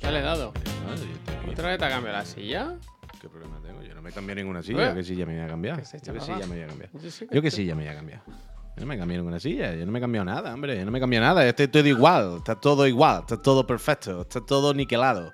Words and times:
Ya 0.00 0.10
le 0.10 0.18
he 0.20 0.22
dado. 0.22 0.52
Yo. 0.54 1.52
¿Otra 1.52 1.68
vez 1.68 1.78
te 1.78 1.84
ha 1.84 1.88
cambiado 1.90 2.18
la 2.18 2.24
silla? 2.24 2.74
¿Qué 3.20 3.28
problema 3.28 3.60
tengo? 3.60 3.82
Yo 3.82 3.94
no 3.94 4.02
me 4.02 4.12
cambié 4.12 4.34
ninguna 4.36 4.62
silla. 4.62 4.90
¿Eh? 4.92 4.94
¿Qué 4.94 5.02
silla 5.04 5.26
me 5.26 5.34
voy 5.34 5.44
a 5.44 5.48
cambiar? 5.48 5.80
Echa 5.80 5.98
Yo 5.98 6.12
qué 6.14 6.20
silla 6.20 6.46
me 6.46 6.54
voy 6.54 6.60
a 6.62 6.66
cambiar. 6.68 6.90
Yo 6.92 6.98
Yo 7.00 7.42
qué 7.42 7.48
estoy- 7.48 7.50
silla 7.50 7.74
me 7.74 7.82
voy 7.84 7.92
a 7.92 7.94
cambiar. 7.96 8.22
Yo 8.26 8.82
no 8.82 8.86
me 8.86 8.96
cambié 8.98 9.16
ninguna 9.16 9.40
silla. 9.40 9.74
Yo 9.74 9.84
no 9.84 9.90
me 9.92 9.98
he 9.98 10.02
cambiado 10.02 10.24
nada, 10.24 10.54
hombre. 10.54 10.78
Yo 10.78 10.84
no 10.84 10.90
me 10.92 10.98
he 10.98 11.00
cambiado 11.00 11.26
nada. 11.26 11.44
Estoy 11.46 11.66
todo 11.68 11.86
igual. 11.88 12.36
Está 12.38 12.54
todo 12.54 12.86
igual. 12.86 13.20
Está 13.20 13.42
todo 13.42 13.66
perfecto. 13.66 14.20
Está 14.22 14.40
todo 14.40 14.72
niquelado. 14.72 15.32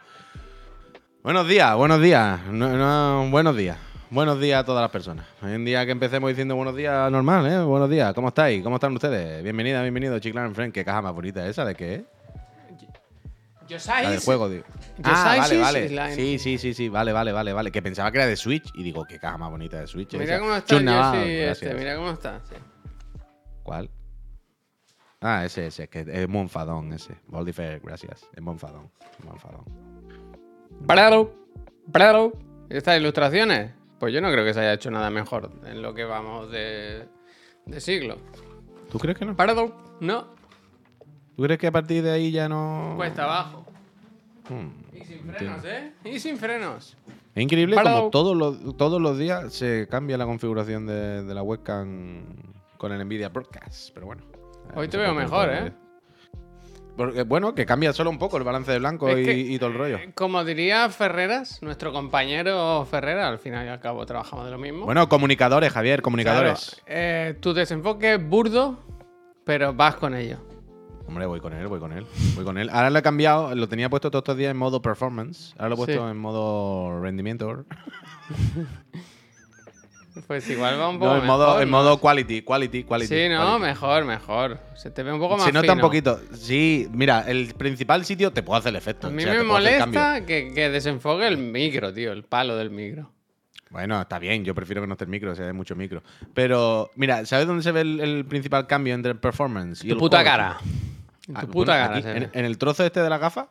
Buenos 1.23 1.47
días, 1.47 1.75
buenos 1.77 2.01
días. 2.01 2.41
No, 2.47 2.69
no, 2.77 3.31
buenos 3.31 3.57
días. 3.57 3.77
Buenos 4.11 4.39
días 4.41 4.61
a 4.61 4.65
todas 4.65 4.83
las 4.83 4.91
personas. 4.91 5.27
Hoy 5.43 5.53
en 5.53 5.65
día 5.65 5.85
que 5.85 5.93
empecemos 5.93 6.29
diciendo 6.29 6.55
buenos 6.55 6.77
días 6.77 7.11
normal, 7.11 7.47
¿eh? 7.47 7.59
Buenos 7.65 7.91
días. 7.91 8.15
¿Cómo 8.15 8.29
estáis? 8.29 8.63
¿Cómo 8.63 8.77
están 8.77 8.93
ustedes? 8.95 9.43
Bienvenida, 9.43 9.83
bienvenido, 9.83 10.19
Chiclan 10.19 10.55
Friend. 10.55 10.73
Qué 10.73 10.85
caja 10.85 11.03
más 11.03 11.15
bonita 11.15 11.47
esa. 11.49 11.65
¿De 11.65 11.75
qué? 11.75 12.05
Yo 13.67 13.79
La 13.89 14.11
del 14.11 14.21
juego, 14.21 14.49
digo. 14.51 14.65
Ah, 15.03 15.37
vale, 15.39 15.43
sí, 15.45 15.89
sí, 15.89 15.95
la- 15.95 16.03
vale. 16.03 16.15
Sí, 16.15 16.39
sí, 16.39 16.59
sí, 16.59 16.75
sí, 16.75 16.89
vale, 16.91 17.13
vale, 17.13 17.33
vale, 17.33 17.53
vale. 17.55 17.73
Que 17.73 17.81
pensaba 17.81 18.13
que 18.13 18.19
era 18.19 18.27
de 18.27 18.37
Switch 18.37 18.71
y 18.75 18.83
digo, 18.83 19.05
qué 19.07 19.19
caja 19.19 19.39
más 19.39 19.51
bonita 19.51 19.81
de 19.81 19.87
Switch. 19.87 20.13
Mira 20.13 20.25
esa. 20.35 20.39
cómo 20.39 20.55
está 20.55 20.81
Navarro, 20.81 21.21
Jesse 21.25 21.63
este, 21.63 21.75
mira 21.75 21.97
cómo 21.97 22.11
está. 22.11 22.41
sí. 22.45 22.55
¿Cuál? 23.63 23.91
Ah, 25.23 25.47
ese, 25.47 25.69
ese, 25.69 25.89
que 25.89 26.05
es 26.07 26.29
Monfadón, 26.29 26.93
ese. 26.93 27.17
Boldifer, 27.27 27.81
gracias. 27.81 28.29
Es 28.35 28.43
Monfadón. 28.43 28.91
Monfadón. 29.25 29.65
Bravo, 30.81 31.35
bravo. 31.87 32.33
¿Y 32.69 32.77
estas 32.77 32.99
ilustraciones? 32.99 33.73
Pues 34.05 34.13
yo 34.13 34.21
no 34.21 34.31
creo 34.31 34.45
que 34.45 34.53
se 34.53 34.61
haya 34.61 34.75
hecho 34.75 34.91
nada 34.91 35.09
mejor 35.09 35.51
en 35.65 35.81
lo 35.81 35.95
que 35.95 36.05
vamos 36.05 36.51
de, 36.51 37.09
de 37.65 37.81
siglo. 37.81 38.19
¿Tú 38.91 38.99
crees 38.99 39.17
que 39.17 39.25
no? 39.25 39.33
Bravo, 39.33 39.97
no, 40.01 40.27
¿Tú 41.35 41.43
crees 41.45 41.59
que 41.59 41.69
a 41.69 41.73
partir 41.73 42.03
de 42.03 42.11
ahí 42.11 42.31
ya 42.31 42.47
no.? 42.47 42.93
cuesta 42.97 43.25
abajo. 43.25 43.65
Hmm. 44.51 44.69
Y 44.95 45.05
sin 45.07 45.21
frenos, 45.21 45.65
¿eh? 45.65 45.93
Y 46.05 46.19
sin 46.19 46.37
frenos. 46.37 46.99
Es 47.35 47.43
increíble 47.43 47.77
Bravo. 47.77 47.97
como 47.97 48.11
todos 48.11 48.37
los, 48.37 48.77
todos 48.77 49.01
los 49.01 49.17
días 49.17 49.55
se 49.55 49.89
cambia 49.89 50.19
la 50.19 50.27
configuración 50.27 50.85
de, 50.87 51.25
de 51.25 51.35
la 51.35 51.43
webcam 51.43 52.27
con 52.77 52.93
el 52.93 53.03
Nvidia 53.07 53.31
Broadcast. 53.31 53.95
Pero 53.95 54.05
bueno. 54.05 54.23
Hoy 54.75 54.87
No 54.87 54.91
te 54.91 54.99
veo 54.99 55.15
mejor, 55.15 55.49
¿eh? 55.49 55.73
Porque, 56.97 57.23
bueno, 57.25 57.55
que 57.55 57.67
cambia 57.67 57.93
solo 57.93 58.09
un 58.11 58.19
poco 58.19 58.37
el 58.37 58.45
balance 58.45 58.71
de 58.71 58.79
blanco 58.79 59.11
y, 59.19 59.25
que- 59.25 59.37
y 59.37 59.59
todo 59.59 59.71
el 59.71 59.77
rollo. 59.79 59.99
Como 60.15 60.45
diría 60.45 60.89
Ferreras, 60.91 61.61
nuestro 61.63 61.93
compañero 61.93 62.87
Ferreras, 62.89 63.27
al 63.27 63.39
final 63.41 63.67
y 63.67 63.69
al 63.69 63.81
cabo 63.81 64.07
trabajamos 64.07 64.45
de 64.45 64.53
lo 64.53 64.59
mismo. 64.59 64.85
Bueno, 64.85 65.09
comunicadores, 65.09 65.73
Javier, 65.73 65.97
Claro, 65.97 66.05
comunicadores. 66.05 66.81
eh, 66.87 67.37
tu 67.41 67.53
desenfoque 67.53 68.15
es 68.15 68.25
burdo, 68.29 68.79
pero 69.45 69.75
vas 69.75 69.97
con 69.97 70.15
ello. 70.15 70.39
Hombre, 71.07 71.27
voy 71.27 71.41
con 71.41 71.53
él, 71.53 71.67
voy 71.67 71.81
con 71.81 71.93
él. 71.93 72.07
Voy 72.35 72.45
con 72.45 72.57
él. 72.59 72.71
Ahora 72.71 72.89
lo 72.91 72.99
he 72.99 73.03
cambiado, 73.03 73.55
lo 73.55 73.69
tenía 73.69 73.91
puesto 73.91 74.11
todos 74.11 74.23
estos 74.23 74.37
días 74.39 74.53
en 74.53 74.57
modo 74.57 74.81
performance. 74.81 75.53
Ahora 75.59 75.69
lo 75.71 75.75
he 75.75 75.79
puesto 75.79 76.05
Sí. 76.05 76.11
en 76.11 76.17
modo 76.17 77.01
rendimiento. 77.03 77.65
Pues 80.29 80.49
igual 80.49 80.79
va 80.81 80.89
un 80.89 80.99
poco 80.99 81.13
No, 81.15 81.21
en 81.21 81.27
modo, 81.27 81.47
mejor, 81.47 81.63
en 81.63 81.71
modo 81.71 81.99
quality, 82.01 82.43
quality, 82.43 82.85
quality. 82.85 83.09
Sí, 83.15 83.29
no, 83.29 83.41
quality. 83.43 83.63
mejor, 83.63 84.05
mejor. 84.05 84.59
Se 84.77 84.91
te 84.91 85.03
ve 85.03 85.13
un 85.13 85.19
poco 85.19 85.37
más 85.37 85.45
Se 85.47 85.53
nota 85.53 85.63
fino. 85.63 85.75
un 85.75 85.81
poquito. 85.81 86.21
Sí, 86.35 86.89
mira, 86.93 87.25
el 87.27 87.53
principal 87.55 88.05
sitio 88.05 88.33
te 88.33 88.43
puedo 88.45 88.59
hacer 88.59 88.71
el 88.71 88.77
efecto. 88.77 89.09
A 89.09 89.11
mí 89.11 89.23
o 89.25 89.27
sea, 89.27 89.35
me 89.35 89.43
molesta 89.43 90.25
que, 90.25 90.53
que 90.55 90.71
desenfoque 90.71 91.27
el 91.27 91.37
micro, 91.39 91.93
tío, 91.93 92.13
el 92.13 92.23
palo 92.25 92.57
del 92.57 92.71
micro. 92.71 93.11
Bueno, 93.71 94.01
está 94.01 94.21
bien, 94.21 94.45
yo 94.45 94.55
prefiero 94.55 94.81
que 94.83 94.87
no 94.87 94.93
esté 94.95 95.03
el 95.05 95.11
micro, 95.11 95.33
o 95.33 95.35
sea, 95.35 95.47
hay 95.49 95.53
mucho 95.53 95.75
micro. 95.75 96.01
Pero, 96.33 96.91
mira, 96.95 97.27
¿sabes 97.27 97.49
dónde 97.49 97.65
se 97.65 97.73
ve 97.73 97.81
el, 97.81 97.99
el 97.99 98.25
principal 98.25 98.69
cambio 98.69 98.95
entre 98.95 99.11
el 99.11 99.19
performance 99.19 99.83
y 99.83 99.89
Tu 99.89 99.95
el 99.95 99.99
puta 99.99 100.23
cara. 100.23 100.59
En 101.27 101.37
Ah, 101.37 101.41
tu 101.41 101.47
bueno, 101.49 101.53
puta 101.53 101.73
cara. 101.73 101.97
aquí, 101.97 102.29
en, 102.35 102.45
el 102.45 102.57
trozo 102.59 102.85
este 102.85 103.01
de 103.01 103.11
la 103.11 103.19
gafa, 103.19 103.49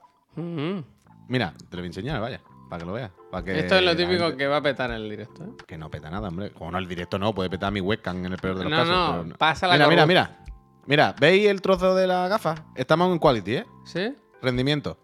mira, 1.27 1.53
te 1.69 1.75
lo 1.75 1.81
voy 1.81 1.83
a 1.83 1.87
enseñar, 1.87 2.21
vaya, 2.21 2.39
para 2.73 2.79
que 2.79 2.85
lo 2.87 2.93
veas. 2.93 3.11
para 3.29 3.43
que 3.45 3.59
Esto 3.59 3.75
es 3.75 3.83
lo 3.83 3.95
típico 3.95 4.23
gente- 4.23 4.37
que 4.37 4.47
va 4.47 4.57
a 4.57 4.61
petar 4.63 4.89
en 4.89 4.95
el 4.95 5.07
directo. 5.09 5.43
¿eh? 5.43 5.49
Que 5.67 5.77
no 5.77 5.91
peta 5.91 6.09
nada, 6.09 6.29
hombre. 6.29 6.51
Como 6.51 6.71
no, 6.71 6.79
el 6.79 6.87
directo 6.87 7.19
no, 7.19 7.33
puede 7.35 7.47
petar 7.49 7.71
mi 7.71 7.81
webcam 7.81 8.25
en 8.25 8.31
el 8.31 8.37
peor 8.39 8.57
de 8.57 8.63
los 8.63 8.71
No, 8.71 8.77
casos. 8.77 8.89
no, 9.17 9.23
pero 9.25 9.37
pasa 9.37 9.67
la 9.67 9.73
Mira, 9.75 9.87
mira, 9.87 10.05
mira. 10.07 10.39
Mira, 10.87 11.15
¿veis 11.19 11.47
el 11.47 11.61
trozo 11.61 11.93
de 11.95 12.07
la 12.07 12.27
gafa? 12.27 12.55
Estamos 12.75 13.11
en 13.11 13.19
quality, 13.19 13.55
¿eh? 13.57 13.65
¿Sí? 13.85 14.15
Rendimiento. 14.41 14.97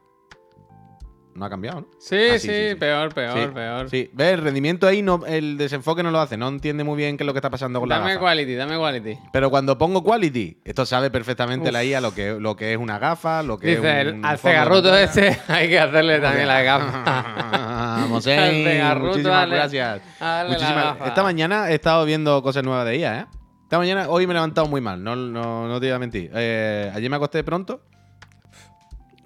No 1.40 1.46
ha 1.46 1.50
cambiado, 1.50 1.80
¿no? 1.82 1.88
Sí, 2.00 2.18
Ah, 2.34 2.34
sí, 2.38 2.40
sí, 2.40 2.48
sí, 2.54 2.70
sí. 2.72 2.76
peor, 2.76 3.14
peor, 3.14 3.40
sí, 3.40 3.48
peor. 3.54 3.90
Sí, 3.90 4.10
¿ves? 4.12 4.34
El 4.34 4.42
rendimiento 4.42 4.86
ahí, 4.88 5.02
no, 5.02 5.26
el 5.26 5.58
desenfoque 5.58 6.04
no 6.04 6.12
lo 6.12 6.20
hace. 6.20 6.36
No 6.36 6.50
entiende 6.50 6.84
muy 6.84 6.98
bien 6.98 7.16
qué 7.16 7.24
es 7.24 7.26
lo 7.26 7.32
que 7.32 7.38
está 7.40 7.50
pasando 7.50 7.80
con 7.80 7.88
la 7.88 8.00
Dame 8.00 8.10
gafa. 8.16 8.20
quality, 8.20 8.56
dame 8.56 8.78
quality. 8.78 9.18
Pero 9.32 9.50
cuando 9.50 9.78
pongo 9.78 10.04
quality, 10.04 10.58
esto 10.66 10.86
sabe 10.86 11.10
perfectamente 11.10 11.68
Uf. 11.70 11.72
la 11.74 11.84
IA 11.86 12.02
lo 12.02 12.14
que, 12.14 12.34
lo 12.38 12.58
que 12.58 12.74
es 12.74 12.78
una 12.78 13.00
gafa, 13.00 13.42
lo 13.42 13.58
que 13.58 13.68
Dice, 13.78 14.02
es 14.02 14.08
el, 14.08 14.14
un 14.16 14.26
al 14.26 14.38
fondo 14.38 14.50
de 14.50 14.58
cegarruto 14.60 14.98
este 14.98 15.40
hay 15.48 15.70
que 15.70 15.80
hacerle 15.80 16.20
también 16.20 16.48
la 16.48 16.62
gafa. 16.62 17.04
Vamos, 18.02 18.28
Al 18.28 18.34
eh, 18.34 18.64
cegarruto, 18.66 19.08
muchísimas 19.12 19.38
dale- 19.40 19.56
gracias. 19.56 20.02
dale 20.20 20.50
la 20.50 20.56
Muchísimas- 20.56 20.84
gafa. 20.84 21.08
Esta 21.08 21.24
mañana 21.24 21.72
he 21.72 21.76
estado 21.76 22.04
viendo 22.06 22.44
cosas 22.44 22.64
nuevas 22.66 22.86
de 22.86 22.98
IA, 22.98 23.20
¿eh? 23.22 23.26
Esta 23.64 23.78
mañana, 23.78 24.10
hoy 24.10 24.28
me 24.28 24.32
he 24.32 24.36
levantado 24.36 24.68
muy 24.68 24.82
mal, 24.82 25.02
no, 25.02 25.16
no, 25.16 25.68
no 25.70 25.80
te 25.80 25.86
voy 25.86 25.96
a 25.96 26.00
mentir. 26.00 26.32
Eh, 26.34 26.92
ayer 26.94 27.10
me 27.10 27.16
acosté 27.16 27.44
pronto 27.44 27.82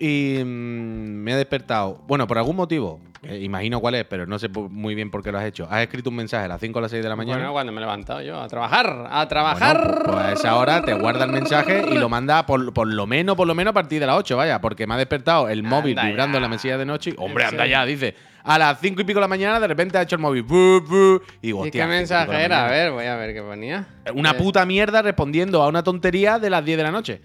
y 0.04 0.44
mm, 0.44 0.48
me 0.48 1.32
he 1.34 1.36
despertado. 1.36 2.02
Bueno, 2.08 2.28
por 2.28 2.38
algún 2.38 2.56
motivo, 2.58 3.00
eh, 3.24 3.40
imagino 3.42 3.80
cuál 3.80 3.96
es, 3.96 4.04
pero 4.06 4.26
no 4.26 4.38
sé 4.38 4.50
muy 4.50 4.96
bien 4.96 5.10
por 5.10 5.24
qué 5.24 5.32
lo 5.32 5.38
has 5.40 5.46
hecho. 5.46 5.66
Has 5.70 5.82
escrito 5.82 6.10
un 6.10 6.18
mensaje 6.18 6.44
a 6.46 6.48
las 6.50 6.60
5 6.60 6.78
o 6.78 6.82
las 6.82 6.92
6 6.92 7.02
de 7.02 7.08
la 7.10 7.16
mañana. 7.16 7.38
Bueno, 7.38 7.54
cuando 7.54 7.72
me 7.72 7.78
he 7.78 7.82
levantado 7.82 8.22
yo, 8.22 8.40
a 8.42 8.48
trabajar, 8.48 8.88
a 8.88 9.00
Bueno, 9.10 9.28
trabajar. 9.30 10.02
pues 10.06 10.18
a 10.18 10.32
esa 10.34 10.56
hora 10.58 10.84
te 10.84 10.94
guarda 10.94 11.24
el 11.24 11.32
mensaje 11.32 11.86
y 11.90 11.98
lo 11.98 12.10
manda 12.10 12.46
por, 12.46 12.74
por 12.74 12.88
lo 12.88 13.08
menos, 13.08 13.36
por 13.38 13.48
lo 13.48 13.56
menos 13.56 13.72
a 13.72 13.74
partir 13.74 14.02
de 14.02 14.08
las 14.08 14.18
8, 14.18 14.36
vaya, 14.36 14.60
porque 14.60 14.86
me 14.88 14.96
ha 14.96 14.98
despertado 14.98 15.48
el 15.48 15.64
móvil 15.64 15.98
Anda 15.98 16.10
vibrando 16.10 16.34
ya. 16.34 16.38
en 16.40 16.44
la 16.44 16.50
mesilla 16.50 16.78
de 16.78 16.86
noche. 16.86 17.14
Hombre, 17.18 17.46
¿En 17.46 17.50
anda 17.52 17.66
ya, 17.66 17.86
dice. 17.86 18.14
A 18.44 18.60
las 18.60 18.78
5 18.82 19.02
y 19.02 19.06
pico 19.06 19.20
de 19.20 19.22
la 19.22 19.30
mañana, 19.30 19.58
de 19.58 19.68
repente 19.68 19.98
ha 19.98 20.02
hecho 20.02 20.18
el 20.18 20.22
móvil. 20.22 20.44
bu, 20.44 20.82
bu, 20.82 21.22
y 21.42 21.48
digo, 21.48 21.64
¿Y 21.64 21.68
hostia, 21.70 21.88
qué 21.88 21.92
5 21.94 22.04
y 22.04 22.04
pico 22.04 22.14
de 22.18 22.26
la 22.28 22.28
mensaje 22.28 22.44
era? 22.44 22.68
A 22.68 22.70
ver, 22.70 22.92
voy 22.92 23.06
a 23.06 23.16
ver 23.16 23.34
qué 23.34 23.42
ponía. 23.42 23.88
Una 24.14 24.32
Eh, 24.32 24.34
puta 24.34 24.66
mierda 24.66 25.02
respondiendo 25.02 25.64
a 25.64 25.70
una 25.70 25.82
tontería 25.82 26.40
de 26.40 26.50
las 26.50 26.66
10 26.66 26.78
de 26.78 26.84
la 26.84 26.92
noche. 26.92 27.22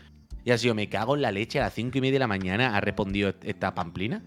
Y 0.48 0.50
ha 0.50 0.56
sido, 0.56 0.74
me 0.74 0.88
cago 0.88 1.14
en 1.14 1.20
la 1.20 1.30
leche, 1.30 1.60
a 1.60 1.64
las 1.64 1.74
5 1.74 1.98
y 1.98 2.00
media 2.00 2.14
de 2.14 2.18
la 2.20 2.26
mañana 2.26 2.74
ha 2.74 2.80
respondido 2.80 3.34
esta 3.42 3.74
pamplina. 3.74 4.22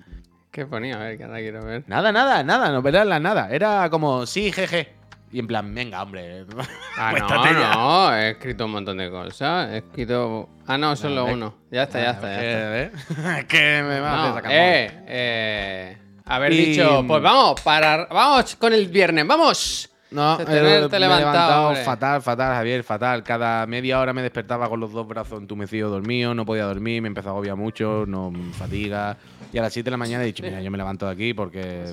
¿Qué 0.52 0.68
ponía? 0.68 0.98
A 0.98 1.00
ver, 1.00 1.18
que 1.18 1.24
ahora 1.24 1.40
quiero 1.40 1.66
ver. 1.66 1.84
Nada, 1.88 2.12
nada, 2.12 2.44
nada, 2.44 2.70
no 2.70 2.88
la 3.06 3.20
nada. 3.20 3.50
Era 3.50 3.90
como, 3.90 4.28
sí, 4.28 4.52
jeje. 4.52 4.94
Y 5.32 5.40
en 5.40 5.48
plan, 5.48 5.74
venga, 5.74 6.04
hombre. 6.04 6.46
Ah, 6.96 7.12
no, 7.18 7.28
ya. 7.28 7.74
no, 7.74 8.16
he 8.16 8.30
escrito 8.32 8.66
un 8.66 8.72
montón 8.74 8.98
de 8.98 9.10
cosas. 9.10 9.72
He 9.72 9.78
escrito. 9.78 10.48
Ah, 10.68 10.78
no, 10.78 10.96
solo 10.96 11.26
uno. 11.26 11.56
Ya 11.72 11.84
está, 11.84 12.00
ya 12.04 12.12
está, 12.12 12.28
ya 12.40 12.84
está. 12.84 13.40
Es 13.40 13.46
que 13.48 13.82
me 13.82 14.00
va 14.00 14.12
a 14.14 14.30
hacer 14.38 14.44
eh, 14.52 15.04
eh, 15.08 15.98
haber 16.26 16.54
Y- 16.54 16.66
dicho, 16.66 17.04
pues 17.08 17.24
vamos, 17.24 17.60
para, 17.62 18.06
vamos 18.06 18.56
con 18.58 18.74
el 18.74 18.90
viernes, 18.90 19.26
vamos. 19.26 19.91
No, 20.12 20.36
Se 20.36 20.44
eh, 20.44 20.46
me 20.90 20.98
he 20.98 21.00
levantado, 21.00 21.68
hombre. 21.70 21.84
fatal, 21.86 22.22
fatal, 22.22 22.54
Javier, 22.56 22.84
fatal. 22.84 23.24
Cada 23.24 23.66
media 23.66 23.98
hora 24.00 24.12
me 24.12 24.22
despertaba 24.22 24.68
con 24.68 24.82
los 24.82 24.92
dos 24.92 25.08
brazos 25.08 25.40
entumecidos 25.40 25.90
dormido, 25.90 26.36
no 26.36 26.46
podía 26.46 26.66
dormir, 26.66 27.02
me 27.02 27.08
empezó 27.08 27.30
a 27.30 27.32
agobiar 27.32 27.56
mucho, 27.56 28.06
no 28.06 28.34
fatiga. 28.52 29.18
Y 29.54 29.58
a 29.58 29.62
las 29.62 29.72
7 29.72 29.86
de 29.86 29.92
la 29.92 29.98
mañana 29.98 30.24
he 30.24 30.28
dicho, 30.28 30.44
mira, 30.44 30.62
yo 30.62 30.70
me 30.70 30.78
levanto 30.78 31.06
de 31.06 31.14
aquí 31.14 31.34
porque 31.34 31.84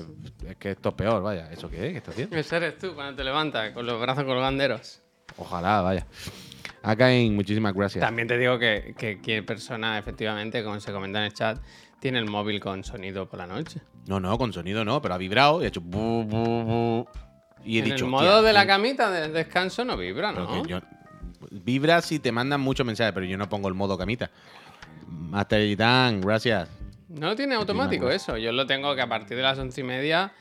es 0.47 0.55
que 0.57 0.71
esto 0.71 0.89
es 0.89 0.95
peor, 0.95 1.23
vaya. 1.23 1.49
¿Eso 1.49 1.69
qué 1.69 1.87
es? 1.87 1.91
¿Qué 1.93 1.97
está 1.97 2.11
haciendo? 2.11 2.35
Ese 2.35 2.57
eres 2.57 2.77
tú 2.77 2.93
cuando 2.93 3.15
te 3.15 3.23
levantas 3.23 3.71
con 3.71 3.85
los 3.85 4.01
brazos 4.01 4.25
colganderos. 4.25 5.01
Ojalá, 5.37 5.81
vaya. 5.81 6.05
Akain, 6.83 7.33
muchísimas 7.33 7.73
gracias. 7.73 8.03
También 8.03 8.27
te 8.27 8.37
digo 8.37 8.59
que, 8.59 8.95
que, 8.97 9.21
que 9.21 9.43
persona, 9.43 9.97
efectivamente, 9.97 10.61
como 10.63 10.79
se 10.81 10.91
comenta 10.91 11.19
en 11.19 11.25
el 11.25 11.33
chat, 11.33 11.57
tiene 11.99 12.19
el 12.19 12.25
móvil 12.25 12.59
con 12.59 12.83
sonido 12.83 13.29
por 13.29 13.39
la 13.39 13.47
noche. 13.47 13.81
No, 14.07 14.19
no, 14.19 14.37
con 14.37 14.51
sonido 14.51 14.83
no, 14.83 15.01
pero 15.01 15.13
ha 15.13 15.17
vibrado 15.17 15.61
y 15.61 15.65
ha 15.65 15.67
hecho... 15.67 15.81
bu, 15.81 16.23
bu, 16.23 16.63
bu. 16.63 17.07
Y 17.65 17.77
he 17.77 17.79
en 17.79 17.85
dicho... 17.85 18.05
el 18.05 18.13
"Hostia, 18.13 18.29
modo 18.29 18.41
de 18.43 18.53
la 18.53 18.61
sí". 18.61 18.67
camita 18.67 19.11
de 19.11 19.29
descanso 19.29 19.83
no 19.85 19.97
vibra, 19.97 20.31
¿no? 20.31 20.65
yo- 20.65 20.79
vibra 21.51 22.01
si 22.01 22.19
te 22.19 22.31
mandan 22.31 22.61
muchos 22.61 22.85
mensajes, 22.85 23.13
pero 23.13 23.25
yo 23.25 23.37
no 23.37 23.47
pongo 23.49 23.67
el 23.67 23.73
modo 23.73 23.97
camita. 23.97 24.29
Master 25.07 25.67
Gitan, 25.67 26.21
gracias. 26.21 26.69
No 27.09 27.35
tiene 27.35 27.55
automático 27.55 28.09
eso. 28.11 28.37
Yo 28.37 28.51
lo 28.51 28.65
tengo 28.67 28.95
que 28.95 29.01
a 29.01 29.09
partir 29.09 29.35
de 29.37 29.43
las 29.43 29.57
once 29.57 29.81
y 29.81 29.83
media 29.83 30.31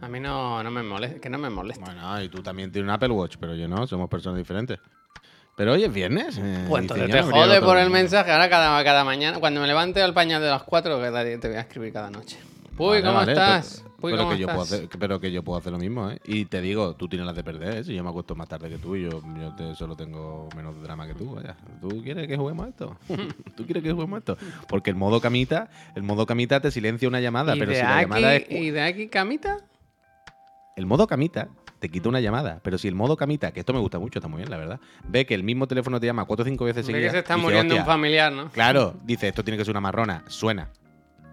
a 0.00 0.08
mí 0.08 0.18
no, 0.20 0.62
no 0.62 0.70
me 0.70 0.82
molesta. 0.82 1.20
Que 1.20 1.30
no 1.30 1.38
me 1.38 1.50
molesta. 1.50 1.84
Bueno, 1.84 2.20
y 2.22 2.28
tú 2.28 2.42
también 2.42 2.72
tienes 2.72 2.88
un 2.88 2.94
Apple 2.94 3.10
Watch, 3.10 3.36
pero 3.38 3.54
yo 3.54 3.68
no, 3.68 3.86
somos 3.86 4.08
personas 4.08 4.38
diferentes. 4.38 4.78
Pero 5.56 5.72
hoy 5.72 5.84
es 5.84 5.92
viernes. 5.92 6.36
eh, 6.38 6.66
Pues 6.68 6.82
entonces 6.82 7.10
te 7.10 7.22
jode 7.22 7.60
por 7.62 7.78
el 7.78 7.90
mensaje. 7.90 8.30
Ahora 8.32 8.50
cada, 8.50 8.82
cada 8.84 9.04
mañana, 9.04 9.38
cuando 9.38 9.60
me 9.60 9.66
levante 9.66 10.02
al 10.02 10.12
pañal 10.12 10.42
de 10.42 10.50
las 10.50 10.62
4, 10.64 11.00
que 11.00 11.38
te 11.38 11.48
voy 11.48 11.56
a 11.56 11.60
escribir 11.60 11.92
cada 11.92 12.10
noche. 12.10 12.36
Uy, 12.76 12.88
Vale, 12.88 13.02
¿cómo 13.02 13.14
vale, 13.14 13.32
estás? 13.32 13.84
Pero, 14.00 14.16
¿cómo 14.18 14.30
que 14.30 14.38
yo 14.38 14.46
puedo 14.46 14.62
hacer, 14.62 14.88
pero 14.98 15.20
que 15.20 15.32
yo 15.32 15.42
puedo 15.42 15.58
hacer 15.58 15.72
lo 15.72 15.78
mismo, 15.78 16.10
¿eh? 16.10 16.18
Y 16.24 16.44
te 16.46 16.60
digo, 16.60 16.94
tú 16.96 17.08
tienes 17.08 17.26
las 17.26 17.34
de 17.36 17.42
perder, 17.44 17.76
¿eh? 17.78 17.84
Si 17.84 17.94
yo 17.94 18.02
me 18.04 18.10
acuesto 18.10 18.34
más 18.34 18.48
tarde 18.48 18.68
que 18.68 18.78
tú 18.78 18.94
y 18.96 19.02
yo, 19.04 19.22
yo 19.38 19.54
te- 19.56 19.74
solo 19.74 19.96
tengo 19.96 20.48
menos 20.56 20.80
drama 20.82 21.06
que 21.06 21.14
tú, 21.14 21.34
vaya. 21.34 21.56
¿Tú 21.80 22.02
quieres 22.02 22.26
que 22.28 22.36
juguemos 22.36 22.68
esto? 22.68 22.96
¿Tú 23.56 23.64
quieres 23.64 23.82
que 23.82 23.92
juguemos 23.92 24.16
a 24.16 24.18
esto? 24.18 24.36
Porque 24.68 24.90
el 24.90 24.96
modo 24.96 25.20
camita, 25.20 25.68
el 25.94 26.02
modo 26.02 26.26
camita 26.26 26.60
te 26.60 26.70
silencia 26.70 27.08
una 27.08 27.20
llamada, 27.20 27.56
¿Y, 27.56 27.58
pero 27.58 27.72
si 27.72 27.78
la 27.82 27.94
aquí, 27.98 28.02
llamada 28.02 28.34
es... 28.36 28.50
¿Y 28.50 28.70
de 28.70 28.82
aquí 28.82 29.08
camita? 29.08 29.58
El 30.76 30.86
modo 30.86 31.06
camita 31.06 31.48
te 31.78 31.88
quita 31.88 32.08
una 32.08 32.20
llamada. 32.20 32.60
Pero 32.62 32.78
si 32.78 32.88
el 32.88 32.94
modo 32.94 33.16
camita, 33.16 33.52
que 33.52 33.60
esto 33.60 33.72
me 33.72 33.80
gusta 33.80 33.98
mucho, 33.98 34.18
está 34.18 34.28
muy 34.28 34.38
bien, 34.38 34.50
la 34.50 34.56
verdad, 34.58 34.80
ve 35.08 35.24
que 35.26 35.34
el 35.34 35.42
mismo 35.42 35.66
teléfono 35.66 35.98
te 36.00 36.06
llama 36.06 36.24
cuatro 36.24 36.42
o 36.42 36.46
cinco 36.48 36.64
veces 36.64 36.86
Ve 36.86 36.92
seguidas. 36.92 37.12
que 37.12 37.16
se 37.16 37.20
está 37.20 37.34
dice, 37.34 37.44
muriendo 37.46 37.74
un 37.74 37.80
"Hostia, 37.80 37.92
familiar, 37.92 38.32
¿no? 38.32 38.50
Claro, 38.50 38.94
dice, 39.04 39.28
esto 39.28 39.42
tiene 39.44 39.56
que 39.58 39.64
ser 39.64 39.72
una 39.72 39.80
marrona, 39.80 40.22
suena. 40.28 40.68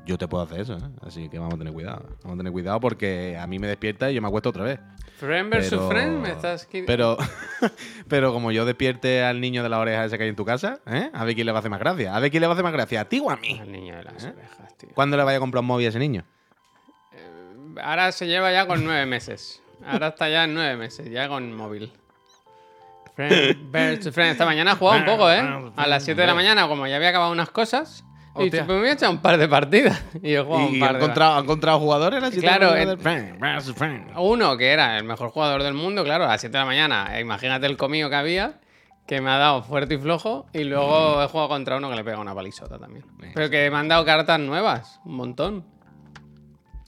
Yo 0.06 0.18
te 0.18 0.28
puedo 0.28 0.44
hacer 0.44 0.60
eso, 0.60 0.74
¿eh? 0.76 0.82
Así 1.02 1.30
que 1.30 1.40
vamos 1.40 1.54
a 1.54 1.58
tener 1.58 1.72
cuidado. 1.74 2.06
Vamos 2.24 2.36
a 2.36 2.38
tener 2.40 2.52
cuidado 2.52 2.80
porque 2.82 3.38
a 3.40 3.48
mí 3.48 3.58
me 3.58 3.68
despierta 3.68 4.12
y 4.12 4.16
yo 4.16 4.22
me 4.22 4.28
acuesto 4.28 4.50
otra 4.50 4.64
vez. 4.66 4.80
Friend 5.18 5.50
versus 5.50 5.72
Pero- 5.80 5.90
friend, 5.90 6.20
me 6.22 6.32
estás 6.32 6.68
Pero, 6.86 7.18
pero 8.10 8.34
como 8.34 8.52
yo 8.52 8.66
despierte 8.66 9.24
al 9.24 9.40
niño 9.40 9.64
de 9.64 9.70
la 9.70 9.80
oreja 9.80 10.04
ese 10.04 10.18
que 10.18 10.24
hay 10.24 10.30
en 10.30 10.36
tu 10.36 10.44
casa, 10.44 10.80
¿eh? 10.88 11.10
A 11.14 11.24
ver 11.24 11.36
quién 11.36 11.46
le 11.46 11.54
va 11.54 11.60
a 11.60 11.62
hacer 11.62 11.72
más 11.72 11.80
gracia. 11.80 12.14
A 12.16 12.20
ver 12.20 12.32
quién 12.32 12.42
le 12.42 12.48
va 12.48 12.52
a 12.52 12.56
hacer 12.56 12.64
más 12.66 12.74
gracia, 12.74 13.00
¿a 13.02 13.06
ti 13.06 13.22
o 13.24 13.30
a 13.32 13.38
mí? 13.38 13.58
Al 13.62 13.72
niño 13.72 13.96
de 13.96 14.04
las 14.04 14.26
¿Eh? 14.26 14.34
orejas, 14.36 14.78
tío. 14.78 14.90
¿Cuándo 14.94 15.16
le 15.16 15.24
vaya 15.24 15.38
a 15.38 15.40
comprar 15.40 15.62
un 15.62 15.68
móvil 15.68 15.86
a 15.86 15.90
ese 15.90 16.00
niño? 16.00 16.26
Ahora 17.82 18.12
se 18.12 18.28
lleva 18.28 18.52
ya 18.52 18.68
con 18.68 18.84
nueve 18.84 19.06
meses. 19.06 19.62
Ahora 19.86 20.08
está 20.10 20.30
ya 20.30 20.44
en 20.44 20.54
nueve 20.54 20.76
meses, 20.76 21.10
ya 21.10 21.28
con 21.30 21.54
móvil. 21.56 21.92
Friend 23.16 23.72
versus 23.72 24.14
friend. 24.14 24.32
Esta 24.32 24.46
mañana 24.46 24.72
he 24.72 24.76
jugado 24.76 25.00
un 25.00 25.06
poco, 25.06 25.32
¿eh? 25.32 25.42
A 25.76 25.88
las 25.88 26.04
7 26.04 26.20
de 26.20 26.28
la 26.28 26.34
mañana, 26.34 26.68
como 26.68 26.88
ya 26.88 26.96
había 26.98 27.10
acabado 27.10 27.32
unas 27.32 27.50
cosas. 27.50 28.04
Y 28.36 28.44
Hostia. 28.46 28.66
pues 28.66 28.82
me 28.82 28.90
a 28.90 28.94
echar 28.94 29.10
un 29.12 29.20
par 29.22 29.38
de 29.38 29.48
partidas. 29.48 30.04
Y 30.24 30.34
he 30.34 30.42
jugado 30.42 30.70
¿Y 30.70 30.78
un 30.78 30.84
ha 30.84 30.88
par 30.88 30.94
de 30.98 31.04
encontrado, 31.04 31.36
ha 31.36 31.40
encontrado 31.40 31.80
jugadores? 31.80 32.40
Claro? 32.40 32.74
Uno 34.18 34.58
que 34.58 34.72
era 34.72 34.98
el 34.98 35.04
mejor 35.04 35.30
jugador 35.30 35.62
del 35.64 35.74
mundo, 35.76 36.04
claro, 36.04 36.26
a 36.26 36.30
las 36.30 36.42
7 36.42 36.52
de 36.52 36.60
la 36.60 36.66
mañana. 36.66 37.18
eh, 37.18 37.22
Imagínate 37.22 37.66
el 37.68 37.78
comío 37.78 38.10
que 38.10 38.16
había, 38.16 38.60
que 39.06 39.22
me 39.22 39.30
ha 39.30 39.38
dado 39.38 39.62
fuerte 39.64 39.96
y 39.96 39.98
flojo. 39.98 40.48
Y 40.54 40.64
luego 40.64 41.22
he 41.22 41.28
jugado 41.28 41.50
contra 41.50 41.78
uno 41.78 41.90
que 41.90 41.96
le 41.96 42.04
pega 42.04 42.18
una 42.20 42.34
palizota 42.34 42.80
también. 42.80 43.06
Pero 43.34 43.50
que 43.50 43.70
me 43.70 43.78
han 43.78 43.88
dado 43.88 44.04
cartas 44.04 44.40
nuevas, 44.40 45.00
un 45.06 45.16
montón. 45.16 45.66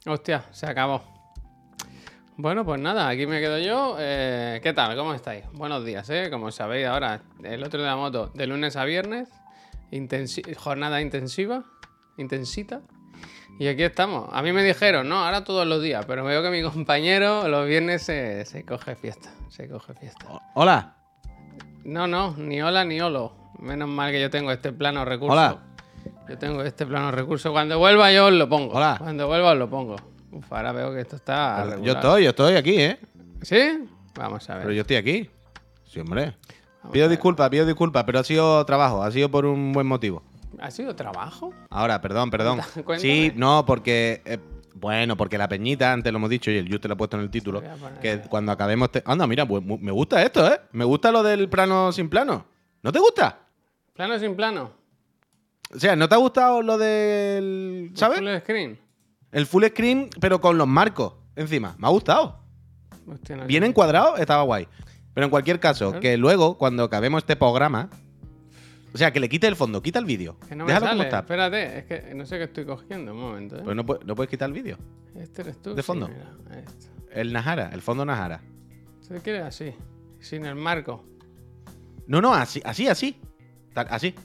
Hostia, 0.07 0.45
se 0.51 0.65
acabó. 0.67 1.03
Bueno, 2.37 2.65
pues 2.65 2.81
nada, 2.81 3.07
aquí 3.07 3.25
me 3.27 3.39
quedo 3.39 3.57
yo. 3.59 3.95
Eh, 3.99 4.59
¿Qué 4.61 4.73
tal? 4.73 4.95
¿Cómo 4.97 5.13
estáis? 5.13 5.45
Buenos 5.53 5.85
días, 5.85 6.09
¿eh? 6.09 6.29
Como 6.29 6.51
sabéis 6.51 6.85
ahora, 6.87 7.21
el 7.43 7.63
otro 7.63 7.81
de 7.81 7.87
la 7.87 7.95
moto, 7.95 8.27
de 8.33 8.45
lunes 8.45 8.75
a 8.75 8.83
viernes, 8.83 9.29
intensi- 9.91 10.55
jornada 10.55 11.01
intensiva, 11.01 11.63
intensita. 12.17 12.81
Y 13.59 13.67
aquí 13.67 13.83
estamos. 13.83 14.29
A 14.33 14.41
mí 14.41 14.51
me 14.51 14.63
dijeron, 14.63 15.07
no, 15.07 15.23
ahora 15.23 15.43
todos 15.45 15.65
los 15.65 15.81
días, 15.81 16.05
pero 16.05 16.23
veo 16.25 16.43
que 16.43 16.49
mi 16.49 16.61
compañero 16.61 17.47
los 17.47 17.65
viernes 17.67 18.03
se, 18.03 18.45
se 18.45 18.65
coge 18.65 18.95
fiesta. 18.95 19.29
Se 19.49 19.69
coge 19.69 19.93
fiesta. 19.93 20.25
Hola. 20.55 20.95
No, 21.85 22.07
no, 22.07 22.35
ni 22.37 22.61
hola 22.61 22.83
ni 22.83 22.99
holo. 22.99 23.33
Menos 23.59 23.87
mal 23.87 24.11
que 24.11 24.19
yo 24.19 24.29
tengo 24.29 24.51
este 24.51 24.73
plano 24.73 25.05
recurso. 25.05 25.33
Hola. 25.33 25.63
Yo 26.27 26.37
tengo 26.37 26.61
este 26.63 26.85
plano 26.85 27.11
recurso. 27.11 27.51
Cuando 27.51 27.77
vuelva 27.79 28.11
yo 28.11 28.25
os 28.25 28.33
lo 28.33 28.49
pongo. 28.49 28.73
Hola. 28.73 28.95
Cuando 28.99 29.27
vuelva 29.27 29.51
os 29.53 29.57
lo 29.57 29.69
pongo. 29.69 29.95
Uf, 30.31 30.51
ahora 30.51 30.71
veo 30.73 30.93
que 30.93 30.99
esto 31.01 31.15
está. 31.15 31.77
Yo 31.81 31.93
estoy, 31.93 32.23
yo 32.23 32.31
estoy 32.31 32.55
aquí, 32.55 32.81
¿eh? 32.81 32.99
¿Sí? 33.41 33.85
Vamos 34.15 34.49
a 34.49 34.55
ver. 34.55 34.63
Pero 34.63 34.73
yo 34.73 34.81
estoy 34.81 34.97
aquí. 34.97 35.29
Sí, 35.85 35.99
hombre. 36.01 36.35
Vamos 36.85 36.93
Pido 36.93 37.09
disculpas, 37.09 37.49
pido 37.49 37.65
disculpas, 37.65 38.03
pero 38.03 38.19
ha 38.19 38.23
sido 38.23 38.63
trabajo, 38.65 39.01
ha 39.03 39.11
sido 39.11 39.29
por 39.29 39.45
un 39.45 39.73
buen 39.73 39.87
motivo. 39.87 40.21
¿Ha 40.59 40.71
sido 40.71 40.95
trabajo? 40.95 41.51
Ahora, 41.69 41.99
perdón, 41.99 42.29
perdón. 42.29 42.61
Sí, 42.97 43.31
no, 43.35 43.65
porque. 43.65 44.21
eh, 44.25 44.37
bueno, 44.75 45.15
porque 45.15 45.37
la 45.37 45.47
peñita, 45.47 45.93
antes 45.93 46.11
lo 46.11 46.17
hemos 46.17 46.29
dicho 46.29 46.51
y 46.51 46.57
el 46.57 46.67
yo 46.67 46.79
te 46.79 46.87
lo 46.87 46.93
he 46.93 46.97
puesto 46.97 47.17
en 47.17 47.23
el 47.23 47.29
título. 47.29 47.63
Que 48.01 48.19
cuando 48.29 48.51
acabemos. 48.51 48.91
Te... 48.91 49.01
Anda, 49.05 49.25
mira, 49.25 49.45
pues 49.45 49.63
me 49.63 49.91
gusta 49.91 50.21
esto, 50.21 50.45
¿eh? 50.47 50.59
Me 50.73 50.83
gusta 50.83 51.11
lo 51.11 51.23
del 51.23 51.49
plano 51.49 51.91
sin 51.91 52.09
plano. 52.09 52.45
¿No 52.83 52.91
te 52.91 52.99
gusta? 52.99 53.39
¿Plano 53.93 54.19
sin 54.19 54.35
plano? 54.35 54.71
O 55.73 55.79
sea, 55.79 55.95
¿no 55.95 56.07
te 56.07 56.15
ha 56.15 56.17
gustado 56.17 56.61
lo 56.61 56.77
del. 56.77 57.91
¿Sabes? 57.95 58.19
Full 58.19 58.37
screen. 58.41 58.79
El 59.31 59.45
full 59.45 59.63
screen, 59.65 60.09
pero 60.19 60.39
con 60.39 60.57
los 60.57 60.67
marcos 60.67 61.13
encima. 61.35 61.75
Me 61.77 61.87
ha 61.87 61.91
gustado. 61.91 62.39
Hostia, 63.07 63.37
no 63.37 63.45
Bien 63.45 63.63
encuadrado, 63.63 64.17
estaba 64.17 64.43
guay. 64.43 64.67
Pero 65.15 65.25
en 65.25 65.31
cualquier 65.31 65.59
caso, 65.59 65.99
que 65.99 66.15
luego, 66.17 66.57
cuando 66.59 66.83
acabemos 66.83 67.23
este 67.23 67.35
programa. 67.35 67.89
O 68.93 68.97
sea, 68.97 69.11
que 69.11 69.19
le 69.19 69.27
quite 69.27 69.47
el 69.47 69.55
fondo, 69.57 69.81
quita 69.81 69.99
el 69.99 70.05
vídeo. 70.05 70.37
Que 70.47 70.55
no 70.55 70.63
me 70.63 70.71
Déjalo 70.71 70.85
sale. 70.85 70.97
como 70.97 71.03
está. 71.03 71.19
Espérate, 71.19 71.79
es 71.79 71.83
que 71.85 72.13
no 72.15 72.25
sé 72.25 72.37
qué 72.37 72.43
estoy 72.45 72.65
cogiendo. 72.65 73.13
Un 73.13 73.19
momento, 73.19 73.57
¿eh? 73.57 73.61
Pues 73.63 73.75
no, 73.75 73.83
pu- 73.85 74.01
no 74.05 74.15
puedes 74.15 74.29
quitar 74.29 74.47
el 74.47 74.53
vídeo. 74.53 74.77
Este 75.19 75.41
eres 75.41 75.61
tú. 75.61 75.73
de 75.75 75.81
Sí, 75.81 75.85
fondo. 75.85 76.07
mira, 76.07 76.31
esto. 76.59 76.87
El 77.11 77.33
Nahara, 77.33 77.71
el 77.73 77.81
fondo 77.81 78.05
Nahara. 78.05 78.41
¿Se 79.01 79.19
quiere 79.19 79.39
así? 79.41 79.73
Sin 80.21 80.45
el 80.45 80.55
marco. 80.55 81.03
No, 82.07 82.21
no, 82.21 82.33
así, 82.33 82.61
así, 82.63 82.87
así. 82.87 83.19
Tal- 83.73 83.87
así. 83.89 84.15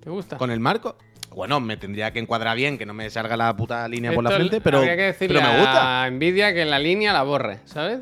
¿Te 0.00 0.10
gusta? 0.10 0.36
Con 0.38 0.50
el 0.52 0.60
marco. 0.60 0.96
Bueno, 1.34 1.58
me 1.58 1.76
tendría 1.76 2.12
que 2.12 2.20
encuadrar 2.20 2.56
bien, 2.56 2.78
que 2.78 2.86
no 2.86 2.94
me 2.94 3.10
salga 3.10 3.36
la 3.36 3.56
puta 3.56 3.88
línea 3.88 4.12
por 4.12 4.22
la 4.22 4.30
Esto 4.30 4.38
frente, 4.38 4.60
pero, 4.60 4.78
Habría 4.78 4.96
que 4.96 5.02
decirle 5.02 5.40
pero 5.40 5.52
me 5.52 5.58
gusta. 5.58 6.04
a 6.04 6.10
Nvidia 6.10 6.54
que 6.54 6.64
la 6.64 6.78
línea 6.78 7.12
la 7.12 7.24
borre, 7.24 7.58
¿sabes? 7.64 8.00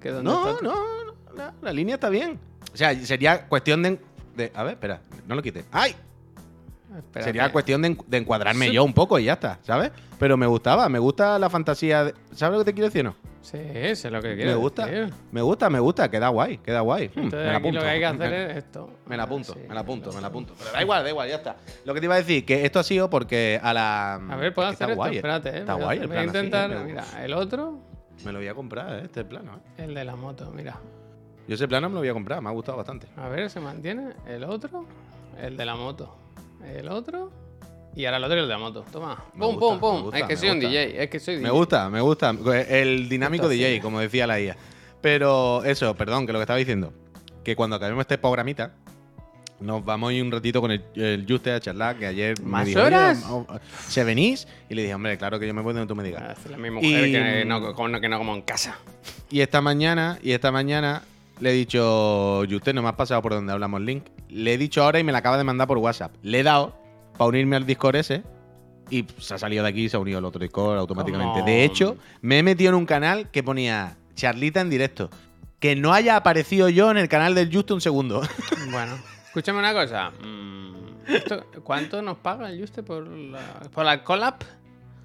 Que 0.00 0.10
dónde 0.10 0.30
No, 0.30 0.50
está- 0.50 0.62
no, 0.64 0.99
no, 1.46 1.52
la, 1.62 1.72
línea 1.72 1.94
está 1.96 2.08
bien. 2.08 2.38
O 2.72 2.76
sea, 2.76 2.94
sería 2.94 3.46
cuestión 3.48 3.82
de, 3.82 3.98
de- 4.36 4.52
A 4.54 4.62
ver, 4.62 4.74
espera, 4.74 5.00
no 5.26 5.34
lo 5.34 5.42
quite. 5.42 5.64
¡Ay! 5.72 5.94
Espérate. 6.96 7.22
Sería 7.22 7.52
cuestión 7.52 7.82
de, 7.82 7.88
en- 7.88 7.98
de 8.06 8.16
encuadrarme 8.18 8.66
Sí. 8.66 8.72
yo 8.72 8.82
un 8.84 8.92
poco 8.92 9.18
y 9.18 9.24
ya 9.24 9.34
está, 9.34 9.58
¿sabes? 9.62 9.92
Pero 10.18 10.36
me 10.36 10.46
gustaba, 10.46 10.88
me 10.88 10.98
gusta 10.98 11.38
la 11.38 11.48
fantasía. 11.48 12.04
de- 12.04 12.14
¿Sabes 12.34 12.58
lo 12.58 12.64
que 12.64 12.70
te 12.70 12.74
quiero 12.74 12.86
decir 12.88 13.06
o 13.06 13.10
no? 13.10 13.16
Sí, 13.42 13.58
sé 13.96 14.10
lo 14.10 14.20
que 14.20 14.34
quiero 14.34 14.50
Me 14.50 14.56
gusta, 14.56 14.86
decir. 14.86 15.14
me 15.32 15.40
gusta, 15.40 15.70
me 15.70 15.78
gusta, 15.80 16.10
queda 16.10 16.28
guay, 16.28 16.58
queda 16.58 16.80
guay. 16.80 17.08
Hmm, 17.14 17.20
Entonces, 17.20 17.46
me 17.46 17.52
la 17.52 17.56
apunto. 17.58 17.78
lo 17.78 17.84
que 17.84 17.88
hay 17.90 17.98
que 18.00 18.06
hacer 18.06 18.32
es 18.34 18.56
esto. 18.58 18.90
Me 19.06 19.16
la 19.16 19.22
apunto, 19.22 19.52
Sí, 19.54 19.60
me 19.68 19.74
la 19.74 19.80
apunto, 19.80 20.12
me 20.12 20.20
la 20.20 20.26
apunto. 20.26 20.54
Pero 20.58 20.72
da 20.72 20.82
igual, 20.82 21.04
da 21.04 21.08
igual, 21.10 21.28
ya 21.28 21.36
está. 21.36 21.56
Lo 21.86 21.94
que 21.94 22.00
te 22.00 22.06
iba 22.06 22.14
a 22.16 22.18
decir, 22.18 22.44
que 22.44 22.66
esto 22.66 22.80
ha 22.80 22.82
sido 22.82 23.08
porque 23.08 23.58
a 23.62 23.72
la. 23.72 24.14
A 24.16 24.36
ver, 24.36 24.52
puedo 24.52 24.68
es 24.68 24.74
hacer 24.80 24.94
guay, 24.94 25.16
Espérate, 25.16 25.48
eh. 25.50 25.58
Está 25.60 25.74
guay 25.74 26.00
el 26.00 26.08
voy 26.08 26.16
a 26.16 26.20
así, 26.20 26.26
intentar. 26.28 26.84
mira, 26.84 27.04
el 27.24 27.32
otro, 27.32 27.78
Me 28.24 28.32
lo 28.32 28.40
voy 28.40 28.48
a 28.48 28.54
comprar, 28.54 28.92
eh, 28.98 29.02
este 29.04 29.24
plano. 29.24 29.60
eh. 29.78 29.84
el 29.84 29.94
de 29.94 30.04
la 30.04 30.16
moto, 30.16 30.50
mira. 30.54 30.78
Yo 31.50 31.56
ese 31.56 31.66
plano 31.66 31.88
me 31.88 31.94
lo 31.94 32.00
voy 32.02 32.08
a 32.08 32.12
comprar, 32.12 32.40
me 32.40 32.48
ha 32.48 32.52
gustado 32.52 32.78
bastante. 32.78 33.08
A 33.16 33.28
ver, 33.28 33.50
se 33.50 33.58
mantiene. 33.58 34.10
El 34.24 34.44
otro, 34.44 34.84
el 35.42 35.56
de 35.56 35.64
la 35.64 35.74
moto. 35.74 36.16
El 36.64 36.88
otro. 36.88 37.32
Y 37.96 38.04
ahora 38.04 38.18
el 38.18 38.22
otro 38.22 38.36
y 38.36 38.40
el 38.42 38.46
de 38.46 38.52
la 38.54 38.58
moto. 38.60 38.84
Toma. 38.92 39.24
Me 39.34 39.40
Pum, 39.46 39.56
gusta, 39.56 39.80
pum, 39.80 39.96
me 39.96 40.02
pum. 40.04 40.14
es 40.14 40.22
que 40.22 40.34
me 40.34 40.36
soy 40.36 40.48
un. 40.50 40.60
DJ. 40.60 41.02
Es 41.02 41.10
que 41.10 41.18
soy 41.18 41.34
DJ. 41.38 41.42
Me 41.48 41.50
gusta, 41.50 41.90
me 41.90 42.00
gusta. 42.00 42.32
El 42.68 43.08
dinámico 43.08 43.48
DJ, 43.48 43.80
como 43.80 43.98
decía 43.98 44.28
la 44.28 44.40
IA. 44.40 44.56
Pero 45.00 45.64
eso, 45.64 45.92
perdón, 45.96 46.24
que 46.24 46.32
lo 46.32 46.38
que 46.38 46.44
estaba 46.44 46.56
diciendo. 46.60 46.92
Que 47.42 47.56
cuando 47.56 47.74
acabemos 47.74 48.02
este 48.02 48.16
programita, 48.16 48.70
nos 49.58 49.84
vamos 49.84 50.12
un 50.12 50.30
ratito 50.30 50.60
con 50.60 50.70
el, 50.70 50.84
el 50.94 51.26
Juste 51.28 51.50
a 51.50 51.58
charlar, 51.58 51.96
que 51.96 52.06
ayer 52.06 52.38
me 52.40 52.46
¿Más 52.48 52.66
dijo, 52.66 52.78
"Oye, 52.78 52.86
horas? 52.86 53.26
¿Se 53.88 54.04
venís? 54.04 54.46
Y 54.68 54.74
le 54.76 54.82
dije, 54.82 54.94
hombre, 54.94 55.18
claro 55.18 55.40
que 55.40 55.48
yo 55.48 55.52
me 55.54 55.62
voy 55.62 55.74
donde 55.74 55.88
tú 55.88 55.96
me 55.96 56.04
digas. 56.04 56.28
decirle 56.36 56.54
a 56.54 56.60
mi 56.60 56.70
mujer 56.70 57.08
Y- 57.08 57.12
que, 57.12 57.44
no, 57.44 57.74
que 58.00 58.08
no 58.08 58.18
como 58.18 58.36
en 58.36 58.42
casa. 58.42 58.78
Y 59.30 59.40
esta 59.40 59.60
mañana, 59.60 60.16
y 60.22 60.30
esta 60.30 60.52
mañana 60.52 61.02
le 61.40 61.50
he 61.50 61.54
dicho, 61.54 62.42
Juste, 62.48 62.72
no 62.72 62.82
me 62.82 62.88
has 62.88 62.94
pasado 62.94 63.20
por 63.22 63.32
donde 63.32 63.52
hablamos 63.52 63.80
link. 63.80 64.04
Le 64.28 64.54
he 64.54 64.58
dicho 64.58 64.82
ahora 64.82 65.00
y 65.00 65.04
me 65.04 65.12
la 65.12 65.18
acaba 65.18 65.38
de 65.38 65.44
mandar 65.44 65.66
por 65.66 65.78
WhatsApp. 65.78 66.14
Le 66.22 66.40
he 66.40 66.42
dado 66.42 66.76
para 67.16 67.28
unirme 67.28 67.56
al 67.56 67.66
Discord 67.66 67.96
ese. 67.96 68.22
Y 68.90 69.06
se 69.18 69.34
ha 69.34 69.38
salido 69.38 69.62
de 69.62 69.70
aquí 69.70 69.84
y 69.84 69.88
se 69.88 69.96
ha 69.96 70.00
unido 70.00 70.18
al 70.18 70.24
otro 70.24 70.40
Discord 70.40 70.78
automáticamente. 70.78 71.42
De 71.42 71.64
hecho, 71.64 71.96
me 72.22 72.38
he 72.38 72.42
metido 72.42 72.70
en 72.70 72.74
un 72.76 72.86
canal 72.86 73.30
que 73.30 73.42
ponía 73.42 73.96
Charlita 74.14 74.60
en 74.60 74.70
directo. 74.70 75.10
Que 75.60 75.76
no 75.76 75.92
haya 75.92 76.16
aparecido 76.16 76.68
yo 76.68 76.90
en 76.90 76.96
el 76.96 77.08
canal 77.08 77.34
del 77.34 77.54
Juste 77.54 77.72
un 77.72 77.80
segundo. 77.80 78.22
Bueno, 78.70 78.96
escúchame 79.26 79.58
una 79.58 79.72
cosa. 79.72 80.10
Mm, 80.22 80.74
¿Cuánto 81.64 82.02
nos 82.02 82.18
paga 82.18 82.50
el 82.50 82.60
Juste 82.60 82.82
por 82.82 83.06
la, 83.06 83.40
por 83.72 83.84
la 83.84 84.04
collab? 84.04 84.36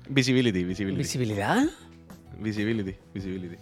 visibility, 0.10 0.63
visibility. 0.63 0.98
¿Visibilidad? 1.01 1.63
visibility, 2.39 2.96
visibility. 3.13 3.56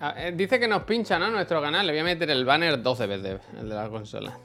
Eh, 0.00 0.32
Dice 0.36 0.60
que 0.60 0.68
nos 0.68 0.82
pincha, 0.84 1.18
¿no? 1.18 1.30
Nuestro 1.30 1.60
canal. 1.60 1.86
Le 1.86 1.92
voy 1.92 2.00
a 2.00 2.04
meter 2.04 2.30
el 2.30 2.44
banner 2.44 2.80
12 2.82 3.06
veces, 3.06 3.40
el 3.58 3.68
de 3.68 3.74
la 3.74 3.88
consola. 3.88 4.36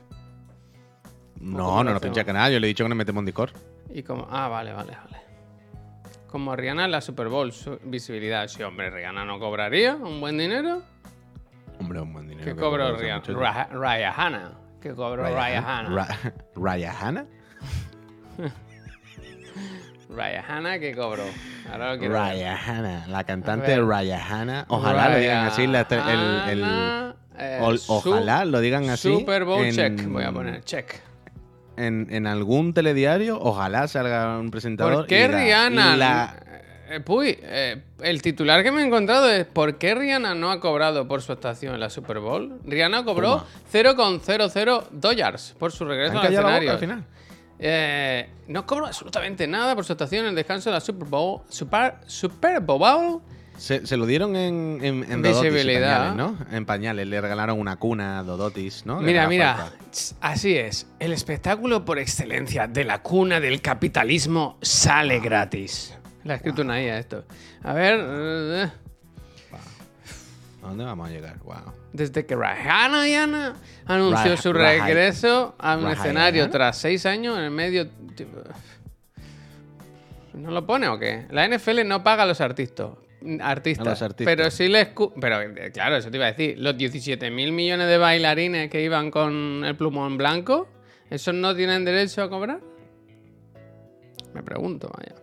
No, 1.40 1.84
no 1.84 1.92
nos 1.92 2.02
pincha 2.02 2.24
canal. 2.24 2.52
Yo 2.52 2.60
le 2.60 2.68
he 2.68 2.70
dicho 2.70 2.84
que 2.86 2.90
nos 2.90 2.98
metemos 2.98 3.22
en 3.22 3.26
Discord. 3.26 3.52
Y 3.94 4.02
como. 4.04 4.28
Ah, 4.32 4.48
vale, 4.48 4.74
vale, 4.74 4.94
vale. 4.96 5.24
Como 6.28 6.56
Rihanna 6.56 6.86
en 6.86 6.92
la 6.92 7.02
Super 7.02 7.28
Bowl, 7.28 7.52
su 7.52 7.78
visibilidad. 7.84 8.48
Sí, 8.48 8.64
hombre, 8.64 8.90
Rihanna 8.90 9.24
no 9.26 9.40
cobraría 9.40 9.96
un 9.96 10.20
buen 10.20 10.38
dinero. 10.38 10.82
Hombre, 11.80 12.02
un 12.02 12.14
buen 12.14 12.28
dinero. 12.28 12.46
¿Qué 12.46 12.60
cobró 12.60 12.96
Rihanna? 12.96 13.20
muchacha. 13.20 13.40
Ra- 13.40 13.70
Rihanna. 13.72 14.52
¿Qué 14.82 14.94
cobró 14.96 15.26
Rihanna? 15.28 15.90
Ra- 15.90 16.18
Rihanna. 20.16 20.42
Rihanna, 20.42 20.80
¿qué 20.80 20.96
cobró? 20.96 21.24
Ahora 21.72 21.94
lo 21.94 22.00
quiero 22.00 22.14
ver. 22.14 22.34
Rihanna, 22.36 23.08
la 23.08 23.24
cantante. 23.24 23.76
Rihanna. 23.82 24.66
Ojalá 24.70 25.10
lo 25.10 25.18
digan 25.18 25.46
así. 25.46 25.68
la 25.68 25.88
estre- 25.88 26.04
el- 26.08 26.50
el- 26.52 26.64
Rihanna, 26.64 27.16
eh, 27.40 27.60
o- 27.62 27.76
ojalá 27.96 28.46
lo 28.46 28.60
digan 28.60 28.90
así. 28.90 29.12
Super 29.14 29.44
Bowl 29.46 29.66
en- 29.66 29.76
check. 29.76 30.06
Voy 30.08 30.24
a 30.24 30.32
poner 30.32 30.64
check. 30.64 30.94
En, 31.76 32.08
en 32.12 32.28
algún 32.28 32.74
telediario, 32.74 33.40
ojalá 33.42 33.88
salga 33.88 34.38
un 34.38 34.52
presentador. 34.52 34.94
¿Por 34.94 35.08
qué 35.08 35.26
y 35.26 35.28
la- 35.28 35.38
Rihanna? 35.40 35.98
la- 35.98 36.36
Eh, 36.90 37.00
Puy, 37.00 37.40
eh, 37.42 37.82
el 38.02 38.22
titular 38.22 38.62
que 38.62 38.72
me 38.72 38.82
he 38.84 38.86
encontrado 38.86 39.28
es 39.28 39.46
¿por 39.46 39.78
qué 39.80 39.96
Rihanna 39.96 40.36
no 40.36 40.52
ha 40.52 40.60
cobrado 40.60 41.08
por 41.08 41.24
su 41.24 41.32
actuación 41.32 41.74
en 41.74 41.80
la 41.80 41.90
Super 41.90 42.20
Bowl? 42.20 42.60
Rihanna 42.66 43.04
cobró 43.04 43.30
Toma. 43.38 43.46
0,00 43.72 44.88
dólares 44.92 45.56
por 45.58 45.72
su 45.72 45.86
¿Han 45.86 45.90
regreso 45.90 46.20
al 46.20 46.32
escenario. 46.32 46.72
al 46.74 46.78
final? 46.78 47.04
Eh, 47.66 48.30
no 48.50 48.66
cobró 48.66 48.88
absolutamente 48.88 49.48
nada 49.48 49.74
por 49.74 49.86
su 49.86 49.94
actuación 49.94 50.24
en 50.26 50.30
el 50.32 50.36
descanso 50.36 50.70
de 50.70 50.74
la 50.74 50.82
Super 50.82 51.08
Bowl. 51.08 51.42
Super, 51.48 51.96
Super 52.06 52.60
Bowl. 52.60 53.22
Se, 53.58 53.88
se 53.88 53.96
lo 53.96 54.06
dieron 54.06 54.36
en, 54.36 54.80
en, 54.82 55.10
en 55.10 55.22
Visibilidad. 55.22 56.14
Dodotis, 56.14 56.18
en 56.18 56.18
pañales, 56.18 56.50
¿no? 56.52 56.58
En 56.58 56.66
pañales. 56.66 57.08
Le 57.08 57.22
regalaron 57.22 57.58
una 57.58 57.78
cuna 57.78 58.20
a 58.20 58.24
Dodotis, 58.24 58.86
¿no? 58.86 59.00
Le 59.00 59.08
Mira, 59.08 59.30
mira, 59.30 59.56
falta. 59.56 59.78
Así 60.20 60.58
es. 60.58 60.88
El 61.00 61.14
espectáculo 61.14 61.86
por 61.86 62.00
excelencia 62.00 62.68
de 62.68 62.84
la 62.84 63.02
cuna 63.02 63.40
del 63.40 63.62
capitalismo 63.62 64.58
sale 64.62 65.22
gratis. 65.22 65.94
Le 66.26 66.34
ha 66.34 66.36
escrito 66.36 66.64
una 66.64 66.82
IA 66.82 67.00
esto. 67.00 67.24
A 67.64 67.72
ver, 67.74 68.00
eh, 68.02 68.72
¿A 70.64 70.70
dónde 70.70 70.86
vamos 70.86 71.10
a 71.10 71.12
llegar? 71.12 71.40
Wow. 71.40 71.74
desde 71.92 72.26
que 72.26 72.36
Yana 72.36 73.56
anunció 73.86 74.38
su 74.38 74.54
regreso 74.54 75.56
a 75.60 75.78
un 75.78 75.90
escenario 75.90 76.50
tras 76.50 76.78
seis 76.78 77.06
años 77.06 77.38
en 77.38 77.44
el 77.44 77.52
medio. 77.52 77.90
tipo, 78.16 78.40
¿No 80.34 80.52
lo 80.52 80.66
pone 80.66 80.88
o 80.88 80.98
qué? 80.98 81.28
La 81.32 81.48
NFL 81.48 81.86
no 81.86 82.04
paga 82.04 82.24
a 82.24 82.26
los 82.26 82.42
artistas. 82.42 82.90
Artistas, 83.42 83.88
A 83.88 83.90
los 83.92 84.02
artistas. 84.02 84.36
pero 84.36 84.52
sí 84.52 84.68
les 84.68 84.90
pero 85.20 85.42
eh, 85.42 85.72
claro 85.74 85.96
eso 85.96 86.12
te 86.12 86.18
iba 86.18 86.26
a 86.26 86.32
decir 86.34 86.60
los 86.60 86.78
17 86.78 87.32
mil 87.32 87.54
millones 87.54 87.88
de 87.88 87.98
bailarines 87.98 88.70
que 88.70 88.84
iban 88.84 89.12
con 89.12 89.64
el 89.64 89.78
plumón 89.78 90.18
blanco 90.18 90.68
esos 91.10 91.34
no 91.34 91.56
tienen 91.56 91.86
derecho 91.86 92.22
a 92.22 92.30
cobrar 92.30 92.60
me 94.34 94.44
pregunto 94.44 94.92
vaya 94.98 95.16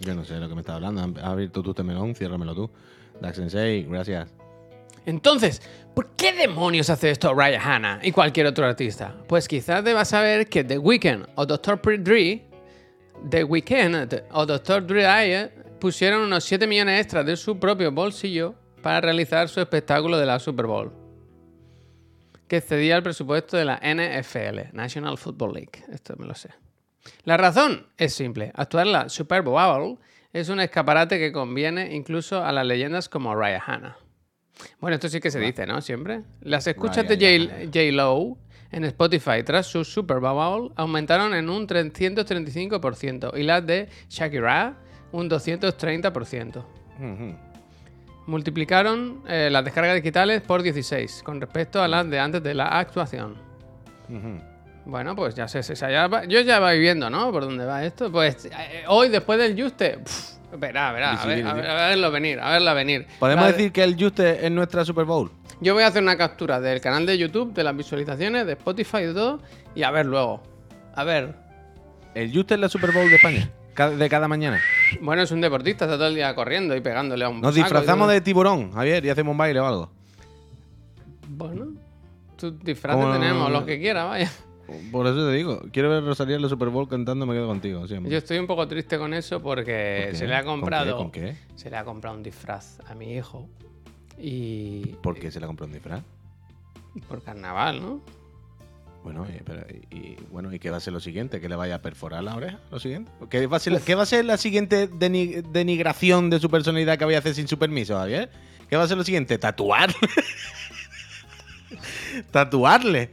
Yo 0.00 0.14
no 0.14 0.24
sé 0.24 0.34
de 0.34 0.40
lo 0.40 0.48
que 0.48 0.54
me 0.54 0.62
estás 0.62 0.76
hablando. 0.76 1.02
Has 1.20 1.26
abierto 1.26 1.62
tú 1.62 1.70
este 1.72 1.82
melón, 1.82 2.14
ciérramelo 2.14 2.54
tú. 2.54 2.70
Dax 3.20 3.36
Sensei, 3.36 3.82
gracias. 3.82 4.30
Entonces, 5.06 5.62
¿por 5.94 6.10
qué 6.16 6.32
demonios 6.32 6.90
hace 6.90 7.10
esto 7.10 7.34
Ryan 7.34 7.60
Hanna 7.60 8.00
y 8.02 8.12
cualquier 8.12 8.46
otro 8.46 8.66
artista? 8.66 9.14
Pues 9.26 9.48
quizás 9.48 9.82
debas 9.84 10.08
saber 10.08 10.48
que 10.48 10.64
The 10.64 10.78
Weeknd 10.78 11.26
o 11.34 11.46
Dr. 11.46 11.80
Dre, 12.02 12.44
The 13.28 13.44
Weeknd 13.44 14.22
o 14.32 14.46
Dr. 14.46 14.86
Dre 14.86 15.50
pusieron 15.80 16.22
unos 16.22 16.44
7 16.44 16.66
millones 16.66 17.00
extras 17.00 17.24
de 17.24 17.36
su 17.36 17.58
propio 17.58 17.90
bolsillo 17.90 18.54
para 18.82 19.00
realizar 19.00 19.48
su 19.48 19.60
espectáculo 19.60 20.18
de 20.18 20.26
la 20.26 20.38
Super 20.38 20.66
Bowl, 20.66 20.92
que 22.48 22.58
excedía 22.58 22.96
el 22.96 23.02
presupuesto 23.02 23.56
de 23.56 23.64
la 23.64 23.80
NFL, 23.82 24.74
National 24.74 25.18
Football 25.18 25.54
League. 25.54 25.84
Esto 25.92 26.14
me 26.18 26.26
lo 26.26 26.34
sé. 26.34 26.50
La 27.24 27.36
razón 27.36 27.86
es 27.96 28.14
simple. 28.14 28.52
Actuar 28.54 28.86
en 28.86 28.92
la 28.92 29.08
Super 29.08 29.42
Bowl 29.42 29.98
es 30.32 30.48
un 30.48 30.60
escaparate 30.60 31.18
que 31.18 31.32
conviene 31.32 31.94
incluso 31.94 32.44
a 32.44 32.52
las 32.52 32.66
leyendas 32.66 33.08
como 33.08 33.34
Ryan 33.34 33.62
Hanna. 33.66 33.96
Bueno, 34.80 34.94
esto 34.96 35.08
sí 35.08 35.20
que 35.20 35.30
se 35.30 35.38
dice, 35.40 35.66
¿no? 35.66 35.80
Siempre. 35.80 36.22
Las 36.42 36.66
escuchas 36.66 37.06
de 37.08 37.16
J- 37.16 37.64
J-Lo 37.66 38.36
en 38.72 38.84
Spotify 38.84 39.42
tras 39.44 39.66
su 39.66 39.84
Super 39.84 40.18
Bowl 40.20 40.72
aumentaron 40.76 41.34
en 41.34 41.48
un 41.50 41.66
335% 41.66 43.32
y 43.36 43.42
las 43.42 43.66
de 43.66 43.88
Shakira 44.08 44.76
un 45.12 45.28
230%. 45.28 46.56
Ujú. 46.98 47.36
Multiplicaron 48.26 49.22
eh, 49.28 49.48
las 49.50 49.64
descargas 49.64 49.94
digitales 49.96 50.40
por 50.42 50.62
16 50.62 51.22
con 51.24 51.40
respecto 51.40 51.82
a 51.82 51.88
las 51.88 52.08
de 52.08 52.18
antes 52.20 52.42
de 52.42 52.54
la 52.54 52.66
actuación. 52.78 53.36
Bueno, 54.84 55.14
pues 55.16 55.34
ya 55.34 55.46
sé, 55.48 55.62
sé, 55.62 55.74
ya 55.74 56.06
va- 56.06 56.24
yo 56.24 56.40
ya 56.40 56.58
va 56.60 56.72
viendo, 56.72 57.10
¿no? 57.10 57.30
Por 57.32 57.44
dónde 57.44 57.64
va 57.64 57.84
esto. 57.84 58.10
Pues 58.10 58.46
eh, 58.46 58.84
hoy, 58.88 59.08
después 59.08 59.38
del 59.38 59.60
Juste, 59.60 59.98
pf, 59.98 60.39
verá, 60.58 60.92
verá, 60.92 61.12
a, 61.22 61.26
ver, 61.26 61.46
a, 61.46 61.54
ver- 61.54 61.66
a 61.70 61.88
verlo 61.88 62.10
venir, 62.10 62.40
a 62.40 62.50
verla 62.50 62.74
venir. 62.74 63.06
¿Podemos 63.18 63.44
La- 63.46 63.52
decir 63.52 63.72
que 63.72 63.82
el 63.84 63.96
Juste 64.02 64.44
es 64.44 64.50
nuestra 64.50 64.84
Super 64.84 65.04
Bowl? 65.04 65.30
Yo 65.60 65.74
voy 65.74 65.82
a 65.82 65.88
hacer 65.88 66.02
una 66.02 66.16
captura 66.16 66.60
del 66.60 66.80
canal 66.80 67.04
de 67.06 67.18
YouTube, 67.18 67.52
de 67.52 67.62
las 67.64 67.76
visualizaciones, 67.76 68.46
de 68.46 68.52
Spotify 68.52 68.98
y 69.10 69.14
todo, 69.14 69.40
y 69.74 69.82
a 69.82 69.90
ver 69.90 70.06
luego. 70.06 70.42
A 70.94 71.04
ver. 71.04 71.34
¿El 72.14 72.32
Juste 72.34 72.54
es 72.54 72.60
la 72.60 72.68
Super 72.68 72.92
Bowl 72.92 73.08
de 73.08 73.16
España? 73.16 73.50
De 73.96 74.08
cada 74.08 74.26
mañana. 74.28 74.60
Bueno, 75.00 75.22
es 75.22 75.30
un 75.30 75.40
deportista, 75.40 75.84
está 75.86 75.96
todo 75.96 76.08
el 76.08 76.14
día 76.14 76.34
corriendo 76.34 76.74
y 76.76 76.80
pegándole 76.80 77.24
a 77.24 77.28
un 77.28 77.40
Nos 77.40 77.54
disfrazamos 77.54 78.08
de 78.10 78.20
tiburón, 78.20 78.72
Javier, 78.72 79.04
y 79.04 79.10
hacemos 79.10 79.32
un 79.32 79.38
baile 79.38 79.60
o 79.60 79.66
algo. 79.66 79.90
Bueno, 81.28 81.68
tus 82.36 82.58
disfraces 82.62 83.00
Como- 83.00 83.12
tenemos, 83.18 83.50
los 83.50 83.64
que 83.64 83.78
quieras, 83.78 84.08
vaya. 84.08 84.30
Por 84.92 85.06
eso 85.06 85.26
te 85.28 85.32
digo, 85.34 85.60
quiero 85.72 85.88
ver 85.90 86.02
a 86.02 86.06
Rosalía 86.06 86.36
en 86.36 86.42
la 86.42 86.48
Super 86.48 86.68
Bowl 86.68 86.88
cantando 86.88 87.26
Me 87.26 87.34
quedo 87.34 87.46
contigo. 87.46 87.86
siempre. 87.88 88.10
Yo 88.12 88.18
estoy 88.18 88.38
un 88.38 88.46
poco 88.46 88.66
triste 88.68 88.98
con 88.98 89.14
eso 89.14 89.40
porque 89.42 90.10
se 90.14 90.26
le 90.26 90.34
ha 90.34 90.44
¿Con 90.44 90.54
qué? 90.56 90.60
comprado. 90.60 90.96
¿Con 90.96 91.10
qué? 91.10 91.36
Se 91.56 91.70
le 91.70 91.76
ha 91.76 91.84
comprado 91.84 92.16
un 92.16 92.22
disfraz 92.22 92.78
a 92.88 92.94
mi 92.94 93.14
hijo. 93.14 93.48
Y. 94.18 94.96
¿Por 95.02 95.18
qué 95.18 95.30
se 95.30 95.40
le 95.40 95.46
compró 95.46 95.66
un 95.66 95.72
disfraz? 95.72 96.02
Por 97.08 97.22
carnaval, 97.22 97.80
¿no? 97.80 98.00
Bueno, 99.02 99.26
y, 99.34 99.40
pero- 99.42 99.64
y- 99.90 100.16
bueno, 100.30 100.52
¿y 100.52 100.58
qué 100.58 100.70
va 100.70 100.76
a 100.76 100.80
ser 100.80 100.92
lo 100.92 101.00
siguiente? 101.00 101.40
¿Que 101.40 101.48
le 101.48 101.56
vaya 101.56 101.76
a 101.76 101.82
perforar 101.82 102.22
la 102.22 102.34
oreja? 102.36 102.58
¿Lo 102.70 102.78
siguiente? 102.78 103.10
¿Qué 103.30 103.46
va 103.46 103.56
a 103.56 103.60
ser, 103.60 103.80
qué 103.80 103.94
va 103.94 104.02
a 104.02 104.06
ser 104.06 104.26
la 104.26 104.36
siguiente 104.36 104.90
deni- 104.90 105.40
denigración 105.52 106.28
de 106.28 106.38
su 106.38 106.50
personalidad 106.50 106.98
que 106.98 107.06
voy 107.06 107.14
a 107.14 107.18
hacer 107.20 107.34
sin 107.34 107.48
su 107.48 107.58
permiso, 107.58 107.96
Javier? 107.96 108.30
¿Qué 108.68 108.76
va 108.76 108.82
a 108.82 108.88
ser 108.88 108.98
lo 108.98 109.04
siguiente? 109.04 109.38
¿Tatuarle? 109.38 109.94
¿Tatuarle? 112.30 113.10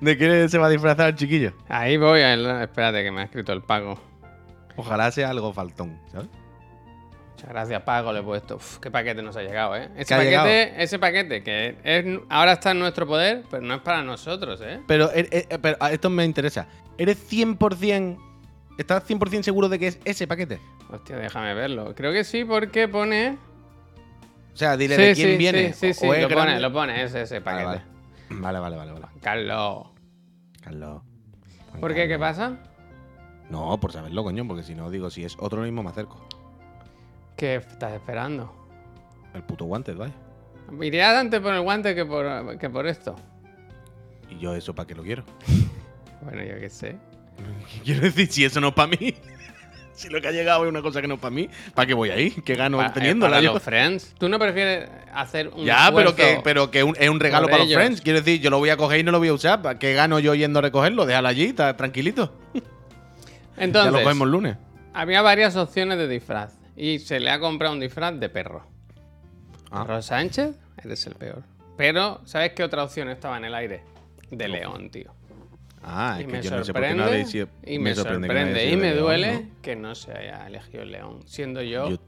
¿De 0.00 0.16
qué 0.18 0.48
se 0.48 0.58
va 0.58 0.66
a 0.66 0.70
disfrazar 0.70 1.08
el 1.10 1.14
chiquillo? 1.16 1.52
Ahí 1.68 1.96
voy. 1.96 2.20
a- 2.20 2.62
Espérate, 2.64 3.02
que 3.02 3.10
me 3.10 3.20
ha 3.20 3.24
escrito 3.24 3.52
el 3.52 3.62
pago. 3.62 4.00
Ojalá 4.76 5.10
sea 5.12 5.30
algo 5.30 5.52
faltón, 5.52 6.00
¿sabes? 6.10 6.28
Muchas 7.30 7.48
gracias, 7.50 7.82
Pago, 7.82 8.12
le 8.12 8.20
he 8.20 8.22
puesto. 8.22 8.56
Uf, 8.56 8.78
qué 8.78 8.90
paquete 8.90 9.22
nos 9.22 9.36
ha 9.36 9.42
llegado, 9.42 9.76
¿eh? 9.76 9.88
Ese 9.96 10.06
¿Qué 10.06 10.14
ha 10.14 10.18
paquete, 10.42 10.82
ese 10.82 10.98
paquete 10.98 11.42
que 11.42 11.76
es- 11.84 12.20
ahora 12.28 12.52
está 12.52 12.70
en 12.72 12.78
nuestro 12.80 13.06
poder, 13.06 13.42
pero 13.50 13.62
no 13.62 13.74
es 13.74 13.80
para 13.82 14.02
nosotros, 14.02 14.60
¿eh? 14.64 14.80
Pero, 14.86 15.10
eh, 15.12 15.28
eh, 15.30 15.58
pero 15.60 15.76
ah, 15.80 15.92
esto 15.92 16.10
me 16.10 16.24
interesa. 16.24 16.66
¿Eres 16.98 17.18
100%... 17.30 18.18
¿Estás 18.78 19.04
100% 19.08 19.42
seguro 19.44 19.68
de 19.68 19.78
que 19.78 19.86
es 19.88 19.98
ese 20.04 20.26
paquete? 20.26 20.58
Hostia, 20.90 21.16
déjame 21.16 21.54
verlo. 21.54 21.94
Creo 21.94 22.12
que 22.12 22.24
sí, 22.24 22.44
porque 22.44 22.88
pone. 22.88 23.36
O 24.52 24.56
sea, 24.56 24.76
dile 24.76 24.96
sí, 24.96 25.02
de 25.02 25.14
quién 25.14 25.30
sí, 25.30 25.36
viene. 25.36 25.72
sí, 25.72 25.92
sí, 25.92 26.00
sí, 26.00 26.06
o 26.08 26.14
es 26.14 26.22
lo 26.22 26.28
pone, 26.28 26.40
grande. 26.42 26.60
lo 26.60 26.72
pone, 26.72 27.02
ese, 27.04 27.22
ese 27.22 27.40
paquete. 27.40 27.64
vale. 27.64 27.78
Vale, 27.80 27.93
vale, 28.40 28.58
vale, 28.58 28.76
vale. 28.76 28.92
Carlos. 29.20 29.88
Carlos. 30.62 31.02
Juan 31.70 31.80
¿Por 31.80 31.94
qué? 31.94 32.08
¿Qué 32.08 32.18
Carlos. 32.18 32.36
pasa? 32.36 32.56
No, 33.50 33.78
por 33.78 33.92
saberlo, 33.92 34.22
coño, 34.24 34.46
porque 34.46 34.62
si 34.62 34.74
no 34.74 34.90
digo, 34.90 35.10
si 35.10 35.24
es 35.24 35.36
otro 35.38 35.62
mismo 35.62 35.82
me 35.82 35.90
acerco. 35.90 36.26
¿Qué 37.36 37.56
estás 37.56 37.92
esperando? 37.92 38.54
El 39.34 39.42
puto 39.42 39.64
guante, 39.66 39.92
vaya. 39.92 40.14
Irías 40.80 41.14
antes 41.16 41.40
por 41.40 41.52
el 41.52 41.60
guante 41.62 41.94
que 41.94 42.06
por, 42.06 42.58
que 42.58 42.70
por 42.70 42.86
esto. 42.86 43.16
Y 44.30 44.38
yo 44.38 44.54
eso 44.54 44.74
para 44.74 44.86
qué 44.86 44.94
lo 44.94 45.02
quiero. 45.02 45.24
Bueno, 46.22 46.42
yo 46.42 46.58
qué 46.58 46.70
sé. 46.70 46.96
Quiero 47.84 48.00
decir, 48.00 48.28
si 48.32 48.44
eso 48.46 48.58
no 48.58 48.68
es 48.68 48.74
para 48.74 48.88
mí. 48.88 49.14
Si 49.94 50.08
lo 50.08 50.20
que 50.20 50.28
ha 50.28 50.32
llegado 50.32 50.64
es 50.64 50.68
una 50.68 50.82
cosa 50.82 51.00
que 51.00 51.08
no 51.08 51.14
es 51.14 51.20
para 51.20 51.30
mí, 51.34 51.48
¿para 51.74 51.86
qué 51.86 51.94
voy 51.94 52.10
ahí? 52.10 52.30
¿Qué 52.30 52.54
gano 52.54 52.78
Pa- 52.78 52.86
eh, 52.86 52.90
teniéndola 52.94 53.36
para 53.36 53.52
los 53.52 53.62
friends. 53.62 54.14
¿Tú 54.18 54.28
no 54.28 54.38
prefieres 54.38 54.88
hacer 55.12 55.48
un 55.48 55.64
Ya, 55.64 55.90
pero 55.94 56.14
que, 56.14 56.40
pero 56.44 56.70
que 56.70 56.82
un- 56.82 56.96
es 56.98 57.08
un 57.08 57.20
regalo 57.20 57.48
para 57.48 57.64
los 57.64 57.72
friends. 57.72 58.00
Quiero 58.00 58.18
decir, 58.20 58.40
yo 58.40 58.50
lo 58.50 58.58
voy 58.58 58.70
a 58.70 58.76
coger 58.76 59.00
y 59.00 59.02
no 59.02 59.12
lo 59.12 59.18
voy 59.18 59.28
a 59.28 59.32
usar. 59.34 59.62
¿Para 59.62 59.78
qué 59.78 59.94
gano 59.94 60.18
yo 60.18 60.34
yendo 60.34 60.58
a 60.58 60.62
recogerlo? 60.62 61.06
Déjalo 61.06 61.28
allí, 61.28 61.44
está 61.46 61.76
tranquilito. 61.76 62.32
ya 62.54 62.60
lo 62.60 63.62
Entonces, 63.62 64.02
cogemos 64.02 64.26
el 64.26 64.32
lunes. 64.32 64.56
había 64.92 65.22
varias 65.22 65.56
opciones 65.56 65.98
de 65.98 66.08
disfraz. 66.08 66.54
Y 66.76 66.98
se 66.98 67.20
le 67.20 67.30
ha 67.30 67.38
comprado 67.38 67.72
un 67.74 67.80
disfraz 67.80 68.18
de 68.18 68.28
perro. 68.28 68.66
Ah. 69.70 69.84
Perro 69.84 70.02
Sánchez, 70.02 70.56
eres 70.82 71.06
el 71.06 71.14
peor. 71.14 71.42
Pero, 71.76 72.20
¿sabes 72.24 72.52
qué 72.52 72.62
otra 72.64 72.82
opción 72.84 73.08
estaba 73.08 73.36
en 73.36 73.44
el 73.44 73.54
aire? 73.54 73.82
De 74.30 74.48
león, 74.48 74.90
tío. 74.90 75.12
Ah, 75.86 76.16
y 76.18 76.22
es 76.22 76.26
me 76.28 76.32
que 76.40 76.42
yo 76.48 76.56
no 76.56 76.64
sé 76.64 76.72
por 76.72 76.82
qué 76.82 76.94
no 76.94 77.04
habéis 77.04 77.28
sido- 77.30 77.48
y 77.64 77.78
me, 77.78 77.94
sorprende 77.94 78.68
y 78.70 78.76
me 78.76 78.92
León, 78.92 78.98
duele 79.04 79.34
¿no? 79.34 79.48
que 79.62 79.76
no 79.76 79.94
se 79.94 80.12
haya 80.12 80.46
elegido 80.46 80.82
el 80.82 80.92
león, 80.92 81.20
siendo 81.26 81.60
yo, 81.62 81.90
Yo- 81.90 81.98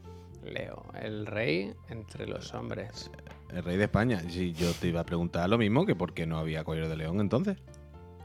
Leo, 0.45 0.85
el 1.03 1.27
rey 1.27 1.75
entre 1.91 2.27
los 2.27 2.55
hombres. 2.55 3.11
El 3.53 3.63
rey 3.65 3.77
de 3.77 3.85
España. 3.85 4.21
Sí, 4.29 4.53
yo 4.53 4.73
te 4.73 4.89
iba 4.89 5.01
a 5.01 5.05
preguntar 5.05 5.49
lo 5.51 5.59
mismo 5.59 5.85
que 5.87 5.95
por 5.95 6.15
qué 6.15 6.27
no 6.27 6.39
había 6.39 6.65
collar 6.65 6.89
de 6.89 6.97
león 6.97 7.21
entonces. 7.21 7.57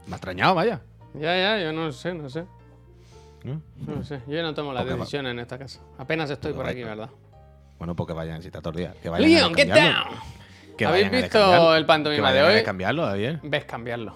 Me 0.06 0.14
ha 0.14 0.16
extrañado, 0.16 0.54
vaya. 0.54 0.80
Ya, 1.14 1.36
ya, 1.36 1.60
yo 1.62 1.72
no 1.72 1.90
sé, 1.92 2.14
no 2.14 2.28
sé. 2.30 2.44
¿no? 3.44 3.60
No 3.86 4.02
sé, 4.04 4.20
yo 4.28 4.40
no 4.42 4.54
tomo 4.54 4.72
las 4.72 4.86
va- 4.88 4.94
decisiones 4.94 5.32
en 5.32 5.40
esta 5.40 5.58
casa. 5.58 5.80
Apenas 5.98 6.30
estoy 6.30 6.52
por 6.52 6.66
aquí, 6.66 6.82
¿verdad? 6.84 7.10
Bueno, 7.78 7.96
porque 7.96 8.12
vayan 8.12 8.36
a 8.38 8.40
citar 8.42 8.62
todos 8.62 8.76
los 8.76 8.80
días. 8.80 8.96
Que 9.02 9.08
vayan 9.08 9.28
Leon, 9.28 9.52
a 9.52 9.54
get 9.56 9.68
down. 9.68 10.16
Que 10.78 10.86
¿Habéis 10.86 11.06
vayan 11.10 11.22
visto 11.22 11.76
el 11.76 11.84
pantomima 11.86 12.32
de 12.32 12.40
vayan 12.42 12.58
hoy? 12.58 12.64
cambiarlo, 12.64 13.04
Javier. 13.04 13.40
Ves 13.42 13.64
cambiarlo. 13.64 14.14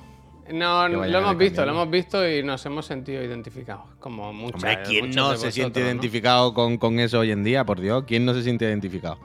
No, 0.53 0.89
lo 0.89 1.05
hemos 1.05 1.37
visto, 1.37 1.65
lo 1.65 1.73
hemos 1.73 1.91
visto 1.91 2.29
y 2.29 2.43
nos 2.43 2.65
hemos 2.67 2.87
sentido 2.87 3.23
identificados. 3.23 3.85
Como 3.99 4.33
muchas 4.33 4.63
Hombre, 4.63 4.83
¿quién 4.85 5.11
no 5.11 5.37
se 5.37 5.51
siente 5.53 5.81
identificado 5.81 6.55
con, 6.55 6.79
con 6.79 7.01
eso 7.01 7.21
hoy 7.21 7.33
en 7.33 7.43
día? 7.45 7.65
Por 7.65 7.81
Dios, 7.81 8.05
¿quién 8.07 8.25
no 8.25 8.35
se 8.35 8.43
siente 8.43 8.65
identificado? 8.65 9.19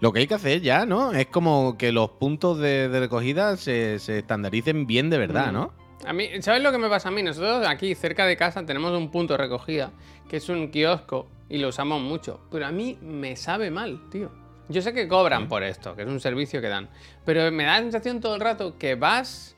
Lo 0.00 0.12
que 0.12 0.20
hay 0.20 0.26
que 0.26 0.34
hacer 0.34 0.60
ya, 0.62 0.86
¿no? 0.86 1.12
Es 1.12 1.26
como 1.26 1.76
que 1.76 1.92
los 1.92 2.10
puntos 2.12 2.58
de, 2.58 2.88
de 2.88 3.00
recogida 3.00 3.56
se, 3.56 3.98
se 3.98 4.18
estandaricen 4.20 4.86
bien 4.86 5.10
de 5.10 5.18
verdad, 5.18 5.50
Mm. 5.50 5.54
¿no? 5.54 5.72
A 6.06 6.14
mí, 6.14 6.28
¿sabes 6.40 6.62
lo 6.62 6.72
que 6.72 6.78
me 6.78 6.88
pasa 6.88 7.08
a 7.10 7.12
mí? 7.12 7.22
Nosotros 7.22 7.66
aquí 7.66 7.94
cerca 7.94 8.24
de 8.24 8.34
casa 8.34 8.64
tenemos 8.64 8.96
un 8.96 9.10
punto 9.10 9.34
de 9.34 9.38
recogida, 9.38 9.90
que 10.30 10.38
es 10.38 10.48
un 10.48 10.68
kiosco, 10.70 11.28
y 11.50 11.58
lo 11.58 11.68
usamos 11.68 12.00
mucho. 12.00 12.40
Pero 12.50 12.66
a 12.66 12.70
mí 12.72 12.96
me 13.02 13.36
sabe 13.36 13.70
mal, 13.70 14.00
tío. 14.08 14.30
Yo 14.70 14.80
sé 14.80 14.94
que 14.94 15.06
cobran 15.08 15.48
por 15.48 15.62
esto, 15.62 15.94
que 15.94 16.02
es 16.02 16.08
un 16.08 16.20
servicio 16.20 16.62
que 16.62 16.68
dan. 16.68 16.88
Pero 17.26 17.52
me 17.52 17.64
da 17.64 17.72
la 17.72 17.80
sensación 17.82 18.20
todo 18.20 18.34
el 18.36 18.40
rato 18.40 18.78
que 18.78 18.94
vas 18.94 19.56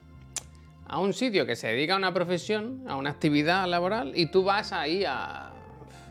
a 0.92 0.98
un 0.98 1.14
sitio 1.14 1.46
que 1.46 1.56
se 1.56 1.68
dedica 1.68 1.94
a 1.94 1.96
una 1.96 2.12
profesión, 2.12 2.84
a 2.86 2.96
una 2.96 3.08
actividad 3.08 3.66
laboral, 3.66 4.12
y 4.14 4.26
tú 4.26 4.44
vas 4.44 4.74
ahí 4.74 5.06
a, 5.06 5.50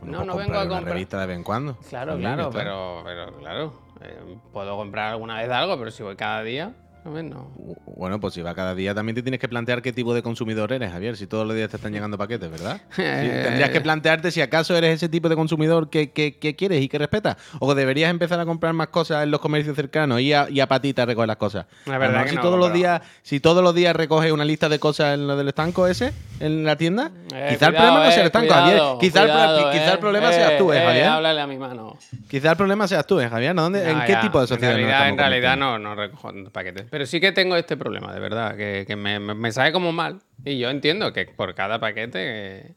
No, 0.02 0.18
pues 0.18 0.28
no 0.28 0.36
vengo 0.36 0.56
a 0.56 0.62
comprar 0.62 0.82
una 0.82 0.92
revista 0.92 1.20
de 1.22 1.28
vez 1.28 1.38
en 1.38 1.44
cuando. 1.44 1.78
Claro, 1.88 2.18
claro, 2.18 2.50
pero, 2.52 3.04
pero 3.06 3.38
claro. 3.38 3.74
eh, 4.02 4.38
puedo 4.52 4.76
comprar 4.76 5.12
alguna 5.12 5.40
vez 5.40 5.52
algo, 5.52 5.78
pero 5.78 5.92
si 5.92 6.02
voy 6.02 6.16
cada 6.16 6.42
día, 6.42 6.74
No. 7.04 7.52
Bueno, 7.98 8.20
pues 8.20 8.34
si 8.36 8.42
va 8.42 8.54
cada 8.54 8.76
día 8.76 8.94
también 8.94 9.16
te 9.16 9.22
tienes 9.24 9.40
que 9.40 9.48
plantear 9.50 9.82
qué 9.82 9.92
tipo 9.92 10.14
de 10.14 10.22
consumidor 10.22 10.72
eres, 10.72 10.92
Javier. 10.92 11.18
Si 11.18 11.26
todos 11.28 11.48
los 11.48 11.56
días 11.56 11.70
te 11.70 11.78
están 11.78 11.92
llegando 11.94 12.18
paquetes, 12.18 12.50
¿verdad? 12.50 12.82
Sí, 12.92 13.02
tendrías 13.04 13.70
que 13.72 13.82
plantearte 13.82 14.32
si 14.32 14.42
acaso 14.42 14.76
eres 14.76 14.96
ese 14.96 15.10
tipo 15.10 15.28
de 15.30 15.36
consumidor 15.36 15.90
que, 15.90 16.12
que- 16.12 16.38
que 16.38 16.56
quieres 16.56 16.82
y 16.82 16.88
que 16.90 16.98
respeta. 16.98 17.38
O 17.60 17.74
deberías 17.76 18.10
empezar 18.12 18.40
a 18.40 18.46
comprar 18.46 18.74
más 18.74 18.88
cosas 18.90 19.24
en 19.24 19.32
los 19.32 19.40
comercios 19.40 19.76
cercanos 19.76 20.22
y 20.22 20.34
a, 20.34 20.48
y 20.50 20.60
a 20.60 20.68
patita 20.68 21.06
recoger 21.06 21.28
las 21.28 21.38
cosas. 21.38 21.66
La 21.86 21.98
verdad 21.98 22.24
que 22.24 22.30
si 22.32 22.36
no 22.36 22.42
todos 22.42 22.60
los 22.60 22.72
días, 22.74 23.02
si 23.24 23.40
todos 23.40 23.64
los 23.64 23.74
días 23.74 23.96
recoges 23.96 24.32
una 24.32 24.46
lista 24.46 24.70
de 24.70 24.80
cosas 24.80 25.16
en 25.16 25.28
lo 25.28 25.36
del 25.36 25.48
estanco 25.50 25.88
ese, 25.88 26.14
en 26.40 26.64
la 26.64 26.76
tienda, 26.76 27.12
Eh, 27.34 27.48
quizá 27.52 27.68
el 27.68 27.74
problema 27.76 28.04
no 28.06 28.12
sea 28.12 28.16
el 28.16 28.22
eh, 28.22 28.26
estanco, 28.26 28.48
cuidado, 28.48 28.66
Javier. 28.66 29.00
Quizá, 29.00 29.22
el, 29.22 29.26
pro- 29.28 29.36
cuidado, 29.38 29.72
quizá 29.72 29.88
el 29.90 29.94
eh, 29.94 29.98
problema 30.00 30.32
seas 30.32 30.58
tú, 30.58 30.72
¿eh, 30.74 30.78
eh, 30.82 30.86
Javier. 30.86 31.06
háblale 31.08 31.42
a 31.42 31.48
mi 31.48 31.58
mano. 31.58 31.98
Quizá 32.30 32.52
el 32.52 32.58
problema 32.58 32.88
seas 32.88 33.06
tú, 33.08 33.20
¿eh, 33.20 33.30
Javier? 33.30 33.56
¿No? 33.56 33.64
¿Dónde- 33.64 33.90
¿En 33.90 34.02
qué 34.06 34.16
tipo 34.18 34.40
de 34.42 34.48
sociedad 34.48 34.72
En 34.72 34.78
realidad, 34.86 35.10
en 35.10 35.18
realidad 35.18 35.58
no, 35.58 35.80
no 35.80 35.96
recojo 35.96 36.32
paquetes. 36.52 36.91
Pero 36.92 37.06
sí 37.08 37.20
que 37.20 37.32
tengo 37.32 37.56
este 37.56 37.76
problema, 37.78 38.14
de 38.14 38.20
verdad, 38.20 38.56
que, 38.56 38.84
que 38.86 38.96
me, 38.96 39.20
me- 39.20 39.34
me 39.34 39.52
sabe 39.52 39.72
como 39.72 39.92
mal. 39.92 40.20
Y 40.46 40.60
yo 40.60 40.70
entiendo 40.70 41.12
que 41.14 41.26
por 41.26 41.56
cada 41.56 41.80
paquete 41.80 42.20
eh, 42.20 42.76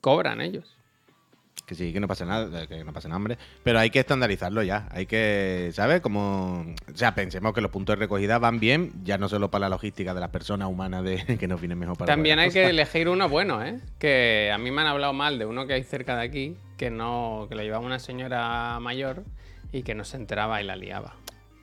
cobran 0.00 0.40
ellos. 0.40 0.76
Que 1.66 1.74
sí, 1.74 1.92
que 1.92 2.00
no 2.00 2.08
pasa 2.08 2.24
nada, 2.24 2.66
que 2.66 2.82
no 2.84 2.92
pasa 2.92 3.06
nada, 3.08 3.16
hombre. 3.18 3.38
Pero 3.62 3.78
hay 3.78 3.90
que 3.90 4.00
estandarizarlo 4.00 4.62
ya. 4.62 4.88
Hay 4.92 5.06
que, 5.06 5.70
¿sabes? 5.72 6.00
Como. 6.00 6.60
O 6.92 6.96
sea, 6.96 7.14
pensemos 7.14 7.52
que 7.52 7.60
los 7.60 7.70
puntos 7.70 7.94
de 7.96 8.00
recogida 8.00 8.38
van 8.38 8.58
bien, 8.58 8.92
ya 9.04 9.18
no 9.18 9.28
solo 9.28 9.50
para 9.50 9.62
la 9.62 9.68
logística 9.70 10.12
de 10.14 10.20
las 10.20 10.30
personas 10.30 10.68
humanas 10.68 11.04
de 11.04 11.24
que 11.38 11.46
nos 11.46 11.60
vienen 11.60 11.78
mejor 11.78 11.96
para 11.96 12.12
También 12.12 12.38
hay 12.40 12.50
que 12.50 12.66
elegir 12.70 13.08
uno 13.08 13.28
bueno, 13.28 13.64
¿eh? 13.64 13.78
Que 14.00 14.50
a 14.52 14.58
mí 14.58 14.70
me 14.72 14.80
han 14.80 14.88
hablado 14.88 15.12
mal 15.12 15.38
de 15.38 15.46
uno 15.46 15.66
que 15.66 15.74
hay 15.74 15.82
cerca 15.84 16.16
de 16.16 16.22
aquí, 16.22 16.56
que 16.76 16.90
no, 16.90 17.46
que 17.48 17.54
lo 17.54 17.62
llevaba 17.62 17.84
una 17.84 17.98
señora 18.00 18.78
mayor 18.80 19.22
y 19.72 19.82
que 19.82 19.94
no 19.94 20.04
se 20.04 20.16
enteraba 20.16 20.60
y 20.60 20.64
la 20.64 20.74
liaba. 20.76 21.14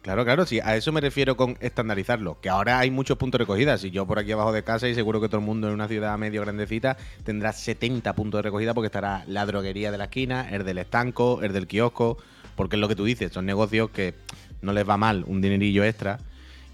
Claro, 0.07 0.23
claro, 0.23 0.45
sí. 0.45 0.61
A 0.63 0.77
eso 0.77 0.93
me 0.93 1.01
refiero 1.01 1.35
con 1.35 1.57
estandarizarlo. 1.59 2.39
Que 2.39 2.47
ahora 2.47 2.79
hay 2.79 2.89
muchos 2.89 3.17
puntos 3.17 3.39
de 3.39 3.43
recogida. 3.43 3.77
Si 3.77 3.91
yo 3.91 4.07
por 4.07 4.19
aquí 4.19 4.31
abajo 4.31 4.53
de 4.53 4.63
casa 4.63 4.87
y 4.87 4.95
seguro 4.95 5.19
que 5.19 5.27
todo 5.27 5.41
el 5.41 5.45
mundo 5.45 5.67
en 5.67 5.73
una 5.73 5.89
ciudad 5.89 6.17
medio 6.17 6.39
grandecita 6.43 6.95
tendrá 7.25 7.51
70 7.51 8.13
puntos 8.13 8.37
de 8.37 8.43
recogida 8.43 8.73
porque 8.73 8.85
estará 8.85 9.25
la 9.27 9.45
droguería 9.45 9.91
de 9.91 9.97
la 9.97 10.05
esquina, 10.05 10.47
el 10.49 10.63
del 10.63 10.77
estanco, 10.77 11.41
el 11.43 11.51
del 11.51 11.67
kiosco. 11.67 12.17
Porque 12.55 12.77
es 12.77 12.79
lo 12.79 12.87
que 12.87 12.95
tú 12.95 13.03
dices, 13.03 13.33
son 13.33 13.45
negocios 13.45 13.89
que 13.89 14.13
no 14.61 14.71
les 14.71 14.87
va 14.87 14.95
mal 14.95 15.25
un 15.27 15.41
dinerillo 15.41 15.83
extra. 15.83 16.19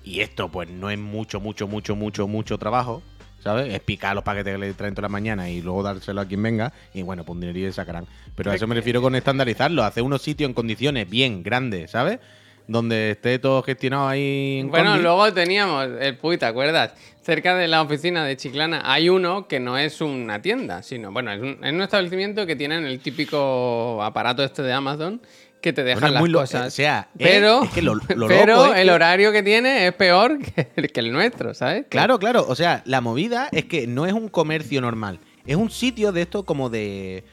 Y 0.03 0.19
esto, 0.19 0.49
pues, 0.49 0.69
no 0.69 0.91
es 0.91 0.99
mucho, 0.99 1.39
mucho, 1.39 1.67
mucho, 1.67 1.95
mucho, 1.95 2.27
mucho 2.27 2.59
trabajo. 2.59 3.01
¿Sabes? 3.39 3.73
Es 3.73 3.79
picar 3.79 4.13
los 4.13 4.23
paquetes 4.23 4.53
que 4.53 4.59
le 4.59 4.73
traen 4.75 4.93
toda 4.93 5.07
la 5.07 5.11
mañana 5.11 5.49
y 5.49 5.63
luego 5.63 5.81
dárselo 5.81 6.21
a 6.21 6.25
quien 6.27 6.43
venga. 6.43 6.71
Y 6.93 7.01
bueno, 7.01 7.23
pues 7.23 7.33
un 7.33 7.41
dinerillo 7.41 7.73
sacarán. 7.73 8.05
Pero 8.35 8.51
a 8.51 8.55
eso 8.55 8.67
me 8.67 8.75
refiero 8.75 9.01
con 9.01 9.15
estandarizarlo. 9.15 9.83
Hacer 9.83 10.03
unos 10.03 10.21
sitios 10.21 10.47
en 10.47 10.53
condiciones 10.53 11.09
bien 11.09 11.41
grandes, 11.41 11.89
¿sabes? 11.89 12.19
Donde 12.67 13.11
esté 13.11 13.39
todo 13.39 13.61
gestionado 13.63 14.07
ahí. 14.07 14.59
En 14.61 14.69
Bueno, 14.71 14.91
combi. 14.91 15.03
luego 15.03 15.33
teníamos 15.33 15.87
el 15.99 16.17
Puy, 16.17 16.37
¿te 16.37 16.45
acuerdas? 16.45 16.93
Cerca 17.21 17.55
de 17.55 17.67
la 17.67 17.81
oficina 17.81 18.25
de 18.25 18.35
Chiclana 18.37 18.81
hay 18.85 19.09
uno 19.09 19.47
que 19.47 19.59
no 19.59 19.77
es 19.77 19.99
una 20.01 20.41
tienda, 20.41 20.81
sino, 20.83 21.11
bueno, 21.11 21.31
es 21.31 21.41
un, 21.41 21.57
es 21.63 21.73
un 21.73 21.81
establecimiento 21.81 22.45
que 22.45 22.55
tienen 22.55 22.85
el 22.85 22.99
típico 22.99 24.01
aparato 24.03 24.43
este 24.43 24.61
de 24.61 24.73
Amazon 24.73 25.21
que 25.61 25.71
te 25.71 25.83
deja 25.85 25.99
Bueno, 26.01 26.13
las 26.15 26.21
muy 26.21 26.31
cosas. 26.33 26.67
o 26.67 26.71
sea, 26.71 27.07
pero 27.17 27.63
es 27.63 27.69
que 27.69 27.81
lo- 27.81 27.95
lo 27.95 28.27
pero 28.27 28.55
loco 28.57 28.73
es 28.73 28.81
el 28.81 28.89
horario 28.89 29.31
que 29.31 29.43
tiene 29.43 29.87
es 29.87 29.93
peor 29.93 30.37
que 30.55 30.67
el, 30.75 30.91
que 30.91 30.99
el 30.99 31.11
nuestro, 31.13 31.53
¿sabes? 31.53 31.85
Claro, 31.89 32.19
claro. 32.19 32.45
O 32.47 32.55
sea, 32.55 32.81
la 32.85 32.99
movida 32.99 33.47
es 33.53 33.65
que 33.65 33.87
no 33.87 34.05
es 34.05 34.11
un 34.13 34.27
comercio 34.27 34.81
normal. 34.81 35.19
Es 35.45 35.55
un 35.55 35.69
sitio 35.69 36.11
de 36.11 36.21
esto 36.23 36.43
como 36.43 36.69
de, 36.69 37.23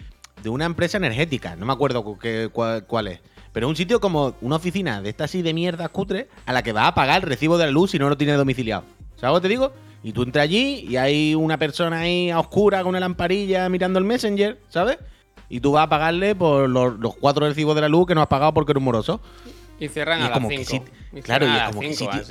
de 0.42 0.48
una 0.48 0.64
empresa 0.66 0.96
energética. 0.98 1.56
No 1.56 1.66
me 1.66 1.72
acuerdo 1.72 2.04
cuál 2.86 3.06
es. 3.08 3.20
Pero 3.52 3.68
un 3.68 3.76
sitio 3.76 4.00
como 4.00 4.34
una 4.40 4.56
oficina 4.56 5.02
de 5.02 5.10
esta 5.10 5.24
así 5.24 5.42
de 5.42 5.52
mierda 5.52 5.88
cutre 5.88 6.28
a 6.46 6.52
la 6.52 6.62
que 6.62 6.72
vas 6.72 6.86
a 6.88 6.94
pagar 6.94 7.22
el 7.22 7.28
recibo 7.28 7.58
de 7.58 7.66
la 7.66 7.70
luz 7.72 7.90
si 7.90 7.98
no 7.98 8.08
lo 8.08 8.16
tienes 8.16 8.36
domiciliado. 8.36 8.84
¿Sabes 9.16 9.34
lo 9.34 9.40
que 9.40 9.48
te 9.48 9.52
digo? 9.54 9.72
Y 10.02 10.12
tú 10.12 10.22
entras 10.22 10.44
allí 10.44 10.86
y 10.88 10.96
hay 10.96 11.34
una 11.34 11.58
persona 11.58 12.00
ahí 12.00 12.30
a 12.30 12.38
oscura 12.40 12.80
con 12.80 12.90
una 12.90 13.00
lamparilla 13.00 13.68
mirando 13.68 13.98
el 13.98 14.04
Messenger, 14.04 14.58
¿sabes? 14.68 14.98
Y 15.48 15.60
tú 15.60 15.72
vas 15.72 15.84
a 15.84 15.88
pagarle 15.88 16.34
por 16.34 16.68
los, 16.70 16.98
los 16.98 17.16
cuatro 17.16 17.46
recibos 17.46 17.74
de 17.74 17.80
la 17.82 17.88
luz 17.88 18.06
que 18.06 18.14
no 18.14 18.22
has 18.22 18.28
pagado 18.28 18.54
porque 18.54 18.72
eres 18.72 18.82
moroso. 18.82 19.20
Y 19.80 19.88
cierran 19.88 20.20
Y 20.20 20.22
a 20.22 20.28
las 20.28 20.32
como 20.34 20.48
que 20.48 20.64
5. 20.64 20.84
sit- 21.12 21.22
claro, 21.22 21.46
y 21.46 21.50
es 21.56 21.62
como 21.64 21.80
que 21.80 21.92
sitio, 21.94 22.22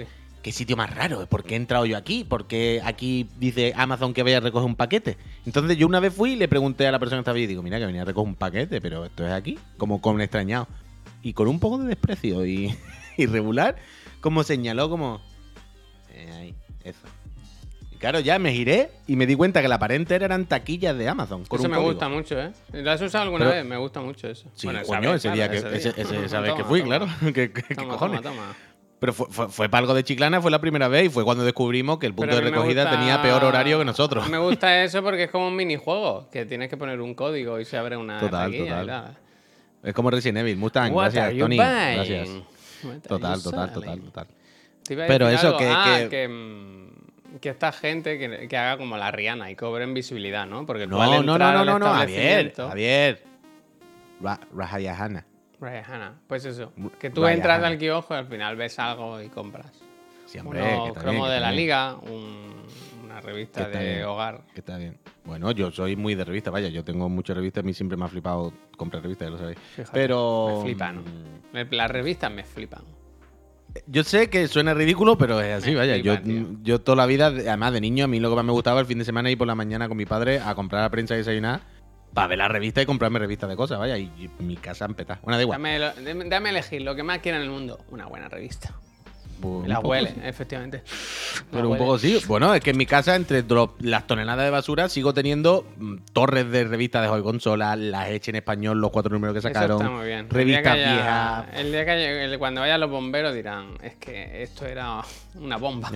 qué 0.41 0.51
sitio 0.53 0.77
más 0.77 0.95
raro, 0.95 1.25
¿por 1.27 1.43
qué 1.43 1.55
he 1.55 1.57
entrado 1.57 1.85
yo 1.85 1.97
aquí? 1.97 2.25
Porque 2.27 2.81
aquí 2.83 3.27
dice 3.39 3.73
Amazon 3.75 4.13
que 4.13 4.23
vaya 4.23 4.37
a 4.37 4.39
recoger 4.39 4.65
un 4.65 4.75
paquete. 4.75 5.17
Entonces 5.45 5.75
yo 5.77 5.85
una 5.85 5.99
vez 5.99 6.13
fui 6.13 6.31
y 6.31 6.35
le 6.37 6.47
pregunté 6.47 6.87
a 6.87 6.91
la 6.93 6.99
persona 6.99 7.17
que 7.19 7.21
estaba 7.23 7.35
allí, 7.37 7.45
digo, 7.45 7.61
mira 7.61 7.77
que 7.77 7.85
venía 7.85 8.03
a 8.03 8.05
recoger 8.05 8.29
un 8.29 8.35
paquete, 8.35 8.79
pero 8.79 9.03
esto 9.05 9.27
es 9.27 9.33
aquí, 9.33 9.59
como 9.77 9.99
con 10.01 10.21
extrañado. 10.21 10.67
Y 11.21 11.33
con 11.33 11.47
un 11.47 11.59
poco 11.59 11.77
de 11.79 11.87
desprecio 11.87 12.45
y, 12.45 12.75
y 13.17 13.25
regular, 13.25 13.75
como 14.21 14.43
señaló 14.43 14.89
como... 14.89 15.21
eh, 16.13 16.29
ahí, 16.37 16.55
eso. 16.83 16.99
Y 17.91 17.95
claro, 17.97 18.19
ya 18.19 18.39
me 18.39 18.53
giré 18.53 18.89
y 19.07 19.15
me 19.15 19.25
di 19.25 19.35
cuenta 19.35 19.61
que 19.61 19.67
la 19.67 19.75
aparente 19.75 20.15
eran 20.15 20.45
taquillas 20.45 20.97
de 20.97 21.09
Amazon. 21.09 21.43
Con 21.45 21.59
Eso 21.59 21.65
un 21.67 21.71
me 21.71 21.77
código. 21.77 21.91
gusta 21.91 22.09
mucho, 22.09 22.39
¿eh? 22.39 22.51
¿Lo 22.71 22.91
has 22.91 23.01
usado 23.01 23.23
alguna 23.25 23.45
Pero- 23.45 23.57
vez? 23.57 23.65
Me 23.65 23.77
gusta 23.77 23.99
mucho 24.01 24.27
eso. 24.29 24.49
Sí, 24.53 24.67
Bueno, 24.67 24.81
coño, 24.85 25.11
vez, 25.11 25.25
ese 25.25 25.31
día 25.33 25.49
claro, 25.49 25.69
que, 25.71 25.77
ese, 25.77 25.91
día. 25.93 26.03
ese- 26.03 26.25
esa 26.25 26.39
vez 26.39 26.53
que 26.53 26.63
fui, 26.63 26.81
toma. 26.81 26.97
claro. 26.97 27.07
¿Qué, 27.33 27.33
qué- 27.53 27.63
qué 27.63 27.75
Toma, 27.75 27.93
cojones? 27.93 28.21
toma, 28.21 28.35
toma. 28.35 28.55
Pero 29.01 29.13
fue, 29.13 29.27
fue, 29.29 29.47
fue 29.47 29.69
para 29.69 29.79
algo 29.79 29.93
de 29.93 30.03
Chiclana, 30.03 30.41
fue 30.41 30.51
la 30.51 30.59
primera 30.59 30.89
vez 30.89 31.05
y 31.05 31.09
fue 31.09 31.23
cuando 31.23 31.45
descubrimos 31.45 31.99
que 31.99 32.05
el 32.05 32.13
punto 32.13 32.35
de 32.35 32.41
recogida 32.41 32.83
gusta- 32.83 32.97
tenía 32.99 33.21
peor 33.21 33.43
horario 33.45 33.79
que 33.79 33.85
nosotros. 33.85 34.27
Me 34.29 34.37
gusta 34.37 34.83
eso 34.83 35.01
porque 35.03 35.23
es 35.23 35.31
como 35.31 35.47
un 35.47 35.55
minijuego, 35.55 36.29
que 36.29 36.45
tienes 36.45 36.69
que 36.69 36.75
poner 36.75 36.99
un 36.99 37.13
código 37.15 37.59
y 37.61 37.65
se 37.65 37.77
abre 37.77 37.95
una 37.95 38.19
Total, 38.19 38.51
taquilla 38.51 38.65
y 38.65 38.67
total. 38.69 38.87
tal. 38.87 39.17
Es 39.83 39.93
como 39.93 40.09
Resident 40.11 40.39
Evil, 40.39 40.57
Mustang. 40.57 40.93
What 40.93 41.11
gracias, 41.13 41.37
Tony. 41.39 41.57
buying? 41.57 41.95
Gracias. 41.95 42.29
Total, 43.07 43.41
total, 43.43 43.73
total, 43.73 44.01
total. 44.01 44.27
Pero 44.87 45.29
eso, 45.29 45.57
que- 45.57 45.69
Ah, 45.69 45.97
que- 46.01 46.09
que, 46.09 46.27
mm, 46.27 47.39
que 47.39 47.49
esta 47.49 47.71
gente 47.71 48.17
que, 48.17 48.47
que 48.47 48.57
haga 48.57 48.77
como 48.77 48.97
la 48.97 49.11
Rihanna 49.11 49.51
y 49.51 49.55
cobren 49.55 49.93
visibilidad, 49.93 50.45
¿no? 50.47 50.65
Porque 50.65 50.87
No, 50.87 50.97
no, 50.97 51.37
no, 51.37 51.37
no, 51.37 51.65
no, 51.65 51.79
no, 51.79 51.85
Javier. 51.93 52.53
Javier. 52.55 53.23
Ra 54.21 54.39
Rahayahana. 54.53 55.25
Rihanna, 55.61 56.13
pues 56.27 56.45
eso. 56.45 56.71
Que 56.99 57.09
tú 57.09 57.25
entras 57.27 57.63
al 57.63 57.77
kiosco 57.77 58.13
y 58.15 58.17
al 58.17 58.27
final 58.27 58.55
ves 58.55 58.79
algo 58.79 59.21
y 59.21 59.29
compras. 59.29 59.71
Sí, 60.25 60.37
está 60.37 60.43
cromos 60.49 61.03
bien, 61.03 61.23
que 61.25 61.29
de 61.31 61.39
la 61.39 61.51
liga, 61.51 61.95
un- 61.95 62.58
una 63.19 63.27
revista 63.27 63.67
de 63.69 63.93
bien. 63.95 64.03
hogar. 64.05 64.41
que 64.53 64.59
está 64.61 64.77
bien. 64.77 64.97
Bueno, 65.25 65.51
yo 65.51 65.71
soy 65.71 65.95
muy 65.95 66.15
de 66.15 66.25
revista, 66.25 66.49
vaya, 66.51 66.69
yo 66.69 66.83
tengo 66.83 67.07
muchas 67.09 67.35
revistas, 67.37 67.63
a 67.63 67.65
mí 67.65 67.73
siempre 67.73 67.97
me 67.97 68.05
ha 68.05 68.07
flipado 68.07 68.51
comprar 68.77 69.03
revistas, 69.03 69.27
ya 69.27 69.31
lo 69.31 69.37
sabéis. 69.37 69.57
Fíjate, 69.75 69.91
Pero. 69.93 70.53
Me 70.57 70.63
flipan. 70.63 70.97
mm, 70.99 71.03
Me- 71.53 71.65
Las 71.65 71.91
revistas 71.91 72.31
me 72.31 72.43
flipan. 72.43 72.83
Yo 73.85 74.03
sé 74.03 74.29
que 74.31 74.47
suena 74.47 74.73
ridículo, 74.73 75.15
pero 75.17 75.39
es 75.41 75.61
así, 75.61 75.71
Me 75.71 75.77
vaya. 75.77 75.93
flipa, 75.95 76.15
yo, 76.15 76.21
tío. 76.23 76.47
yo 76.63 76.81
toda 76.81 76.95
la 76.95 77.05
vida, 77.05 77.27
además 77.27 77.71
de 77.73 77.81
niño, 77.81 78.05
a 78.05 78.07
mí 78.07 78.19
lo 78.19 78.29
que 78.31 78.35
más 78.35 78.45
me 78.45 78.51
gustaba 78.51 78.79
el 78.79 78.87
fin 78.87 78.97
de 78.97 79.05
semana 79.05 79.29
ir 79.29 79.37
por 79.37 79.45
la 79.47 79.53
mañana 79.55 79.87
con 79.87 79.95
mi 79.97 80.05
padre 80.07 80.39
a 80.39 80.55
comprar 80.55 80.81
la 80.81 80.89
prensa 80.89 81.13
y 81.13 81.17
desayunar 81.19 81.61
para 82.13 82.25
ver 82.27 82.39
la 82.39 82.47
revista 82.47 82.81
y 82.81 82.87
comprarme 82.87 83.19
revistas 83.19 83.47
de 83.47 83.55
cosas, 83.55 83.77
vaya. 83.77 83.95
Y, 83.95 84.11
mi 84.39 84.55
casa 84.57 84.85
empezó. 84.85 85.13
Bueno, 85.21 85.37
da 85.37 85.43
igual. 85.43 85.59
Dame, 85.61 85.77
lo- 85.77 85.93
dame- 85.93 86.25
dame 86.27 86.49
elegir 86.49 86.81
lo 86.81 86.95
que 86.95 87.03
más 87.03 87.19
quiera 87.19 87.37
en 87.37 87.43
el 87.43 87.51
mundo. 87.51 87.77
Una 87.91 88.07
buena 88.07 88.27
revista. 88.27 88.73
Pues, 89.41 89.67
La 89.67 89.75
un 89.77 89.81
poco 89.83 89.89
huele, 89.89 90.09
sí. 90.09 90.15
efectivamente. 90.23 90.83
La 90.85 91.43
Pero 91.51 91.63
un 91.67 91.71
huele. 91.73 91.83
poco 91.85 91.97
sí. 91.99 92.19
Bueno, 92.27 92.53
es 92.53 92.61
que 92.61 92.71
en 92.71 92.77
mi 92.77 92.85
casa, 92.85 93.15
entre 93.15 93.43
las 93.79 94.05
toneladas 94.07 94.43
de 94.45 94.49
basura, 94.51 94.89
sigo 94.89 95.13
teniendo 95.13 95.65
mm, 95.77 95.95
torres 96.13 96.49
de 96.51 96.65
revistas 96.65 97.03
de 97.03 97.07
Joy 97.07 97.23
Consola, 97.23 97.75
las 97.75 98.09
Eche 98.09 98.31
en 98.31 98.35
español, 98.35 98.79
los 98.81 98.91
cuatro 98.91 99.13
números 99.13 99.33
que 99.33 99.39
Eso 99.39 99.47
sacaron. 99.47 99.77
está 99.81 99.89
muy 99.91 100.05
bien. 100.07 100.19
El 100.19 100.27
día 100.27 100.37
Revistas 100.37 100.63
que 100.63 100.69
haya- 100.83 100.93
viejas. 100.93 101.45
El 101.53 101.71
día 101.71 101.85
que 101.85 101.91
haya- 101.91 102.23
el- 102.25 102.39
cuando 102.39 102.61
vayan 102.61 102.79
los 102.79 102.89
bomberos 102.89 103.33
dirán, 103.33 103.75
es 103.81 103.95
que 103.95 104.43
esto 104.43 104.65
era 104.65 105.01
una 105.35 105.57
bomba. 105.57 105.89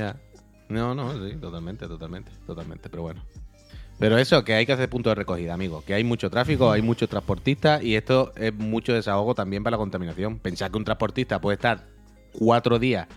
No, 0.70 0.96
no, 0.96 1.14
sí, 1.14 1.36
totalmente, 1.36 1.88
totalmente, 1.88 2.32
totalmente, 2.48 2.90
pero 2.90 3.04
bueno. 3.04 3.24
Pero 4.00 4.18
eso, 4.18 4.44
que 4.44 4.54
hay 4.56 4.66
que 4.66 4.74
hacer 4.74 4.90
puntos 4.90 5.12
de 5.12 5.16
recogida, 5.16 5.54
amigos. 5.54 5.84
Que 5.84 5.94
hay 5.94 6.04
mucho 6.04 6.30
tráfico, 6.30 6.72
hay 6.72 6.82
muchos 6.82 7.08
transportistas 7.10 7.84
y 7.84 7.96
esto 7.96 8.34
es 8.36 8.54
mucho 8.54 8.92
desahogo 8.94 9.36
también 9.36 9.64
para 9.64 9.76
la 9.76 9.78
contaminación. 9.78 10.40
Pensar 10.40 10.72
que 10.72 10.78
un 10.78 10.84
transportista 10.84 11.40
puede 11.40 11.56
estar 11.56 11.84
cuatro 12.34 12.80
días 12.80 13.08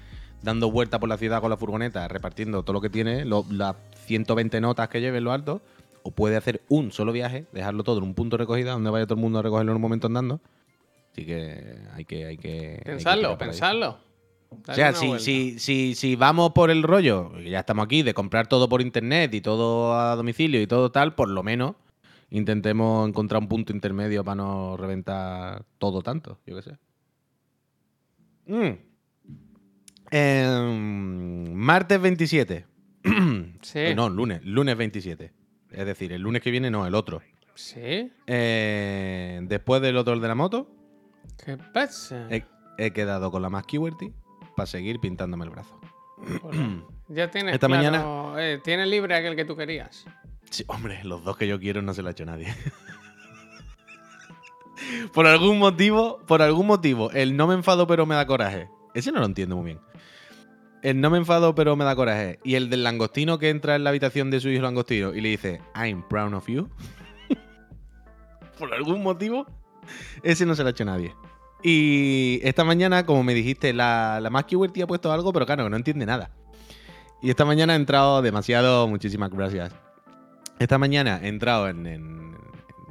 dando 0.42 0.70
vueltas 0.70 1.00
por 1.00 1.08
la 1.08 1.16
ciudad 1.18 1.40
con 1.40 1.50
la 1.50 1.56
furgoneta, 1.56 2.06
repartiendo 2.08 2.62
todo 2.62 2.74
lo 2.74 2.80
que 2.80 2.90
tiene, 2.90 3.24
lo- 3.24 3.44
las 3.50 3.76
120 4.06 4.60
notas 4.60 4.88
que 4.88 5.00
lleve 5.00 5.18
en 5.18 5.24
lo 5.24 5.32
alto, 5.32 5.60
o 6.02 6.10
puede 6.12 6.36
hacer 6.36 6.62
un 6.68 6.92
solo 6.92 7.10
viaje, 7.12 7.46
dejarlo 7.52 7.82
todo 7.82 7.98
en 7.98 8.04
un 8.04 8.14
punto 8.14 8.36
de 8.36 8.42
recogida 8.44 8.72
donde 8.72 8.90
vaya 8.90 9.06
todo 9.06 9.14
el 9.16 9.20
mundo 9.22 9.40
a 9.40 9.42
recogerlo 9.42 9.72
en 9.72 9.76
un 9.76 9.82
momento 9.82 10.06
andando. 10.06 10.40
Así 11.12 11.26
que 11.26 11.78
hay 11.94 12.04
que... 12.04 12.26
Hay 12.26 12.36
que 12.36 12.78
hay 12.84 12.88
ahí. 13.32 13.36
pensadlo. 13.38 13.98
O 14.68 14.72
sea, 14.74 14.92
si, 14.92 15.06
vuelta. 15.08 15.24
si, 15.24 15.58
si, 15.58 15.94
si 15.96 16.14
vamos 16.14 16.52
por 16.52 16.70
el 16.70 16.84
rollo, 16.84 17.36
ya 17.40 17.60
estamos 17.60 17.84
aquí, 17.84 18.02
de 18.04 18.14
comprar 18.14 18.46
todo 18.46 18.68
por 18.68 18.80
internet 18.80 19.34
y 19.34 19.40
todo 19.40 19.98
a 19.98 20.14
domicilio 20.14 20.62
y 20.62 20.68
todo 20.68 20.92
tal, 20.92 21.14
por 21.16 21.28
lo 21.28 21.42
menos 21.42 21.74
intentemos 22.30 23.08
encontrar 23.08 23.42
un 23.42 23.48
punto 23.48 23.72
intermedio 23.72 24.22
para 24.22 24.36
no 24.36 24.76
reventar 24.76 25.64
todo 25.78 26.00
tanto, 26.02 26.38
yo 26.46 26.54
qué 26.56 26.62
sé. 26.62 26.76
Mm. 28.46 28.78
Em, 30.10 31.52
martes 31.54 32.00
27. 32.00 32.66
Sí. 33.62 33.78
Eh, 33.80 33.94
No, 33.94 34.08
lunes, 34.08 34.44
lunes 34.44 34.76
27. 34.76 35.32
Es 35.72 35.86
decir, 35.86 36.12
el 36.12 36.22
lunes 36.22 36.42
que 36.42 36.50
viene 36.50 36.70
no, 36.70 36.86
el 36.86 36.94
otro. 36.94 37.20
¿Sí? 37.54 38.10
Eh, 38.26 39.40
después 39.44 39.80
del 39.82 39.96
otro 39.96 40.18
de 40.18 40.28
la 40.28 40.34
moto, 40.34 40.70
¿Qué 41.44 41.56
pasa? 41.56 42.26
he, 42.30 42.44
he 42.78 42.92
quedado 42.92 43.30
con 43.30 43.42
la 43.42 43.50
más 43.50 43.64
QWERTY 43.66 44.12
para 44.56 44.66
seguir 44.66 45.00
pintándome 45.00 45.44
el 45.44 45.50
brazo. 45.50 45.78
Hola. 46.42 46.82
Ya 47.08 47.30
tienes 47.30 47.54
Esta 47.54 47.68
claro- 47.68 47.82
mañana- 47.84 48.34
eh, 48.42 48.60
¿Tienes 48.64 48.88
libre 48.88 49.14
aquel 49.14 49.36
que 49.36 49.44
tú 49.44 49.54
querías? 49.56 50.04
Sí, 50.50 50.64
hombre, 50.66 51.04
los 51.04 51.22
dos 51.22 51.36
que 51.36 51.46
yo 51.46 51.60
quiero 51.60 51.80
no 51.80 51.94
se 51.94 52.02
lo 52.02 52.08
ha 52.08 52.10
hecho 52.10 52.24
nadie. 52.24 52.52
por 55.12 55.24
algún 55.28 55.60
motivo, 55.60 56.18
por 56.26 56.42
algún 56.42 56.66
motivo, 56.66 57.12
el 57.12 57.36
no 57.36 57.46
me 57.46 57.54
enfado 57.54 57.86
pero 57.86 58.06
me 58.06 58.16
da 58.16 58.26
coraje. 58.26 58.68
Ese 58.94 59.12
no 59.12 59.20
lo 59.20 59.26
entiendo 59.26 59.54
muy 59.56 59.66
bien. 59.66 59.80
El 60.82 61.00
no 61.00 61.10
me 61.10 61.18
enfado 61.18 61.54
pero 61.54 61.76
me 61.76 61.84
da 61.84 61.96
coraje. 61.96 62.38
Y 62.44 62.54
el 62.54 62.70
del 62.70 62.84
langostino 62.84 63.38
que 63.38 63.50
entra 63.50 63.76
en 63.76 63.84
la 63.84 63.90
habitación 63.90 64.30
de 64.30 64.40
su 64.40 64.48
hijo 64.48 64.62
langostino 64.62 65.14
y 65.14 65.20
le 65.20 65.30
dice, 65.30 65.60
I'm 65.74 66.06
proud 66.08 66.34
of 66.34 66.46
you. 66.48 66.68
por 68.58 68.72
algún 68.72 69.02
motivo, 69.02 69.46
ese 70.22 70.46
no 70.46 70.54
se 70.54 70.62
lo 70.62 70.68
ha 70.68 70.70
hecho 70.70 70.84
nadie. 70.84 71.14
Y 71.62 72.40
esta 72.42 72.64
mañana, 72.64 73.06
como 73.06 73.22
me 73.22 73.34
dijiste, 73.34 73.72
la, 73.72 74.20
la 74.20 74.30
más 74.30 74.44
ha 74.44 74.86
puesto 74.86 75.12
algo, 75.12 75.32
pero 75.32 75.46
claro, 75.46 75.68
no 75.68 75.76
entiende 75.76 76.06
nada. 76.06 76.30
Y 77.22 77.30
esta 77.30 77.44
mañana 77.44 77.72
ha 77.72 77.76
entrado 77.76 78.22
demasiado, 78.22 78.86
muchísimas 78.86 79.30
gracias. 79.30 79.74
Esta 80.58 80.78
mañana 80.78 81.18
he 81.22 81.28
entrado 81.28 81.68
en, 81.68 81.86
en 81.86 82.36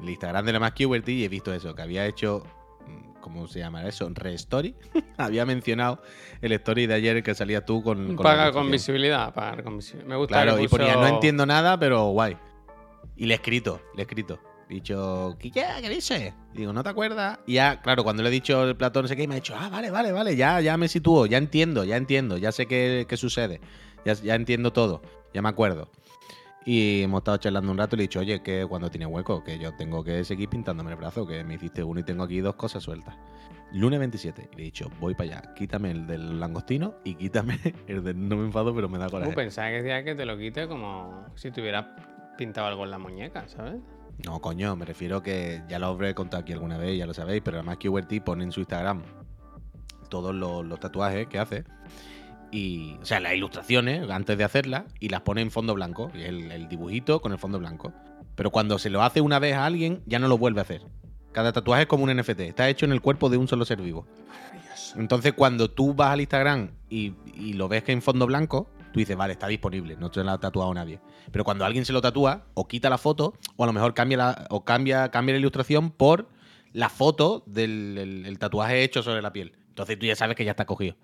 el 0.02 0.10
Instagram 0.10 0.46
de 0.46 0.54
la 0.54 0.60
más 0.60 0.74
QWERTY 0.74 1.14
y 1.14 1.24
he 1.24 1.30
visto 1.30 1.54
eso, 1.54 1.74
que 1.76 1.82
había 1.82 2.06
hecho, 2.06 2.44
¿cómo 3.26 3.48
se 3.48 3.58
llama 3.58 3.88
eso? 3.88 4.08
Re-story. 4.14 4.76
había 5.18 5.48
mencionado 5.48 6.00
el 6.44 6.52
story 6.52 6.86
de 6.86 6.94
ayer 6.94 7.24
que 7.24 7.34
salía 7.34 7.66
tú 7.66 7.82
con... 7.82 8.16
con 8.16 8.24
la 8.24 8.32
Paga 8.32 8.52
con 8.52 8.70
visibilidad, 8.70 9.34
pagar 9.34 9.64
con 9.64 9.78
visibilidad. 9.78 10.08
Me 10.08 10.16
gusta 10.16 10.44
Claro, 10.44 10.58
que 10.58 10.64
y 10.64 10.68
ponía, 10.68 10.94
no 10.96 11.08
entiendo 11.08 11.44
nada, 11.48 11.80
pero 11.80 12.06
guay. 12.10 12.38
Y 13.16 13.26
le 13.26 13.34
he 13.34 13.38
escrito, 13.38 13.82
le 13.96 14.02
he 14.02 14.04
escrito. 14.04 14.40
He 14.70 14.76
dicho, 14.76 15.36
¿qué, 15.40 15.50
qué, 15.50 15.66
qué 15.82 15.90
dices? 15.90 16.34
Y 16.54 16.58
digo, 16.60 16.72
¿no 16.72 16.84
te 16.84 16.90
acuerdas? 16.90 17.40
Y 17.48 17.54
ya, 17.54 17.82
claro, 17.82 18.04
cuando 18.04 18.22
le 18.22 18.30
he 18.30 18.32
dicho 18.32 18.64
el 18.64 18.78
platón, 18.78 19.04
no 19.04 19.08
sé 19.08 19.16
qué, 19.16 19.28
me 19.28 19.34
ha 19.34 19.38
dicho, 19.38 19.56
ah, 19.58 19.70
vale, 19.70 19.90
vale, 19.90 20.12
vale, 20.12 20.36
ya, 20.36 20.62
ya 20.62 20.78
me 20.78 20.88
sitúo, 20.88 21.26
ya 21.26 21.40
entiendo, 21.40 21.84
ya 21.84 21.98
entiendo, 21.98 22.38
ya 22.38 22.52
sé 22.52 22.68
qué, 22.68 23.08
qué 23.10 23.18
sucede, 23.18 23.60
ya, 24.06 24.14
ya 24.14 24.36
entiendo 24.36 24.72
todo, 24.72 25.02
ya 25.34 25.42
me 25.42 25.50
acuerdo. 25.50 25.90
Y 26.66 27.04
hemos 27.04 27.20
estado 27.20 27.38
charlando 27.38 27.72
un 27.72 27.78
rato 27.78 27.96
y 27.96 27.98
le 27.98 28.04
he 28.04 28.08
dicho, 28.08 28.20
oye, 28.20 28.42
que 28.42 28.66
cuando 28.68 28.90
tiene 28.90 29.06
hueco, 29.06 29.44
que 29.44 29.60
yo 29.60 29.76
tengo 29.76 30.04
que 30.04 30.24
seguir 30.24 30.50
pintándome 30.50 30.92
el 30.92 30.98
brazo, 30.98 31.28
que 31.28 31.44
me 31.44 31.54
hiciste 31.54 31.84
uno 31.84 32.00
y 32.00 32.04
tengo 32.04 32.24
aquí 32.24 32.40
dos 32.40 32.56
cosas 32.56 32.82
sueltas. 32.82 33.16
Lunes 33.72 34.00
27. 34.00 34.50
Y 34.52 34.56
le 34.56 34.62
he 34.62 34.66
dicho, 34.66 34.90
voy 35.00 35.14
para 35.14 35.38
allá, 35.38 35.54
quítame 35.54 35.92
el 35.92 36.08
del 36.08 36.40
langostino 36.40 36.96
y 37.04 37.16
quítame 37.16 37.60
el 37.88 38.04
del 38.04 38.28
no 38.28 38.38
me 38.38 38.46
enfado, 38.46 38.74
pero 38.74 38.90
me 38.90 38.98
da 38.98 39.10
coraje. 39.10 39.32
Uh, 39.32 39.36
pensaba 39.36 39.70
que 39.70 39.84
decía 39.84 40.04
que 40.04 40.16
te 40.16 40.26
lo 40.26 40.38
quite 40.38 40.68
como 40.68 41.26
si 41.36 41.52
te 41.52 41.62
hubieras 41.62 41.86
pintado 42.36 42.66
algo 42.68 42.84
en 42.84 42.92
la 42.92 42.98
muñeca, 42.98 43.48
¿sabes? 43.48 43.80
No, 44.26 44.42
coño, 44.42 44.76
me 44.76 44.86
refiero 44.86 45.22
que 45.22 45.62
ya 45.68 45.78
lo 45.78 45.88
habré 45.88 46.16
contado 46.16 46.42
aquí 46.42 46.54
alguna 46.54 46.78
vez, 46.78 46.98
ya 46.98 47.06
lo 47.06 47.14
sabéis, 47.14 47.42
pero 47.44 47.58
además 47.58 47.78
que 47.78 47.90
QWERTY 47.90 48.22
pone 48.22 48.44
en 48.44 48.52
su 48.52 48.62
Instagram 48.62 49.04
todos 50.10 50.34
los, 50.34 50.66
los 50.66 50.80
tatuajes 50.80 51.28
que 51.28 51.38
hace. 51.38 51.64
Y, 52.52 52.96
o 53.02 53.06
sea, 53.06 53.20
las 53.20 53.34
ilustraciones 53.34 54.10
antes 54.10 54.38
de 54.38 54.44
hacerlas 54.44 54.84
y 55.00 55.10
las 55.10 55.22
pone 55.22 55.42
en 55.42 55.52
fondo 55.52 55.74
blanco. 55.74 56.12
El, 56.14 56.52
el 56.52 56.68
dibujito 56.70 57.22
con 57.22 57.32
el 57.32 57.38
fondo 57.38 57.60
blanco. 57.60 57.92
Pero 58.36 58.52
cuando 58.52 58.80
se 58.80 58.90
lo 58.90 59.02
hace 59.04 59.22
una 59.22 59.40
vez 59.40 59.56
a 59.56 59.66
alguien, 59.66 60.02
ya 60.06 60.20
no 60.20 60.28
lo 60.28 60.38
vuelve 60.38 60.60
a 60.62 60.64
hacer. 60.64 60.82
Cada 61.32 61.52
tatuaje 61.52 61.84
es 61.84 61.88
como 61.88 62.04
un 62.06 62.16
NFT, 62.16 62.40
está 62.42 62.70
hecho 62.70 62.86
en 62.86 62.92
el 62.94 63.02
cuerpo 63.02 63.30
de 63.30 63.38
un 63.38 63.48
solo 63.48 63.66
ser 63.66 63.82
vivo. 63.82 64.08
Entonces, 64.96 65.34
cuando 65.34 65.70
tú 65.70 65.94
vas 65.94 66.12
al 66.12 66.22
Instagram 66.22 66.70
y, 66.90 67.14
y 67.36 67.54
lo 67.54 67.68
ves 67.68 67.84
que 67.84 67.92
en 67.92 68.02
fondo 68.02 68.26
blanco, 68.26 68.70
tú 68.94 69.00
dices, 69.00 69.18
vale, 69.18 69.34
está 69.34 69.48
disponible, 69.48 69.98
no 69.98 70.12
se 70.14 70.24
lo 70.24 70.32
ha 70.32 70.38
tatuado 70.40 70.74
nadie. 70.74 71.00
Pero 71.32 71.44
cuando 71.44 71.66
alguien 71.66 71.84
se 71.84 71.92
lo 71.92 72.02
tatúa, 72.02 72.46
o 72.54 72.68
quita 72.68 72.90
la 72.90 72.98
foto, 72.98 73.34
o 73.58 73.64
a 73.64 73.68
lo 73.68 73.74
mejor 73.74 73.94
cambia 73.94 74.18
la, 74.18 74.48
o 74.50 74.64
cambia, 74.64 75.10
cambia 75.12 75.34
la 75.34 75.40
ilustración 75.40 75.92
por 75.92 76.30
la 76.72 76.88
foto 76.90 77.44
del 77.46 77.98
el- 77.98 78.26
el 78.26 78.40
tatuaje 78.40 78.84
hecho 78.84 79.04
sobre 79.04 79.22
la 79.22 79.34
piel. 79.34 79.54
Entonces 79.70 80.00
tú 80.00 80.06
ya 80.06 80.16
sabes 80.16 80.38
que 80.38 80.46
ya 80.46 80.52
está 80.52 80.66
cogido. 80.66 80.96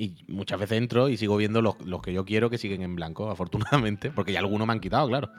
Y 0.00 0.24
muchas 0.28 0.58
veces 0.58 0.78
entro 0.78 1.10
y 1.10 1.18
sigo 1.18 1.36
viendo 1.36 1.60
los, 1.60 1.78
los 1.84 2.00
que 2.00 2.10
yo 2.10 2.24
quiero 2.24 2.48
que 2.48 2.56
siguen 2.56 2.80
en 2.80 2.96
blanco, 2.96 3.28
afortunadamente, 3.30 4.10
porque 4.10 4.32
ya 4.32 4.38
algunos 4.38 4.66
me 4.66 4.72
han 4.72 4.80
quitado, 4.80 5.06
claro. 5.08 5.30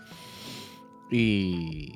Y, 1.09 1.91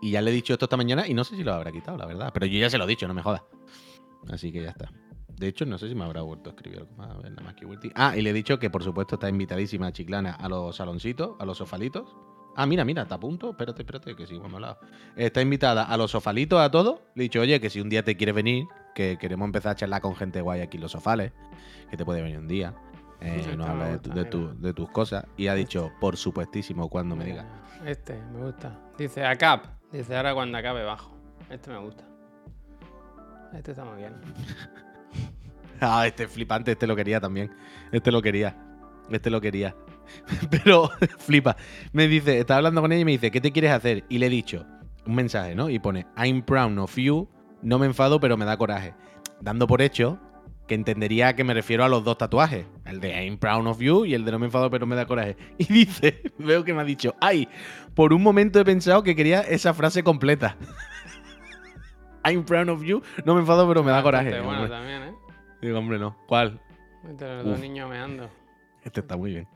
y 0.00 0.10
ya 0.10 0.20
le 0.20 0.32
he 0.32 0.34
dicho 0.34 0.52
esto 0.52 0.64
esta 0.64 0.76
mañana 0.76 1.06
y 1.06 1.14
no 1.14 1.22
sé 1.22 1.36
si 1.36 1.44
lo 1.44 1.54
habrá 1.54 1.70
quitado, 1.70 1.96
la 1.96 2.06
verdad. 2.06 2.32
Pero 2.34 2.46
yo 2.46 2.58
ya 2.58 2.68
se 2.68 2.76
lo 2.76 2.84
he 2.84 2.88
dicho, 2.88 3.06
no 3.06 3.14
me 3.14 3.22
jodas. 3.22 3.42
Así 4.28 4.50
que 4.50 4.62
ya 4.62 4.70
está. 4.70 4.90
De 5.28 5.46
hecho, 5.46 5.64
no 5.64 5.78
sé 5.78 5.88
si 5.88 5.94
me 5.94 6.02
habrá 6.02 6.22
vuelto 6.22 6.50
a 6.50 6.54
escribir 6.54 6.80
algo 6.80 6.92
más. 6.96 7.10
A 7.10 7.18
ver, 7.18 7.30
nada 7.30 7.42
más 7.44 7.54
que. 7.54 7.66
Ah, 7.94 8.16
y 8.16 8.22
le 8.22 8.30
he 8.30 8.32
dicho 8.32 8.58
que 8.58 8.68
por 8.68 8.82
supuesto 8.82 9.14
está 9.14 9.28
invitadísima 9.28 9.92
Chiclana 9.92 10.32
a 10.32 10.48
los 10.48 10.74
saloncitos, 10.74 11.36
a 11.38 11.44
los 11.44 11.58
sofalitos. 11.58 12.16
Ah, 12.56 12.66
mira, 12.66 12.84
mira, 12.84 13.02
está 13.02 13.14
a 13.14 13.20
punto. 13.20 13.50
Espérate, 13.50 13.82
espérate, 13.82 14.14
que 14.14 14.26
sí, 14.26 14.36
hemos 14.36 14.52
hablado. 14.52 14.78
Está 15.16 15.40
invitada 15.40 15.84
a 15.84 15.96
los 15.96 16.10
sofalitos, 16.10 16.60
a 16.60 16.70
todos. 16.70 17.00
Le 17.14 17.22
he 17.22 17.24
dicho, 17.24 17.40
oye, 17.40 17.60
que 17.60 17.70
si 17.70 17.80
un 17.80 17.88
día 17.88 18.04
te 18.04 18.16
quieres 18.16 18.34
venir, 18.34 18.66
que 18.94 19.16
queremos 19.18 19.46
empezar 19.46 19.72
a 19.72 19.74
charlar 19.76 20.02
con 20.02 20.14
gente 20.14 20.40
guay 20.42 20.60
aquí 20.60 20.76
en 20.76 20.82
los 20.82 20.92
sofales, 20.92 21.32
que 21.90 21.96
te 21.96 22.04
puede 22.04 22.20
venir 22.22 22.38
un 22.38 22.48
día. 22.48 22.74
Eh, 23.20 23.54
nos 23.56 23.68
habla 23.68 23.84
de, 23.86 23.92
gusta, 23.92 24.10
tu- 24.10 24.16
de 24.16 24.24
tu- 24.26 24.60
de 24.60 24.74
tus 24.74 24.90
cosas. 24.90 25.24
Y 25.36 25.46
ha 25.46 25.54
dicho, 25.54 25.92
por 26.00 26.16
supuestísimo, 26.16 26.88
cuando 26.88 27.14
me 27.16 27.24
diga. 27.24 27.46
Este, 27.86 28.20
me 28.32 28.44
gusta. 28.44 28.78
Dice 28.98 29.24
ACAP. 29.24 29.64
Dice 29.92 30.16
ahora 30.16 30.34
cuando 30.34 30.58
acabe 30.58 30.82
bajo. 30.84 31.16
Este 31.48 31.70
me 31.70 31.78
gusta. 31.78 32.04
Este 33.54 33.70
está 33.72 33.84
muy 33.84 33.98
bien. 33.98 34.14
Ah, 35.84 36.06
este 36.06 36.22
es 36.24 36.30
flipante, 36.30 36.70
este 36.70 36.86
lo 36.86 36.94
quería 36.94 37.20
también. 37.20 37.52
Este 37.90 38.12
lo 38.12 38.22
quería. 38.22 38.56
Este 39.10 39.30
lo 39.30 39.40
quería. 39.40 39.74
Pero 40.50 40.90
flipa. 41.18 41.56
Me 41.92 42.08
dice, 42.08 42.38
estaba 42.38 42.58
hablando 42.58 42.80
con 42.80 42.92
ella 42.92 43.02
y 43.02 43.04
me 43.04 43.12
dice, 43.12 43.30
¿qué 43.30 43.40
te 43.40 43.52
quieres 43.52 43.72
hacer? 43.72 44.04
Y 44.08 44.18
le 44.18 44.26
he 44.26 44.30
dicho 44.30 44.66
un 45.06 45.14
mensaje, 45.14 45.54
¿no? 45.54 45.68
Y 45.68 45.78
pone, 45.78 46.06
I'm 46.16 46.42
proud 46.42 46.78
of 46.78 46.96
you. 46.96 47.28
No 47.62 47.78
me 47.78 47.86
enfado, 47.86 48.20
pero 48.20 48.36
me 48.36 48.44
da 48.44 48.56
coraje. 48.56 48.94
Dando 49.40 49.66
por 49.66 49.82
hecho 49.82 50.18
que 50.66 50.74
entendería 50.74 51.34
que 51.34 51.44
me 51.44 51.54
refiero 51.54 51.84
a 51.84 51.88
los 51.88 52.04
dos 52.04 52.18
tatuajes. 52.18 52.66
El 52.84 53.00
de 53.00 53.24
I'm 53.24 53.36
proud 53.38 53.66
of 53.66 53.80
you 53.80 54.04
y 54.04 54.14
el 54.14 54.24
de 54.24 54.32
no 54.32 54.38
me 54.38 54.46
enfado, 54.46 54.70
pero 54.70 54.86
me 54.86 54.96
da 54.96 55.06
coraje. 55.06 55.36
Y 55.58 55.64
dice, 55.64 56.22
veo 56.38 56.64
que 56.64 56.72
me 56.72 56.80
ha 56.80 56.84
dicho, 56.84 57.14
ay, 57.20 57.48
por 57.94 58.12
un 58.12 58.22
momento 58.22 58.60
he 58.60 58.64
pensado 58.64 59.02
que 59.02 59.14
quería 59.14 59.40
esa 59.40 59.74
frase 59.74 60.02
completa. 60.02 60.56
I'm 62.24 62.44
proud 62.44 62.68
of 62.68 62.82
you, 62.84 63.02
no 63.24 63.34
me 63.34 63.40
enfado, 63.40 63.66
pero 63.66 63.82
me 63.82 63.90
da 63.90 64.02
coraje. 64.02 64.40
Bueno 64.40 64.68
también, 64.68 65.02
¿eh? 65.02 65.14
Digo, 65.60 65.78
hombre, 65.78 65.98
no. 65.98 66.16
¿Cuál? 66.26 66.60
Los 67.04 67.44
dos 67.44 67.54
Uf. 67.54 67.60
niños 67.60 67.90
meando. 67.90 68.30
Este 68.84 69.00
está 69.00 69.16
muy 69.16 69.32
bien. 69.32 69.48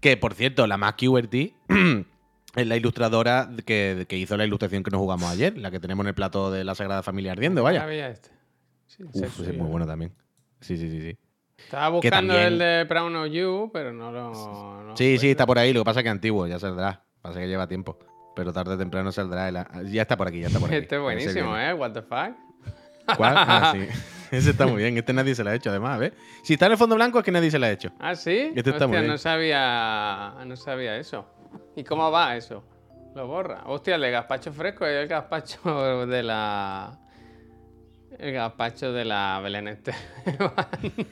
Que, 0.00 0.16
por 0.16 0.34
cierto, 0.34 0.66
la 0.66 0.76
más 0.76 0.94
QWERTY 0.94 1.54
es 2.56 2.66
la 2.66 2.76
ilustradora 2.76 3.50
que, 3.66 4.06
que 4.08 4.16
hizo 4.16 4.36
la 4.36 4.44
ilustración 4.44 4.82
que 4.82 4.90
nos 4.90 5.00
jugamos 5.00 5.30
ayer, 5.30 5.58
la 5.58 5.70
que 5.70 5.80
tenemos 5.80 6.04
en 6.04 6.08
el 6.08 6.14
plato 6.14 6.50
de 6.50 6.64
la 6.64 6.74
Sagrada 6.74 7.02
Familia 7.02 7.32
Ardiendo, 7.32 7.62
vaya. 7.62 7.86
este. 8.08 8.30
Sí, 8.86 9.04
Uf, 9.04 9.40
es 9.40 9.56
muy 9.56 9.68
bueno 9.68 9.86
también. 9.86 10.12
Sí, 10.60 10.76
sí, 10.76 10.88
sí, 10.90 11.00
sí. 11.00 11.18
Estaba 11.58 11.88
buscando 11.90 12.32
también- 12.34 12.52
el 12.54 12.58
de 12.58 12.84
Brown 12.88 13.14
of 13.16 13.28
You, 13.30 13.70
pero 13.72 13.92
no 13.92 14.10
lo. 14.12 14.30
no 14.84 14.96
Sí, 14.96 15.14
lo 15.14 15.20
sí, 15.20 15.30
está 15.30 15.44
por 15.46 15.58
ahí, 15.58 15.72
lo 15.72 15.80
que 15.80 15.84
pasa 15.84 16.00
es 16.00 16.04
que 16.04 16.08
es 16.08 16.12
antiguo, 16.12 16.46
ya 16.46 16.58
saldrá. 16.58 17.04
Pasa 17.20 17.40
que 17.40 17.48
lleva 17.48 17.66
tiempo. 17.66 17.98
Pero 18.36 18.52
tarde 18.52 18.74
o 18.74 18.78
temprano 18.78 19.10
saldrá. 19.10 19.48
el- 19.48 19.90
Ya 19.92 20.02
está 20.02 20.16
por 20.16 20.28
aquí, 20.28 20.40
ya 20.40 20.46
está 20.46 20.60
por 20.60 20.68
aquí. 20.68 20.76
Este 20.78 20.94
es 20.96 21.02
buenísimo, 21.02 21.56
¿eh? 21.58 21.74
What 21.74 21.92
the 21.92 22.02
fuck. 22.02 22.36
¿Cuál? 23.16 23.34
Ah, 23.36 23.72
sí. 23.74 23.86
Ese 24.30 24.50
está 24.50 24.66
muy 24.66 24.82
bien. 24.82 24.96
Este 24.98 25.12
nadie 25.12 25.34
se 25.34 25.42
lo 25.42 25.50
ha 25.50 25.54
hecho, 25.54 25.70
además, 25.70 25.98
¿ves? 25.98 26.12
Si 26.42 26.52
está 26.54 26.66
en 26.66 26.72
el 26.72 26.78
fondo 26.78 26.94
blanco 26.96 27.18
es 27.18 27.24
que 27.24 27.32
nadie 27.32 27.50
se 27.50 27.58
lo 27.58 27.66
ha 27.66 27.70
hecho. 27.70 27.90
Ah, 27.98 28.14
sí. 28.14 28.52
Este 28.54 28.70
está 28.70 28.86
muy 28.86 28.98
bien. 28.98 29.08
no 29.08 29.18
sabía, 29.18 30.34
no 30.44 30.56
sabía 30.56 30.96
eso. 30.96 31.26
¿Y 31.76 31.84
cómo 31.84 32.10
va 32.10 32.36
eso? 32.36 32.62
Lo 33.14 33.26
borra. 33.26 33.62
Hostia, 33.66 33.94
el 33.94 34.02
de 34.02 34.10
gazpacho 34.10 34.52
fresco 34.52 34.84
y 34.86 34.90
el 34.90 35.08
gazpacho 35.08 36.06
de 36.06 36.22
la. 36.22 36.98
El 38.18 38.32
gazpacho 38.32 38.92
de 38.92 39.04
la 39.04 39.40
Belén 39.42 39.68
Esteban. 39.68 40.00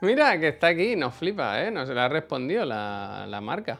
Mira, 0.00 0.38
que 0.38 0.48
está 0.48 0.68
aquí, 0.68 0.96
nos 0.96 1.14
flipa, 1.14 1.62
¿eh? 1.62 1.70
Nos 1.70 1.88
le 1.88 2.00
ha 2.00 2.08
respondido 2.08 2.64
la, 2.64 3.26
la 3.28 3.40
marca. 3.40 3.78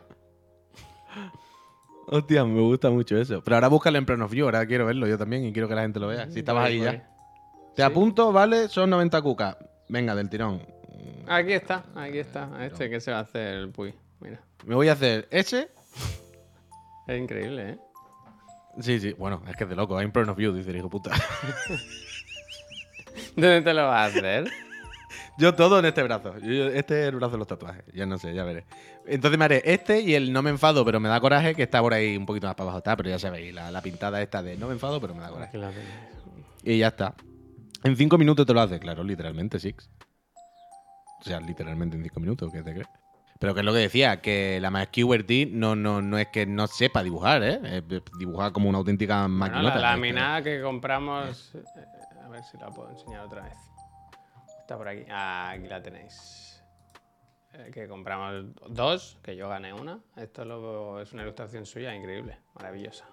Hostia, 2.07 2.45
me 2.45 2.61
gusta 2.61 2.91
mucho 2.91 3.17
eso. 3.17 3.43
Pero 3.43 3.57
ahora 3.57 3.69
búscalo 3.69 3.99
en 3.99 4.07
Plan 4.07 4.23
of 4.23 4.33
You, 4.33 4.45
ahora 4.45 4.67
quiero 4.67 4.87
verlo 4.87 5.07
yo 5.07 5.17
también 5.19 5.45
y 5.47 5.53
quiero 5.53 5.69
que 5.69 5.75
la 5.75 5.83
gente 5.83 6.01
lo 6.01 6.09
vea. 6.09 6.31
Si 6.31 6.41
estabas 6.41 6.67
ahí 6.67 6.81
ya. 6.81 6.93
Te 7.75 7.77
Sí. 7.77 7.83
apunto, 7.83 8.33
vale, 8.33 8.69
son 8.69 8.91
90 8.91 9.21
cucas. 9.23 9.57
Venga, 9.89 10.15
del 10.15 10.29
tirón. 10.29 10.63
Aquí 11.27 11.53
está, 11.53 11.85
aquí 11.95 12.19
está. 12.19 12.49
Este 12.65 12.89
que 12.91 13.01
se 13.01 13.11
va 13.11 13.19
a 13.19 13.23
hacer 13.23 13.55
el 13.55 13.71
Puy. 13.71 13.95
Mira. 14.21 14.41
Me 14.65 14.75
voy 14.75 14.89
a 14.89 14.93
hacer 14.93 15.27
ese. 15.31 15.69
Es 17.07 17.21
increíble, 17.21 17.71
¿eh? 17.71 17.79
Sí, 18.81 19.01
sí, 19.01 19.13
bueno, 19.19 19.43
es 19.49 19.57
que 19.57 19.65
es 19.65 19.71
de 19.71 19.77
loco. 19.77 20.01
I'm 20.01 20.13
proud 20.13 20.29
of 20.29 20.39
you, 20.39 20.53
dice 20.53 20.71
el 20.71 20.77
hijo 20.77 20.91
puta. 20.91 21.11
¿Dónde 23.37 23.63
te 23.63 23.75
lo 23.75 23.87
vas 23.87 24.15
a 24.15 24.19
hacer? 24.19 24.51
Yo 25.37 25.55
todo 25.55 25.79
en 25.81 25.85
este 25.85 26.03
brazo. 26.03 26.39
Yo- 26.39 26.69
este 26.69 27.03
es 27.03 27.09
el 27.09 27.17
brazo 27.17 27.33
de 27.33 27.39
los 27.39 27.47
tatuajes. 27.49 27.85
Ya 27.93 28.07
no 28.07 28.19
sé, 28.19 28.33
ya 28.35 28.45
veré. 28.45 28.65
Entonces 29.07 29.39
me 29.39 29.45
haré 29.45 29.63
este 29.65 30.01
y 30.01 30.15
el 30.15 30.33
no 30.33 30.43
me 30.43 30.51
enfado, 30.51 30.85
pero 30.85 31.01
me 31.01 31.09
da 31.09 31.21
coraje, 31.21 31.55
que 31.55 31.65
está 31.65 31.81
por 31.81 31.93
ahí 31.93 32.17
un 32.17 32.25
poquito 32.27 32.47
más 32.47 32.55
para 32.55 32.65
abajo. 32.65 32.79
Está, 32.79 32.97
pero 32.97 33.11
ya 33.11 33.19
sabéis, 33.19 33.53
la, 33.53 33.71
la 33.71 33.83
pintada 33.83 34.23
esta 34.23 34.43
de 34.43 34.57
no 34.57 34.67
me 34.69 34.75
enfado, 34.75 35.01
pero 35.01 35.15
me 35.15 35.23
da 35.23 35.31
coraje. 35.31 35.59
Y 36.63 36.79
ya 36.79 36.89
está. 36.89 37.15
En 37.83 37.97
cinco 37.97 38.17
minutos 38.17 38.47
te 38.47 38.55
lo 38.55 38.61
hace, 38.61 38.79
claro, 38.79 39.03
literalmente, 39.05 39.59
Six. 39.59 39.91
O 41.21 41.25
sea, 41.25 41.41
literalmente 41.41 41.97
en 41.97 42.03
cinco 42.05 42.21
minutos, 42.21 42.53
¿qué 42.53 42.63
te 42.63 42.73
crees? 42.73 42.89
Pero 43.41 43.53
que 43.55 43.61
es 43.61 43.67
lo 43.67 43.73
que 43.73 43.79
decía, 43.81 44.21
que 44.21 44.59
la 44.61 44.71
más 44.71 44.89
QWERTY 44.89 45.47
no, 45.47 45.75
no, 45.75 46.01
no 46.01 46.17
es 46.19 46.29
que 46.29 46.47
no 46.47 46.67
sepa 46.67 47.03
dibujar, 47.03 47.43
¿eh? 47.43 47.61
Es 47.65 47.83
dibujar 48.19 48.53
como 48.53 48.69
una 48.69 48.79
auténtica 48.79 49.23
Bueno, 49.23 49.37
maquinota. 49.39 49.75
la 49.75 49.81
lámina 49.91 50.41
que 50.43 50.63
compramos. 50.63 51.53
eh, 51.55 51.63
A 52.25 52.29
ver 52.29 52.43
si 52.45 52.57
la 52.57 52.69
puedo 52.71 52.91
enseñar 52.91 53.23
otra 53.27 53.43
vez. 53.43 53.55
Está 54.65 54.79
por 54.79 54.89
aquí. 54.89 55.05
Ah, 55.11 55.51
aquí 55.51 55.67
la 55.69 55.83
tenéis. 55.83 56.63
Eh, 57.53 57.71
que 57.71 57.87
compramos 57.87 58.47
dos, 58.71 59.19
que 59.23 59.37
yo 59.37 59.47
gané 59.51 59.75
una. 59.75 60.01
Esto 60.17 60.45
lo- 60.47 61.01
es 61.03 61.13
una 61.13 61.23
ilustración 61.23 61.67
suya 61.67 61.95
increíble, 61.95 62.39
maravillosa. 62.55 63.05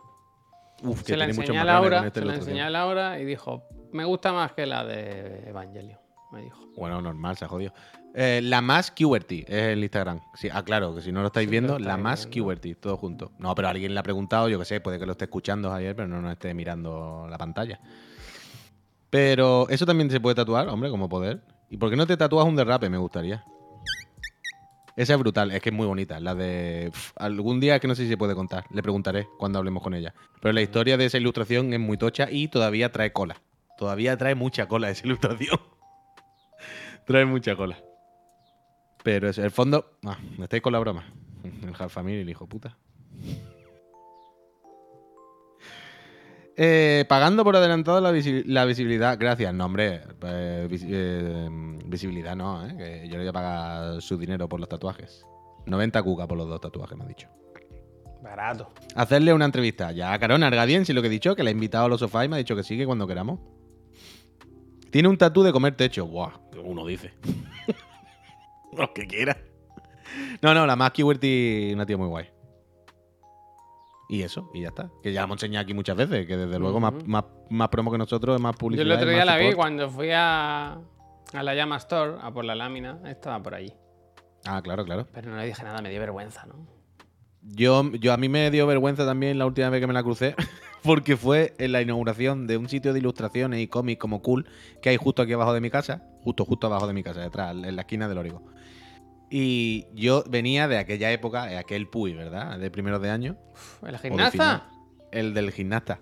Uf, 0.84 1.02
que 1.04 1.12
Se 1.12 1.18
la 1.18 1.26
tiene 1.26 1.34
muchos 1.34 1.50
enseñé 1.50 1.60
a 1.60 1.64
Laura, 1.66 2.08
esta 2.08 2.20
se 2.22 2.26
la 2.26 2.36
enseñé 2.36 2.62
a 2.64 2.70
Laura 2.70 3.20
y 3.20 3.26
dijo, 3.26 3.64
me 3.92 4.06
gusta 4.06 4.32
más 4.32 4.54
que 4.54 4.66
la 4.66 4.86
de 4.86 5.48
Evangelio, 5.50 6.00
me 6.32 6.42
dijo. 6.42 6.66
Bueno, 6.78 7.02
normal, 7.02 7.36
se 7.38 7.44
ha 7.46 7.48
jodido. 7.50 7.74
Eh, 8.16 8.40
la 8.42 8.62
más 8.62 8.92
QWERTY 8.92 9.42
es 9.48 9.64
el 9.74 9.84
Instagram. 9.84 10.22
Sí, 10.34 10.48
ah, 10.52 10.64
claro, 10.64 10.96
que 10.96 11.02
si 11.02 11.12
no 11.12 11.20
lo 11.22 11.28
estáis 11.28 11.48
Sí, 11.48 11.52
viendo, 11.52 11.78
la 11.78 11.98
más. 11.98 12.28
QWERTY, 12.28 12.76
todo 12.76 12.96
junto. 12.98 13.32
No, 13.40 13.54
pero 13.56 13.68
alguien 13.68 13.94
le 13.94 14.00
ha 14.00 14.04
preguntado, 14.04 14.48
yo 14.50 14.58
que 14.58 14.66
sé, 14.66 14.80
puede 14.82 14.98
que 14.98 15.06
lo 15.06 15.12
esté 15.12 15.26
escuchando 15.26 15.72
ayer, 15.74 15.96
pero 15.96 16.08
no 16.08 16.22
nos 16.22 16.32
esté 16.32 16.54
mirando 16.54 17.28
la 17.30 17.38
pantalla. 17.38 17.80
Pero 19.12 19.68
eso 19.70 19.86
también 19.86 20.10
se 20.10 20.20
puede 20.20 20.36
tatuar, 20.36 20.70
hombre, 20.70 20.90
como 20.90 21.10
poder. 21.10 21.42
¿Y 21.70 21.78
por 21.78 21.90
qué 21.90 21.96
no 21.96 22.08
te 22.08 22.18
tatúas 22.18 22.48
un 22.48 22.56
derrape? 22.56 22.90
Me 22.90 22.98
gustaría. 22.98 23.44
Esa 24.96 25.14
es 25.14 25.20
brutal, 25.20 25.52
es 25.52 25.62
que 25.62 25.70
es 25.70 25.76
muy 25.76 25.86
bonita. 25.86 26.20
La 26.20 26.34
de. 26.34 26.92
algún 27.18 27.60
día 27.60 27.80
que 27.80 27.88
no 27.88 27.96
sé 27.96 28.04
si 28.04 28.10
se 28.10 28.18
puede 28.18 28.36
contar. 28.36 28.66
Le 28.72 28.82
preguntaré 28.82 29.28
cuando 29.38 29.60
hablemos 29.60 29.84
con 29.84 29.94
ella. 29.94 30.14
Pero 30.42 30.54
la 30.54 30.62
historia 30.62 30.98
de 30.98 31.06
esa 31.06 31.18
ilustración 31.18 31.74
es 31.74 31.80
muy 31.80 31.98
tocha 31.98 32.30
y 32.32 32.48
todavía 32.48 32.92
trae 32.92 33.12
cola. 33.12 33.42
Todavía 33.78 34.18
trae 34.18 34.36
mucha 34.36 34.68
cola 34.68 34.90
esa 34.90 35.06
ilustración. 35.06 35.60
trae 37.06 37.26
mucha 37.26 37.56
cola. 37.56 37.78
Pero 39.04 39.30
es 39.30 39.38
el 39.38 39.52
fondo. 39.52 39.98
Ah, 40.06 40.18
me 40.38 40.46
estáis 40.46 40.64
con 40.64 40.72
la 40.72 40.80
broma. 40.80 41.06
El 41.44 41.74
Half 41.78 41.94
Family, 41.94 42.22
el 42.22 42.30
hijo 42.30 42.48
puta. 42.48 42.78
Eh, 46.64 47.06
pagando 47.10 47.44
por 47.44 47.56
adelantado 47.56 48.00
la, 48.02 48.12
visi- 48.12 48.44
la 48.46 48.66
visibilidad. 48.66 49.18
Gracias, 49.20 49.52
no, 49.52 49.66
hombre. 49.66 50.02
eh, 50.24 50.68
vis- 50.70 50.86
eh, 50.88 51.50
visibilidad 51.88 52.36
no, 52.36 52.64
¿eh? 52.68 52.76
Que 52.78 53.08
yo 53.08 53.14
le 53.14 53.20
voy 53.20 53.28
a 53.30 53.34
pagar 53.34 54.02
su 54.02 54.16
dinero 54.16 54.48
por 54.48 54.60
los 54.60 54.70
tatuajes. 54.70 55.26
90 55.66 56.04
cuca 56.04 56.28
por 56.28 56.38
los 56.38 56.48
dos 56.48 56.62
tatuajes, 56.62 56.96
me 56.96 57.06
ha 57.06 57.08
dicho. 57.08 57.28
Barato. 58.22 58.70
Hacerle 58.96 59.34
una 59.34 59.46
entrevista. 59.46 59.92
Ya, 59.92 60.18
Carón, 60.20 60.44
Argadien, 60.44 60.86
si 60.86 60.94
lo 60.94 61.02
que 61.02 61.08
he 61.08 61.12
dicho, 61.12 61.36
que 61.36 61.44
le 61.44 61.50
he 61.50 61.54
invitado 61.54 61.86
a 61.86 61.90
los 61.90 62.00
sofás 62.00 62.26
y 62.26 62.30
me 62.30 62.36
ha 62.36 62.38
dicho 62.38 62.56
que 62.56 62.62
sí, 62.62 62.78
que 62.78 62.86
cuando 62.86 63.08
queramos. 63.08 63.40
Tiene 64.92 65.08
un 65.08 65.18
tatú 65.18 65.42
de 65.42 65.52
comer 65.52 65.76
techo. 65.76 66.06
Buah, 66.06 66.32
que 66.52 66.60
uno 66.60 66.86
dice. 66.86 67.12
lo 68.78 68.94
que 68.94 69.08
quiera. 69.08 69.36
No, 70.44 70.54
no, 70.54 70.68
la 70.68 70.76
más 70.76 70.92
QWERTY, 70.92 71.72
una 71.74 71.88
tía 71.88 71.98
muy 71.98 72.08
guay. 72.08 72.26
Y 74.12 74.24
eso, 74.24 74.52
y 74.54 74.60
ya 74.60 74.68
está. 74.68 74.92
Que 75.02 75.14
ya 75.14 75.24
hemos 75.24 75.36
enseñado 75.36 75.64
aquí 75.64 75.74
muchas 75.74 75.96
veces, 75.96 76.28
que 76.28 76.36
desde 76.36 76.60
luego 76.60 76.82
más, 76.82 76.94
más, 77.08 77.24
más 77.50 77.70
promo 77.70 77.90
que 77.94 77.98
nosotros, 77.98 78.36
es 78.36 78.42
más 78.42 78.56
Yo 78.56 78.58
publicidad. 78.60 78.86
el 78.86 78.92
otro 78.92 79.10
día 79.10 79.24
la 79.24 79.38
vi 79.38 79.54
cuando 79.54 79.90
fui 79.90 80.10
a, 80.12 80.74
a 80.74 81.44
la 81.44 81.56
Llama 81.56 81.78
Store, 81.78 82.16
a 82.22 82.30
por 82.34 82.44
la 82.44 82.54
lámina, 82.54 83.00
estaba 83.06 83.42
por 83.42 83.56
allí. 83.56 83.74
Ah, 84.46 84.62
claro, 84.62 84.84
claro. 84.84 85.08
Pero 85.14 85.32
no 85.32 85.38
le 85.38 85.46
dije 85.46 85.64
nada, 85.64 85.82
me 85.82 85.90
dio 85.90 86.02
vergüenza, 86.02 86.46
¿no? 86.46 86.68
Yo, 87.42 87.90
yo 87.94 88.12
a 88.12 88.18
mí 88.18 88.28
me 88.28 88.52
dio 88.52 88.68
vergüenza 88.68 89.06
también 89.06 89.40
la 89.40 89.46
última 89.46 89.70
vez 89.70 89.80
que 89.80 89.88
me 89.88 89.94
la 89.94 90.04
crucé, 90.04 90.36
porque 90.84 91.16
fue 91.16 91.54
en 91.58 91.72
la 91.72 91.82
inauguración 91.82 92.48
de 92.48 92.58
un 92.58 92.68
sitio 92.68 92.92
de 92.92 93.00
ilustraciones 93.00 93.62
y 93.62 93.68
cómics 93.68 94.02
como 94.02 94.22
cool 94.22 94.46
que 94.82 94.90
hay 94.90 94.98
justo 94.98 95.22
aquí 95.22 95.32
abajo 95.32 95.54
de 95.54 95.62
mi 95.62 95.70
casa, 95.70 96.04
justo 96.22 96.44
justo 96.44 96.68
abajo 96.68 96.86
de 96.86 96.92
mi 96.94 97.02
casa, 97.02 97.22
detrás, 97.22 97.56
en 97.56 97.78
la 97.78 97.84
esquina 97.84 98.10
del 98.10 98.18
Origo. 98.18 98.44
Y 99.34 99.86
yo 99.94 100.24
venía 100.28 100.68
de 100.68 100.78
aquella 100.78 101.10
época, 101.12 101.46
de 101.46 101.58
aquel 101.58 101.88
Puy, 101.88 102.14
¿verdad? 102.14 102.60
De 102.60 102.70
primeros 102.70 103.02
de 103.02 103.10
año. 103.10 103.38
Uf, 103.54 103.84
¿El 103.86 103.92
de 103.94 103.98
gimnasta? 104.00 104.70
El 105.12 105.34
del 105.34 105.52
gimnasta. 105.52 106.00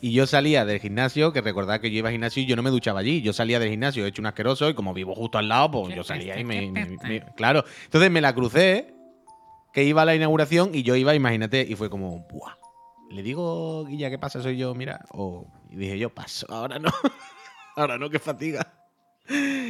Y 0.00 0.12
yo 0.12 0.26
salía 0.26 0.64
del 0.64 0.80
gimnasio, 0.80 1.32
que 1.32 1.40
recordad 1.42 1.80
que 1.80 1.88
yo 1.92 1.98
iba 1.98 2.08
al 2.08 2.12
gimnasio 2.14 2.42
y 2.42 2.46
yo 2.46 2.56
no 2.56 2.62
me 2.64 2.70
duchaba 2.70 2.98
allí. 2.98 3.22
Yo 3.22 3.32
salía 3.32 3.60
del 3.60 3.70
gimnasio 3.70 4.04
hecho 4.04 4.20
un 4.20 4.26
asqueroso 4.26 4.68
y 4.68 4.74
como 4.74 4.92
vivo 4.92 5.14
justo 5.14 5.38
al 5.38 5.48
lado, 5.48 5.70
pues 5.70 5.94
yo 5.94 6.02
salía 6.02 6.38
y 6.40 6.44
me, 6.44 6.72
me- 6.72 6.96
me- 7.04 7.20
Claro. 7.36 7.64
Entonces 7.84 8.10
me 8.10 8.20
la 8.20 8.34
crucé, 8.34 8.92
que 9.72 9.84
iba 9.84 10.02
a 10.02 10.04
la 10.04 10.16
inauguración 10.16 10.74
y 10.74 10.82
yo 10.82 10.96
iba, 10.96 11.14
imagínate, 11.14 11.64
y 11.68 11.76
fue 11.76 11.88
como, 11.88 12.26
¡buah! 12.28 12.56
Le 13.12 13.22
digo, 13.22 13.84
Guilla, 13.84 14.10
¿qué 14.10 14.18
pasa? 14.18 14.42
Soy 14.42 14.56
yo, 14.56 14.74
mira. 14.74 15.04
O, 15.12 15.46
y 15.70 15.76
dije 15.76 15.96
yo, 16.00 16.10
paso, 16.10 16.46
ahora 16.50 16.80
no. 16.80 16.90
ahora 17.76 17.96
no, 17.96 18.10
que 18.10 18.18
fatiga. 18.18 18.72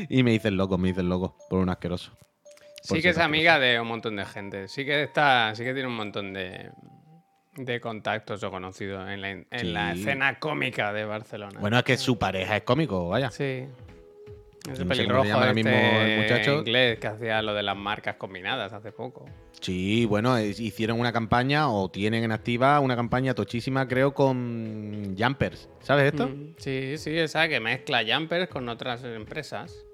Y 0.09 0.23
me 0.23 0.31
dicen 0.31 0.57
loco, 0.57 0.79
me 0.79 0.89
dicen 0.89 1.11
loco, 1.11 1.37
por 1.51 1.59
un 1.59 1.69
asqueroso. 1.69 2.17
Sí 2.83 3.01
que 3.01 3.11
es 3.11 3.19
amiga 3.19 3.59
de 3.59 3.81
un 3.81 3.87
montón 3.89 4.17
de 4.17 4.25
gente. 4.25 4.69
Sí 4.69 4.85
que 4.85 5.03
está, 5.03 5.55
sí 5.55 5.65
que 5.65 5.73
tiene 5.73 5.89
un 5.89 5.97
montón 5.97 6.33
de, 6.33 6.71
de 7.57 7.81
contactos 7.81 8.43
o 8.43 8.51
conocidos 8.51 9.09
en 9.09 9.21
la, 9.21 9.31
en 9.31 9.73
la 9.73 9.93
escena 9.93 10.39
cómica 10.39 10.93
de 10.93 11.05
Barcelona. 11.05 11.61
Bueno, 11.61 11.79
es 11.79 11.85
que 11.85 11.97
su 11.97 12.19
pareja 12.19 12.57
es 12.57 12.63
cómico, 12.63 13.09
vaya. 13.09 13.31
Sí. 13.31 13.67
cómo 14.65 14.77
se 14.77 14.85
pelirrojo 14.87 15.25
llama 15.25 15.41
ahora 15.41 15.55
mismo 15.55 15.71
este 15.71 16.15
el 16.15 16.21
muchacho. 16.23 16.59
inglés 16.59 16.99
que 16.99 17.07
hacía 17.09 17.43
lo 17.43 17.53
de 17.55 17.63
las 17.63 17.77
marcas 17.77 18.17
combinadas 18.17 18.73
hace 18.73 18.91
poco. 18.93 19.27
Sí, 19.61 20.05
bueno, 20.07 20.37
es- 20.37 20.59
hicieron 20.59 20.99
una 20.99 21.13
campaña 21.13 21.69
o 21.71 21.89
tienen 21.91 22.25
en 22.25 22.33
activa 22.33 22.81
una 22.81 22.97
campaña 22.97 23.33
tochísima, 23.35 23.87
creo, 23.87 24.13
con 24.13 25.15
Jumpers. 25.17 25.69
¿Sabes 25.81 26.07
esto? 26.07 26.29
Mm, 26.29 26.55
Sí, 26.59 26.99
sí, 26.99 27.17
esa 27.17 27.47
que 27.49 27.61
mezcla 27.61 28.03
jumpers 28.07 28.49
con 28.49 28.69
otras 28.69 29.05
empresas. 29.05 29.85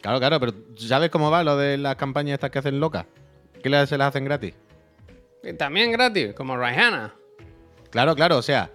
Claro, 0.00 0.18
claro, 0.18 0.40
pero 0.40 0.52
¿sabes 0.76 1.10
cómo 1.10 1.30
va 1.30 1.42
lo 1.42 1.56
de 1.56 1.76
las 1.76 1.96
campañas 1.96 2.34
estas 2.34 2.50
que 2.50 2.58
hacen 2.60 2.80
locas? 2.80 3.06
¿Que 3.62 3.86
se 3.86 3.98
las 3.98 4.08
hacen 4.08 4.24
gratis? 4.24 4.54
Y 5.42 5.52
también 5.54 5.92
gratis, 5.92 6.34
como 6.34 6.56
Rihanna. 6.56 7.14
Claro, 7.90 8.14
claro, 8.14 8.36
o 8.38 8.42
sea, 8.42 8.70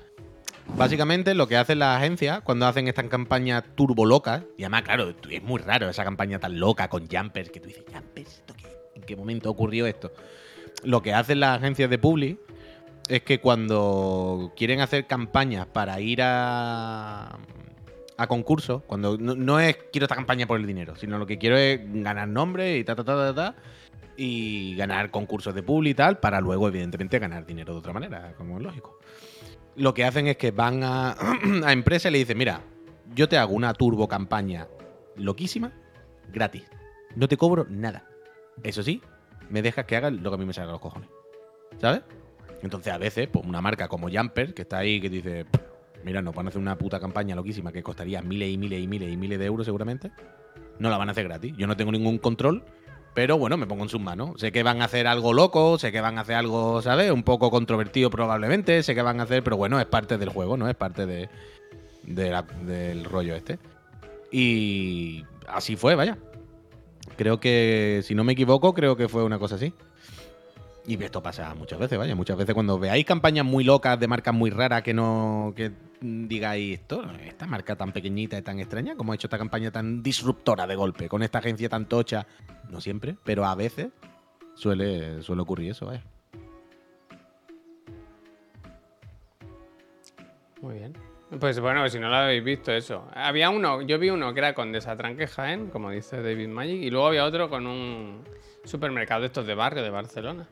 básicamente 0.76 1.34
lo 1.34 1.48
que 1.48 1.58
hacen 1.58 1.80
las 1.80 1.98
agencias 1.98 2.42
cuando 2.42 2.66
hacen 2.66 2.88
estas 2.88 3.08
campañas 3.08 3.64
turbo 3.76 4.06
locas, 4.06 4.44
y 4.58 4.64
además, 4.64 4.84
claro, 4.84 5.14
es 5.30 5.44
muy 5.44 5.62
raro 5.62 5.90
esa 5.90 6.04
campaña 6.04 6.40
tan 6.40 6.60
loca 6.60 6.90
con 6.90 7.08
Jumpers, 7.08 7.50
que 7.50 7.60
tú 7.60 7.68
dices, 7.68 7.86
Jumpers, 7.92 8.40
¿esto 8.40 8.54
qué? 8.56 8.68
¿en 8.96 9.04
qué 9.04 9.16
momento 9.16 9.50
ocurrió 9.50 9.86
esto? 9.86 10.12
Lo 10.84 11.02
que 11.02 11.14
hacen 11.14 11.40
las 11.40 11.58
agencias 11.58 11.90
de 11.90 11.98
Publi 11.98 12.40
es 13.08 13.22
que 13.24 13.40
cuando 13.40 14.54
quieren 14.56 14.82
hacer 14.82 15.08
campañas 15.08 15.68
para 15.68 16.00
ir 16.00 16.22
a, 16.22 17.38
a 18.17 18.28
concursos, 18.28 18.84
cuando 18.86 19.17
no, 19.17 19.36
no 19.36 19.60
es 19.60 19.78
quiero 19.91 20.06
esta 20.06 20.15
campaña 20.15 20.45
por 20.47 20.60
el 20.60 20.67
dinero, 20.67 20.95
sino 20.95 21.17
lo 21.17 21.26
que 21.26 21.38
quiero 21.38 21.58
es 21.58 21.80
ganar 21.84 22.28
nombre 22.28 22.78
y 22.78 22.84
ta, 22.84 22.95
ta, 22.95 23.04
ta, 23.04 23.15
ta, 23.15 23.36
ta, 23.36 23.56
y 24.15 24.76
ganar 24.76 25.12
concursos 25.12 25.56
de 25.56 25.63
Publi 25.63 25.91
y 25.91 25.93
tal, 25.93 26.19
para 26.19 26.39
luego, 26.41 26.67
evidentemente, 26.67 27.19
ganar 27.19 27.45
dinero 27.45 27.73
de 27.73 27.80
otra 27.80 27.93
manera, 27.93 28.34
como 28.38 28.58
es 28.58 28.63
lógico. 28.63 28.99
Lo 29.76 29.93
que 29.93 30.06
hacen 30.06 30.28
es 30.28 30.38
que 30.38 30.52
van 30.52 30.84
a, 30.84 31.15
a 31.65 31.71
empresas 31.71 32.10
y 32.10 32.13
le 32.13 32.19
dicen, 32.19 32.38
mira, 32.38 32.62
yo 33.15 33.28
te 33.28 33.38
hago 33.38 33.54
una 33.54 33.73
turbo 33.73 34.08
campaña 34.08 34.67
loquísima, 35.15 35.71
gratis. 36.32 36.63
No 37.15 37.28
te 37.28 37.38
cobro 37.38 37.65
nada. 37.69 38.06
Eso 38.63 38.84
sí, 38.84 39.02
me 39.49 39.62
dejas 39.62 39.86
que 39.86 39.95
haga 39.95 40.12
lo 40.12 40.30
que 40.30 40.36
a 40.36 40.38
mí 40.38 40.45
me 40.45 40.54
salga 40.54 40.71
los 40.71 40.82
cojones. 40.82 41.10
¿Sabes? 41.80 42.02
Entonces, 42.62 42.93
a 42.93 42.97
veces, 42.97 43.28
pues 43.28 43.45
una 43.45 43.62
marca 43.62 43.88
como 43.88 44.10
Jumper, 44.10 44.54
que 44.54 44.62
está 44.62 44.78
ahí, 44.78 45.02
que 45.02 45.10
dice, 45.10 45.45
mira, 46.04 46.22
nos 46.22 46.36
van 46.36 46.48
a 46.48 46.50
hacer 46.50 46.62
una 46.62 46.78
puta 46.78 47.00
campaña 47.00 47.36
loquísima 47.36 47.72
que 47.72 47.84
costaría 47.84 48.22
miles 48.22 48.50
y 48.50 48.58
miles 48.58 48.82
y 48.82 48.88
miles 48.88 49.12
y 49.12 49.18
miles 49.18 49.39
de 49.39 49.46
euros 49.46 49.66
seguramente, 49.66 50.12
no 50.80 50.89
la 50.89 50.98
van 50.98 51.10
a 51.10 51.12
hacer 51.12 51.26
gratis. 51.26 51.54
Yo 51.58 51.68
no 51.68 51.78
tengo 51.78 51.92
ningún 51.92 52.18
control, 52.18 52.63
pero 53.13 53.38
bueno, 53.38 53.58
me 53.58 53.68
pongo 53.68 53.84
en 53.84 53.89
sus 53.89 54.02
manos. 54.02 54.32
Sé 54.38 54.52
que 54.52 54.63
van 54.63 54.82
a 54.82 54.86
hacer 54.86 55.08
algo 55.08 55.34
loco, 55.34 55.78
sé 55.78 55.92
que 55.92 56.02
van 56.02 56.18
a 56.18 56.22
hacer 56.22 56.36
algo, 56.36 56.82
¿sabes? 56.82 57.12
Un 57.12 57.24
poco 57.24 57.52
controvertido 57.52 58.10
probablemente, 58.10 58.82
sé 58.84 58.96
que 58.96 59.02
van 59.02 59.20
a 59.20 59.24
hacer, 59.24 59.44
pero 59.44 59.58
bueno, 59.58 59.80
es 59.80 59.86
parte 59.86 60.18
del 60.18 60.30
juego, 60.30 60.58
¿no? 60.58 60.70
Es 60.70 60.76
parte 60.76 61.06
de, 61.06 61.30
del 62.06 63.04
rollo 63.06 63.36
este. 63.36 63.60
Y 64.32 65.24
así 65.48 65.76
fue, 65.76 65.96
vaya. 65.96 66.18
Creo 67.16 67.39
que, 67.39 68.02
si 68.04 68.16
no 68.16 68.24
me 68.24 68.34
equivoco, 68.34 68.74
creo 68.74 68.96
que 68.96 69.08
fue 69.08 69.24
una 69.24 69.38
cosa 69.38 69.56
así. 69.56 69.74
Y 70.86 71.02
esto 71.02 71.24
pasa 71.24 71.56
muchas 71.56 71.80
veces, 71.80 71.98
vaya. 71.98 72.13
Muchas 72.13 72.38
veces 72.38 72.54
cuando 72.54 72.78
veáis 72.78 73.06
campañas 73.06 73.46
muy 73.46 73.63
locas 73.63 73.98
de 74.00 74.08
marcas 74.08 74.34
muy 74.34 74.50
raras 74.50 74.84
que 74.84 74.93
no 74.93 75.54
que 75.56 75.72
digáis 76.02 76.80
esto, 76.80 77.04
esta 77.24 77.46
marca 77.46 77.78
tan 77.78 77.93
pequeñita 77.93 78.38
y 78.38 78.41
tan 78.41 78.60
extraña, 78.60 78.96
como 78.96 79.13
ha 79.13 79.15
hecho 79.15 79.28
esta 79.28 79.38
campaña 79.38 79.72
tan 79.72 80.04
disruptora 80.04 80.67
de 80.67 80.76
golpe, 80.76 81.08
con 81.08 81.24
esta 81.24 81.39
agencia 81.39 81.69
tan 81.69 81.88
tocha. 81.88 82.28
No 82.69 82.82
siempre, 82.82 83.15
pero 83.24 83.46
a 83.46 83.56
veces 83.56 83.89
suele, 84.56 85.22
suele 85.22 85.41
ocurrir 85.41 85.72
eso, 85.72 85.86
vaya. 85.86 86.04
Muy 90.62 90.76
bien. 90.76 90.93
Pues 91.39 91.60
bueno, 91.60 91.88
si 91.89 91.98
no 91.98 92.10
lo 92.10 92.15
habéis 92.15 92.43
visto 92.43 92.72
eso. 92.72 93.08
Había 93.13 93.50
uno, 93.50 93.82
yo 93.82 93.98
vi 93.98 94.10
uno 94.10 94.34
que 94.34 94.39
era 94.39 94.54
con 94.54 94.72
Desatranque 94.72 95.28
Jaén, 95.28 95.69
como 95.69 95.89
dice 95.89 96.22
David 96.22 96.50
Magic, 96.50 96.82
y 96.84 96.89
luego 96.89 97.08
había 97.08 97.26
otro 97.26 97.50
con 97.50 97.65
un 97.67 98.24
supermercado 98.65 99.22
de 99.22 99.28
estos 99.28 99.48
de 99.48 99.56
barrio 99.56 99.82
de 99.82 99.89
Barcelona. 99.89 100.48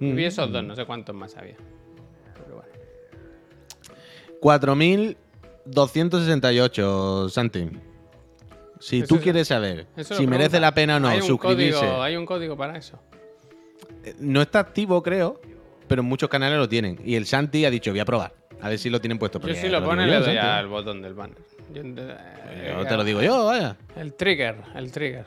Y 0.00 0.12
vi 0.12 0.24
esos 0.24 0.50
dos, 0.52 0.62
no 0.64 0.74
sé 0.76 0.84
cuántos 0.84 1.14
más 1.14 1.36
había. 1.36 1.56
Pero 2.34 2.56
bueno. 2.56 2.72
4.268, 4.40 7.28
Santi. 7.30 7.68
Si 8.78 8.98
Eso 8.98 9.06
tú 9.08 9.14
es- 9.16 9.22
quieres 9.22 9.48
saber 9.48 9.86
lo 9.96 10.04
si 10.04 10.26
merece 10.26 10.60
la 10.60 10.74
pena 10.74 10.96
o 10.96 11.00
no 11.00 11.08
hay 11.08 11.20
un 11.20 11.26
suscribirse. 11.26 11.78
Código, 11.80 12.02
hay 12.02 12.16
un 12.16 12.26
código 12.26 12.54
para 12.56 12.76
eso. 12.76 12.98
eh, 14.04 14.14
no 14.20 14.40
está 14.42 14.58
activo, 14.60 15.02
creo, 15.02 15.40
pero 15.88 16.02
en 16.02 16.08
muchos 16.08 16.28
canales 16.28 16.58
lo 16.58 16.68
tienen. 16.68 16.98
Y 17.04 17.14
el 17.16 17.24
Shanti 17.24 17.64
ha 17.64 17.70
dicho, 17.70 17.90
voy 17.90 17.98
a 18.00 18.04
probar. 18.04 18.34
A 18.60 18.68
ver 18.68 18.78
si 18.78 18.88
lo 18.90 19.00
tienen 19.00 19.18
puesto. 19.18 19.40
Yo 19.40 19.54
si 19.54 19.68
lo 19.68 19.78
digo 19.80 19.90
pone 19.90 20.02
yo, 20.04 20.08
le 20.10 20.16
doy 20.16 20.24
Santi. 20.26 20.38
al 20.38 20.68
botón 20.68 21.02
del 21.02 21.14
banner. 21.14 21.38
Yo, 21.74 21.82
eh, 21.84 22.74
Yo 22.78 22.86
te 22.86 22.96
lo 22.96 23.02
digo 23.04 23.20
yo, 23.22 23.46
vaya. 23.46 23.76
El 23.96 24.12
trigger, 24.14 24.56
el 24.76 24.92
trigger. 24.92 25.24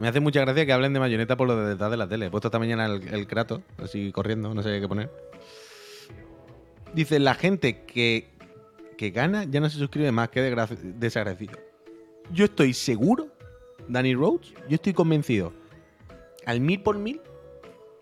Me 0.00 0.08
hace 0.08 0.18
mucha 0.18 0.40
gracia 0.40 0.64
que 0.64 0.72
hablen 0.72 0.94
de 0.94 1.00
mayoneta 1.00 1.36
por 1.36 1.46
lo 1.46 1.56
de 1.56 1.68
detrás 1.68 1.90
de 1.90 1.96
la 1.98 2.08
tele. 2.08 2.26
He 2.26 2.30
puesto 2.30 2.48
esta 2.48 2.58
mañana 2.58 2.86
el, 2.86 3.06
el 3.12 3.26
Kratos, 3.26 3.60
así 3.76 4.10
corriendo, 4.12 4.52
no 4.54 4.62
sé 4.62 4.80
qué 4.80 4.88
poner. 4.88 5.10
Dice, 6.94 7.20
la 7.20 7.34
gente 7.34 7.84
que, 7.84 8.30
que 8.96 9.10
gana 9.10 9.44
ya 9.44 9.60
no 9.60 9.68
se 9.68 9.78
suscribe 9.78 10.10
más, 10.10 10.30
que 10.30 10.40
desagradecido. 10.40 11.58
Yo 12.32 12.46
estoy 12.46 12.72
seguro, 12.72 13.28
Danny 13.88 14.14
Rhodes, 14.14 14.54
yo 14.68 14.76
estoy 14.76 14.94
convencido, 14.94 15.52
al 16.46 16.60
mil 16.60 16.80
por 16.80 16.96
mil, 16.96 17.20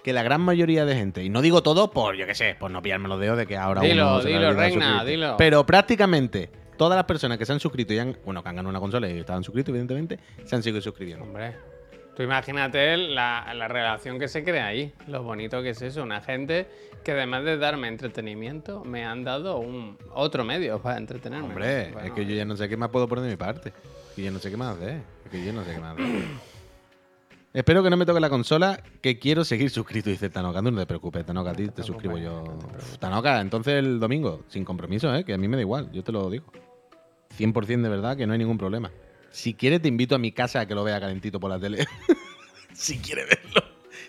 que 0.04 0.12
la 0.12 0.22
gran 0.22 0.40
mayoría 0.40 0.84
de 0.84 0.94
gente, 0.94 1.24
y 1.24 1.28
no 1.28 1.42
digo 1.42 1.62
todo 1.62 1.90
por, 1.90 2.14
yo 2.14 2.26
qué 2.26 2.34
sé, 2.34 2.56
por 2.58 2.70
no 2.70 2.80
pillarme 2.80 3.08
los 3.08 3.18
dedos 3.18 3.37
de 3.37 3.46
que 3.46 3.56
ahora 3.56 3.80
Dilo, 3.80 4.08
uno 4.08 4.22
se 4.22 4.28
dilo, 4.28 4.52
reina, 4.52 5.04
dilo. 5.04 5.37
Pero 5.37 5.66
prácticamente 5.66 6.50
todas 6.76 6.96
las 6.96 7.04
personas 7.06 7.38
que 7.38 7.44
se 7.44 7.52
han 7.52 7.61
suscrito 7.61 7.92
y 7.92 7.98
han, 7.98 8.16
bueno, 8.24 8.42
que 8.42 8.48
han 8.48 8.56
ganado 8.56 8.70
una 8.70 8.80
consola 8.80 9.08
y 9.08 9.18
estaban 9.18 9.42
suscritos, 9.42 9.70
evidentemente, 9.70 10.20
se 10.44 10.54
han 10.54 10.62
seguido 10.62 10.80
suscribiendo. 10.80 11.24
Hombre, 11.24 11.56
tú 12.18 12.24
imagínate 12.24 12.96
la, 12.96 13.54
la 13.54 13.68
relación 13.68 14.18
que 14.18 14.26
se 14.26 14.42
crea 14.42 14.66
ahí. 14.66 14.92
Lo 15.07 15.22
bonito 15.22 15.62
que 15.62 15.70
es 15.70 15.83
eso. 15.83 16.02
Una 16.02 16.20
gente 16.20 16.66
que 17.04 17.12
además 17.12 17.44
de 17.44 17.57
darme 17.59 17.87
entretenimiento, 17.87 18.85
me 18.85 19.04
han 19.04 19.22
dado 19.22 19.59
un 19.59 19.96
otro 20.12 20.42
medio 20.44 20.83
para 20.83 20.98
entretenerme. 20.98 21.46
Hombre, 21.46 21.90
Bueno, 21.92 22.09
es 22.09 22.12
que 22.14 22.26
yo 22.26 22.35
ya 22.35 22.44
no 22.44 22.57
sé 22.57 22.68
qué 22.68 22.76
más 22.76 22.88
puedo 22.88 23.07
poner 23.07 23.22
de 23.22 23.31
mi 23.31 23.37
parte. 23.37 23.72
Y 24.16 24.24
yo 24.24 24.33
no 24.33 24.40
sé 24.40 24.50
qué 24.50 24.57
más 24.57 24.76
hacer. 24.76 25.00
Es 25.26 25.31
que 25.31 25.44
yo 25.44 25.52
no 25.52 25.62
sé 25.62 25.74
qué 25.74 25.78
más 25.78 25.92
hacer. 25.92 26.07
Espero 27.52 27.85
que 27.85 27.90
no 27.90 27.96
me 27.96 28.04
toque 28.04 28.18
la 28.18 28.31
consola, 28.31 28.83
que 29.00 29.20
quiero 29.20 29.44
seguir 29.44 29.70
suscrito, 29.70 30.11
dice 30.11 30.28
Tanoka. 30.28 30.61
No 30.61 30.74
te 30.74 30.87
preocupes, 30.87 31.24
Tanoka, 31.24 31.50
a 31.50 31.54
ti 31.54 31.68
te 31.68 31.85
suscribo 31.85 32.18
yo. 32.18 32.42
Uf, 32.42 32.98
Tanoka, 32.98 33.40
entonces 33.40 33.74
el 33.74 34.00
domingo, 34.00 34.42
sin 34.48 34.64
compromiso, 34.64 35.14
¿eh? 35.14 35.22
que 35.22 35.35
a 35.35 35.38
mí 35.38 35.46
me 35.46 35.57
da 35.57 35.62
igual, 35.62 35.88
yo 35.92 36.02
te 36.02 36.11
lo 36.11 36.28
digo. 36.28 36.46
100% 37.38 37.81
de 37.81 37.88
verdad 37.88 38.16
que 38.16 38.26
no 38.26 38.33
hay 38.33 38.40
ningún 38.40 38.59
problema. 38.59 38.90
Si 39.38 39.55
quieres, 39.55 39.81
te 39.81 39.87
invito 39.87 40.16
a 40.16 40.18
mi 40.18 40.33
casa 40.33 40.59
a 40.59 40.66
que 40.66 40.74
lo 40.74 40.83
vea 40.83 40.98
calentito 40.98 41.38
por 41.38 41.48
la 41.48 41.61
tele. 41.61 41.87
si 42.74 42.98
quieres 42.98 43.29
verlo. 43.29 43.62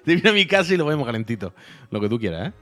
Te 0.03 0.13
invito 0.13 0.29
a 0.31 0.33
mi 0.33 0.47
casa 0.47 0.73
y 0.73 0.77
lo 0.77 0.85
vemos 0.87 1.05
calentito. 1.05 1.53
Lo 1.91 2.01
que 2.01 2.09
tú 2.09 2.17
quieras, 2.17 2.47
¿eh? 2.47 2.53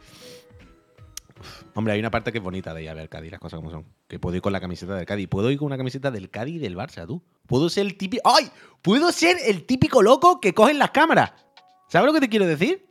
Hombre, 1.75 1.93
hay 1.93 1.99
una 2.01 2.12
parte 2.12 2.34
que 2.34 2.39
es 2.39 2.43
bonita 2.43 2.73
de 2.73 2.84
ir 2.84 2.89
a 2.89 2.93
ver 2.93 3.08
Cádiz, 3.08 3.32
las 3.32 3.39
cosas 3.39 3.60
como 3.60 3.71
son. 3.71 3.86
Que 4.10 4.19
puedo 4.19 4.36
ir 4.36 4.41
con 4.41 4.51
la 4.51 4.60
camiseta 4.60 4.95
del 4.95 5.06
Cádiz. 5.06 5.30
Puedo 5.30 5.49
ir 5.49 5.58
con 5.58 5.67
una 5.67 5.77
camiseta 5.77 6.12
del 6.12 6.30
Cádiz 6.30 6.56
y 6.56 6.60
del 6.60 6.75
Barça, 6.75 7.08
tú. 7.08 7.23
Puedo 7.45 7.69
ser 7.69 7.86
el 7.86 7.95
típico. 7.95 8.30
¡Ay! 8.30 8.51
Puedo 8.82 9.13
ser 9.13 9.38
el 9.45 9.65
típico 9.65 10.01
loco 10.01 10.41
que 10.41 10.53
cogen 10.53 10.77
las 10.77 10.91
cámaras. 10.91 11.32
¿Sabes 11.88 12.08
lo 12.08 12.13
que 12.13 12.19
te 12.19 12.27
quiero 12.27 12.45
decir? 12.47 12.86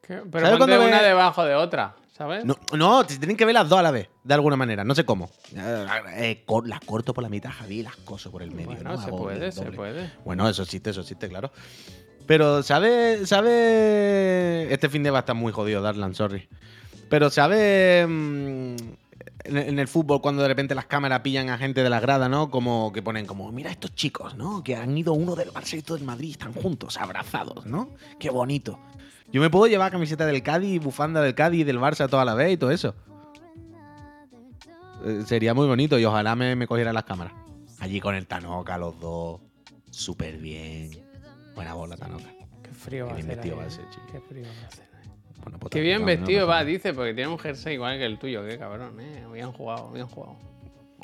¿qué? 0.00 0.22
Pero 0.32 0.46
¿Sabes 0.46 0.58
ponte 0.58 0.74
cuando 0.74 0.86
una 0.86 1.02
debajo 1.02 1.44
de 1.44 1.54
otra, 1.54 1.96
¿sabes? 2.18 2.44
No, 2.44 2.58
no, 2.76 3.06
tienen 3.06 3.36
que 3.36 3.44
ver 3.44 3.54
las 3.54 3.68
dos 3.68 3.78
a 3.78 3.82
la 3.82 3.92
vez, 3.92 4.08
de 4.24 4.34
alguna 4.34 4.56
manera. 4.56 4.82
No 4.82 4.94
sé 4.94 5.04
cómo. 5.04 5.30
Eh, 5.54 6.44
las 6.64 6.80
corto 6.80 7.14
por 7.14 7.22
la 7.22 7.30
mitad, 7.30 7.50
Javi, 7.50 7.78
y 7.78 7.82
las 7.84 7.96
coso 7.96 8.32
por 8.32 8.42
el 8.42 8.50
medio. 8.50 8.66
bueno, 8.66 8.90
¿no? 8.90 8.98
se 9.00 9.06
Hago 9.06 9.18
puede, 9.18 9.52
se 9.52 9.62
puede. 9.70 10.10
Bueno, 10.24 10.48
eso 10.48 10.62
existe, 10.62 10.90
eso 10.90 11.02
existe, 11.02 11.28
claro. 11.28 11.52
Pero, 12.26 12.62
¿sabe? 12.62 13.24
¿Sabe? 13.24 14.72
Este 14.72 14.88
fin 14.88 15.02
de 15.04 15.10
va 15.10 15.18
a 15.18 15.20
estar 15.20 15.36
muy 15.36 15.52
jodido, 15.52 15.80
Darlan, 15.80 16.14
sorry. 16.14 16.48
Pero, 17.08 17.30
¿sabe? 17.30 18.04
mm, 18.06 18.76
En, 19.44 19.78
el 19.78 19.88
fútbol, 19.88 20.20
cuando 20.20 20.42
de 20.42 20.48
repente 20.48 20.74
las 20.74 20.86
cámaras 20.86 21.20
pillan 21.20 21.48
a 21.48 21.58
gente 21.58 21.82
de 21.82 21.88
la 21.88 22.00
grada, 22.00 22.28
¿no? 22.28 22.50
Como 22.50 22.92
que 22.92 23.02
ponen 23.02 23.24
como, 23.24 23.50
mira 23.52 23.70
estos 23.70 23.94
chicos, 23.94 24.34
¿no? 24.36 24.62
Que 24.64 24.76
han 24.76 24.96
ido 24.98 25.12
uno 25.12 25.36
del 25.36 25.52
Barça 25.52 25.76
y 25.76 25.78
otro 25.78 25.96
del 25.96 26.04
Madrid, 26.04 26.32
están 26.32 26.52
juntos, 26.52 26.98
abrazados, 26.98 27.64
¿no? 27.64 27.90
Qué 28.18 28.30
bonito. 28.30 28.78
Yo 29.30 29.40
me 29.40 29.48
puedo 29.48 29.66
llevar 29.66 29.92
camiseta 29.92 30.26
del 30.26 30.42
Cádiz, 30.42 30.82
bufanda 30.82 31.20
del 31.22 31.34
Cádiz 31.34 31.60
y 31.60 31.64
del 31.64 31.78
Barça 31.78 32.08
toda 32.08 32.24
la 32.24 32.34
vez 32.34 32.52
y 32.52 32.56
todo 32.56 32.70
eso. 32.70 32.94
Eh, 35.04 35.22
sería 35.26 35.54
muy 35.54 35.66
bonito 35.66 35.98
y 35.98 36.04
ojalá 36.04 36.34
me, 36.34 36.56
me 36.56 36.66
cogieran 36.66 36.94
las 36.94 37.04
cámaras. 37.04 37.32
Allí 37.80 38.00
con 38.00 38.14
el 38.14 38.26
Tanoca, 38.26 38.76
los 38.76 38.98
dos. 38.98 39.40
Súper 39.90 40.38
bien. 40.38 40.90
Buena 41.54 41.74
bola, 41.74 41.96
Tanoca. 41.96 42.32
Qué 42.62 42.70
frío 42.72 43.06
va 43.06 43.12
a 43.12 43.14
va 43.14 43.20
eh. 43.20 43.24
Qué 43.24 43.36
frío 43.36 43.56
va 43.56 43.62
a 43.62 43.66
hacer. 44.66 44.87
Bueno, 45.48 45.60
pues 45.60 45.70
Qué 45.70 45.80
bien 45.80 46.04
vestido 46.04 46.46
va, 46.46 46.62
dice, 46.62 46.92
porque 46.92 47.14
tiene 47.14 47.30
un 47.30 47.38
jersey 47.38 47.74
igual 47.74 47.96
que 47.96 48.04
el 48.04 48.18
tuyo. 48.18 48.46
Qué 48.46 48.58
cabrón, 48.58 49.00
eh. 49.00 49.24
Bien 49.32 49.50
jugado, 49.50 49.90
bien 49.92 50.06
jugado. 50.06 50.36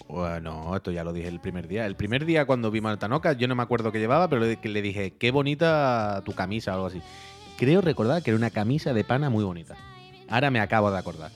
Bueno, 0.07 0.76
esto 0.76 0.90
ya 0.90 1.02
lo 1.02 1.14
dije 1.14 1.28
el 1.28 1.40
primer 1.40 1.66
día. 1.66 1.87
El 1.87 1.96
primer 1.96 2.26
día 2.26 2.44
cuando 2.44 2.70
vimos 2.70 2.90
al 2.90 2.98
Tanoca, 2.98 3.33
yo 3.33 3.48
no 3.48 3.54
me 3.54 3.62
acuerdo 3.62 3.90
qué 3.90 4.00
llevaba, 4.00 4.28
pero 4.28 4.44
le 4.44 4.83
dije, 4.83 5.12
qué 5.12 5.30
bonita 5.30 6.20
tu 6.26 6.33
camisa 6.33 6.72
o 6.72 6.74
algo 6.74 6.87
así. 6.88 7.00
Creo 7.57 7.80
recordar 7.80 8.22
que 8.22 8.33
era 8.33 8.37
una 8.37 8.50
camisa 8.50 8.92
de 8.92 9.02
pana 9.02 9.30
muy 9.30 9.44
bonita. 9.44 9.76
Ahora 10.28 10.50
me 10.50 10.61
acabo 10.61 10.90
de 10.90 10.98
acordar. 10.98 11.30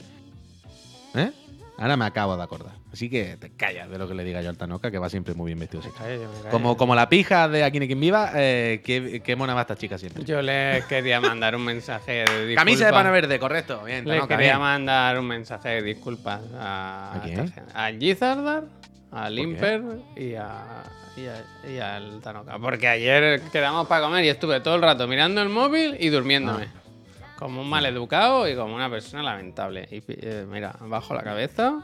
¿Eh? 1.15 1.33
Ahora 1.79 1.97
me 1.97 2.05
acabo 2.05 2.37
de 2.37 2.43
acordar. 2.43 2.75
Así 2.93 3.11
que 3.11 3.37
te 3.37 3.51
callas 3.51 3.91
de 3.91 3.99
lo 3.99 4.09
que 4.09 4.15
le 4.15 4.25
diga 4.25 4.41
yo 4.41 4.49
al 4.49 4.57
Tanoca, 4.57 4.91
que 4.91 4.99
va 4.99 5.11
siempre 5.11 5.35
muy 5.35 5.49
bien 5.49 5.59
vestido. 5.59 5.83
Callo. 5.97 6.29
Como, 6.51 6.77
como 6.77 6.95
la 6.95 7.09
pija 7.09 7.47
de 7.49 7.63
Aquí 7.63 7.79
ni 7.81 7.87
quien 7.87 8.01
viva, 8.01 8.31
eh, 8.35 8.81
qué, 8.83 9.21
qué 9.23 9.37
mona 9.37 9.53
va 9.53 9.61
esta 9.61 9.77
chica 9.77 9.99
siempre. 9.99 10.25
Yo 10.25 10.41
le 10.41 10.83
quería 10.89 11.21
mandar 11.21 11.55
un 11.55 11.65
mensaje 11.65 12.13
de 12.13 12.47
disculpas. 12.47 12.55
Camisa 12.65 12.87
de 12.87 12.93
pana 12.93 13.11
verde, 13.11 13.39
correcto. 13.39 13.83
Bien, 13.85 14.09
Le 14.09 14.21
quería 14.23 14.37
bien. 14.37 14.59
mandar 14.59 15.19
un 15.19 15.27
mensaje 15.27 15.69
de 15.69 15.83
disculpas 15.83 16.41
a, 16.59 17.17
¿A 17.17 17.23
quién? 17.23 17.53
a 17.75 17.91
Gizardar, 17.91 18.65
a 19.13 19.25
qué? 19.29 19.35
Limper 19.35 19.83
y, 20.17 20.35
a, 20.37 20.83
y, 21.17 21.27
a- 21.27 21.71
y 21.71 21.79
al 21.79 22.21
Tanoka. 22.23 22.59
Porque 22.59 22.89
ayer 22.89 23.43
quedamos 23.53 23.87
para 23.87 24.03
comer 24.07 24.25
y 24.25 24.29
estuve 24.29 24.61
todo 24.61 24.77
el 24.77 24.83
rato 24.83 25.07
mirando 25.07 25.43
el 25.43 25.51
móvil 25.51 25.95
y 26.01 26.09
durmiéndome. 26.09 26.69
Ah. 26.75 27.35
Como 27.39 27.61
un 27.61 27.69
maleducado 27.69 28.49
y 28.49 28.57
como 28.57 28.75
una 28.75 28.89
persona 28.91 29.23
lamentable. 29.23 29.87
Y 29.91 30.03
eh, 30.09 30.47
mira, 30.51 30.75
bajo 30.81 31.15
la 31.15 31.23
cabeza 31.23 31.81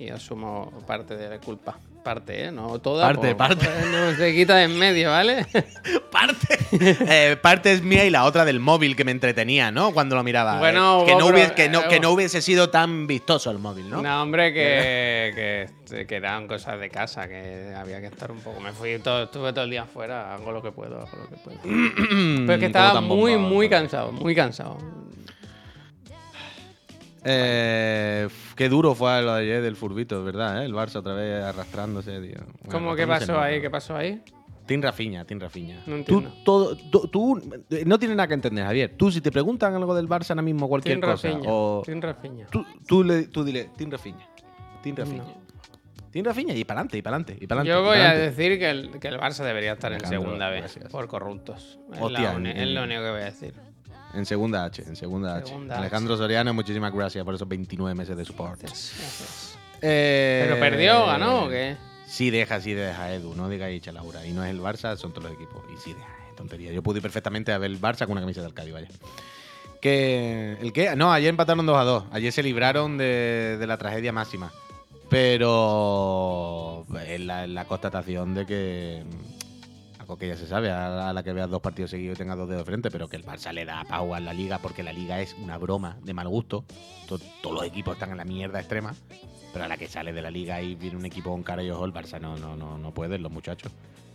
y 0.00 0.08
asumo 0.10 0.72
parte 0.86 1.16
de 1.16 1.28
la 1.28 1.38
culpa. 1.38 1.78
Parte, 2.02 2.44
¿eh? 2.46 2.50
No 2.50 2.78
toda. 2.78 3.06
Parte, 3.06 3.34
parte. 3.34 3.68
No 3.92 4.14
se 4.16 4.34
quita 4.34 4.56
de 4.56 4.64
en 4.64 4.78
medio, 4.78 5.10
¿vale? 5.10 5.44
parte. 6.10 6.58
Eh, 6.72 7.36
parte 7.36 7.72
es 7.72 7.82
mía 7.82 8.06
y 8.06 8.10
la 8.10 8.24
otra 8.24 8.46
del 8.46 8.58
móvil 8.58 8.96
que 8.96 9.04
me 9.04 9.10
entretenía, 9.10 9.70
¿no? 9.70 9.92
Cuando 9.92 10.16
lo 10.16 10.22
miraba. 10.24 10.58
Bueno, 10.58 11.02
Eh, 11.02 11.06
que, 11.06 11.12
no 11.12 11.18
pero- 11.26 11.34
hubiese, 11.36 11.54
que, 11.54 11.68
no, 11.68 11.86
que 11.88 11.96
eh, 11.96 12.00
no 12.00 12.10
hubiese 12.12 12.40
sido 12.40 12.70
tan 12.70 13.06
vistoso 13.06 13.50
el 13.50 13.58
móvil, 13.58 13.90
¿no? 13.90 14.00
No, 14.00 14.22
hombre, 14.22 14.54
que, 14.54 15.32
que, 15.34 15.62
este, 15.64 16.06
que 16.06 16.14
eran 16.16 16.48
cosas 16.48 16.80
de 16.80 16.88
casa, 16.88 17.28
que 17.28 17.74
había 17.76 18.00
que 18.00 18.06
estar 18.06 18.32
un 18.32 18.40
poco. 18.40 18.60
Me 18.60 18.72
fui 18.72 18.98
todo, 19.00 19.24
estuve 19.24 19.52
todo 19.52 19.64
el 19.64 19.70
día 19.70 19.82
afuera, 19.82 20.32
hago 20.34 20.52
lo 20.52 20.62
que 20.62 20.72
puedo, 20.72 20.96
hago 21.00 21.16
lo 21.18 21.28
que 21.28 21.36
puedo. 21.36 21.58
Pero 21.62 22.52
es 22.54 22.58
que 22.60 22.66
estaba 22.66 23.02
muy, 23.02 23.36
muy 23.36 23.68
cansado, 23.68 24.10
muy 24.10 24.34
cansado. 24.34 24.78
Eh, 27.24 28.28
qué 28.56 28.68
duro 28.68 28.94
fue 28.94 29.22
lo 29.22 29.34
de 29.34 29.42
ayer 29.42 29.62
del 29.62 29.76
furbito, 29.76 30.24
¿verdad? 30.24 30.62
eh? 30.62 30.66
El 30.66 30.72
Barça 30.74 30.96
otra 30.96 31.14
vez 31.14 31.42
arrastrándose, 31.44 32.20
tío. 32.20 32.36
Bueno, 32.62 32.70
¿Cómo 32.70 32.94
qué 32.96 33.06
pasó 33.06 33.32
no, 33.32 33.40
ahí? 33.40 33.60
¿Qué 33.60 33.70
pasó 33.70 33.96
ahí? 33.96 34.22
Tin 34.66 34.80
Rafiña, 34.82 35.24
Tin 35.24 35.40
Rafiña. 35.40 35.76
No 35.86 36.04
tú, 36.04 36.18
entiendo. 36.18 36.32
todo, 36.44 36.76
tú, 36.76 37.08
tú, 37.08 37.42
eh, 37.70 37.82
no 37.86 37.98
tienes 37.98 38.16
nada 38.16 38.28
que 38.28 38.34
entender, 38.34 38.64
Javier. 38.64 38.94
Tú, 38.96 39.10
si 39.10 39.20
te 39.20 39.32
preguntan 39.32 39.74
algo 39.74 39.94
del 39.94 40.08
Barça 40.08 40.30
ahora 40.30 40.42
mismo, 40.42 40.68
cualquier 40.68 40.96
Tin 40.96 41.00
cosa, 41.02 41.28
Rafiña. 41.28 41.50
o 41.52 41.82
Tin 41.84 42.00
Rafiña. 42.00 42.46
tú, 42.50 42.64
tú, 42.86 43.02
le, 43.04 43.24
tú 43.24 43.42
dile, 43.44 43.70
Tin 43.76 43.90
Rafiña. 43.90 44.26
Tin 44.82 44.96
Rafiña. 44.96 45.24
No. 45.24 45.50
Tin 46.12 46.24
Rafiña 46.24 46.54
y 46.54 46.64
para 46.64 46.80
adelante, 46.80 46.98
y 46.98 47.02
para 47.02 47.16
adelante, 47.16 47.44
y 47.44 47.46
para 47.46 47.62
Yo 47.64 47.82
voy 47.82 47.98
a 47.98 48.14
decir 48.14 48.58
que 48.58 48.70
el, 48.70 48.98
que 48.98 49.08
el 49.08 49.18
Barça 49.18 49.44
debería 49.44 49.72
estar 49.72 49.92
en 49.92 50.04
segunda 50.06 50.48
vez 50.50 50.78
por 50.90 51.06
corruptos. 51.08 51.78
Es, 51.92 52.00
Hostia, 52.00 52.20
la 52.20 52.30
en- 52.32 52.36
uni- 52.36 52.50
es 52.50 52.68
lo 52.68 52.82
único 52.84 53.02
que 53.02 53.10
voy 53.10 53.20
a 53.20 53.24
decir. 53.24 53.54
En 54.14 54.26
segunda 54.26 54.64
H, 54.64 54.82
en 54.86 54.96
segunda, 54.96 55.36
H. 55.36 55.54
Alejandro 55.70 56.16
Soriano, 56.16 56.52
muchísimas 56.52 56.92
gracias 56.92 57.24
por 57.24 57.34
esos 57.34 57.46
29 57.48 57.94
meses 57.94 58.16
de 58.16 58.24
support. 58.24 58.60
Gracias, 58.60 58.94
gracias. 58.98 59.58
Eh, 59.82 60.44
¿Pero 60.46 60.60
perdió 60.60 61.06
ganó 61.06 61.44
o 61.44 61.48
qué? 61.48 61.76
Sí 62.06 62.30
deja, 62.30 62.60
sí 62.60 62.74
deja, 62.74 63.12
Edu. 63.14 63.34
No 63.34 63.48
digáis 63.48 63.86
Laura. 63.92 64.26
Y 64.26 64.32
no 64.32 64.44
es 64.44 64.50
el 64.50 64.60
Barça, 64.60 64.96
son 64.96 65.12
todos 65.12 65.30
los 65.30 65.34
equipos. 65.34 65.62
Y 65.72 65.76
sí 65.78 65.94
deja, 65.94 66.08
es 66.28 66.36
tontería. 66.36 66.72
Yo 66.72 66.82
pude 66.82 67.00
perfectamente 67.00 67.52
a 67.52 67.58
ver 67.58 67.70
el 67.70 67.80
Barça 67.80 68.00
con 68.00 68.12
una 68.12 68.20
camisa 68.20 68.42
del 68.42 68.52
Cádiz, 68.52 68.72
vaya. 68.72 68.88
Que, 69.80 70.58
¿El 70.60 70.72
qué? 70.72 70.94
No, 70.96 71.12
ayer 71.12 71.30
empataron 71.30 71.64
2 71.64 71.76
a 71.78 71.84
2. 71.84 72.04
Ayer 72.10 72.32
se 72.32 72.42
libraron 72.42 72.98
de, 72.98 73.56
de 73.58 73.66
la 73.66 73.78
tragedia 73.78 74.12
máxima. 74.12 74.52
Pero 75.08 76.86
es 77.06 77.20
la, 77.20 77.46
la 77.46 77.64
constatación 77.64 78.34
de 78.34 78.46
que 78.46 79.02
que 80.16 80.28
ya 80.28 80.36
se 80.36 80.46
sabe, 80.46 80.70
a, 80.70 81.12
la 81.12 81.22
que 81.22 81.32
veas 81.32 81.48
dos 81.50 81.60
partidos 81.60 81.90
seguidos 81.90 82.16
y 82.16 82.18
tengas 82.18 82.36
dos 82.36 82.48
dedos 82.48 82.62
de 82.62 82.66
frente, 82.66 82.90
pero 82.90 83.08
que 83.08 83.16
el 83.16 83.24
Barça 83.24 83.52
le 83.52 83.64
da 83.64 83.84
pau 83.84 84.14
a 84.14 84.20
la 84.20 84.32
liga 84.32 84.58
porque 84.58 84.82
la 84.82 84.92
liga 84.92 85.20
es 85.20 85.34
una 85.34 85.58
broma 85.58 85.96
de 86.02 86.14
mal 86.14 86.28
gusto. 86.28 86.64
To- 87.08 87.18
todos 87.42 87.56
los 87.56 87.64
equipos 87.64 87.94
están 87.94 88.10
en 88.10 88.16
la 88.18 88.24
mierda 88.24 88.58
extrema. 88.60 88.94
Pero 89.52 89.64
a 89.64 89.68
la 89.68 89.76
que 89.76 89.88
sale 89.88 90.12
de 90.12 90.22
la 90.22 90.30
liga 90.30 90.62
y 90.62 90.76
viene 90.76 90.96
un 90.96 91.04
equipo 91.06 91.30
con 91.30 91.42
cara 91.42 91.62
y 91.62 91.70
ojo, 91.70 91.84
el 91.84 91.92
Barça 91.92 92.20
no, 92.20 92.36
no, 92.36 92.54
no, 92.56 92.78
no 92.78 92.94
pueden, 92.94 93.22
los 93.22 93.32
muchachos. 93.32 93.72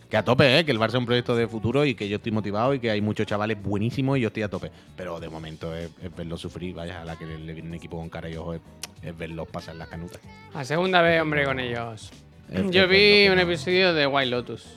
Que 0.10 0.18
a 0.18 0.24
tope, 0.24 0.60
¿eh? 0.60 0.64
Que 0.66 0.72
el 0.72 0.80
Barça 0.80 0.90
es 0.90 0.96
un 0.96 1.06
proyecto 1.08 1.36
de 1.36 1.48
futuro 1.48 1.84
y 1.84 1.96
que 1.96 2.08
yo 2.08 2.18
estoy 2.18 2.32
motivado 2.32 2.74
y 2.74 2.80
que 2.80 2.92
hay 2.92 3.02
muchos 3.02 3.26
chavales 3.26 3.62
buenísimos 3.62 4.18
y 4.18 4.22
yo 4.22 4.28
estoy 4.28 4.44
a 4.44 4.50
tope. 4.50 4.72
Pero 4.96 5.20
de 5.20 5.28
momento 5.30 5.76
es, 5.76 5.90
es 6.02 6.16
verlos 6.16 6.40
sufrir, 6.40 6.74
vaya, 6.76 7.02
a 7.02 7.06
la 7.06 7.18
que 7.18 7.26
le, 7.26 7.54
viene 7.54 7.68
un 7.68 7.74
equipo 7.74 7.98
con 7.98 8.08
cara 8.08 8.30
y 8.30 8.36
ojo, 8.38 8.54
es, 8.54 8.62
es 9.02 9.18
verlos 9.18 9.48
pasar 9.50 9.76
las 9.76 9.88
canutas. 9.90 10.22
A 10.54 10.64
segunda 10.64 11.02
vez, 11.02 11.20
hombre, 11.22 11.44
con 11.44 11.60
ellos. 11.60 12.12
Es 12.50 12.70
Yo 12.72 12.88
vi 12.88 13.28
un 13.28 13.40
episodio 13.40 13.94
de 13.96 14.06
White 14.06 14.30
Lotus 14.30 14.68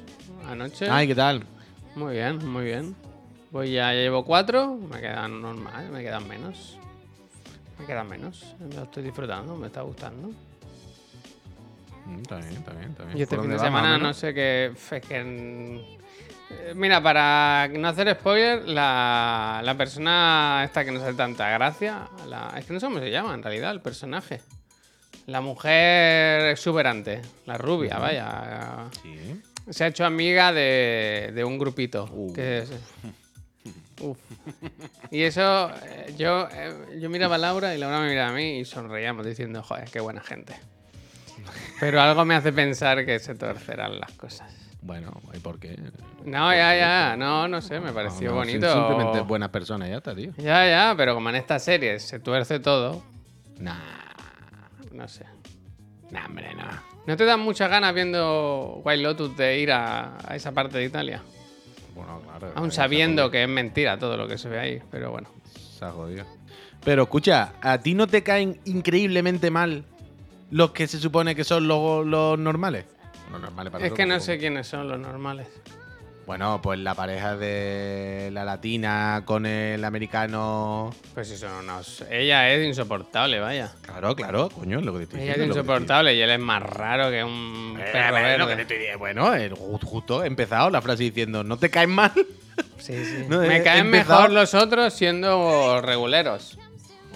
anoche. 0.48 0.88
Ay, 0.90 1.06
¿qué 1.08 1.14
tal? 1.14 1.44
Muy 1.94 2.14
bien, 2.14 2.38
muy 2.48 2.64
bien. 2.64 2.94
Voy 3.50 3.72
ya, 3.72 3.92
llevo 3.92 4.24
cuatro. 4.24 4.74
Me 4.76 5.00
quedan 5.00 5.40
normal, 5.40 5.88
me 5.90 6.02
quedan 6.02 6.26
menos. 6.28 6.78
Me 7.78 7.86
quedan 7.86 8.08
menos. 8.08 8.54
Me 8.60 8.74
lo 8.74 8.82
estoy 8.84 9.02
disfrutando, 9.04 9.56
me 9.56 9.68
está 9.68 9.82
gustando. 9.82 10.28
Mm, 12.06 12.18
Está 12.20 12.36
bien, 12.36 12.52
está 12.52 12.72
bien, 12.72 12.90
está 12.90 13.04
bien. 13.04 13.18
Y 13.18 13.22
este 13.22 13.36
¿Por 13.36 13.44
fin 13.44 13.52
de 13.52 13.58
semana 13.58 13.98
no 13.98 14.12
sé 14.14 14.34
qué. 14.34 14.72
Es 14.74 15.02
que. 15.06 15.20
eh, 16.50 16.72
Mira, 16.74 17.02
para 17.02 17.68
no 17.68 17.88
hacer 17.88 18.10
spoiler, 18.18 18.68
la, 18.68 19.60
la 19.64 19.74
persona 19.76 20.62
esta 20.64 20.84
que 20.84 20.90
nos 20.92 21.02
hace 21.02 21.14
tanta 21.14 21.48
gracia. 21.50 22.08
la- 22.28 22.54
es 22.58 22.64
que 22.66 22.72
no 22.74 22.80
sé 22.80 22.86
cómo 22.86 22.98
se 22.98 23.10
llama 23.10 23.34
en 23.34 23.42
realidad 23.42 23.70
el 23.72 23.80
personaje. 23.80 24.40
La 25.26 25.40
mujer 25.42 26.48
exuberante, 26.50 27.20
la 27.44 27.58
rubia, 27.58 27.98
vaya. 27.98 28.86
Sí. 29.02 29.42
Se 29.70 29.84
ha 29.84 29.86
hecho 29.88 30.04
amiga 30.04 30.52
de, 30.52 31.32
de 31.34 31.44
un 31.44 31.58
grupito. 31.58 32.08
Uh. 32.12 32.32
Que 32.32 32.58
es- 32.60 32.72
Uf. 34.00 34.16
Y 35.10 35.22
eso, 35.22 35.70
eh, 35.84 36.14
yo, 36.16 36.48
eh, 36.52 36.98
yo 37.00 37.10
miraba 37.10 37.34
a 37.34 37.38
Laura 37.38 37.74
y 37.74 37.78
Laura 37.78 38.00
me 38.00 38.08
miraba 38.10 38.30
a 38.30 38.32
mí 38.32 38.60
y 38.60 38.64
sonreíamos 38.64 39.26
diciendo, 39.26 39.62
joder, 39.62 39.90
qué 39.90 39.98
buena 40.00 40.20
gente. 40.20 40.54
Pero 41.80 42.00
algo 42.00 42.24
me 42.24 42.34
hace 42.36 42.52
pensar 42.52 43.04
que 43.04 43.18
se 43.18 43.34
torcerán 43.34 43.98
las 43.98 44.12
cosas. 44.12 44.52
Bueno, 44.82 45.20
¿y 45.34 45.38
por 45.40 45.58
qué? 45.58 45.76
No, 46.24 46.52
ya, 46.54 46.76
ya, 46.76 47.16
no, 47.16 47.48
no 47.48 47.60
sé, 47.60 47.80
me 47.80 47.92
pareció 47.92 48.26
No, 48.28 48.30
no, 48.30 48.36
bonito. 48.38 48.72
Simplemente 48.72 49.20
buenas 49.22 49.48
personas, 49.50 49.88
ya 49.88 49.96
está, 49.96 50.14
tío. 50.14 50.32
Ya, 50.36 50.66
ya, 50.68 50.94
pero 50.96 51.14
como 51.14 51.30
en 51.30 51.36
esta 51.36 51.58
serie 51.58 51.98
se 51.98 52.20
tuerce 52.20 52.60
todo, 52.60 53.02
Nah, 53.58 53.74
no 54.92 55.08
sé. 55.08 55.24
nah, 56.12 56.26
hombre, 56.26 56.54
no. 56.54 56.87
¿No 57.08 57.16
te 57.16 57.24
dan 57.24 57.40
muchas 57.40 57.70
ganas 57.70 57.94
viendo 57.94 58.82
White 58.84 59.02
Lotus 59.02 59.34
de 59.34 59.60
ir 59.60 59.72
a, 59.72 60.18
a 60.28 60.36
esa 60.36 60.52
parte 60.52 60.76
de 60.76 60.84
Italia? 60.84 61.22
Bueno, 61.94 62.20
claro. 62.20 62.52
Aún 62.54 62.70
sabiendo 62.70 63.30
que 63.30 63.42
es 63.44 63.48
mentira 63.48 63.98
todo 63.98 64.18
lo 64.18 64.28
que 64.28 64.36
se 64.36 64.50
ve 64.50 64.58
ahí, 64.58 64.82
pero 64.90 65.10
bueno. 65.10 65.30
Se 65.78 65.86
ha 65.86 65.90
jodido. 65.90 66.26
Pero 66.84 67.04
escucha, 67.04 67.54
¿a 67.62 67.78
ti 67.78 67.94
no 67.94 68.08
te 68.08 68.22
caen 68.22 68.60
increíblemente 68.66 69.50
mal 69.50 69.86
los 70.50 70.72
que 70.72 70.86
se 70.86 70.98
supone 70.98 71.34
que 71.34 71.44
son 71.44 71.66
los, 71.66 72.04
los 72.04 72.38
normales? 72.38 72.84
Los 73.32 73.40
normales 73.40 73.72
para 73.72 73.86
Es 73.86 73.94
que 73.94 74.04
no 74.04 74.20
sé 74.20 74.36
quiénes 74.36 74.66
son 74.66 74.86
los 74.86 74.98
normales. 74.98 75.46
Bueno, 76.28 76.60
pues 76.62 76.78
la 76.78 76.94
pareja 76.94 77.38
de 77.38 78.28
la 78.34 78.44
latina 78.44 79.22
con 79.24 79.46
el 79.46 79.82
americano. 79.82 80.94
Pues 81.14 81.30
eso 81.30 81.48
no 81.48 81.62
nos... 81.62 82.02
Ella 82.10 82.50
es 82.52 82.66
insoportable, 82.66 83.40
vaya. 83.40 83.72
Claro, 83.80 84.14
claro, 84.14 84.50
coño, 84.50 84.78
es 84.80 84.84
lo 84.84 84.92
que 84.92 84.98
te 84.98 85.04
estoy 85.04 85.20
Ella 85.22 85.32
es 85.32 85.38
lo 85.38 85.44
insoportable 85.46 86.14
y 86.14 86.20
él 86.20 86.28
es 86.28 86.38
más 86.38 86.62
raro 86.62 87.10
que 87.10 87.24
un 87.24 87.78
Eh, 87.80 87.88
perro 87.90 88.10
bueno, 88.18 88.46
que 88.46 88.56
te 88.56 88.60
estoy 88.62 88.76
diciendo. 88.76 88.98
Bueno, 88.98 89.26
ju- 89.32 89.82
justo 89.82 90.22
he 90.22 90.26
empezado 90.26 90.68
la 90.68 90.82
frase 90.82 91.04
diciendo, 91.04 91.42
¿no 91.44 91.56
te 91.56 91.70
caen 91.70 91.88
mal? 91.90 92.12
Sí, 92.76 93.04
sí. 93.06 93.24
No, 93.30 93.38
Me 93.40 93.62
caen 93.62 93.86
empezado- 93.86 94.18
mejor 94.20 94.30
los 94.32 94.52
otros 94.52 94.92
siendo 94.92 95.80
reguleros. 95.80 96.58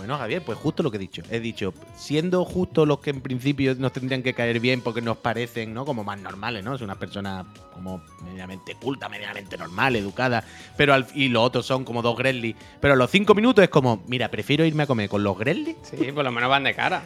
Bueno, 0.02 0.18
Javier, 0.18 0.42
pues 0.44 0.58
justo 0.58 0.82
lo 0.82 0.90
que 0.90 0.96
he 0.96 1.00
dicho. 1.00 1.22
He 1.30 1.38
dicho, 1.38 1.72
siendo 1.94 2.44
justo 2.44 2.84
los 2.86 2.98
que 2.98 3.10
en 3.10 3.20
principio 3.20 3.72
nos 3.76 3.92
tendrían 3.92 4.24
que 4.24 4.34
caer 4.34 4.58
bien 4.58 4.80
porque 4.80 5.00
nos 5.00 5.16
parecen, 5.16 5.72
¿no? 5.72 5.84
Como 5.84 6.02
más 6.02 6.18
normales, 6.20 6.64
¿no? 6.64 6.74
Es 6.74 6.80
una 6.80 6.96
persona 6.96 7.44
como 7.72 8.02
medianamente 8.24 8.74
culta, 8.74 9.08
medianamente 9.08 9.56
normal, 9.56 9.94
educada. 9.94 10.42
Pero 10.76 10.92
al- 10.94 11.06
y 11.14 11.28
los 11.28 11.44
otros 11.44 11.66
son 11.66 11.84
como 11.84 12.02
dos 12.02 12.16
Gremlins. 12.18 12.56
Pero 12.80 12.94
a 12.94 12.96
los 12.96 13.12
cinco 13.12 13.32
minutos 13.36 13.62
es 13.62 13.70
como, 13.70 14.02
mira, 14.08 14.28
prefiero 14.28 14.64
irme 14.64 14.82
a 14.82 14.86
comer 14.88 15.08
con 15.08 15.22
los 15.22 15.38
Gremlins. 15.38 15.78
Sí, 15.88 16.10
por 16.10 16.24
lo 16.24 16.32
menos 16.32 16.50
van 16.50 16.64
de 16.64 16.74
cara. 16.74 17.04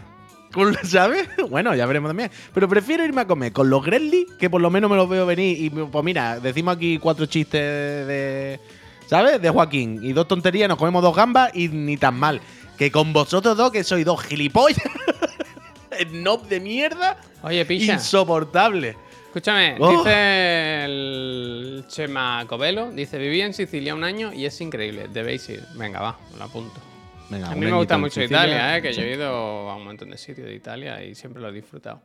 ¿Sabes? 0.85 1.29
Bueno, 1.51 1.75
ya 1.75 1.85
veremos 1.85 2.09
también. 2.09 2.31
Pero 2.55 2.67
prefiero 2.67 3.05
irme 3.05 3.21
a 3.21 3.27
comer 3.27 3.53
con 3.53 3.69
los 3.69 3.85
Gremlins, 3.85 4.33
que 4.39 4.49
por 4.49 4.63
lo 4.63 4.71
menos 4.71 4.91
me 4.91 4.97
los 4.97 5.07
veo 5.07 5.27
venir. 5.27 5.61
Y 5.63 5.69
pues 5.69 6.03
mira, 6.03 6.41
decimos 6.41 6.77
aquí 6.77 6.99
cuatro 6.99 7.27
chistes 7.27 7.61
de. 8.07 8.59
¿Sabes? 9.07 9.41
De 9.41 9.51
Joaquín. 9.51 10.01
Y 10.03 10.13
dos 10.13 10.27
tonterías, 10.27 10.69
nos 10.69 10.79
comemos 10.79 11.01
dos 11.01 11.15
gambas 11.15 11.55
y 11.55 11.69
ni 11.69 11.97
tan 11.97 12.19
mal. 12.19 12.41
Que 12.77 12.91
con 12.91 13.13
vosotros 13.13 13.57
dos, 13.57 13.71
que 13.73 13.83
sois 13.85 14.05
dos 14.05 14.23
gilipollas. 14.23 14.79
Snob 16.11 16.47
de 16.49 16.61
mierda. 16.61 17.17
Oye, 17.43 17.65
picha. 17.65 17.95
Insoportable. 17.95 18.97
Escúchame, 19.27 19.77
Oh. 19.79 19.91
dice 19.99 20.85
el 20.85 21.85
Chema 21.89 22.45
Covelo, 22.47 22.91
dice, 22.91 23.19
viví 23.19 23.41
en 23.43 23.53
Sicilia 23.53 23.95
un 23.95 24.03
año 24.05 24.33
y 24.33 24.47
es 24.47 24.59
increíble, 24.63 25.09
debéis 25.13 25.47
ir. 25.51 25.63
Venga, 25.75 26.01
va, 26.01 26.19
me 26.33 26.39
lo 26.39 26.45
apunto. 26.45 26.81
Venga, 27.29 27.49
A 27.49 27.55
mí 27.55 27.61
me 27.61 27.67
añito 27.67 27.79
gusta 27.79 27.95
en 27.97 28.01
mucho 28.01 28.15
Sicilia. 28.15 28.39
Italia, 28.47 28.77
¿eh? 28.79 28.83
que 28.83 28.93
yo 28.95 29.03
he 29.03 29.13
ido 29.15 29.27
a 29.71 29.77
un 29.77 29.85
montón 29.85 30.11
de 30.11 30.17
sitios 30.17 30.47
de 30.47 30.55
Italia 30.55 31.03
y 31.05 31.15
siempre 31.15 31.43
lo 31.43 31.49
he 31.49 31.53
disfrutado. 31.53 32.01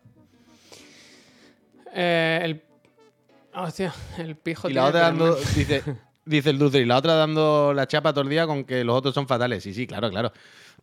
Eh, 1.94 2.40
el... 2.44 2.62
Hostia, 3.54 3.94
el 4.18 4.36
pijo 4.36 4.70
Y 4.70 4.74
la 4.74 4.82
tiene 4.84 4.90
otra 4.90 5.02
dando, 5.02 5.26
problemas. 5.36 5.56
dice, 5.56 5.84
dice 6.26 6.50
el 6.52 6.62
y 6.76 6.86
la 6.86 6.98
otra 6.98 7.16
dando 7.16 7.74
la 7.74 7.88
chapa 7.88 8.14
todo 8.14 8.24
el 8.24 8.30
día 8.30 8.46
con 8.48 8.64
que 8.64 8.84
los 8.84 8.96
otros 8.96 9.14
son 9.14 9.28
fatales. 9.28 9.64
Sí, 9.64 9.74
sí, 9.74 9.88
claro, 9.88 10.10
claro. 10.10 10.32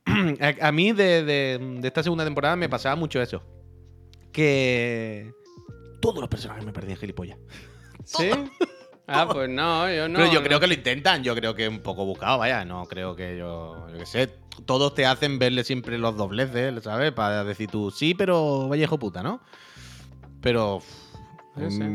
A, 0.40 0.68
a 0.68 0.72
mí 0.72 0.92
de, 0.92 1.22
de- 1.24 1.58
de 1.80 1.88
esta 1.88 2.02
segunda 2.02 2.24
temporada 2.24 2.56
me 2.56 2.68
pasaba 2.68 2.96
mucho 2.96 3.20
eso. 3.20 3.42
Que 4.32 5.32
todos 6.00 6.20
los 6.20 6.28
personajes 6.28 6.64
me 6.64 6.72
parecían 6.72 6.98
gilipollas. 6.98 7.38
¿Sí? 8.04 8.30
Ah, 9.06 9.26
pues 9.30 9.48
no, 9.48 9.90
yo 9.90 10.06
no. 10.08 10.18
Pero 10.18 10.32
yo 10.32 10.40
no. 10.40 10.46
creo 10.46 10.60
que 10.60 10.66
lo 10.66 10.74
intentan, 10.74 11.22
yo 11.24 11.34
creo 11.34 11.54
que 11.54 11.64
es 11.64 11.70
un 11.70 11.80
poco 11.80 12.04
buscado, 12.04 12.38
vaya, 12.38 12.64
no 12.66 12.84
creo 12.84 13.16
que 13.16 13.38
yo, 13.38 13.88
yo 13.90 13.98
qué 13.98 14.04
sé, 14.06 14.28
todos 14.66 14.94
te 14.94 15.06
hacen 15.06 15.38
verle 15.38 15.64
siempre 15.64 15.96
los 15.98 16.14
dobleces, 16.16 16.82
¿sabes? 16.84 17.12
Para 17.12 17.42
decir 17.42 17.70
tú, 17.70 17.90
sí, 17.90 18.14
pero 18.14 18.68
vaya 18.68 18.84
hijo 18.84 18.98
puta, 18.98 19.22
¿no? 19.22 19.40
Pero 20.42 20.80
sé. 21.70 21.90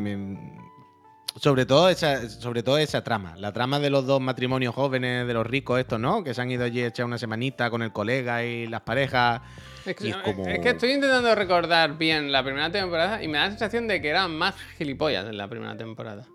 Sobre 1.39 1.65
todo 1.65 1.89
esa 1.89 2.29
sobre 2.29 2.61
todo 2.63 2.77
esa 2.77 3.03
trama, 3.03 3.36
la 3.38 3.51
trama 3.51 3.79
de 3.79 3.89
los 3.89 4.05
dos 4.05 4.21
matrimonios 4.21 4.73
jóvenes 4.75 5.25
de 5.27 5.34
los 5.34 5.45
ricos 5.47 5.79
estos, 5.79 5.99
¿no? 5.99 6.23
Que 6.23 6.34
se 6.34 6.41
han 6.41 6.51
ido 6.51 6.63
allí 6.63 6.81
a 6.81 6.88
echar 6.88 7.05
una 7.05 7.17
semanita 7.17 7.69
con 7.69 7.81
el 7.81 7.91
colega 7.91 8.43
y 8.43 8.67
las 8.67 8.81
parejas. 8.81 9.41
Es 9.86 9.95
que, 9.95 10.07
y 10.07 10.09
es 10.11 10.17
como- 10.17 10.47
es 10.47 10.59
que 10.59 10.69
estoy 10.69 10.91
intentando 10.91 11.34
recordar 11.36 11.97
bien 11.97 12.31
la 12.31 12.43
primera 12.43 12.71
temporada 12.71 13.21
y 13.23 13.27
me 13.27 13.38
da 13.38 13.45
la 13.45 13.49
sensación 13.51 13.88
de 13.88 14.01
que 14.01 14.09
eran 14.09 14.36
más 14.36 14.55
gilipollas 14.77 15.25
en 15.27 15.38
la 15.38 15.47
primera 15.47 15.75
temporada. 15.75 16.25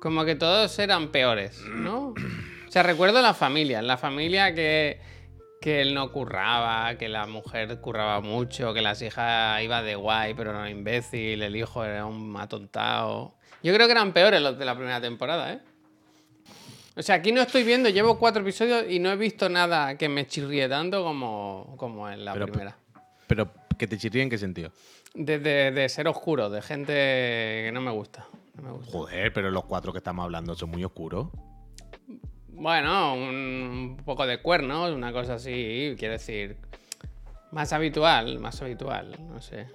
Como 0.00 0.24
que 0.24 0.34
todos 0.34 0.78
eran 0.78 1.08
peores, 1.08 1.60
¿no? 1.74 2.08
O 2.08 2.70
sea, 2.70 2.82
recuerdo 2.82 3.22
la 3.22 3.32
familia. 3.34 3.80
La 3.80 3.96
familia 3.96 4.54
que, 4.54 5.00
que 5.62 5.80
él 5.80 5.94
no 5.94 6.12
curraba, 6.12 6.96
que 6.98 7.08
la 7.08 7.26
mujer 7.26 7.80
curraba 7.80 8.20
mucho, 8.20 8.74
que 8.74 8.82
las 8.82 9.00
hijas 9.00 9.62
iba 9.62 9.82
de 9.82 9.94
guay, 9.94 10.34
pero 10.34 10.50
era 10.50 10.60
un 10.62 10.68
imbécil, 10.68 11.42
el 11.42 11.56
hijo 11.56 11.84
era 11.84 12.04
un 12.04 12.36
atontado. 12.38 13.36
Yo 13.64 13.74
creo 13.74 13.86
que 13.88 13.92
eran 13.92 14.12
peores 14.12 14.40
los 14.40 14.56
de 14.58 14.64
la 14.64 14.76
primera 14.76 15.00
temporada, 15.00 15.52
¿eh? 15.54 15.60
O 16.96 17.02
sea, 17.02 17.16
aquí 17.16 17.32
no 17.32 17.40
estoy 17.42 17.64
viendo, 17.64 17.88
llevo 17.88 18.18
cuatro 18.20 18.42
episodios 18.42 18.84
y 18.88 19.00
no 19.00 19.10
he 19.10 19.16
visto 19.16 19.48
nada 19.48 19.98
que 19.98 20.08
me 20.08 20.28
chirríe 20.28 20.68
tanto 20.68 21.02
como, 21.02 21.74
como 21.76 22.08
en 22.08 22.24
la 22.24 22.34
Pero- 22.34 22.46
primera. 22.46 22.76
Pero 23.26 23.50
que 23.76 23.88
te 23.88 23.98
chirría 23.98 24.22
en 24.22 24.30
qué 24.30 24.38
sentido? 24.38 24.70
De, 25.14 25.38
de- 25.40 25.72
de 25.72 25.88
ser 25.88 26.06
oscuro, 26.06 26.50
de 26.50 26.62
gente 26.62 26.92
que 26.92 27.70
no 27.74 27.80
me 27.80 27.90
gusta. 27.90 28.26
No 28.56 28.62
me 28.62 28.70
gusta. 28.72 28.92
Joder, 28.92 29.32
pero 29.32 29.50
los 29.50 29.64
cuatro 29.64 29.90
que 29.92 29.98
estamos 29.98 30.22
hablando 30.24 30.54
son 30.54 30.70
muy 30.70 30.84
oscuros. 30.84 31.28
Bueno, 32.48 33.14
un 33.14 33.96
poco 34.04 34.26
de 34.26 34.40
cuernos, 34.40 34.92
una 34.92 35.12
cosa 35.12 35.34
así, 35.34 35.96
quiero 35.98 36.12
decir. 36.12 36.58
Más 37.50 37.72
habitual, 37.72 38.38
más 38.38 38.60
habitual, 38.62 39.16
no 39.28 39.40
sé. 39.40 39.66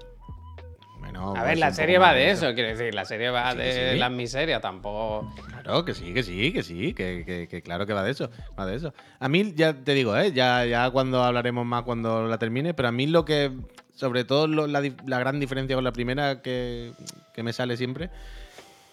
Bueno, 0.99 1.31
A 1.31 1.33
pues 1.35 1.43
ver, 1.45 1.57
la 1.59 1.71
serie 1.71 1.97
va 1.97 2.13
de 2.13 2.31
eso. 2.31 2.53
quiero 2.53 2.69
decir, 2.69 2.93
la 2.93 3.05
serie 3.05 3.29
va 3.29 3.51
Sí, 3.53 3.57
de 3.57 3.91
sí. 3.93 3.99
las 3.99 4.11
miserias, 4.11 4.61
tampoco. 4.61 5.33
Claro, 5.49 5.85
que 5.85 5.93
sí, 5.93 6.13
que 6.13 6.23
sí, 6.23 6.51
que 6.51 6.63
sí, 6.63 6.93
que, 6.93 7.23
que- 7.25 7.47
que 7.47 7.61
claro 7.61 7.85
que 7.85 7.93
va 7.93 8.03
de 8.03 8.11
eso, 8.11 8.29
va 8.57 8.65
de 8.65 8.75
eso. 8.75 8.93
A 9.19 9.29
mí, 9.29 9.53
ya 9.55 9.73
te 9.73 9.93
digo, 9.93 10.15
¿eh? 10.17 10.31
ya, 10.33 10.65
ya 10.65 10.89
cuando 10.91 11.23
hablaremos 11.23 11.65
más 11.65 11.83
cuando 11.83 12.27
la 12.27 12.37
termine, 12.37 12.73
pero 12.73 12.89
a 12.89 12.91
mí 12.91 13.07
lo 13.07 13.25
que, 13.25 13.51
sobre 13.93 14.23
todo 14.25 14.47
lo- 14.47 14.67
la, 14.67 14.81
la 15.05 15.19
gran 15.19 15.39
diferencia 15.39 15.75
con 15.75 15.83
la 15.83 15.91
primera 15.93 16.41
que, 16.41 16.91
que 17.33 17.43
me 17.43 17.53
sale 17.53 17.77
siempre, 17.77 18.09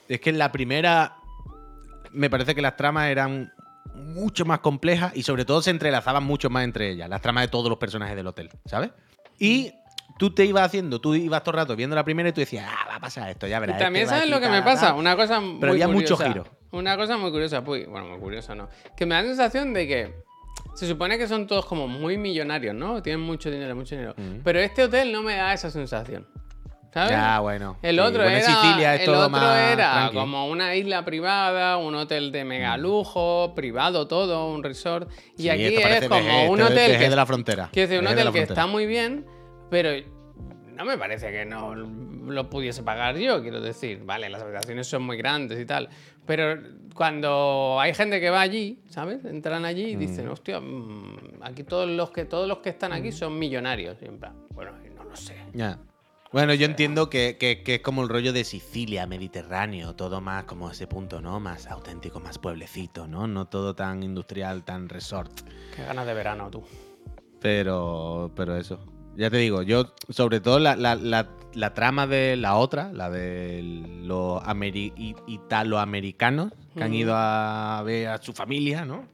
es 0.08 0.20
que 0.20 0.30
en 0.30 0.38
la 0.38 0.52
primera 0.52 1.16
me 2.12 2.30
parece 2.30 2.54
que 2.54 2.62
las 2.62 2.76
tramas 2.76 3.08
eran 3.08 3.52
mucho 3.94 4.44
más 4.44 4.60
complejas 4.60 5.12
y 5.16 5.22
sobre 5.22 5.44
todo 5.44 5.62
se 5.62 5.70
entrelazaban 5.70 6.22
mucho 6.24 6.50
más 6.50 6.64
entre 6.64 6.90
ellas, 6.90 7.08
las 7.08 7.20
tramas 7.22 7.44
de 7.44 7.48
todos 7.48 7.68
los 7.68 7.78
personajes 7.78 8.14
del 8.16 8.26
hotel, 8.26 8.50
¿sabes? 8.66 8.90
Y 9.38 9.72
tú 10.18 10.30
te 10.34 10.44
ibas 10.44 10.64
haciendo, 10.64 11.00
tú 11.00 11.14
ibas 11.14 11.42
todo 11.42 11.52
el 11.52 11.56
rato 11.58 11.76
viendo 11.76 11.94
la 11.96 12.04
primera 12.04 12.28
y 12.28 12.32
tú 12.32 12.40
decías, 12.40 12.66
ah, 12.68 12.86
va 12.88 12.96
a 12.96 13.00
pasar 13.00 13.28
esto, 13.30 13.46
ya 13.46 13.58
Y 13.58 13.60
verás. 13.60 13.78
también 13.78 14.04
este 14.04 14.14
sabes 14.16 14.30
lo 14.30 14.40
que 14.40 14.48
me 14.48 14.62
pasa, 14.62 14.88
tal". 14.88 14.96
una 14.96 15.16
cosa 15.16 15.40
muy 15.40 15.68
había 15.68 15.88
mucho 15.88 16.16
curiosa. 16.16 16.32
giro. 16.44 16.56
Una 16.72 16.96
cosa 16.96 17.16
muy 17.16 17.30
curiosa, 17.30 17.62
pues, 17.64 17.86
bueno, 17.88 18.06
muy 18.08 18.18
curiosa 18.18 18.54
no. 18.54 18.68
Que 18.96 19.06
me 19.06 19.14
da 19.14 19.22
la 19.22 19.28
sensación 19.28 19.72
de 19.72 19.86
que 19.86 20.14
se 20.74 20.86
supone 20.86 21.16
que 21.18 21.26
son 21.28 21.46
todos 21.46 21.64
como 21.66 21.86
muy 21.88 22.18
millonarios, 22.18 22.74
¿no? 22.74 23.02
Tienen 23.02 23.20
mucho 23.20 23.50
dinero, 23.50 23.74
mucho 23.74 23.94
dinero. 23.94 24.14
Mm. 24.16 24.40
Pero 24.44 24.58
este 24.60 24.82
hotel 24.84 25.12
no 25.12 25.22
me 25.22 25.36
da 25.36 25.52
esa 25.54 25.70
sensación. 25.70 26.26
¿Sabes? 26.92 27.10
Ya, 27.10 27.40
bueno. 27.40 27.76
El 27.82 27.96
Sí, 27.96 28.00
otro 28.00 28.22
bueno, 28.22 28.38
en 28.38 28.42
era, 28.42 28.46
Sicilia 28.54 28.94
es 28.94 29.00
el 29.00 29.06
todo 29.06 29.18
otro 29.18 29.30
más 29.30 29.70
era 29.70 29.92
tranqui. 29.92 30.16
Como 30.16 30.48
una 30.48 30.74
isla 30.74 31.04
privada, 31.04 31.76
un 31.76 31.94
hotel 31.94 32.32
de 32.32 32.44
mega 32.44 32.78
lujo, 32.78 33.52
privado 33.54 34.08
todo, 34.08 34.50
un 34.50 34.62
resort. 34.64 35.10
Y 35.36 35.42
Sí, 35.42 35.48
aquí 35.50 35.64
es 35.76 36.08
como 36.08 36.20
un 36.50 36.60
esto 36.60 36.64
es 36.68 36.70
hotel 36.70 36.98
que, 36.98 37.10
de 37.10 37.16
la 37.16 37.26
frontera. 37.26 37.68
quiero 37.70 37.88
decir, 37.88 38.00
un 38.02 38.10
hotel 38.10 38.32
que 38.32 38.40
está 38.42 38.66
muy 38.66 38.86
bien, 38.86 39.26
pero 39.70 39.90
no 40.74 40.84
me 40.84 40.98
parece 40.98 41.30
que 41.30 41.44
no 41.44 41.74
lo 41.74 42.50
pudiese 42.50 42.82
pagar 42.82 43.16
yo, 43.16 43.40
quiero 43.42 43.60
decir. 43.60 44.02
Vale, 44.04 44.28
las 44.28 44.42
habitaciones 44.42 44.86
son 44.86 45.02
muy 45.04 45.16
grandes 45.16 45.58
y 45.60 45.64
tal. 45.64 45.88
Pero 46.26 46.60
cuando 46.94 47.78
hay 47.80 47.94
gente 47.94 48.20
que 48.20 48.30
va 48.30 48.40
allí, 48.40 48.80
¿sabes? 48.88 49.24
Entran 49.24 49.64
allí 49.64 49.90
y 49.92 49.96
dicen, 49.96 50.28
hostia, 50.28 50.60
mm, 50.60 51.40
aquí 51.42 51.62
todos 51.62 51.88
los 51.88 52.10
que 52.10 52.24
todos 52.24 52.48
los 52.48 52.58
que 52.58 52.70
están 52.70 52.92
aquí 52.92 53.12
son 53.12 53.38
millonarios. 53.38 53.96
Y 54.02 54.06
en 54.06 54.18
plan, 54.18 54.34
bueno, 54.50 54.72
no 54.96 55.04
lo 55.04 55.14
sé. 55.16 55.36
Ya. 55.54 55.78
Bueno, 56.32 56.52
yo 56.52 56.66
entiendo 56.66 57.08
que, 57.08 57.36
que- 57.38 57.62
que 57.62 57.76
es 57.76 57.80
como 57.80 58.02
el 58.02 58.08
rollo 58.08 58.32
de 58.32 58.42
Sicilia, 58.44 59.06
Mediterráneo, 59.06 59.94
todo 59.94 60.20
más 60.20 60.44
como 60.44 60.70
ese 60.70 60.86
punto, 60.88 61.20
¿no? 61.22 61.38
Más 61.38 61.68
auténtico, 61.68 62.18
más 62.20 62.38
pueblecito, 62.38 63.06
¿no? 63.06 63.26
No 63.28 63.46
todo 63.46 63.74
tan 63.76 64.02
industrial, 64.02 64.64
tan 64.64 64.88
resort. 64.88 65.30
Qué 65.74 65.84
ganas 65.84 66.04
de 66.06 66.12
verano, 66.14 66.50
tú. 66.50 66.64
Pero, 67.40 68.32
pero 68.34 68.56
eso. 68.56 68.80
Ya 69.16 69.30
te 69.30 69.38
digo, 69.38 69.62
yo, 69.62 69.94
sobre 70.10 70.40
todo 70.40 70.58
la, 70.58 70.76
la- 70.76 70.94
la- 70.94 71.28
la 71.54 71.72
trama 71.74 72.06
de 72.06 72.36
la 72.36 72.56
otra, 72.56 72.92
la 72.92 73.08
de 73.10 73.60
los 74.02 74.42
italoamericanos 75.26 76.52
que 76.76 76.84
han 76.84 76.92
ido 76.94 77.14
a 77.16 77.82
ver 77.84 78.08
a 78.08 78.18
su 78.18 78.32
familia, 78.34 78.84
¿no? 78.84 79.06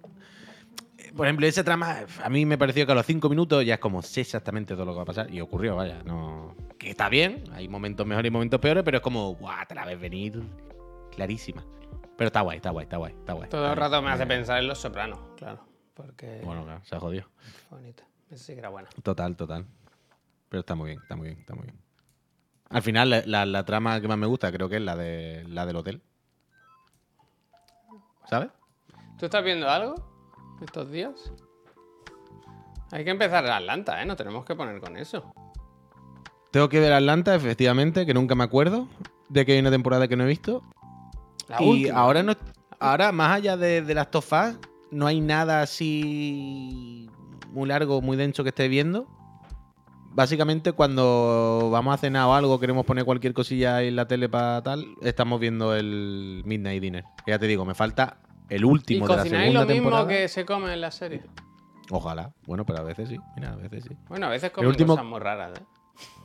Por 1.16 1.26
ejemplo, 1.26 1.46
esa 1.46 1.62
trama 1.62 1.98
a 2.24 2.28
mí 2.30 2.46
me 2.46 2.56
pareció 2.58 2.86
que 2.86 2.92
a 2.92 2.94
los 2.94 3.04
cinco 3.06 3.28
minutos 3.28 3.64
ya 3.64 3.74
es 3.74 3.80
como 3.80 4.02
sé 4.02 4.22
exactamente 4.22 4.74
todo 4.74 4.86
lo 4.86 4.92
que 4.92 4.96
va 4.96 5.02
a 5.02 5.06
pasar. 5.06 5.30
Y 5.32 5.40
ocurrió, 5.40 5.76
vaya. 5.76 6.02
no 6.04 6.56
Que 6.78 6.90
está 6.90 7.08
bien, 7.08 7.44
hay 7.52 7.68
momentos 7.68 8.06
mejores 8.06 8.28
y 8.28 8.32
momentos 8.32 8.58
peores, 8.60 8.82
pero 8.82 8.96
es 8.98 9.02
como, 9.02 9.34
guau, 9.34 9.66
te 9.68 9.74
la 9.74 9.84
ves 9.84 10.00
venir 10.00 10.42
clarísima. 11.14 11.64
Pero 12.16 12.28
está 12.28 12.40
guay, 12.40 12.56
está 12.56 12.70
guay, 12.70 12.84
está 12.84 12.96
guay, 12.96 13.12
está 13.12 13.32
guay. 13.34 13.48
Todo 13.50 13.70
el 13.70 13.76
rato 13.76 14.00
me 14.02 14.10
hace 14.10 14.26
pensar 14.26 14.58
en 14.58 14.68
Los 14.68 14.78
Sopranos, 14.78 15.18
claro. 15.36 15.60
Porque 15.94 16.40
Bueno, 16.44 16.64
claro, 16.64 16.80
se 16.84 16.96
ha 16.96 17.00
jodido. 17.00 17.26
bonita. 17.70 18.04
Esa 18.30 18.44
sí 18.44 18.52
que 18.54 18.60
era 18.60 18.70
buena. 18.70 18.88
Total, 19.02 19.36
total. 19.36 19.66
Pero 20.52 20.60
está 20.60 20.74
muy 20.74 20.90
bien, 20.90 21.00
está 21.00 21.16
muy 21.16 21.28
bien, 21.28 21.38
está 21.40 21.54
muy 21.54 21.64
bien. 21.64 21.78
Al 22.68 22.82
final, 22.82 23.08
la, 23.08 23.22
la- 23.24 23.46
la 23.46 23.64
trama 23.64 23.98
que 24.02 24.06
más 24.06 24.18
me 24.18 24.26
gusta 24.26 24.52
creo 24.52 24.68
que 24.68 24.76
es 24.76 24.82
la, 24.82 24.94
de, 24.96 25.44
la 25.48 25.64
del 25.64 25.76
hotel. 25.76 26.02
¿Sabes? 28.28 28.50
¿Tú 29.18 29.24
estás 29.24 29.42
viendo 29.42 29.66
algo 29.66 29.94
estos 30.60 30.90
días? 30.90 31.32
Hay 32.90 33.02
que 33.02 33.10
empezar 33.10 33.46
Atlanta, 33.46 34.02
¿eh? 34.02 34.04
No 34.04 34.14
tenemos 34.14 34.44
que 34.44 34.54
poner 34.54 34.78
con 34.78 34.98
eso. 34.98 35.32
Tengo 36.50 36.68
que 36.68 36.80
ver 36.80 36.92
Atlanta, 36.92 37.34
efectivamente, 37.34 38.04
que 38.04 38.12
nunca 38.12 38.34
me 38.34 38.44
acuerdo 38.44 38.88
de 39.30 39.46
que 39.46 39.52
hay 39.52 39.58
una 39.60 39.70
temporada 39.70 40.06
que 40.06 40.16
no 40.18 40.24
he 40.24 40.28
visto. 40.28 40.62
La 41.48 41.62
y 41.62 41.66
última. 41.70 41.98
ahora 41.98 42.22
no 42.22 42.34
ahora 42.78 43.10
más 43.10 43.36
allá 43.38 43.56
de, 43.56 43.80
de 43.80 43.94
las 43.94 44.10
tofas, 44.10 44.58
no 44.90 45.06
hay 45.06 45.22
nada 45.22 45.62
así 45.62 47.08
muy 47.52 47.66
largo, 47.68 48.02
muy 48.02 48.18
denso 48.18 48.42
que 48.42 48.50
esté 48.50 48.68
viendo. 48.68 49.06
Básicamente 50.14 50.72
cuando 50.72 51.70
vamos 51.72 51.94
a 51.94 51.96
cenar 51.96 52.26
o 52.26 52.34
algo, 52.34 52.60
queremos 52.60 52.84
poner 52.84 53.04
cualquier 53.04 53.32
cosilla 53.32 53.82
en 53.82 53.96
la 53.96 54.06
tele 54.06 54.28
para 54.28 54.62
tal, 54.62 54.86
estamos 55.00 55.40
viendo 55.40 55.74
el 55.74 56.42
Midnight 56.44 56.82
Dinner. 56.82 57.04
Ya 57.26 57.38
te 57.38 57.46
digo, 57.46 57.64
me 57.64 57.74
falta 57.74 58.18
el 58.50 58.60
¿Y 58.62 58.64
último 58.64 59.08
de 59.08 59.16
la 59.16 59.22
segunda 59.22 59.46
lo 59.46 59.66
mismo 59.66 59.66
temporada. 59.90 60.08
que 60.08 60.28
se 60.28 60.44
come 60.44 60.72
en 60.74 60.80
la 60.82 60.90
serie? 60.90 61.22
Ojalá. 61.90 62.32
Bueno, 62.46 62.66
pero 62.66 62.80
a 62.80 62.82
veces 62.82 63.08
sí. 63.08 63.16
Mira, 63.36 63.52
a 63.52 63.56
veces 63.56 63.84
sí. 63.88 63.96
Bueno, 64.08 64.26
a 64.26 64.30
veces 64.30 64.50
comen 64.50 64.68
último- 64.68 64.94
cosas 64.94 65.06
muy 65.06 65.18
raras, 65.20 65.58
¿eh? 65.58 65.62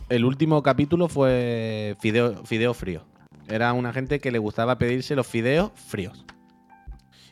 El 0.10 0.26
último 0.26 0.62
capítulo 0.64 1.08
fue 1.08 1.96
fideo, 2.00 2.46
fideo 2.46 2.74
frío. 2.74 3.04
Era 3.48 3.72
una 3.74 3.94
gente 3.94 4.20
que 4.20 4.32
le 4.32 4.40
gustaba 4.40 4.78
pedirse 4.78 5.16
los 5.16 5.28
fideos 5.28 5.72
fríos. 5.76 6.26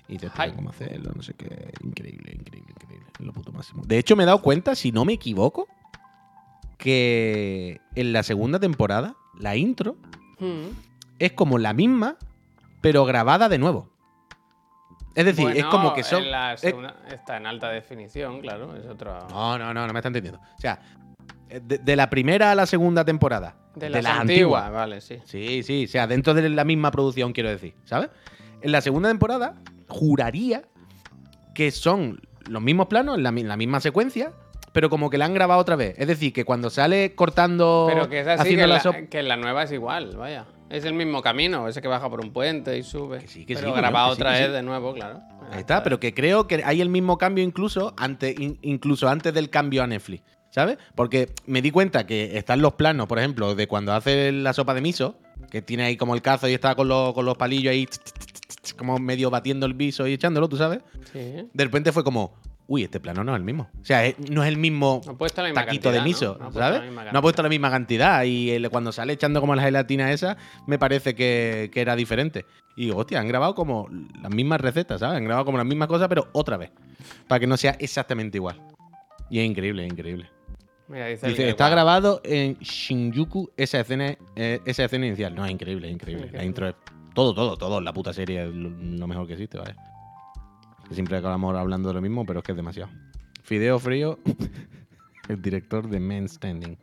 Y 0.07 0.17
te 0.17 0.27
explican 0.27 0.51
Ay. 0.51 0.55
cómo 0.55 0.69
hacerlo, 0.69 1.11
no 1.15 1.21
sé 1.21 1.33
qué. 1.33 1.73
Increíble, 1.83 2.33
increíble, 2.37 2.71
increíble. 2.71 3.07
Lo 3.19 3.33
puto 3.33 3.51
máximo. 3.51 3.83
De 3.85 3.97
hecho, 3.97 4.15
me 4.15 4.23
he 4.23 4.25
dado 4.25 4.41
cuenta, 4.41 4.75
si 4.75 4.91
no 4.91 5.03
me 5.03 5.13
equivoco, 5.13 5.67
que 6.77 7.79
en 7.95 8.13
la 8.13 8.23
segunda 8.23 8.59
temporada, 8.59 9.15
la 9.39 9.55
intro 9.55 9.95
Mm. 10.39 10.67
es 11.19 11.31
como 11.33 11.57
la 11.57 11.73
misma, 11.73 12.17
pero 12.81 13.05
grabada 13.05 13.49
de 13.49 13.57
nuevo. 13.57 13.89
Es 15.15 15.23
decir, 15.25 15.47
es 15.55 15.63
como 15.65 15.93
que 15.93 16.03
son. 16.03 16.23
en 16.23 16.31
la 16.31 16.53
es- 16.53 16.63
Está 17.09 17.37
en 17.37 17.45
alta 17.47 17.69
definición, 17.69 18.41
claro. 18.41 18.75
Es 18.75 18.85
otro. 18.85 19.17
No, 19.29 19.57
no, 19.57 19.73
no, 19.73 19.87
no 19.87 19.93
me 19.93 19.99
está 19.99 20.09
entendiendo. 20.09 20.39
O 20.57 20.61
sea, 20.61 20.81
de, 21.49 21.77
de 21.77 21.95
la 21.95 22.09
primera 22.09 22.51
a 22.51 22.55
la 22.55 22.65
segunda 22.65 23.05
temporada. 23.05 23.55
de 23.75 23.89
las 23.89 24.03
las 24.03 24.19
antiguas, 24.19 24.63
antiguas. 24.63 24.71
vale, 24.71 25.01
sí. 25.01 25.19
Sí, 25.25 25.61
sí, 25.63 25.85
o 25.85 25.87
sea, 25.87 26.07
dentro 26.07 26.33
de 26.33 26.47
la 26.49 26.63
misma 26.63 26.91
producción, 26.91 27.33
quiero 27.33 27.49
decir, 27.49 27.73
¿sabes? 27.85 28.09
En 28.61 28.71
la 28.71 28.79
segunda 28.81 29.09
temporada, 29.09 29.55
juraría 29.89 30.63
que 31.53 31.71
son 31.71 32.21
los 32.49 32.61
mismos 32.61 32.87
planos, 32.87 33.19
la, 33.19 33.31
mi- 33.33 33.43
la 33.43 33.57
misma 33.57 33.79
secuencia, 33.81 34.31
pero 34.75 34.89
como 34.89 35.09
que 35.09 35.17
la 35.17 35.23
han 35.25 35.33
grabado 35.33 35.61
otra 35.61 35.77
vez. 35.77 35.95
Es 35.97 36.07
decir, 36.07 36.33
que 36.33 36.43
cuando 36.43 36.69
sale 36.69 37.15
cortando. 37.15 37.85
Pero 37.89 38.09
que 38.09 38.19
es 38.19 38.27
así, 38.27 38.41
haciendo 38.41 38.63
que 38.63 38.67
la 38.67 38.79
sop- 38.83 39.09
que 39.09 39.23
la 39.23 39.37
nueva 39.37 39.63
es 39.63 39.71
igual, 39.71 40.15
vaya. 40.17 40.45
Es 40.69 40.83
el 40.83 40.93
mismo 40.93 41.21
camino, 41.21 41.67
ese 41.69 41.81
que 41.81 41.87
baja 41.87 42.09
por 42.09 42.19
un 42.19 42.33
puente 42.33 42.77
y 42.77 42.83
sube. 42.83 43.19
Que 43.19 43.27
sí, 43.29 43.45
que 43.45 43.55
pero 43.55 43.69
sí, 43.69 43.75
grabado 43.77 44.07
que 44.09 44.13
otra 44.21 44.31
vez 44.33 44.51
de 44.51 44.61
nuevo, 44.63 44.93
claro. 44.93 45.21
Ahí 45.51 45.59
está, 45.59 45.81
pero 45.81 45.99
que 45.99 46.13
creo 46.13 46.45
que 46.47 46.61
hay 46.65 46.81
el 46.81 46.89
mismo 46.89 47.17
cambio 47.17 47.43
incluso 47.43 47.93
antes, 47.97 48.37
in- 48.39 48.59
incluso 48.63 49.07
antes 49.07 49.33
del 49.33 49.49
cambio 49.49 49.81
a 49.81 49.87
Netflix. 49.87 50.23
¿Sabes? 50.49 50.77
Porque 50.95 51.29
me 51.47 51.61
di 51.61 51.69
cuenta 51.71 52.05
que 52.05 52.37
están 52.37 52.61
los 52.61 52.73
planos, 52.73 53.07
por 53.07 53.19
ejemplo, 53.19 53.55
de 53.55 53.67
cuando 53.67 53.93
hace 53.93 54.31
la 54.31 54.53
sopa 54.53 54.73
de 54.73 54.81
miso, 54.81 55.17
que 55.51 55.61
tiene 55.61 55.83
ahí 55.83 55.97
como 55.97 56.15
el 56.15 56.21
cazo 56.21 56.47
y 56.47 56.53
está 56.53 56.75
con 56.75 56.87
los, 56.87 57.13
con 57.13 57.25
los 57.25 57.37
palillos 57.37 57.71
ahí, 57.71 57.87
como 58.77 58.97
medio 58.97 59.29
batiendo 59.29 59.65
el 59.65 59.73
viso 59.73 60.07
y 60.07 60.13
echándolo, 60.13 60.47
¿tú 60.49 60.57
sabes? 60.57 60.79
Sí. 61.11 61.47
De 61.53 61.63
repente 61.63 61.91
fue 61.91 62.03
como, 62.05 62.33
uy, 62.67 62.83
este 62.83 62.99
plano 62.99 63.23
no 63.23 63.33
es 63.33 63.37
el 63.37 63.43
mismo. 63.43 63.69
O 63.81 63.85
sea, 63.85 64.03
no 64.29 64.43
es 64.43 64.49
el 64.49 64.57
mismo 64.57 65.01
No 65.05 65.15
taquito 65.53 65.91
de 65.91 66.01
miso, 66.01 66.37
¿sabes? 66.53 66.81
no 66.91 67.19
ha 67.19 67.21
puesto 67.21 67.43
la 67.43 67.49
misma 67.49 67.69
cantidad. 67.69 68.23
Y 68.23 68.51
el- 68.51 68.69
cuando 68.69 68.91
sale 68.91 69.13
echando 69.13 69.39
como 69.41 69.55
la 69.55 69.63
gelatina 69.63 70.11
esa, 70.11 70.37
me 70.67 70.79
parece 70.79 71.15
que, 71.15 71.69
que 71.71 71.81
era 71.81 71.95
diferente. 71.95 72.45
Y 72.75 72.85
digo, 72.85 72.97
hostia, 72.97 73.19
han 73.19 73.27
grabado 73.27 73.55
como 73.55 73.87
las 74.21 74.33
mismas 74.33 74.59
recetas, 74.59 74.99
¿sabes? 74.99 75.17
Han 75.17 75.23
grabado 75.25 75.45
como 75.45 75.57
las 75.57 75.67
mismas 75.67 75.87
cosas, 75.87 76.07
pero 76.07 76.27
otra 76.33 76.57
vez. 76.57 76.71
Para 77.27 77.39
que 77.39 77.47
no 77.47 77.57
sea 77.57 77.75
exactamente 77.79 78.37
igual. 78.37 78.61
Y 79.29 79.39
es 79.39 79.45
increíble, 79.45 79.85
es 79.85 79.91
increíble. 79.91 80.29
Mira, 80.87 81.07
dice, 81.07 81.49
está 81.49 81.69
grabado 81.69 82.21
en 82.23 82.57
Shinjuku 82.59 83.49
esa 83.57 83.79
escena, 83.79 84.15
eh, 84.35 84.59
esa 84.65 84.85
escena 84.85 85.07
inicial. 85.07 85.33
No, 85.33 85.43
es 85.43 85.51
increíble, 85.51 85.87
es 85.87 85.93
increíble. 85.93 86.29
La 86.31 86.43
intro 86.43 86.67
es 86.67 86.75
todo, 87.15 87.33
todo, 87.33 87.57
todo. 87.57 87.81
La 87.81 87.91
puta 87.91 88.13
serie 88.13 88.43
es 88.47 88.53
lo, 88.53 89.07
mejor 89.07 89.25
que 89.25 89.33
existe, 89.33 89.57
vaya. 89.57 89.75
Que 90.87 90.93
siempre 90.93 91.17
acabamos 91.17 91.55
hablando 91.55 91.89
de 91.89 91.95
lo 91.95 92.01
mismo, 92.01 92.25
pero 92.25 92.39
es 92.39 92.45
que 92.45 92.51
es 92.51 92.55
demasiado. 92.55 92.91
Fideo 93.43 93.79
Frío, 93.79 94.19
el 95.29 95.41
director 95.41 95.87
de 95.87 95.99
Men 95.99 96.27
Standing. 96.29 96.77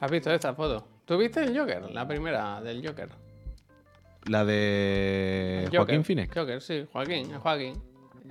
¿Has 0.00 0.10
visto 0.10 0.32
esta 0.32 0.54
foto? 0.54 0.86
¿Tú 1.04 1.18
viste 1.18 1.42
el 1.42 1.58
Joker? 1.58 1.90
La 1.90 2.06
primera 2.06 2.60
del 2.60 2.86
Joker. 2.86 3.08
La 4.26 4.44
de 4.44 5.68
Joaquín. 5.72 6.04
Phoenix. 6.04 6.34
Joker, 6.34 6.60
sí, 6.60 6.86
Joaquín, 6.92 7.32
Joaquín. 7.38 7.74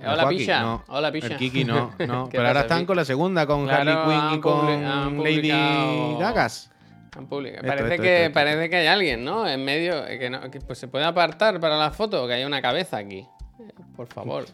Hola, 0.00 0.22
Joaquín, 0.22 0.38
Pisha. 0.38 0.62
no. 0.62 0.84
Hola, 0.88 1.12
Pisha. 1.12 1.26
El 1.28 1.36
Kiki 1.36 1.64
no, 1.64 1.92
no. 2.06 2.28
¿Qué 2.28 2.38
pero 2.38 2.48
ahora 2.48 2.60
están 2.60 2.86
con 2.86 2.96
la 2.96 3.04
segunda, 3.04 3.46
con 3.46 3.66
Claro, 3.66 3.90
Harley 3.90 4.18
Quinn 4.18 4.38
y 4.38 4.40
con 4.40 5.22
Lady 5.22 6.18
Gagas. 6.18 6.70
Han 7.16 7.26
publicado. 7.26 7.62
Esto, 7.66 7.68
Parece, 7.76 7.94
esto, 7.94 8.02
que, 8.02 8.22
esto, 8.24 8.34
parece 8.34 8.70
que 8.70 8.76
hay 8.76 8.86
alguien, 8.86 9.24
¿no? 9.24 9.46
En 9.48 9.64
medio, 9.64 10.06
eh, 10.06 10.18
que, 10.18 10.30
no- 10.30 10.50
que, 10.50 10.60
pues 10.60 10.78
se 10.78 10.88
puede 10.88 11.04
apartar 11.04 11.58
para 11.60 11.76
la 11.76 11.90
foto, 11.90 12.26
que 12.26 12.34
hay 12.34 12.44
una 12.44 12.62
cabeza 12.62 12.98
aquí. 12.98 13.26
Eh, 13.58 13.72
Por 13.96 14.06
favor. 14.06 14.44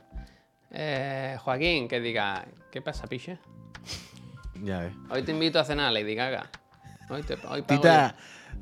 Eh, 0.70 1.36
Joaquín, 1.40 1.86
que 1.88 2.00
diga, 2.00 2.46
¿qué 2.72 2.80
pasa, 2.82 3.06
Pisha? 3.06 3.38
Ya 4.62 4.80
ves. 4.80 4.92
Hoy 5.10 5.22
te 5.22 5.32
invito 5.32 5.58
a 5.60 5.64
cenar, 5.64 5.92
Lady 5.92 6.14
Gaga. 6.14 6.50
Hoy 7.10 7.22
te 7.22 7.34
hoy 7.34 7.62
pago 7.62 7.80
Tita, 7.80 8.16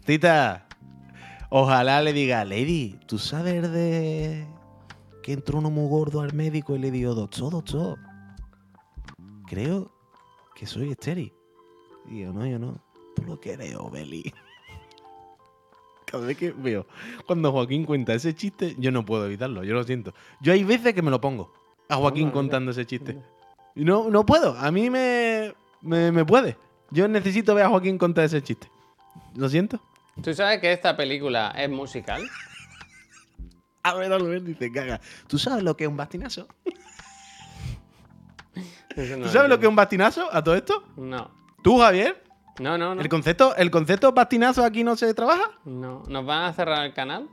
Tita, 0.05 0.67
ojalá 1.49 2.03
le 2.03 2.13
diga, 2.13 2.45
Lady, 2.45 2.99
¿tú 3.07 3.19
sabes 3.19 3.71
de 3.73 4.45
que 5.23 5.33
entró 5.33 5.59
uno 5.59 5.71
muy 5.71 5.89
gordo 5.89 6.21
al 6.21 6.35
médico 6.35 6.75
y 6.77 6.79
le 6.81 6.91
dijo, 6.91 7.15
doctor, 7.15 7.53
doctor, 7.53 7.99
creo 9.47 9.91
que 10.55 10.67
soy 10.67 10.91
estéril? 10.91 11.33
Y 12.11 12.21
yo, 12.23 12.33
no, 12.33 12.45
yo 12.47 12.59
no. 12.59 12.83
Tú 13.15 13.23
lo 13.23 13.41
que 13.41 13.53
eres, 13.53 13.75
Obeli. 13.77 14.33
Cada 16.07 16.27
vez 16.27 16.37
que 16.37 16.53
veo, 16.53 16.87
cuando 17.27 17.51
Joaquín 17.51 17.85
cuenta 17.85 18.15
ese 18.15 18.35
chiste, 18.35 18.77
yo 18.79 18.91
no 18.93 19.05
puedo 19.05 19.27
evitarlo, 19.27 19.65
yo 19.65 19.75
lo 19.75 19.83
siento. 19.85 20.15
Yo 20.41 20.53
hay 20.53 20.63
veces 20.63 20.95
que 20.95 21.03
me 21.03 21.11
lo 21.11 21.21
pongo 21.21 21.53
a 21.89 21.97
Joaquín 21.97 22.31
contando 22.31 22.71
ese 22.71 22.87
chiste. 22.87 23.19
Y 23.75 23.85
no, 23.85 24.11
no 24.11 24.25
puedo, 24.25 24.57
a 24.57 24.71
mí 24.71 24.91
me, 24.91 25.55
me, 25.81 26.13
me 26.13 26.25
puede. 26.25 26.57
Yo 26.91 27.09
necesito 27.09 27.55
ver 27.55 27.67
a 27.67 27.69
Joaquín 27.69 27.99
contar 27.99 28.25
ese 28.25 28.43
chiste. 28.43 28.71
Lo 29.35 29.49
siento. 29.49 29.81
¿Tú 30.23 30.33
sabes 30.33 30.61
que 30.61 30.73
esta 30.73 30.97
película 30.97 31.53
es 31.57 31.69
musical? 31.69 32.23
A 33.83 33.95
ver, 33.95 34.13
Albert 34.13 34.45
dice, 34.45 34.73
caga. 34.73 35.01
¿Tú 35.27 35.39
sabes 35.39 35.63
lo 35.63 35.77
que 35.77 35.85
es 35.85 35.91
un 35.91 35.97
bastinazo? 35.97 36.47
No 38.97 39.25
¿Tú 39.25 39.29
sabes 39.29 39.51
lo 39.51 39.59
que 39.59 39.67
es 39.67 39.69
un 39.69 39.75
bastinazo 39.75 40.33
a 40.33 40.45
todo 40.45 40.55
esto? 40.55 40.85
No. 40.97 41.29
¿Tú, 41.65 41.81
Javier? 41.81 42.23
No, 42.61 42.79
no, 42.79 42.95
no. 42.95 43.01
¿El 43.01 43.09
concepto, 43.09 43.57
¿El 43.57 43.71
concepto 43.71 44.13
bastinazo 44.13 44.65
aquí 44.65 44.85
no 44.85 44.97
se 44.97 45.13
trabaja? 45.15 45.51
No. 45.65 46.03
¿Nos 46.09 46.25
van 46.25 46.45
a 46.45 46.53
cerrar 46.53 46.87
el 46.87 46.95
canal? 46.95 47.29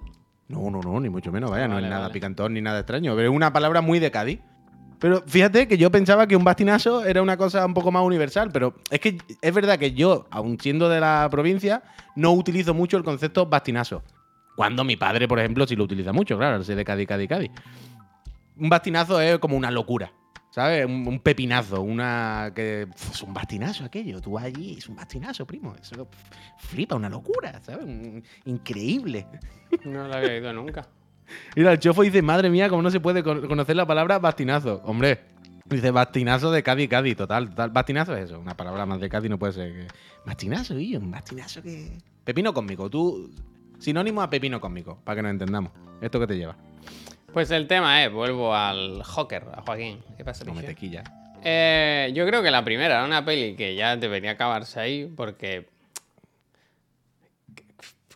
No, 0.48 0.70
no, 0.70 0.82
no, 0.82 1.00
ni 1.00 1.10
mucho 1.10 1.32
menos, 1.32 1.50
vaya, 1.50 1.68
no 1.68 1.76
Vale, 1.76 1.88
es 1.88 1.92
nada 1.92 2.10
picantón 2.10 2.54
ni 2.54 2.62
nada 2.62 2.80
extraño. 2.80 3.16
Pero 3.16 3.30
es 3.30 3.36
una 3.36 3.54
palabra 3.54 3.82
muy 3.82 4.00
de 4.00 4.12
Cádiz. 4.12 4.40
Pero 5.00 5.24
fíjate 5.26 5.68
que 5.68 5.78
yo 5.78 5.90
pensaba 5.90 6.28
que 6.28 6.36
un 6.36 6.44
bastinazo 6.44 7.04
era 7.06 7.22
una 7.24 7.36
cosa 7.36 7.66
un 7.66 7.74
poco 7.74 7.92
más 7.92 8.04
universal, 8.04 8.52
pero 8.52 8.76
es 8.92 9.00
que 9.00 9.18
es 9.42 9.54
verdad 9.54 9.80
que 9.80 9.94
yo, 9.94 10.28
aun 10.30 10.60
siendo 10.60 10.90
de 10.90 11.00
la 11.00 11.28
provincia, 11.32 11.82
no 12.16 12.34
utilizo 12.34 12.76
mucho 12.76 12.98
el 12.98 13.04
concepto 13.04 13.48
bastinazo. 13.48 14.04
Cuando 14.56 14.84
mi 14.84 14.98
padre, 14.98 15.28
por 15.28 15.40
ejemplo, 15.40 15.66
sí 15.66 15.76
lo 15.76 15.86
utiliza 15.86 16.14
mucho, 16.14 16.38
claro, 16.38 16.64
sé 16.64 16.76
de 16.76 16.86
Cádiz, 16.86 17.08
Cádiz, 17.08 17.30
Cádiz. 17.30 17.52
Un 18.58 18.70
bastinazo 18.70 19.20
es 19.20 19.40
como 19.40 19.58
una 19.58 19.72
locura, 19.72 20.12
¿sabes? 20.52 20.86
Un, 20.86 21.08
un 21.08 21.20
pepinazo, 21.20 21.82
una. 21.82 22.52
que 22.56 22.88
Es 23.12 23.24
un 23.24 23.34
bastinazo 23.34 23.84
aquello. 23.86 24.22
Tú 24.22 24.34
vas 24.34 24.44
allí, 24.44 24.76
es 24.78 24.88
un 24.88 24.96
bastinazo, 24.96 25.46
primo. 25.48 25.74
Eso 25.82 26.08
flipa, 26.60 26.96
una 26.96 27.10
locura, 27.10 27.60
¿sabes? 27.64 27.84
Un- 27.86 28.24
increíble. 28.46 29.26
No 29.86 30.08
lo 30.08 30.14
había 30.14 30.30
oído 30.34 30.54
nunca. 30.54 30.88
Mira, 31.56 31.72
el 31.72 31.80
chofo 31.80 32.04
dice, 32.04 32.22
madre 32.22 32.50
mía, 32.50 32.70
¿cómo 32.70 32.82
no 32.82 32.92
se 32.92 33.00
puede 33.00 33.24
con- 33.24 33.48
conocer 33.48 33.76
la 33.76 33.86
palabra 33.88 34.20
bastinazo? 34.20 34.82
Hombre, 34.86 35.22
dice 35.66 35.90
bastinazo 35.92 36.52
de 36.52 36.62
Cádiz, 36.62 36.90
Cádiz, 36.90 37.16
total, 37.16 37.50
total. 37.50 37.70
Bastinazo 37.72 38.16
es 38.16 38.26
eso, 38.26 38.40
una 38.40 38.56
palabra 38.56 38.86
más 38.86 39.00
de 39.00 39.10
Cádiz 39.10 39.30
no 39.30 39.40
puede 39.40 39.54
ser. 39.54 39.72
que- 39.74 39.88
Bastinazo, 40.26 40.78
y 40.78 40.96
un 40.96 41.10
bastinazo 41.10 41.62
que... 41.64 41.98
Pepino 42.24 42.54
cósmico, 42.54 42.90
tú... 42.90 43.32
Sinónimo 43.80 44.22
a 44.22 44.30
pepino 44.30 44.62
cósmico, 44.62 45.00
para 45.04 45.16
que 45.16 45.22
nos 45.24 45.32
entendamos. 45.32 45.72
¿Esto 46.02 46.20
qué 46.20 46.28
te 46.28 46.38
lleva? 46.38 46.56
Pues 47.34 47.50
el 47.52 47.68
tema 47.68 48.04
es, 48.04 48.12
vuelvo 48.12 48.54
al 48.54 49.04
Joker, 49.04 49.46
a 49.54 49.62
Joaquín. 49.62 50.04
¿Qué 50.18 50.26
pasa, 50.26 50.44
No 50.44 50.54
me 50.54 50.64
tequilla. 50.64 51.04
Eh, 51.44 52.12
yo 52.14 52.26
creo 52.28 52.44
que 52.44 52.52
la 52.52 52.64
primera 52.64 52.96
era 52.96 53.06
una 53.06 53.24
peli 53.24 53.56
que 53.56 53.74
ya 53.76 53.96
debería 53.96 54.32
acabarse 54.32 54.80
ahí 54.80 55.06
porque... 55.06 55.70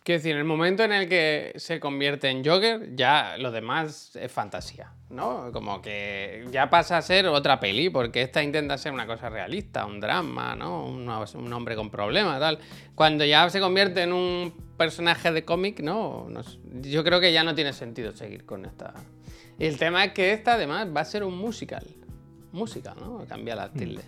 Quiero 0.04 0.20
decir, 0.20 0.32
en 0.32 0.38
el 0.38 0.44
momento 0.44 0.84
en 0.84 0.92
el 0.92 1.08
que 1.08 1.52
se 1.56 1.80
convierte 1.80 2.28
en 2.28 2.44
Joker, 2.44 2.94
ya 2.94 3.36
lo 3.38 3.50
demás 3.50 4.14
es 4.14 4.30
fantasía, 4.30 4.92
¿no? 5.10 5.50
Como 5.52 5.82
que 5.82 6.46
ya 6.52 6.70
pasa 6.70 6.98
a 6.98 7.02
ser 7.02 7.26
otra 7.26 7.58
peli, 7.58 7.90
porque 7.90 8.22
esta 8.22 8.40
intenta 8.40 8.78
ser 8.78 8.92
una 8.92 9.04
cosa 9.04 9.28
realista, 9.30 9.84
un 9.84 9.98
drama, 9.98 10.54
¿no? 10.54 10.84
Un, 10.84 11.08
un 11.08 11.52
hombre 11.52 11.74
con 11.74 11.90
problemas, 11.90 12.38
tal. 12.38 12.60
Cuando 12.94 13.24
ya 13.24 13.50
se 13.50 13.58
convierte 13.58 14.02
en 14.02 14.12
un 14.12 14.65
personaje 14.76 15.32
de 15.32 15.44
cómic, 15.44 15.80
¿no? 15.80 16.26
No 16.28 16.42
sé, 16.42 16.58
yo 16.82 17.02
creo 17.04 17.20
que 17.20 17.32
ya 17.32 17.44
no 17.44 17.54
tiene 17.54 17.72
sentido 17.72 18.12
seguir 18.12 18.44
con 18.44 18.64
esta... 18.64 18.94
Y 19.58 19.64
el 19.66 19.78
tema 19.78 20.04
es 20.04 20.12
que 20.12 20.32
esta 20.32 20.54
además 20.54 20.88
va 20.94 21.00
a 21.00 21.04
ser 21.04 21.24
un 21.24 21.36
musical. 21.36 21.86
Musical, 22.52 22.96
¿no? 23.00 23.24
Cambia 23.26 23.54
la 23.56 23.72
tilde. 23.72 24.02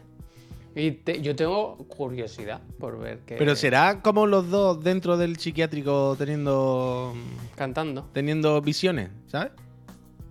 Y 0.74 0.90
te- 0.92 1.22
yo 1.22 1.34
tengo 1.34 1.76
curiosidad 1.88 2.60
por 2.78 2.98
ver 2.98 3.20
qué... 3.26 3.36
Pero 3.36 3.56
será 3.56 4.02
como 4.02 4.26
los 4.26 4.50
dos 4.50 4.82
dentro 4.84 5.16
del 5.16 5.38
psiquiátrico 5.38 6.14
teniendo... 6.18 7.14
Cantando. 7.56 8.08
teniendo 8.12 8.60
visiones, 8.60 9.10
¿sabes? 9.26 9.52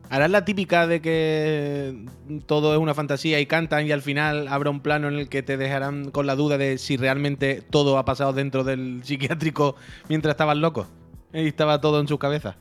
Harás 0.10 0.32
la 0.32 0.46
típica 0.46 0.88
de 0.88 1.02
que 1.02 2.06
todo 2.46 2.74
es 2.74 2.80
una 2.80 2.94
fantasía 2.94 3.40
y 3.40 3.46
cantan 3.46 3.86
y 3.86 3.92
al 3.92 4.02
final 4.02 4.48
habrá 4.48 4.70
un 4.70 4.80
plano 4.80 5.08
en 5.10 5.16
el 5.16 5.30
que 5.30 5.44
te 5.44 5.58
dejarán 5.58 6.12
con 6.12 6.26
la 6.26 6.36
duda 6.36 6.58
de 6.58 6.78
si 6.78 6.96
realmente 6.96 7.62
todo 7.70 7.98
ha 7.98 8.06
pasado 8.06 8.32
dentro 8.32 8.64
del 8.64 9.02
psiquiátrico 9.04 9.76
mientras 10.08 10.34
estaban 10.34 10.62
locos 10.62 10.88
y 11.34 11.48
estaba 11.48 11.82
todo 11.82 12.00
en 12.00 12.08
sus 12.08 12.20
cabezas. 12.20 12.56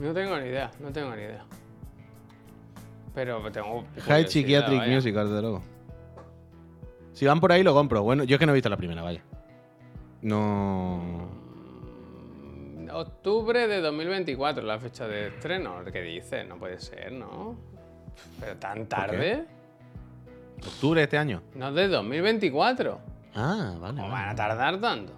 No 0.00 0.12
tengo 0.12 0.38
ni 0.38 0.46
idea, 0.46 0.70
no 0.80 0.90
tengo 0.90 1.14
ni 1.14 1.22
idea. 1.22 1.44
Pero 3.14 3.50
tengo. 3.50 3.84
High 4.06 4.28
Psychiatric 4.28 4.78
vaya. 4.78 4.94
Musical, 4.94 5.28
desde 5.28 5.40
luego. 5.40 5.62
Si 7.14 7.24
van 7.24 7.40
por 7.40 7.50
ahí, 7.50 7.62
lo 7.62 7.72
compro. 7.72 8.02
Bueno, 8.02 8.24
yo 8.24 8.36
es 8.36 8.38
que 8.38 8.44
no 8.44 8.52
he 8.52 8.54
visto 8.54 8.68
la 8.68 8.76
primera, 8.76 9.02
vaya. 9.02 9.22
No. 10.20 11.45
Octubre 12.96 13.68
de 13.68 13.82
2024, 13.82 14.64
la 14.64 14.78
fecha 14.78 15.06
de 15.06 15.26
estreno. 15.26 15.84
¿Qué 15.92 16.00
dice? 16.00 16.44
No 16.44 16.56
puede 16.56 16.80
ser, 16.80 17.12
¿no? 17.12 17.54
Pero 18.40 18.56
tan 18.56 18.86
tarde. 18.86 19.44
Octubre 20.66 21.00
de 21.00 21.04
este 21.04 21.18
año. 21.18 21.42
No 21.54 21.72
de 21.72 21.88
2024. 21.88 22.98
Ah, 23.34 23.74
vale. 23.78 24.00
¿Cómo 24.00 24.10
van 24.12 24.30
a 24.30 24.34
tardar 24.34 24.80
tanto? 24.80 25.12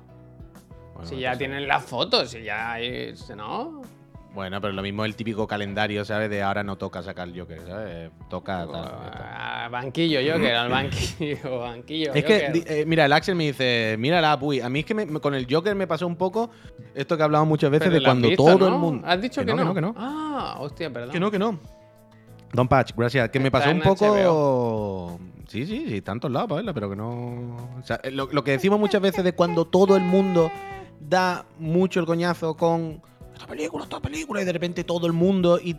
Bueno, 0.92 1.08
si 1.08 1.20
ya 1.20 1.28
entonces- 1.34 1.38
tienen 1.38 1.68
las 1.68 1.84
fotos, 1.84 2.30
si 2.30 2.42
ya 2.42 2.72
hay. 2.72 3.14
¿No? 3.36 3.82
Bueno, 4.34 4.60
pero 4.60 4.72
lo 4.72 4.82
mismo 4.82 5.04
el 5.04 5.14
típico 5.14 5.46
calendario, 5.46 6.04
¿sabes? 6.04 6.28
De 6.30 6.42
ahora 6.42 6.64
no 6.64 6.76
toca 6.76 7.00
sacar 7.04 7.28
Joker, 7.32 7.60
¿sabes? 7.64 8.10
Toca 8.28 8.66
tal. 8.66 8.72
ya 8.72 9.57
está. 9.68 9.78
Ah, 9.78 9.82
banquillo 9.82 10.20
Joker, 10.32 10.54
al 10.54 10.68
banquillo, 10.70 11.58
banquillo. 11.60 12.14
Es 12.14 12.24
que, 12.24 12.46
Joker. 12.48 12.62
eh, 12.72 12.84
mira, 12.86 13.04
el 13.04 13.12
Axel 13.12 13.34
me 13.36 13.44
dice, 13.44 13.96
mira 13.98 14.20
la 14.20 14.38
Puy. 14.38 14.60
A 14.60 14.68
mí 14.68 14.80
es 14.80 14.84
que 14.84 14.94
me- 14.94 15.06
con 15.20 15.34
el 15.34 15.46
Joker 15.48 15.74
me 15.74 15.86
pasó 15.86 16.06
un 16.06 16.16
poco 16.16 16.50
esto 16.94 17.16
que 17.16 17.22
hablamos 17.22 17.46
muchas 17.48 17.70
veces 17.70 17.88
Pero 17.88 18.00
de 18.00 18.04
cuando 18.04 18.28
todo 18.36 18.58
¿no? 18.58 18.74
el 18.74 18.80
mundo. 18.80 19.06
¿Has 19.06 19.20
dicho 19.20 19.44
que, 19.44 19.54
no? 19.54 19.74
Que 19.74 19.80
no, 19.80 19.94
Ah, 19.96 20.56
hostia, 20.60 20.92
perdón. 20.92 21.10
que 21.12 21.20
no, 21.20 21.30
que 21.30 21.38
no. 21.38 21.58
Don 22.52 22.66
Patch, 22.66 22.92
gracias. 22.96 23.28
Que 23.28 23.38
me 23.40 23.50
pasó 23.50 23.70
un 23.70 23.80
poco. 23.80 25.18
Sí, 25.48 25.64
sí, 25.66 25.86
sí, 25.88 26.00
tantos 26.02 26.30
lados 26.30 26.48
para 26.48 26.56
verla, 26.56 26.74
pero 26.74 26.90
que 26.90 26.96
no. 26.96 27.56
O 27.78 27.82
sea, 27.82 28.00
eh, 28.02 28.10
lo, 28.10 28.28
lo 28.30 28.44
que 28.44 28.50
decimos 28.52 28.78
muchas 28.78 29.00
veces 29.00 29.24
de 29.24 29.32
cuando 29.32 29.64
todo 29.66 29.96
el 29.96 30.02
mundo 30.02 30.50
da 31.00 31.46
mucho 31.58 32.00
el 32.00 32.06
coñazo 32.06 32.54
con 32.56 33.00
esta 33.34 33.46
película, 33.46 33.84
esta 33.84 34.00
película, 34.00 34.42
y 34.42 34.44
de 34.44 34.52
repente 34.52 34.84
todo 34.84 35.06
el 35.06 35.12
mundo 35.12 35.58
y 35.62 35.76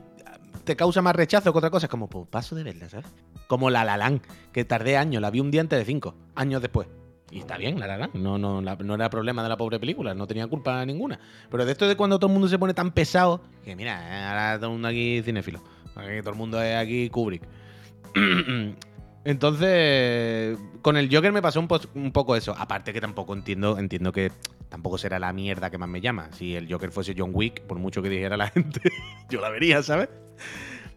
te 0.64 0.76
causa 0.76 1.02
más 1.02 1.16
rechazo 1.16 1.52
que 1.52 1.58
otra 1.58 1.70
cosa. 1.70 1.86
Es 1.86 1.90
como, 1.90 2.08
pues 2.10 2.28
paso 2.28 2.56
de 2.56 2.64
verla, 2.64 2.90
¿sabes? 2.90 3.08
Como 3.48 3.70
La 3.70 3.84
La 3.84 3.98
Land, 3.98 4.22
que 4.52 4.66
tardé 4.66 4.98
años, 4.98 5.22
la 5.22 5.32
vi 5.32 5.40
un 5.40 5.52
día 5.52 5.62
antes 5.62 5.80
de 5.80 5.86
cinco, 5.86 6.16
años 6.36 6.62
después. 6.62 6.88
Y 7.32 7.40
está 7.40 7.58
bien, 7.58 7.80
La 7.80 7.88
La 7.88 7.98
Land, 7.98 8.16
no, 8.16 8.38
no, 8.38 8.62
no 8.62 8.96
era 8.96 9.10
problema 9.10 9.44
de 9.44 9.50
la 9.50 9.58
pobre 9.58 9.80
película, 9.80 10.14
no 10.14 10.28
tenía 10.28 10.48
culpa 10.48 10.86
ninguna. 10.86 11.20
Pero 11.50 11.66
de 11.66 11.72
esto 11.72 11.88
de 11.88 11.96
cuando 11.96 12.18
todo 12.18 12.28
el 12.28 12.34
mundo 12.34 12.48
se 12.48 12.58
pone 12.58 12.74
tan 12.74 12.92
pesado, 12.92 13.42
que 13.64 13.76
mira, 13.76 14.00
eh, 14.02 14.26
ahora 14.26 14.58
todo 14.58 14.68
el 14.68 14.74
mundo 14.74 14.88
aquí 14.88 15.22
cinéfilo. 15.24 15.62
Todo 15.94 16.30
el 16.30 16.36
mundo 16.36 16.62
es 16.62 16.76
aquí 16.76 17.10
Kubrick. 17.10 17.44
Entonces, 19.26 20.58
con 20.82 20.96
el 20.98 21.14
Joker 21.14 21.32
me 21.32 21.42
pasó 21.42 21.60
un, 21.60 22.12
poco 22.12 22.36
eso. 22.36 22.56
Aparte 22.58 22.94
que 22.94 23.02
tampoco 23.02 23.34
entiendo, 23.34 23.78
entiendo 23.78 24.12
que 24.12 24.32
tampoco 24.70 24.98
será 24.98 25.20
la 25.20 25.34
mierda 25.34 25.70
que 25.70 25.78
más 25.78 25.90
me 25.90 26.02
llama. 26.02 26.30
Si 26.32 26.56
el 26.56 26.72
Joker 26.72 26.92
fuese 26.92 27.14
John 27.18 27.32
Wick, 27.34 27.62
por 27.62 27.80
mucho 27.80 28.02
que 28.02 28.10
dijera 28.10 28.38
la 28.38 28.48
gente, 28.52 28.82
yo 29.30 29.42
la 29.42 29.50
vería, 29.50 29.84
¿sabes? 29.84 30.10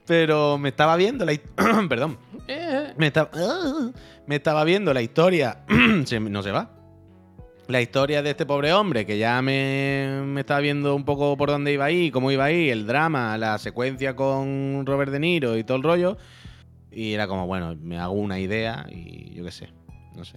Pero 0.06 0.58
me 0.58 0.68
estaba 0.68 0.96
viendo 0.96 1.24
la 1.24 1.32
perdón, 1.88 2.18
me 2.96 3.06
estaba, 3.06 3.30
me 4.26 4.36
estaba 4.36 4.64
viendo 4.64 4.94
la 4.94 5.02
historia, 5.02 5.64
no 5.68 6.42
se 6.42 6.50
va. 6.50 6.70
La 7.68 7.80
historia 7.80 8.22
de 8.22 8.30
este 8.30 8.44
pobre 8.44 8.72
hombre 8.72 9.06
que 9.06 9.18
ya 9.18 9.40
me, 9.40 10.22
me 10.26 10.40
estaba 10.40 10.60
viendo 10.60 10.94
un 10.94 11.04
poco 11.04 11.36
por 11.36 11.48
dónde 11.48 11.72
iba 11.72 11.84
ahí, 11.84 12.10
cómo 12.10 12.30
iba 12.30 12.44
ahí, 12.44 12.70
el 12.70 12.86
drama, 12.86 13.38
la 13.38 13.56
secuencia 13.58 14.14
con 14.16 14.84
Robert 14.84 15.12
De 15.12 15.20
Niro 15.20 15.56
y 15.56 15.64
todo 15.64 15.76
el 15.76 15.82
rollo. 15.82 16.16
Y 16.92 17.14
era 17.14 17.26
como, 17.26 17.46
bueno, 17.46 17.74
me 17.80 17.98
hago 17.98 18.12
una 18.12 18.38
idea 18.38 18.86
y 18.90 19.34
yo 19.34 19.44
qué 19.44 19.50
sé, 19.50 19.68
no 20.14 20.24
sé. 20.24 20.36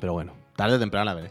Pero 0.00 0.14
bueno, 0.14 0.32
tarde 0.56 0.76
o 0.76 0.78
temprano 0.78 1.04
la 1.04 1.14
veré. 1.14 1.30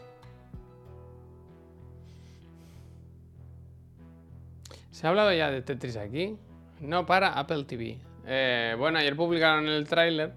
¿Se 4.90 5.06
ha 5.06 5.10
hablado 5.10 5.32
ya 5.32 5.50
de 5.50 5.62
Tetris 5.62 5.96
aquí? 5.96 6.36
No 6.80 7.06
para 7.06 7.32
Apple 7.32 7.64
TV. 7.64 7.98
Eh, 8.26 8.76
bueno, 8.78 8.98
ayer 8.98 9.16
publicaron 9.16 9.66
el 9.66 9.86
tráiler. 9.88 10.32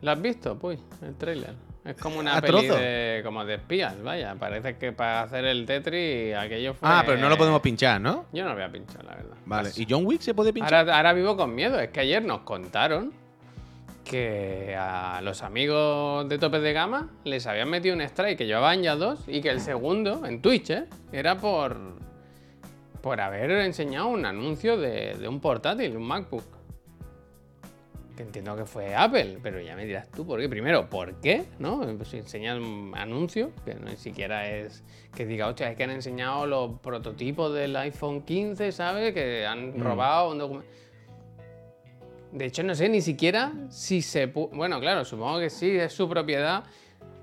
¿Lo 0.00 0.10
has 0.10 0.20
visto? 0.22 0.58
Pues, 0.58 0.80
el 1.02 1.14
tráiler. 1.16 1.54
Es 1.88 1.96
como 1.96 2.18
una 2.18 2.36
¿A 2.36 2.40
peli 2.42 2.66
trozo? 2.66 2.78
de, 2.78 3.22
como 3.24 3.46
de 3.46 3.54
espías, 3.54 4.02
vaya. 4.02 4.34
Parece 4.34 4.76
que 4.76 4.92
para 4.92 5.22
hacer 5.22 5.46
el 5.46 5.64
Tetris 5.64 6.36
aquello 6.36 6.74
fue... 6.74 6.86
Ah, 6.86 7.02
pero 7.06 7.18
no 7.18 7.30
lo 7.30 7.38
podemos 7.38 7.62
pinchar, 7.62 7.98
¿no? 7.98 8.26
Yo 8.30 8.42
no 8.42 8.50
lo 8.50 8.56
voy 8.56 8.64
a 8.64 8.70
pinchar, 8.70 9.02
la 9.04 9.14
verdad. 9.14 9.36
Vale. 9.46 9.70
Paso. 9.70 9.80
¿Y 9.80 9.86
John 9.88 10.04
Wick 10.04 10.20
se 10.20 10.34
puede 10.34 10.52
pinchar? 10.52 10.74
Ahora, 10.74 10.96
ahora 10.98 11.12
vivo 11.14 11.34
con 11.34 11.54
miedo. 11.54 11.80
Es 11.80 11.88
que 11.88 12.00
ayer 12.00 12.22
nos 12.22 12.40
contaron 12.40 13.14
que 14.04 14.76
a 14.78 15.20
los 15.22 15.42
amigos 15.42 16.28
de 16.28 16.38
tope 16.38 16.60
de 16.60 16.74
gama 16.74 17.08
les 17.24 17.46
habían 17.46 17.70
metido 17.70 17.94
un 17.94 18.02
strike 18.02 18.36
que 18.36 18.46
llevaban 18.46 18.82
ya 18.82 18.94
dos 18.94 19.20
y 19.26 19.40
que 19.40 19.48
el 19.48 19.60
segundo, 19.60 20.26
en 20.26 20.42
Twitch, 20.42 20.70
¿eh? 20.70 20.84
era 21.10 21.38
por, 21.38 21.78
por 23.00 23.18
haber 23.20 23.50
enseñado 23.50 24.08
un 24.08 24.26
anuncio 24.26 24.76
de, 24.76 25.14
de 25.14 25.26
un 25.26 25.40
portátil, 25.40 25.96
un 25.96 26.04
MacBook. 26.06 26.57
Que 28.18 28.24
entiendo 28.24 28.56
que 28.56 28.64
fue 28.64 28.96
Apple, 28.96 29.38
pero 29.44 29.60
ya 29.60 29.76
me 29.76 29.86
dirás 29.86 30.10
tú 30.10 30.26
por 30.26 30.40
qué. 30.40 30.48
Primero, 30.48 30.90
¿por 30.90 31.20
qué? 31.20 31.44
¿No? 31.60 31.82
Pues 31.96 32.12
enseñan 32.14 32.60
un 32.60 32.92
anuncio, 32.96 33.52
que 33.64 33.74
no 33.76 33.88
ni 33.88 33.96
siquiera 33.96 34.50
es 34.50 34.82
que 35.14 35.24
diga, 35.24 35.46
hostia, 35.46 35.70
es 35.70 35.76
que 35.76 35.84
han 35.84 35.92
enseñado 35.92 36.44
los 36.44 36.80
prototipos 36.80 37.54
del 37.54 37.76
iPhone 37.76 38.22
15, 38.22 38.72
¿sabes? 38.72 39.14
Que 39.14 39.46
han 39.46 39.78
robado 39.78 40.32
un 40.32 40.38
documento. 40.38 40.68
De 42.32 42.46
hecho, 42.46 42.64
no 42.64 42.74
sé 42.74 42.88
ni 42.88 43.02
siquiera 43.02 43.52
si 43.68 44.02
se... 44.02 44.26
Bueno, 44.26 44.80
claro, 44.80 45.04
supongo 45.04 45.38
que 45.38 45.48
sí, 45.48 45.70
es 45.78 45.92
su 45.92 46.08
propiedad. 46.08 46.64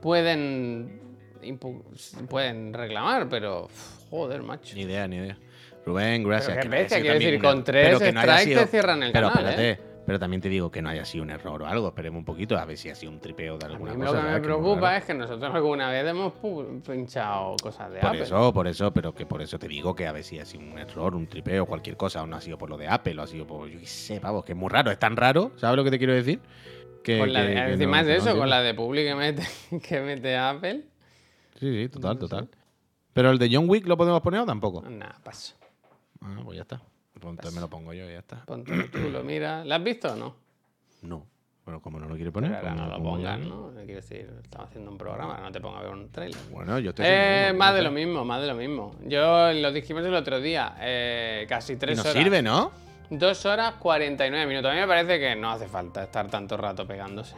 Pueden... 0.02 1.02
Pueden 2.30 2.74
reclamar, 2.74 3.28
pero... 3.28 3.68
Joder, 4.10 4.44
macho. 4.44 4.74
Ni 4.76 4.84
idea, 4.84 5.10
ni 5.10 5.18
idea. 5.18 5.38
Rubén, 5.86 6.24
gracias. 6.24 6.56
Pero 6.56 6.62
qué 6.62 6.70
que 6.70 6.76
bestia, 6.76 7.02
quiero 7.02 7.16
decir, 7.16 7.42
con 7.42 7.66
tres 7.66 8.00
que 8.00 8.14
no 8.14 8.22
strikes 8.22 8.56
te 8.56 8.68
cierran 8.68 9.04
el 9.04 9.12
pero 9.12 9.30
canal, 9.30 9.50
espérate, 9.50 9.72
¿eh? 9.72 9.95
Pero 10.06 10.20
también 10.20 10.40
te 10.42 10.50
digo 10.50 10.70
que 10.70 10.82
no 10.84 10.90
haya 10.90 11.04
sido 11.04 11.24
un 11.24 11.32
error 11.32 11.64
o 11.64 11.66
algo. 11.66 11.88
Esperemos 11.88 12.20
un 12.20 12.26
poquito 12.26 12.56
a 12.58 12.64
ver 12.66 12.78
si 12.78 12.90
ha 12.90 12.96
sido 12.96 13.12
un 13.12 13.20
tripeo 13.20 13.58
de 13.58 13.66
A 13.66 13.70
alguna 13.70 13.94
mí 13.96 14.06
cosa. 14.06 14.22
lo 14.22 14.28
que 14.28 14.34
me 14.34 14.40
preocupa 14.42 14.98
es 14.98 15.04
que 15.06 15.14
nosotros 15.16 15.54
alguna 15.56 15.90
vez 15.90 16.06
hemos 16.08 16.34
pinchado 16.86 17.56
cosas 17.62 17.92
de 17.92 18.00
Por 18.00 18.10
Apple. 18.10 18.22
eso, 18.24 18.54
por 18.54 18.68
eso, 18.68 18.92
pero 18.94 19.14
que 19.16 19.26
por 19.26 19.42
eso 19.42 19.58
te 19.58 19.68
digo 19.68 19.96
que 19.96 20.06
a 20.08 20.12
ver 20.12 20.24
si 20.24 20.40
ha 20.40 20.46
sido 20.46 20.64
un 20.64 20.78
error, 20.78 21.16
un 21.16 21.28
tripeo, 21.28 21.66
cualquier 21.66 21.98
cosa, 21.98 22.22
o 22.24 22.28
no 22.28 22.36
ha 22.36 22.42
sido 22.42 22.58
por 22.58 22.70
lo 22.70 22.78
de 22.78 22.88
Apple, 22.88 23.18
o 23.20 23.24
ha 23.24 23.28
sido 23.28 23.48
por, 23.48 23.68
yo 23.68 23.80
qué 23.80 23.88
sé, 23.88 24.20
pavos, 24.22 24.46
que 24.46 24.52
es 24.52 24.58
muy 24.58 24.70
raro, 24.70 24.92
es 24.92 25.00
tan 25.00 25.16
raro, 25.18 25.52
¿sabes 25.58 25.76
lo 25.78 25.84
que 25.84 25.92
te 25.92 25.98
quiero 25.98 26.14
decir? 26.14 26.40
Que, 27.04 27.20
Con 27.20 27.34
la 27.34 27.44
de, 27.44 27.54
que 27.54 27.72
encima 27.74 28.02
no- 28.02 28.08
de 28.08 28.14
no 28.18 28.24
eso, 28.24 28.38
con 28.38 28.50
la 28.50 28.62
de 28.62 28.74
Public 28.74 29.06
que 29.08 29.16
mete, 29.16 29.44
que 29.88 30.02
mete 30.02 30.38
Apple. 30.38 30.84
Sí, 31.60 31.84
sí, 31.84 31.90
total, 31.90 32.20
total. 32.20 32.50
Pero 33.14 33.32
el 33.32 33.40
de 33.40 33.50
John 33.52 33.70
Wick 33.70 33.88
lo 33.88 33.96
podemos 33.98 34.22
poner 34.22 34.42
o 34.42 34.46
tampoco. 34.46 34.82
Nah, 34.88 35.14
paso. 35.24 35.56
Ah, 36.22 36.42
pues 36.44 36.58
ya 36.58 36.62
está. 36.64 36.82
Pues 37.26 37.34
entonces 37.40 37.56
me 37.56 37.62
lo 37.62 37.70
pongo 37.70 37.94
yo 37.94 38.10
y 38.10 38.14
ya 38.14 38.20
está. 38.20 38.46
Ponte 38.46 38.84
tú, 38.90 39.10
lo 39.10 39.24
miras. 39.24 39.66
¿La 39.66 39.76
has 39.76 39.84
visto 39.84 40.14
o 40.14 40.16
no? 40.16 40.36
No. 41.02 41.26
Bueno, 41.66 41.82
como 41.82 42.00
no 42.00 42.08
lo 42.08 42.16
quiere 42.16 42.32
poner. 42.32 42.52
Pero 42.52 42.62
pues 42.62 42.76
no 42.76 42.88
lo 42.88 42.98
yo. 42.98 43.04
pongas, 43.04 43.40
¿no? 43.40 43.72
Quiero 43.86 43.96
decir, 43.96 44.30
estamos 44.44 44.68
haciendo 44.70 44.92
un 44.92 44.98
programa, 45.00 45.40
no 45.42 45.52
te 45.52 45.60
pongas 45.60 45.82
a 45.82 45.84
ver 45.86 45.94
un 45.94 46.12
trailer. 46.12 46.40
Bueno, 46.52 46.78
yo 46.78 46.92
estoy. 46.92 47.06
Eh, 47.10 47.54
más 47.56 47.74
de 47.74 47.82
lo 47.82 47.92
mismo, 47.92 48.24
más 48.24 48.40
de 48.42 48.48
lo 48.48 48.54
mismo. 48.56 48.96
Yo 49.06 49.52
lo 49.52 49.72
dijimos 49.72 50.06
el 50.06 50.14
otro 50.14 50.40
día, 50.40 50.76
eh, 50.80 51.46
casi 51.50 51.74
Y 51.74 51.78
tres 51.78 51.98
nos 51.98 52.06
horas. 52.06 52.24
sirve, 52.24 52.42
¿no? 52.44 52.72
Dos 53.10 53.46
horas 53.48 53.76
49 53.80 54.46
minutos. 54.48 54.70
A 54.72 54.74
mí 54.76 54.80
me 54.80 54.88
parece 54.88 55.20
que 55.20 55.36
no 55.36 55.50
hace 55.52 55.68
falta 55.68 56.04
estar 56.04 56.28
tanto 56.30 56.56
rato 56.58 56.86
pegándose. 56.88 57.36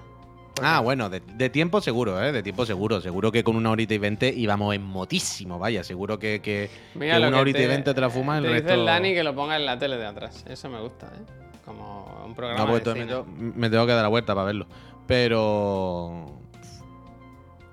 Ah, 0.62 0.80
bueno, 0.80 1.10
de, 1.10 1.20
de 1.20 1.50
tiempo 1.50 1.82
seguro, 1.82 2.22
¿eh? 2.24 2.32
De 2.32 2.42
tiempo 2.44 2.66
seguro. 2.66 3.00
Seguro 3.02 3.32
que 3.32 3.44
con 3.44 3.56
una 3.56 3.70
horita 3.72 3.94
y 3.94 3.98
veinte 4.00 4.34
íbamos 4.36 4.74
en 4.74 4.82
motísimo, 4.84 5.60
vaya. 5.60 5.84
Seguro 5.84 6.18
que, 6.18 6.42
que, 6.42 6.70
Mira 6.96 7.16
que 7.16 7.20
lo 7.20 7.28
una 7.28 7.38
que 7.38 7.42
horita 7.42 7.60
y 7.62 7.68
veinte 7.68 7.94
te 7.94 8.02
la 8.02 8.10
fumas, 8.10 8.40
el 8.40 8.46
resto... 8.50 8.64
dice 8.70 8.74
el 8.80 8.86
Dani 8.86 9.14
que 9.14 9.24
lo 9.24 9.36
ponga 9.36 9.56
en 9.56 9.66
la 9.66 9.78
tele 9.78 9.98
de 9.98 10.06
atrás. 10.06 10.44
Eso 10.50 10.70
me 10.70 10.80
gusta, 10.82 11.08
¿eh? 11.08 11.24
Como 11.66 12.24
un 12.26 12.34
programa 12.34 12.64
No, 12.66 12.72
porque 12.72 12.90
de 12.90 12.94
cine. 12.94 13.06
me, 13.06 13.12
tengo- 13.12 13.26
me 13.56 13.70
tengo 13.70 13.86
que 13.86 13.92
dar 13.94 14.02
la 14.04 14.08
vuelta 14.08 14.34
para 14.34 14.46
verlo. 14.48 14.66
Pero. 15.06 16.34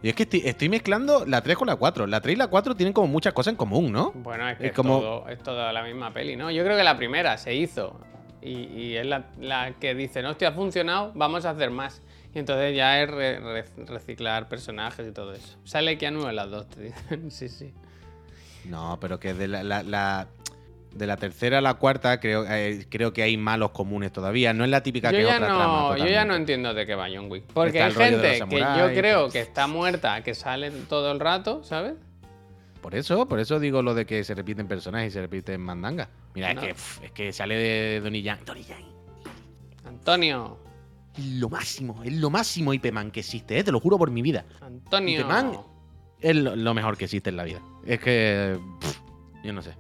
Y 0.03 0.09
es 0.11 0.15
que 0.15 0.25
estoy, 0.25 0.43
estoy 0.45 0.69
mezclando 0.69 1.25
la 1.25 1.41
3 1.41 1.57
con 1.57 1.67
la 1.67 1.77
4. 1.77 2.07
La 2.07 2.21
3 2.21 2.35
y 2.35 2.39
la 2.39 2.49
4 2.49 2.75
tienen 2.75 2.93
como 2.93 3.07
muchas 3.09 3.33
cosas 3.33 3.53
en 3.53 3.57
común, 3.57 3.91
¿no? 3.91 4.13
Bueno, 4.15 4.47
es 4.51 4.59
que 4.59 4.65
Es 4.65 4.71
es, 4.71 4.77
como- 4.77 5.01
todo, 5.01 5.29
es 5.29 5.39
toda 5.43 5.73
la 5.73 5.83
misma 5.83 6.13
peli, 6.13 6.37
¿no? 6.37 6.51
Yo 6.51 6.63
creo 6.65 6.77
que 6.77 6.85
la 6.85 6.97
primera 6.99 7.39
se 7.39 7.55
hizo 7.55 7.99
y, 8.43 8.65
y 8.65 8.97
es 8.97 9.07
la, 9.07 9.25
la 9.41 9.73
que 9.81 9.95
dice, 9.95 10.21
no, 10.21 10.31
hostia, 10.31 10.49
ha 10.49 10.53
funcionado, 10.53 11.13
vamos 11.15 11.47
a 11.47 11.51
hacer 11.51 11.71
más. 11.71 12.03
Y 12.35 12.39
entonces 12.41 12.77
ya 12.77 13.01
es 13.03 13.09
re- 13.11 13.39
re- 13.39 13.65
reciclar 13.87 14.49
personajes 14.49 15.07
y 15.09 15.13
todo 15.13 15.33
eso. 15.35 15.57
Sale 15.65 15.97
Keanu 15.99 16.29
en 16.29 16.37
las 16.37 16.51
dos, 16.51 16.69
te 16.69 16.83
dicen. 16.83 17.31
sí, 17.31 17.49
sí. 17.49 17.73
No, 18.65 18.99
pero 19.01 19.21
que 19.21 19.35
de 19.35 19.47
la, 19.49 19.63
la- 19.63 19.83
la- 19.83 20.29
de 20.93 21.07
la 21.09 21.17
tercera 21.17 21.59
a 21.59 21.61
la 21.61 21.75
cuarta 21.75 22.21
creo, 22.21 22.45
eh, 22.49 22.87
creo 22.89 23.13
que 23.13 23.23
hay 23.25 23.37
malos 23.37 23.71
comunes 23.73 24.13
todavía. 24.13 24.53
No 24.53 24.63
es 24.65 24.71
la 24.71 24.83
típica 24.83 25.11
Yo 25.11 25.19
que 25.19 25.25
ya, 25.25 25.35
otra 25.37 25.47
trama. 25.49 25.67
no, 25.67 25.97
yo 25.97 26.07
ya 26.07 26.25
no 26.25 26.35
entiendo 26.37 26.73
de 26.73 26.87
qué 26.87 26.95
va 26.95 27.07
John 27.13 27.31
Wick. 27.31 27.45
Porque 27.53 27.83
hay 27.83 27.93
gente 27.93 28.41
que 28.49 28.59
yo 28.61 28.93
creo 28.95 29.27
que- 29.27 29.33
que 29.33 29.41
está 29.41 29.67
muerta, 29.67 30.23
que 30.23 30.35
sale 30.35 30.71
todo 30.89 31.11
el 31.13 31.19
rato, 31.21 31.65
¿sabes? 31.65 31.95
Por 32.81 32.95
eso, 32.95 33.27
por 33.27 33.41
eso 33.41 33.59
digo 33.61 33.83
lo 33.83 33.95
de 33.95 34.07
que 34.07 34.23
se 34.25 34.35
repiten 34.35 34.69
personajes 34.69 35.09
y 35.09 35.11
se 35.15 35.21
repiten 35.21 35.61
mandangas. 35.61 36.09
Mira, 36.35 36.53
No. 36.55 36.61
es, 36.63 36.99
que, 37.01 37.07
es 37.07 37.13
que 37.13 37.33
sale 37.33 37.57
de 37.57 38.01
Donnie 38.01 38.23
Yang. 38.23 38.45
Donnie 38.45 38.65
Yang. 38.65 38.85
Antonio, 39.87 40.59
lo 41.19 41.49
máximo, 41.49 42.03
es 42.05 42.13
lo 42.15 42.31
máximo 42.31 42.73
IP-Man 42.75 43.11
que 43.11 43.21
existe, 43.21 43.59
¿eh? 43.59 43.65
te 43.65 43.73
lo 43.73 43.81
juro 43.81 43.99
por 43.99 44.11
mi 44.11 44.23
vida. 44.23 44.45
Antonio. 44.61 45.21
Ip 45.21 45.27
Man 45.27 45.59
es 46.21 46.37
lo, 46.37 46.57
lo 46.57 46.75
mejor 46.75 46.97
que 46.97 47.05
existe 47.05 47.31
en 47.31 47.37
la 47.37 47.45
vida. 47.45 47.61
Es 47.87 48.01
que. 48.01 48.59
pff, 48.81 48.99
yo 49.45 49.53
no 49.53 49.63
sé. 49.63 49.75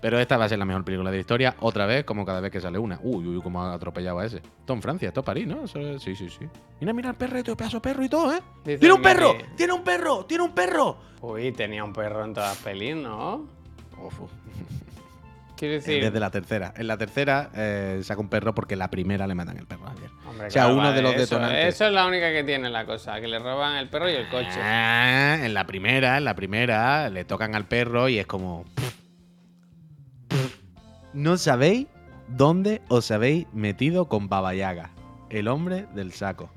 Pero 0.00 0.18
esta 0.18 0.36
va 0.36 0.46
a 0.46 0.48
ser 0.48 0.58
la 0.58 0.64
mejor 0.64 0.84
película 0.84 1.10
de 1.12 1.16
la 1.18 1.20
historia, 1.20 1.54
otra 1.60 1.86
vez, 1.86 2.04
como 2.04 2.24
cada 2.26 2.40
vez 2.40 2.50
que 2.50 2.60
sale 2.60 2.76
una. 2.76 2.98
Uy, 3.02 3.24
uy, 3.24 3.40
cómo 3.40 3.62
ha 3.62 3.72
atropellado 3.74 4.18
a 4.18 4.26
ese. 4.26 4.38
Esto 4.38 4.72
en 4.72 4.82
Francia, 4.82 5.08
esto 5.08 5.20
es 5.20 5.26
París, 5.26 5.46
¿no? 5.46 5.62
Es- 5.64 5.70
sí, 6.02 6.16
sí, 6.16 6.28
sí. 6.28 6.48
Mira, 6.80 6.92
mira 6.92 7.10
el 7.10 7.14
perreto, 7.14 7.56
pedazo 7.56 7.76
de 7.76 7.80
perro 7.82 8.04
y 8.04 8.08
todo, 8.08 8.34
¿eh? 8.34 8.40
Dice 8.64 8.78
¡Tiene 8.78 8.94
un 8.94 9.02
perro! 9.02 9.34
¡Tiene 9.56 9.72
un 9.72 9.84
perro! 9.84 10.24
¡Tiene 10.26 10.42
un 10.44 10.52
perro! 10.52 10.96
Uy, 11.20 11.52
tenía 11.52 11.84
un 11.84 11.92
perro 11.92 12.24
en 12.24 12.34
todas 12.34 12.50
las 12.56 12.64
pelis, 12.64 12.96
¿no? 12.96 13.46
Uf, 13.96 14.14
Quiero 15.62 15.74
decir, 15.76 16.02
Desde 16.02 16.18
la 16.18 16.32
tercera. 16.32 16.74
En 16.76 16.88
la 16.88 16.98
tercera 16.98 17.48
eh, 17.54 18.00
saca 18.02 18.20
un 18.20 18.28
perro 18.28 18.52
porque 18.52 18.74
la 18.74 18.90
primera 18.90 19.28
le 19.28 19.36
matan 19.36 19.56
el 19.58 19.64
perro 19.64 19.86
ayer. 19.88 20.10
hombre, 20.28 20.48
o 20.48 20.50
sea, 20.50 20.62
claro, 20.62 20.74
uno 20.74 20.82
vale, 20.82 20.96
de 20.96 21.02
los 21.02 21.12
eso, 21.12 21.20
detonantes. 21.36 21.74
Eso 21.76 21.86
es 21.86 21.92
la 21.92 22.04
única 22.04 22.32
que 22.32 22.42
tiene 22.42 22.68
la 22.68 22.84
cosa, 22.84 23.20
que 23.20 23.28
le 23.28 23.38
roban 23.38 23.76
el 23.76 23.88
perro 23.88 24.10
y 24.10 24.14
el 24.14 24.28
coche. 24.28 24.58
Ah, 24.60 25.38
en 25.40 25.54
la 25.54 25.64
primera, 25.64 26.18
en 26.18 26.24
la 26.24 26.34
primera, 26.34 27.08
le 27.10 27.24
tocan 27.24 27.54
al 27.54 27.66
perro 27.66 28.08
y 28.08 28.18
es 28.18 28.26
como. 28.26 28.64
No 31.12 31.36
sabéis 31.36 31.86
dónde 32.26 32.82
os 32.88 33.12
habéis 33.12 33.46
metido 33.52 34.06
con 34.06 34.28
Baba 34.28 34.54
Yaga, 34.54 34.90
el 35.30 35.46
hombre 35.46 35.86
del 35.94 36.12
saco. 36.12 36.50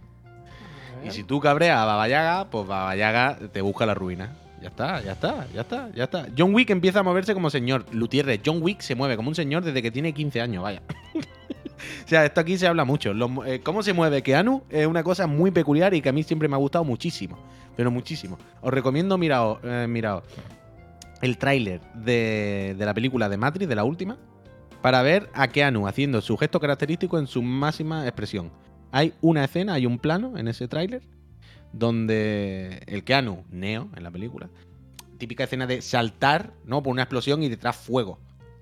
A 1.03 1.06
Y 1.06 1.12
si 1.12 1.24
tú 1.24 1.39
cabreas 1.39 1.78
a 1.78 1.86
Baba 1.86 2.08
Yaga, 2.08 2.45
pues 2.49 2.66
Baba 2.66 2.95
Yaga 2.95 3.38
te 3.53 3.62
busca 3.62 3.86
la 3.86 3.93
ruina. 3.93 4.32
Ya 4.66 4.70
está, 4.70 4.99
ya 4.99 5.11
está, 5.11 5.47
ya 5.53 5.61
está, 5.61 5.89
ya 5.91 6.03
está. 6.05 6.28
John 6.36 6.55
Wick 6.55 6.72
empieza 6.72 7.01
a 7.01 7.03
moverse 7.03 7.36
como 7.36 7.51
señor. 7.51 7.86
Lutierre, 7.91 8.41
John 8.43 8.63
Wick 8.63 8.82
se 8.82 8.95
mueve 8.95 9.16
como 9.16 9.30
un 9.30 9.36
señor 9.36 9.63
desde 9.63 9.80
que 9.80 9.91
tiene 9.91 10.11
15 10.11 10.41
años, 10.41 10.63
vaya. 10.63 10.82
o 11.13 12.07
sea, 12.07 12.26
esto 12.26 12.41
aquí 12.41 12.57
se 12.57 12.66
habla 12.66 12.84
mucho. 12.84 13.13
Eh, 13.45 13.61
cómo 13.61 13.84
se 13.84 13.93
mueve 13.93 14.24
Keanu 14.24 14.63
es 14.72 14.88
una 14.88 15.03
cosa 15.03 15.28
muy 15.28 15.51
peculiar 15.51 15.93
y 15.93 16.01
que 16.01 16.09
a 16.09 16.11
mí 16.11 16.24
siempre 16.24 16.47
me 16.47 16.55
ha 16.55 16.57
gustado 16.57 16.84
muchísimo. 16.84 17.38
Pero 17.78 17.91
muchísimo. 17.91 18.39
Os 18.59 18.74
recomiendo, 18.74 19.20
miraos, 19.20 19.59
eh, 19.63 19.86
miraos 19.88 20.24
el 21.22 21.38
tráiler 21.38 21.80
de, 21.93 22.74
de 22.76 22.86
la 22.88 22.95
película 22.95 23.30
de 23.30 23.38
Matrix, 23.38 23.70
de 23.70 23.76
la 23.76 23.84
última, 23.84 24.18
para 24.82 25.03
ver 25.03 25.30
a 25.36 25.47
Keanu 25.47 25.88
haciendo 25.88 26.22
su 26.22 26.38
gesto 26.38 26.59
característico 26.59 27.20
en 27.20 27.28
su 27.28 27.43
máxima 27.43 28.07
expresión. 28.07 28.49
Hay 28.91 29.13
una 29.22 29.43
escena, 29.43 29.76
hay 29.76 29.86
un 29.86 29.99
plano 29.99 30.39
en 30.39 30.47
ese 30.47 30.68
tráiler 30.68 31.03
donde 31.78 32.82
el 32.88 33.03
Keanu, 33.03 33.43
Neo, 33.51 33.89
en 33.95 34.03
la 34.03 34.11
película, 34.11 34.49
típica 35.17 35.43
escena 35.43 35.67
de 35.67 35.82
saltar, 35.82 36.53
¿no? 36.63 36.82
Por 36.82 36.91
una 36.91 37.03
explosión 37.03 37.43
y 37.43 37.49
detrás 37.49 37.76
fuego. 37.76 38.17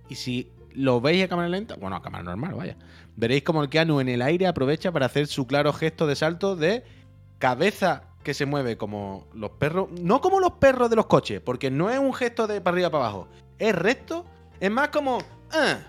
Y 0.09 0.15
si 0.15 0.51
lo 0.73 0.99
veis 0.99 1.23
a 1.23 1.27
cámara 1.27 1.47
lenta, 1.47 1.75
bueno, 1.75 1.95
a 1.95 2.01
cámara 2.01 2.23
normal, 2.23 2.55
vaya, 2.55 2.75
veréis 3.15 3.43
como 3.43 3.61
el 3.61 3.69
Keanu 3.69 3.99
en 3.99 4.09
el 4.09 4.21
aire 4.23 4.47
aprovecha 4.47 4.91
para 4.91 5.05
hacer 5.05 5.27
su 5.27 5.45
claro 5.45 5.71
gesto 5.73 6.07
de 6.07 6.15
salto 6.15 6.55
de 6.55 6.83
cabeza 7.37 8.03
que 8.23 8.33
se 8.33 8.47
mueve 8.47 8.77
como 8.77 9.27
los 9.35 9.51
perros, 9.51 9.89
no 9.91 10.19
como 10.19 10.39
los 10.39 10.53
perros 10.53 10.89
de 10.89 10.95
los 10.95 11.05
coches, 11.05 11.39
porque 11.39 11.69
no 11.69 11.91
es 11.91 11.99
un 11.99 12.13
gesto 12.13 12.47
de 12.47 12.61
para 12.61 12.75
arriba 12.75 12.89
para 12.89 13.03
abajo, 13.05 13.27
es 13.59 13.75
recto, 13.75 14.25
es 14.59 14.71
más 14.71 14.89
como, 14.89 15.19
"Ah", 15.51 15.79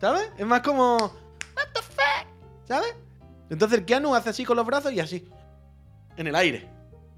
¿sabes? 0.00 0.30
Es 0.36 0.46
más 0.46 0.62
como, 0.62 0.96
what 0.96 1.68
the 1.74 1.82
fuck, 1.82 2.26
¿sabes? 2.64 2.94
Entonces 3.50 3.78
el 3.78 3.84
Keanu 3.84 4.14
hace 4.14 4.30
así 4.30 4.44
con 4.44 4.56
los 4.56 4.66
brazos 4.66 4.92
y 4.92 5.00
así, 5.00 5.28
en 6.16 6.26
el 6.26 6.34
aire. 6.34 6.71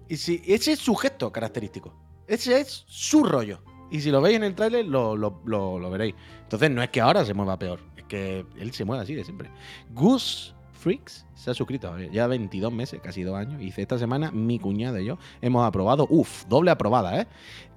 Y 0.09 0.17
si 0.17 0.43
ese 0.47 0.73
es 0.73 0.79
su 0.79 0.95
gesto 0.95 1.33
característico, 1.33 1.95
ese 2.27 2.61
es 2.61 2.85
su 2.87 3.25
rollo. 3.25 3.63
Y 3.91 4.01
si 4.01 4.11
lo 4.11 4.21
veis 4.21 4.37
en 4.37 4.45
el 4.45 4.55
tráiler, 4.55 4.87
lo, 4.87 5.17
lo- 5.17 5.41
lo- 5.45 5.79
lo 5.79 5.91
veréis. 5.91 6.15
Entonces 6.43 6.71
no 6.71 6.83
es 6.83 6.91
que 6.91 7.01
ahora 7.01 7.25
se 7.25 7.35
mueva 7.35 7.59
peor, 7.59 7.81
es 7.97 8.05
que 8.05 8.45
él 8.59 8.73
se 8.73 8.85
mueve 8.85 9.03
así 9.03 9.15
de 9.15 9.25
siempre. 9.25 9.51
Goose 9.91 10.53
Freaks 10.73 11.25
se 11.35 11.51
ha 11.51 11.55
suscrito 11.55 11.97
eh, 11.99 12.11
ya 12.13 12.27
22 12.27 12.73
meses, 12.73 13.01
casi 13.03 13.23
dos 13.23 13.37
años. 13.37 13.61
Y 13.61 13.67
dice, 13.67 13.83
esta 13.83 13.99
semana 13.99 14.31
mi 14.31 14.59
cuñada 14.59 15.01
y 15.01 15.07
yo 15.07 15.19
hemos 15.41 15.65
aprobado, 15.67 16.07
uff, 16.11 16.45
doble 16.47 16.71
aprobada, 16.71 17.21
¿eh? 17.21 17.27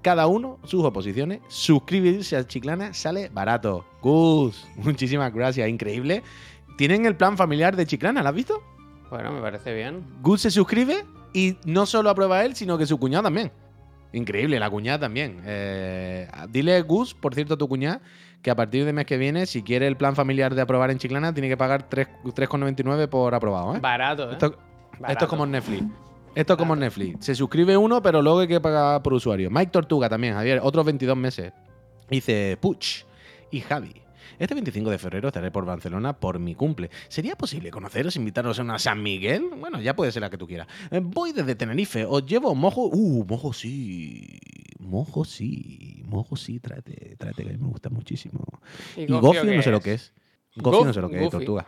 Cada 0.01 0.27
uno 0.27 0.59
sus 0.63 0.83
oposiciones. 0.83 1.41
Suscribirse 1.47 2.35
a 2.35 2.45
Chiclana 2.47 2.93
sale 2.93 3.29
barato. 3.29 3.85
Gus, 4.01 4.65
muchísimas 4.75 5.33
gracias, 5.33 5.69
increíble. 5.69 6.23
Tienen 6.77 7.05
el 7.05 7.15
plan 7.15 7.37
familiar 7.37 7.75
de 7.75 7.85
Chiclana, 7.85 8.21
¿lo 8.23 8.29
has 8.29 8.35
visto? 8.35 8.61
Bueno, 9.09 9.31
me 9.31 9.41
parece 9.41 9.73
bien. 9.73 10.05
Gus 10.21 10.41
se 10.41 10.51
suscribe 10.51 11.05
y 11.33 11.57
no 11.65 11.85
solo 11.85 12.09
aprueba 12.09 12.43
él, 12.45 12.55
sino 12.55 12.77
que 12.77 12.85
su 12.85 12.97
cuñado 12.97 13.23
también. 13.23 13.51
Increíble, 14.13 14.59
la 14.59 14.69
cuñada 14.69 14.99
también. 14.99 15.41
Eh, 15.45 16.27
dile, 16.49 16.81
Gus, 16.81 17.13
por 17.13 17.35
cierto, 17.35 17.55
a 17.55 17.57
tu 17.57 17.67
cuñada, 17.67 18.01
que 18.41 18.49
a 18.49 18.55
partir 18.55 18.85
del 18.85 18.93
mes 18.93 19.05
que 19.05 19.17
viene, 19.17 19.45
si 19.45 19.63
quiere 19.63 19.87
el 19.87 19.97
plan 19.97 20.15
familiar 20.15 20.55
de 20.55 20.61
aprobar 20.61 20.91
en 20.91 20.97
Chiclana, 20.97 21.33
tiene 21.33 21.49
que 21.49 21.57
pagar 21.57 21.89
3 21.89 22.07
3,99 22.23 23.07
por 23.09 23.35
aprobado. 23.35 23.75
¿eh? 23.75 23.79
Barato, 23.79 24.29
¿eh? 24.29 24.33
Esto, 24.33 24.57
Barato. 24.93 25.11
esto 25.11 25.25
es 25.25 25.29
como 25.29 25.43
en 25.43 25.51
Netflix. 25.51 25.83
Esto 26.35 26.53
es 26.53 26.57
como 26.57 26.73
en 26.75 26.81
Netflix. 26.81 27.25
Se 27.25 27.35
suscribe 27.35 27.75
uno, 27.75 28.01
pero 28.01 28.21
luego 28.21 28.39
hay 28.39 28.47
que 28.47 28.61
pagar 28.61 29.01
por 29.01 29.13
usuario. 29.13 29.49
Mike 29.49 29.71
Tortuga 29.71 30.07
también, 30.07 30.35
Javier, 30.35 30.59
otros 30.63 30.85
22 30.85 31.17
meses. 31.17 31.51
Dice 32.09 32.57
Puch 32.61 33.05
y 33.51 33.59
Javi. 33.59 34.06
Este 34.39 34.53
25 34.53 34.91
de 34.91 34.97
febrero 34.99 35.29
estaré 35.29 35.49
por 35.49 35.65
Barcelona 35.65 36.13
por 36.13 36.37
mi 36.37 36.53
cumple. 36.53 36.91
¿Sería 37.07 37.35
posible 37.35 37.71
conoceros, 37.71 38.15
invitaros 38.15 38.59
a 38.59 38.61
una 38.61 38.77
San 38.77 39.01
Miguel? 39.01 39.49
Bueno, 39.57 39.81
ya 39.81 39.95
puede 39.95 40.11
ser 40.11 40.21
la 40.21 40.29
que 40.29 40.37
tú 40.37 40.45
quieras. 40.45 40.67
Eh, 40.91 41.01
voy 41.03 41.31
desde 41.31 41.55
Tenerife, 41.55 42.05
os 42.05 42.23
llevo 42.25 42.53
mojo. 42.53 42.87
Uh, 42.87 43.25
mojo 43.25 43.51
sí. 43.51 44.39
Mojo 44.79 45.25
sí. 45.25 46.03
Mojo 46.05 46.35
sí, 46.35 46.59
tráete, 46.59 47.15
tráete, 47.17 47.43
que 47.43 47.49
a 47.49 47.53
mí 47.53 47.57
me 47.57 47.69
gusta 47.69 47.89
muchísimo. 47.89 48.45
Y 48.95 49.07
Gofio 49.07 49.43
no 49.43 49.61
sé 49.61 49.71
lo 49.71 49.81
que 49.81 49.93
es. 49.93 50.13
Gofio 50.55 50.85
no 50.85 50.93
sé 50.93 51.01
lo 51.01 51.09
que 51.09 51.23
es, 51.23 51.29
tortuga. 51.31 51.67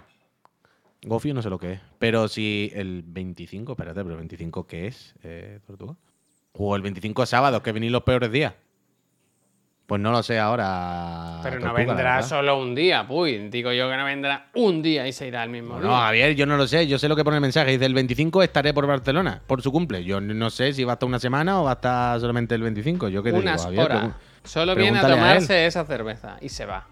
Gofio 1.01 1.34
no 1.34 1.41
sé 1.41 1.49
lo 1.49 1.57
que 1.57 1.74
es. 1.74 1.82
Pero 1.97 2.28
si 2.28 2.72
el 2.76 3.03
25, 3.03 3.72
espérate, 3.72 4.01
pero 4.01 4.11
el 4.11 4.17
25 4.17 4.67
¿qué 4.67 4.88
es, 4.88 5.15
eh, 5.24 5.59
tortuga? 5.65 5.95
O 6.53 6.76
el 6.76 6.82
25 6.84 7.24
es 7.24 7.30
sábado, 7.30 7.63
que 7.63 7.72
venís 7.72 7.91
los 7.91 8.03
peores 8.03 8.32
días. 8.32 8.53
Pues 9.89 9.99
no 9.99 10.11
lo 10.11 10.21
sé 10.21 10.37
ahora. 10.37 11.39
Pero 11.41 11.55
no 11.59 11.65
Tortuga, 11.73 11.83
vendrá 11.93 12.21
solo 12.21 12.59
un 12.59 12.75
día, 12.75 13.07
puy. 13.07 13.49
Digo 13.49 13.71
yo 13.73 13.89
que 13.89 13.97
no 13.97 14.05
vendrá 14.05 14.45
un 14.53 14.83
día 14.83 15.07
y 15.07 15.11
se 15.11 15.25
irá 15.27 15.43
el 15.43 15.49
mismo 15.49 15.79
No, 15.79 15.87
día. 15.87 15.97
Javier, 15.97 16.35
yo 16.35 16.45
no 16.45 16.57
lo 16.57 16.67
sé. 16.67 16.85
Yo 16.85 16.99
sé 16.99 17.09
lo 17.09 17.15
que 17.15 17.23
pone 17.23 17.37
el 17.37 17.41
mensaje. 17.41 17.71
Dice 17.71 17.85
el 17.87 17.95
25 17.95 18.43
estaré 18.43 18.71
por 18.71 18.85
Barcelona 18.85 19.41
por 19.47 19.63
su 19.63 19.71
cumple. 19.71 20.03
Yo 20.03 20.21
no 20.21 20.51
sé 20.51 20.73
si 20.73 20.83
va 20.83 20.91
a 20.91 20.93
estar 20.93 21.07
una 21.07 21.17
semana 21.17 21.59
o 21.59 21.63
va 21.63 21.71
a 21.71 21.73
estar 21.73 22.19
solamente 22.19 22.53
el 22.53 22.61
25. 22.61 23.07
Yo 23.09 23.23
qué 23.23 23.31
te 23.31 23.39
Unas 23.39 23.67
digo, 23.67 23.81
Javier. 23.81 24.03
horas. 24.03 24.15
Solo 24.43 24.75
viene 24.75 24.99
a 24.99 25.07
tomarse 25.07 25.65
esa 25.65 25.83
cerveza 25.85 26.37
y 26.39 26.49
se 26.49 26.65
va. 26.67 26.85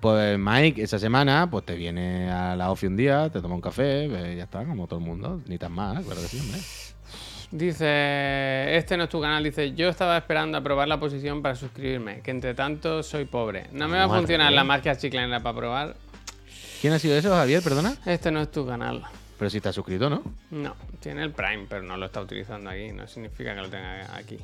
Pues 0.00 0.38
Mike, 0.38 0.82
esa 0.82 0.98
semana, 0.98 1.48
pues 1.50 1.66
te 1.66 1.74
viene 1.74 2.30
a 2.30 2.56
la 2.56 2.70
OFI 2.70 2.86
un 2.86 2.96
día, 2.96 3.28
te 3.30 3.42
toma 3.42 3.54
un 3.56 3.60
café, 3.60 4.08
ya 4.34 4.44
está, 4.44 4.64
como 4.64 4.86
todo 4.86 4.98
el 5.00 5.04
mundo. 5.04 5.42
Ni 5.46 5.58
tan 5.58 5.72
más, 5.72 6.02
claro 6.06 6.22
que 6.22 6.28
sí, 6.28 6.38
hombre. 6.40 6.58
Dice, 7.50 8.76
este 8.76 8.96
no 8.98 9.04
es 9.04 9.08
tu 9.08 9.20
canal, 9.22 9.42
dice, 9.42 9.72
yo 9.72 9.88
estaba 9.88 10.18
esperando 10.18 10.58
a 10.58 10.60
probar 10.60 10.86
la 10.86 11.00
posición 11.00 11.40
para 11.40 11.54
suscribirme, 11.54 12.20
que 12.20 12.30
entre 12.30 12.52
tanto 12.54 13.02
soy 13.02 13.24
pobre. 13.24 13.64
No 13.72 13.88
me 13.88 13.96
va 13.96 14.04
a 14.04 14.06
Madre 14.06 14.20
funcionar 14.20 14.48
mía. 14.48 14.56
la 14.56 14.64
marca 14.64 14.96
chiclanera 14.96 15.40
para 15.40 15.56
probar. 15.56 15.96
¿Quién 16.82 16.92
ha 16.92 16.98
sido 16.98 17.16
eso, 17.16 17.30
Javier? 17.30 17.62
Perdona. 17.62 17.94
Este 18.04 18.30
no 18.30 18.42
es 18.42 18.50
tu 18.52 18.66
canal. 18.66 19.02
Pero 19.38 19.50
si 19.50 19.60
has 19.64 19.74
suscrito, 19.74 20.10
¿no? 20.10 20.22
No, 20.50 20.76
tiene 21.00 21.22
el 21.22 21.30
Prime, 21.30 21.66
pero 21.68 21.82
no 21.82 21.96
lo 21.96 22.06
está 22.06 22.20
utilizando 22.20 22.68
aquí. 22.70 22.92
No 22.92 23.06
significa 23.06 23.54
que 23.54 23.60
lo 23.62 23.70
tenga 23.70 24.14
aquí. 24.16 24.36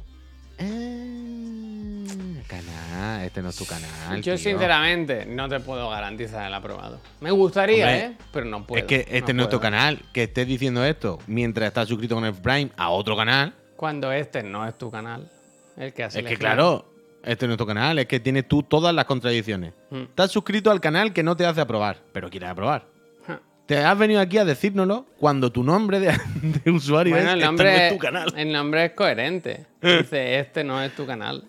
Eh, 0.58 2.42
canal, 2.46 3.22
este 3.24 3.42
no 3.42 3.48
es 3.48 3.56
tu 3.56 3.64
canal. 3.64 4.16
Yo 4.16 4.34
tío. 4.34 4.38
sinceramente 4.38 5.26
no 5.26 5.48
te 5.48 5.60
puedo 5.60 5.90
garantizar 5.90 6.46
el 6.46 6.54
aprobado. 6.54 7.00
Me 7.20 7.30
gustaría, 7.30 7.86
Hombre, 7.86 8.04
¿eh? 8.04 8.16
Pero 8.32 8.46
no 8.46 8.66
puedo. 8.66 8.80
Es 8.80 8.86
que 8.86 9.06
este 9.10 9.34
no, 9.34 9.44
es 9.44 9.48
tu 9.48 9.60
canal. 9.60 10.00
Que 10.12 10.24
estés 10.24 10.46
diciendo 10.46 10.84
esto 10.84 11.18
mientras 11.26 11.68
estás 11.68 11.88
suscrito 11.88 12.14
con 12.14 12.24
el 12.24 12.34
Prime 12.34 12.70
a 12.76 12.90
otro 12.90 13.16
canal. 13.16 13.54
Cuando 13.76 14.12
este 14.12 14.42
no 14.42 14.66
es 14.66 14.76
tu 14.78 14.90
canal. 14.90 15.30
El 15.76 15.92
que 15.92 16.04
hace 16.04 16.20
Es 16.20 16.26
que 16.26 16.36
claro, 16.36 16.86
este 17.24 17.46
no 17.46 17.54
es 17.54 17.58
tu 17.58 17.66
canal. 17.66 17.98
Es 17.98 18.06
que 18.06 18.20
tienes 18.20 18.46
tú 18.46 18.62
todas 18.62 18.94
las 18.94 19.04
contradicciones. 19.06 19.72
Mm. 19.90 20.02
Estás 20.02 20.30
suscrito 20.30 20.70
al 20.70 20.80
canal 20.80 21.12
que 21.12 21.22
no 21.22 21.36
te 21.36 21.44
hace 21.46 21.60
aprobar, 21.60 21.98
pero 22.12 22.30
quieres 22.30 22.48
aprobar. 22.48 22.93
Te 23.66 23.78
has 23.78 23.98
venido 23.98 24.20
aquí 24.20 24.36
a 24.38 24.44
decírnoslo 24.44 25.06
cuando 25.18 25.50
tu 25.50 25.62
nombre 25.64 25.98
de, 26.00 26.12
de 26.64 26.70
usuario 26.70 27.14
Bueno, 27.14 27.28
es 27.30 27.34
el 27.34 27.38
"Este 27.40 27.46
nombre, 27.46 27.70
no 27.72 27.78
es 27.84 27.92
tu 27.92 27.98
canal. 27.98 28.32
el 28.36 28.52
nombre 28.52 28.84
es 28.84 28.92
coherente. 28.92 29.66
Dice, 29.80 30.38
este 30.38 30.64
no 30.64 30.82
es 30.82 30.94
tu 30.94 31.06
canal. 31.06 31.44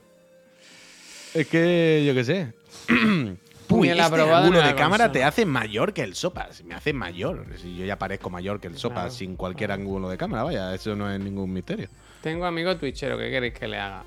Es 1.33 1.47
que 1.47 2.03
yo 2.07 2.13
qué 2.13 2.23
sé. 2.23 2.53
Uy, 3.69 3.89
el 3.89 3.99
este 3.99 4.21
ángulo 4.21 4.61
de 4.61 4.75
cámara 4.75 5.11
te 5.11 5.23
hace 5.23 5.45
mayor 5.45 5.91
que 5.91 6.03
el 6.03 6.15
Sopas. 6.15 6.63
Me 6.63 6.75
hace 6.75 6.93
mayor. 6.93 7.45
Si 7.57 7.75
yo 7.75 7.83
ya 7.85 7.97
parezco 7.97 8.29
mayor 8.29 8.61
que 8.61 8.67
el 8.67 8.77
Sopas 8.77 8.95
Claro. 9.05 9.11
sin 9.11 9.35
cualquier 9.35 9.71
ángulo 9.71 10.07
de 10.07 10.17
cámara, 10.17 10.43
vaya, 10.43 10.73
eso 10.73 10.95
no 10.95 11.11
es 11.11 11.19
ningún 11.19 11.51
misterio. 11.51 11.89
Tengo 12.21 12.45
amigo 12.45 12.77
twitchero, 12.77 13.17
¿qué 13.17 13.29
queréis 13.29 13.53
que 13.53 13.67
le 13.67 13.77
haga? 13.77 14.03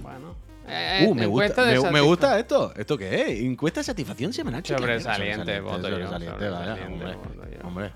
Bueno. 0.00 0.34
Eh, 0.68 1.06
Uh, 1.08 1.14
me 1.14 1.26
gusta, 1.26 1.64
de 1.64 1.72
me, 1.74 1.80
me 1.80 1.88
satisfa- 1.88 2.04
gusta 2.04 2.38
esto. 2.38 2.72
¿Esto 2.76 2.96
qué 2.98 3.22
es? 3.32 3.40
Encuesta 3.40 3.80
de 3.80 3.84
satisfacción 3.84 4.32
semanal. 4.32 4.64
Sobresaliente, 4.64 5.60
voto 5.60 5.88
yo, 5.88 5.94
sobresaliente, 5.96 6.38
sobresaliente, 6.38 6.84
hombre, 6.86 7.16
hombre, 7.64 7.92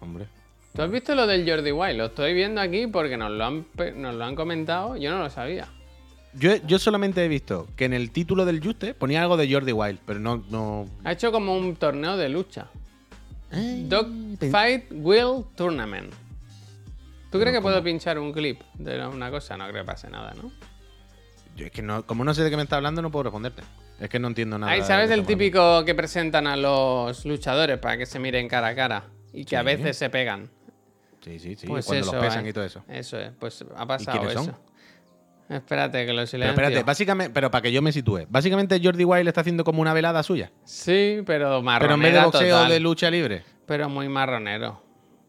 hombre. 0.00 0.26
¿Tú 0.74 0.82
has 0.82 0.90
visto 0.90 1.14
lo 1.14 1.26
del 1.26 1.48
Jordi 1.48 1.72
Wild? 1.72 1.96
Lo 1.96 2.04
estoy 2.06 2.34
viendo 2.34 2.60
aquí 2.60 2.86
porque 2.86 3.16
nos 3.16 3.30
lo 3.30 3.44
han, 3.44 3.66
nos 3.96 4.14
lo 4.14 4.24
han 4.24 4.34
comentado. 4.36 4.96
Yo 4.96 5.10
no 5.10 5.18
lo 5.20 5.30
sabía. 5.30 5.68
Yo, 6.34 6.54
yo 6.66 6.78
solamente 6.78 7.24
he 7.24 7.28
visto 7.28 7.66
que 7.76 7.86
en 7.86 7.94
el 7.94 8.10
título 8.10 8.44
del 8.44 8.62
Juste 8.62 8.92
ponía 8.92 9.22
algo 9.22 9.38
de 9.38 9.50
Jordi 9.50 9.72
Wild, 9.72 10.00
pero 10.04 10.20
no. 10.20 10.44
no... 10.50 10.84
Ha 11.02 11.12
hecho 11.12 11.32
como 11.32 11.56
un 11.56 11.76
torneo 11.76 12.18
de 12.18 12.28
lucha. 12.28 12.66
Eh, 13.52 13.86
Dogfight 13.88 14.84
Will 14.90 15.44
Tournament. 15.54 16.12
¿Tú 17.30 17.38
crees 17.40 17.56
que 17.56 17.62
puedo 17.62 17.82
pinchar 17.82 18.18
un 18.18 18.32
clip 18.32 18.60
de 18.74 19.06
una 19.06 19.30
cosa? 19.30 19.56
No 19.56 19.66
creo 19.68 19.82
que 19.82 19.86
pase 19.86 20.10
nada, 20.10 20.34
¿no? 20.34 20.50
Yo 21.56 21.66
es 21.66 21.72
que 21.72 21.82
no, 21.82 22.06
como 22.06 22.22
no 22.22 22.34
sé 22.34 22.44
de 22.44 22.50
qué 22.50 22.56
me 22.56 22.62
está 22.62 22.76
hablando, 22.76 23.00
no 23.02 23.10
puedo 23.10 23.24
responderte. 23.24 23.62
Es 23.98 24.10
que 24.10 24.18
no 24.18 24.28
entiendo 24.28 24.58
nada. 24.58 24.72
Ahí, 24.72 24.82
¿sabes 24.82 25.10
el 25.10 25.24
típico 25.24 25.84
que 25.84 25.94
presentan 25.94 26.46
a 26.46 26.56
los 26.56 27.24
luchadores 27.24 27.78
para 27.78 27.96
que 27.96 28.04
se 28.04 28.18
miren 28.18 28.46
cara 28.46 28.68
a 28.68 28.74
cara? 28.74 29.04
Y 29.32 29.44
que 29.44 29.56
a 29.56 29.62
veces 29.62 29.96
se 29.96 30.10
pegan. 30.10 30.50
Sí, 31.24 31.38
sí, 31.38 31.56
sí. 31.56 31.66
Pues 31.66 31.86
cuando 31.86 32.04
eso, 32.04 32.12
los 32.14 32.22
pesan 32.24 32.46
eh. 32.46 32.50
y 32.50 32.52
todo 32.52 32.64
eso. 32.64 32.84
Eso 32.88 33.18
es, 33.18 33.32
pues 33.40 33.64
ha 33.74 33.86
pasado 33.86 34.18
quiénes 34.18 34.34
eso. 34.36 34.44
son? 34.44 34.56
Espérate, 35.48 36.04
que 36.04 36.12
lo 36.12 36.16
Pero 36.18 36.26
silencio. 36.26 36.52
espérate, 36.52 36.82
básicamente, 36.82 37.32
pero 37.32 37.50
para 37.50 37.62
que 37.62 37.72
yo 37.72 37.80
me 37.80 37.92
sitúe. 37.92 38.26
Básicamente 38.28 38.80
Jordi 38.82 39.04
Wild 39.04 39.28
está 39.28 39.40
haciendo 39.40 39.64
como 39.64 39.80
una 39.80 39.94
velada 39.94 40.22
suya. 40.22 40.50
Sí, 40.64 41.22
pero 41.24 41.62
marronera 41.62 41.78
Pero 41.80 41.94
en 41.94 42.00
vez 42.02 42.12
de 42.12 42.24
boxeo 42.24 42.56
total. 42.56 42.72
de 42.72 42.80
lucha 42.80 43.10
libre. 43.10 43.44
Pero 43.64 43.88
muy 43.88 44.08
marronero. 44.08 44.82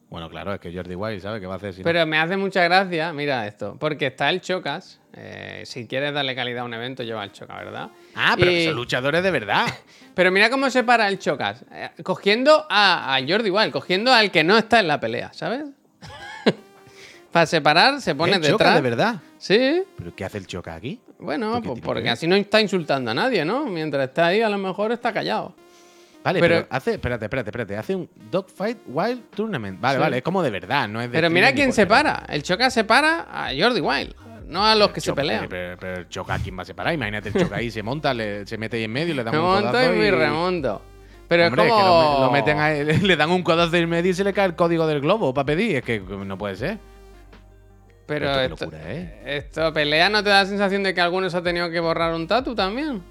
Bueno, 0.10 0.30
claro, 0.30 0.54
es 0.54 0.60
que 0.62 0.74
Jordi 0.74 0.96
Wild, 0.96 1.22
¿sabe 1.22 1.42
qué 1.42 1.48
va 1.48 1.56
a 1.56 1.58
hacer? 1.58 1.74
si 1.74 1.82
no? 1.82 1.84
Pero 1.84 2.06
me 2.06 2.18
hace 2.18 2.38
mucha 2.38 2.64
gracia, 2.64 3.12
mira 3.12 3.46
esto, 3.46 3.76
porque 3.78 4.08
está 4.08 4.30
el 4.30 4.40
Chocas. 4.40 5.02
eh, 5.14 5.64
si 5.66 5.86
quieres 5.86 6.14
darle 6.14 6.34
calidad 6.34 6.62
a 6.62 6.64
un 6.64 6.74
evento, 6.74 7.04
lleva 7.04 7.24
el 7.26 7.32
Choca, 7.34 7.56
¿verdad? 7.58 7.90
Ah, 8.16 8.36
pero 8.40 8.52
que 8.52 8.62
Y- 8.64 8.66
son 8.68 8.76
luchadores 8.76 9.22
de 9.24 9.32
verdad. 9.32 9.66
Pero 10.16 10.32
mira 10.32 10.50
cómo 10.50 10.70
se 10.72 10.84
para 10.84 11.08
el 11.10 11.20
Chocas. 11.20 11.64
eh, 11.72 11.90
cogiendo 12.04 12.66
a, 12.70 13.16
a 13.16 13.20
Jordi 13.28 13.50
Wild, 13.52 13.72
cogiendo 13.72 14.12
al 14.14 14.32
que 14.32 14.44
no 14.44 14.58
está 14.58 14.80
en 14.80 14.88
la 14.88 15.00
pelea, 15.00 15.32
¿sabes? 15.34 15.66
Para 17.32 17.46
separar, 17.46 18.02
se 18.02 18.16
pone 18.16 18.40
detrás. 18.40 18.76
de 18.76 18.82
verdad. 18.82 19.16
Sí, 19.38 19.84
¿Pero 19.98 20.16
qué 20.16 20.26
hace 20.26 20.38
el 20.40 20.48
Choca 20.48 20.74
aquí? 20.76 21.00
bueno, 21.20 21.52
¿Por 21.52 21.62
qué 21.62 21.68
pues 21.70 21.80
que 21.82 21.86
porque 21.86 22.10
así 22.10 22.28
no 22.28 22.36
está 22.36 22.62
insultando 22.62 23.12
a 23.12 23.14
nadie, 23.14 23.44
¿no? 23.46 23.66
Mientras 23.66 24.08
está 24.08 24.28
ahí, 24.28 24.42
a 24.42 24.50
lo 24.50 24.58
mejor 24.58 24.92
está 24.92 25.12
callado. 25.14 25.54
Vale, 26.28 26.40
Pero- 26.42 26.56
pero, 26.56 26.68
hace, 26.70 26.92
espérate, 26.96 27.26
espérate, 27.26 27.50
espérate, 27.50 27.78
hace 27.78 27.96
un 27.96 28.10
Dogfight 28.30 28.80
Wild 28.88 29.30
Tournament. 29.34 29.80
Vale, 29.80 29.96
Sí. 29.96 30.02
vale, 30.02 30.18
es 30.18 30.24
como 30.24 30.44
de 30.44 30.50
verdad, 30.50 30.88
no 30.90 31.00
es 31.02 31.10
de 31.10 31.18
Pero 31.18 31.30
mira 31.30 31.54
quién 31.54 31.72
se 31.72 31.86
para. 31.88 32.26
El 32.28 32.44
Chocas 32.44 32.74
se 32.74 32.84
para 32.84 33.28
a 33.32 33.50
Jordi 33.58 33.80
Wild, 33.80 34.14
no 34.48 34.66
a 34.66 34.76
los 34.76 34.90
que 34.90 35.00
se 35.00 35.06
Choca, 35.12 35.22
pelean. 35.22 35.48
Pero, 35.50 35.78
pero 35.80 35.98
el 36.00 36.10
Choca, 36.10 36.38
¿quién 36.40 36.58
va 36.58 36.64
a 36.64 36.66
separar? 36.66 36.94
Imagínate 36.94 37.30
el 37.30 37.36
Choca 37.36 37.56
ahí, 37.56 37.72
se 37.72 37.82
monta, 37.82 38.14
le- 38.14 38.46
se 38.46 38.58
mete 38.58 38.76
ahí 38.76 38.84
en 38.84 38.92
medio, 38.92 39.16
le 39.16 39.24
dan 39.24 39.34
Me 39.34 39.40
un 39.40 39.46
monto 39.46 39.82
y 39.84 39.88
me 39.98 40.08
y- 40.08 40.12
remonto. 40.12 40.82
Pero 41.30 41.48
Hombre, 41.48 41.62
es 41.64 41.68
es 41.68 41.74
como. 41.74 41.84
que 42.14 42.20
lo, 42.20 42.26
lo 42.26 42.32
meten 42.32 42.60
ahí, 42.60 42.84
le 43.02 43.16
dan 43.16 43.32
un 43.32 43.44
codazo 43.44 43.76
en 43.78 43.88
medio 43.90 44.12
y 44.12 44.14
se 44.14 44.24
le 44.26 44.34
cae 44.34 44.46
el 44.48 44.56
código 44.56 44.86
del 44.86 45.00
globo 45.02 45.34
para 45.34 45.46
pedir. 45.46 45.78
Es 45.78 45.84
que 45.84 46.00
no 46.02 46.38
puede 46.38 46.56
ser. 46.58 46.78
Pero 48.06 48.30
esto, 48.40 48.66
locura, 48.66 48.80
¿eh? 48.86 49.22
esto, 49.26 49.74
pelea, 49.74 50.10
¿no 50.10 50.24
te 50.24 50.30
da 50.30 50.44
la 50.44 50.46
sensación 50.50 50.84
de 50.84 50.94
que 50.94 51.02
algunos 51.02 51.36
ha 51.36 51.42
tenido 51.44 51.70
que 51.70 51.80
borrar 51.82 52.14
un 52.14 52.28
tatu 52.28 52.56
también? 52.56 53.02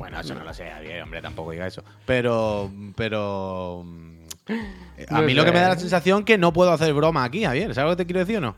Bueno, 0.00 0.18
eso 0.18 0.34
no 0.34 0.42
lo 0.42 0.54
sé, 0.54 0.68
Javier, 0.70 1.02
hombre, 1.02 1.20
tampoco 1.20 1.50
diga 1.50 1.66
eso. 1.66 1.84
Pero, 2.06 2.70
pero. 2.96 3.82
mm, 3.84 4.24
A 5.10 5.20
mí 5.20 5.34
lo 5.34 5.44
que 5.44 5.52
me 5.52 5.60
da 5.60 5.68
la 5.68 5.78
sensación 5.78 6.24
que 6.24 6.38
no 6.38 6.54
puedo 6.54 6.72
hacer 6.72 6.92
broma 6.94 7.22
aquí, 7.22 7.44
Javier. 7.44 7.74
¿Sabes 7.74 7.90
lo 7.90 7.96
que 7.96 8.02
te 8.04 8.06
quiero 8.06 8.20
decir 8.20 8.38
o 8.38 8.40
no? 8.40 8.56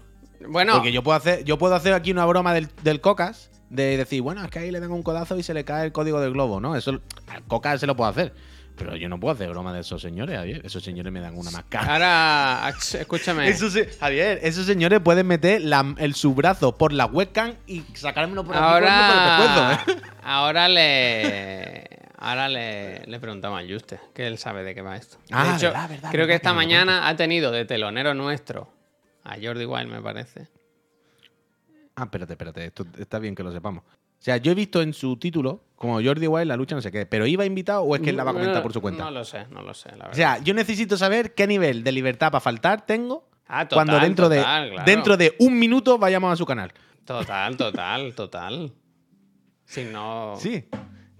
Bueno, 0.48 0.74
Porque 0.74 0.92
yo 0.92 1.02
puedo 1.02 1.16
hacer, 1.16 1.42
yo 1.44 1.58
puedo 1.58 1.74
hacer 1.74 1.94
aquí 1.94 2.12
una 2.12 2.24
broma 2.26 2.54
del, 2.54 2.68
del 2.84 3.00
Cocas, 3.00 3.50
de 3.70 3.96
decir, 3.96 4.22
bueno, 4.22 4.44
es 4.44 4.50
que 4.50 4.60
ahí 4.60 4.70
le 4.70 4.78
dan 4.78 4.92
un 4.92 5.02
codazo 5.02 5.36
y 5.36 5.42
se 5.42 5.52
le 5.52 5.64
cae 5.64 5.86
el 5.86 5.92
código 5.92 6.20
del 6.20 6.32
globo, 6.32 6.60
¿no? 6.60 6.76
Eso 6.76 7.00
al 7.26 7.42
Cocas 7.48 7.80
se 7.80 7.88
lo 7.88 7.96
puedo 7.96 8.08
hacer. 8.08 8.32
Pero 8.76 8.96
yo 8.96 9.08
no 9.08 9.20
puedo 9.20 9.34
hacer 9.34 9.50
broma 9.50 9.72
de 9.74 9.80
esos 9.80 10.00
señores, 10.00 10.36
Javier. 10.38 10.62
Esos 10.64 10.82
señores 10.82 11.12
me 11.12 11.20
dan 11.20 11.36
una 11.36 11.50
más 11.50 11.64
cara. 11.68 11.92
ahora, 11.92 12.68
escúchame. 12.98 13.48
Esos 13.48 13.74
Javier, 14.00 14.40
esos 14.42 14.64
señores 14.66 15.00
pueden 15.00 15.26
meter 15.26 15.60
la- 15.62 15.94
el 15.98 16.14
su 16.14 16.34
brazo 16.34 16.76
por 16.76 16.92
la 16.92 17.06
webcam 17.06 17.54
y 17.66 17.82
sacármelo 17.94 18.44
por 18.44 18.54
por 18.54 18.62
el 18.62 18.68
Ahora, 18.68 19.36
pescuezo, 19.84 19.92
¿eh? 19.92 20.02
ahora 20.22 20.68
le, 20.68 21.86
ahora 22.16 22.48
le, 22.48 23.04
le 23.06 23.20
preguntamos 23.20 23.62
a 23.62 23.66
Juste, 23.70 24.00
que 24.14 24.26
él 24.26 24.38
sabe 24.38 24.64
de 24.64 24.74
qué 24.74 24.80
va 24.82 24.96
esto. 24.96 25.18
De 25.18 25.24
Ah, 25.32 25.54
hecho, 25.56 25.66
verdad, 25.66 25.88
verdad, 25.90 26.10
creo 26.10 26.22
verdad, 26.22 26.26
que 26.28 26.34
esta 26.36 26.50
que 26.50 26.56
mañana 26.56 27.08
ha 27.08 27.16
tenido 27.16 27.50
de 27.52 27.64
telonero 27.66 28.14
nuestro 28.14 28.72
a 29.24 29.36
Jordi 29.40 29.66
Wild, 29.66 29.88
me 29.90 30.00
parece. 30.00 30.48
Ah, 31.94 32.04
espérate, 32.04 32.32
espérate. 32.32 32.64
Esto 32.64 32.86
está 32.98 33.18
bien 33.18 33.34
que 33.34 33.42
lo 33.42 33.52
sepamos. 33.52 33.84
O 33.84 34.24
sea, 34.24 34.36
yo 34.38 34.52
he 34.52 34.54
visto 34.54 34.80
en 34.82 34.94
su 34.94 35.16
título 35.18 35.62
como 35.82 36.00
Jordi 36.02 36.26
Wild 36.28 36.46
la 36.46 36.56
lucha 36.56 36.74
no 36.76 36.80
sé 36.80 36.90
qué, 36.92 37.04
pero 37.04 37.26
iba 37.26 37.44
invitado 37.44 37.82
o 37.82 37.94
es 37.96 38.00
que 38.00 38.10
él 38.10 38.16
la 38.16 38.22
va 38.24 38.30
a 38.30 38.34
comentar 38.34 38.62
por 38.62 38.72
su 38.72 38.80
cuenta. 38.80 39.04
No 39.04 39.10
lo 39.10 39.24
sé, 39.24 39.46
no 39.50 39.60
lo 39.62 39.74
sé, 39.74 39.88
la 39.90 39.96
verdad. 40.06 40.12
O 40.12 40.14
sea, 40.14 40.38
yo 40.38 40.54
necesito 40.54 40.96
saber 40.96 41.34
qué 41.34 41.46
nivel 41.48 41.82
de 41.84 41.90
libertad 41.92 42.30
para 42.30 42.40
faltar 42.40 42.86
tengo 42.86 43.28
Ah, 43.48 43.68
total, 43.68 43.86
cuando 43.88 44.00
dentro 44.00 44.28
total, 44.30 44.64
de 44.64 44.70
claro. 44.70 44.86
dentro 44.86 45.16
de 45.16 45.34
un 45.40 45.58
minuto 45.58 45.98
vayamos 45.98 46.32
a 46.32 46.36
su 46.36 46.46
canal. 46.46 46.72
Total, 47.04 47.56
total, 47.56 48.14
total. 48.14 48.72
Si 49.64 49.84
no. 49.84 50.34
Sí. 50.38 50.64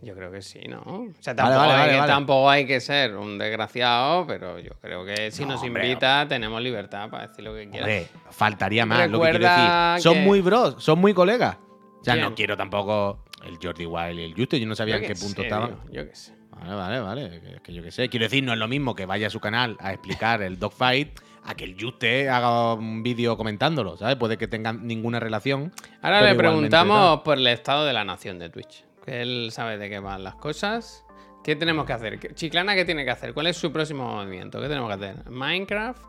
Yo 0.01 0.15
creo 0.15 0.33
que 0.33 0.43
sí, 0.43 0.61
¿no? 0.69 0.81
O 0.81 1.09
sea, 1.21 1.35
tampoco, 1.37 1.59
vale, 1.61 1.73
hay, 1.75 1.89
vale, 1.91 2.01
que, 2.01 2.07
tampoco 2.07 2.51
hay 2.51 2.67
que 2.67 2.81
ser 2.81 3.15
un 3.17 3.39
desgraciado, 3.39 4.27
pero 4.27 4.59
yo 4.59 4.73
creo 4.81 5.05
que 5.05 5.31
si 5.31 5.43
No, 5.43 5.53
nos 5.53 5.63
hombre, 5.63 5.87
invita 5.89 6.27
tenemos 6.29 6.61
libertad 6.63 7.09
para 7.11 7.27
decir 7.27 7.45
lo 7.45 7.55
que 7.55 7.69
quiera. 7.69 7.87
Hombre, 7.87 8.09
faltaría 8.31 8.85
más, 8.87 9.09
lo 9.11 9.19
que 9.21 9.31
quiero 9.31 9.39
Recuerda 9.39 9.93
decir. 9.95 10.03
Son 10.03 10.15
que- 10.15 10.21
muy 10.25 10.41
bros, 10.41 10.77
son 10.79 10.99
muy 11.01 11.15
colegas. 11.15 11.57
O 12.01 12.05
sea, 12.05 12.15
¿Quién? 12.15 12.25
no 12.27 12.35
quiero 12.35 12.57
tampoco 12.57 13.21
el 13.45 13.59
Jordi 13.63 13.87
Wild 13.87 14.19
y 14.19 14.23
el 14.25 14.35
Juste, 14.35 14.59
yo 14.61 14.67
no 14.67 14.75
sabía 14.75 14.97
en 14.97 15.03
Yo 15.03 15.09
qué 15.09 15.15
qué 15.15 15.21
punto 15.21 15.43
sé, 15.43 15.49
estaban. 15.49 15.71
tío, 15.83 15.93
yo 16.03 16.09
qué 16.09 16.15
sé. 16.15 16.35
Vale, 16.51 16.75
vale, 16.75 17.01
vale. 17.01 17.41
que- 17.41 17.55
Es 17.57 17.61
que 17.63 17.73
yo 17.75 17.83
qué 17.83 17.91
sé. 17.91 18.09
Quiero 18.09 18.25
decir, 18.25 18.45
no 18.45 18.53
es 18.53 18.59
lo 18.59 18.69
mismo 18.69 18.95
que 18.95 19.07
vaya 19.07 19.27
a 19.27 19.31
su 19.31 19.41
canal 19.41 19.77
a 19.81 19.93
explicar 19.93 20.43
el 20.43 20.59
dogfight 20.59 21.19
a 21.45 21.55
que 21.55 21.65
el 21.65 21.77
Juste 21.81 22.29
haga 22.31 22.75
un 22.75 23.03
vídeo 23.03 23.37
comentándolo, 23.37 23.97
¿sabes? 23.97 24.17
Puede 24.17 24.39
que 24.39 24.47
tengan 24.47 24.87
ninguna 24.87 25.19
relación. 25.19 25.73
Ahora 26.03 26.21
le 26.23 26.35
preguntamos 26.37 27.23
por 27.23 27.39
el 27.39 27.47
estado 27.49 27.85
de 27.85 27.93
la 27.93 28.05
nación 28.05 28.39
de 28.39 28.49
Twitch. 28.51 28.85
Que 29.05 29.23
él 29.23 29.49
sabe 29.51 29.79
de 29.79 29.89
qué 29.91 29.99
van 29.99 30.23
las 30.23 30.37
cosas. 30.37 31.05
¿Qué 31.43 31.57
tenemos 31.57 31.85
que 31.87 31.93
hacer? 31.95 32.21
¿Qué- 32.21 32.33
Chiclana, 32.35 32.77
¿qué 32.77 32.85
tiene 32.85 33.05
que 33.05 33.11
hacer? 33.11 33.35
¿Cuál 33.35 33.49
es 33.49 33.57
su 33.57 33.73
próximo 33.73 34.07
movimiento? 34.07 34.61
¿Qué 34.61 34.69
tenemos 34.69 34.89
que 34.97 35.05
hacer? 35.05 35.29
¿Minecraft? 35.31 36.01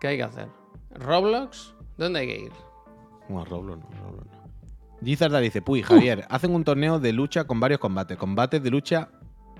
¿Qué 0.00 0.06
hay 0.06 0.16
que 0.16 0.22
hacer? 0.22 0.48
¿Roblox? 0.94 1.74
¿Dónde 1.98 2.20
hay 2.20 2.26
que 2.28 2.38
ir? 2.44 2.52
No, 3.28 3.44
Roblox 3.44 3.78
no, 3.80 3.90
Roblox. 4.00 4.28
Gizarda 5.04 5.40
dice, 5.40 5.62
puy, 5.62 5.82
Javier, 5.82 6.24
hacen 6.28 6.54
un 6.54 6.64
torneo 6.64 7.00
de 7.00 7.12
lucha 7.12 7.44
con 7.44 7.58
varios 7.60 7.80
combates. 7.80 8.16
Combates 8.16 8.62
de 8.62 8.70
lucha 8.70 9.08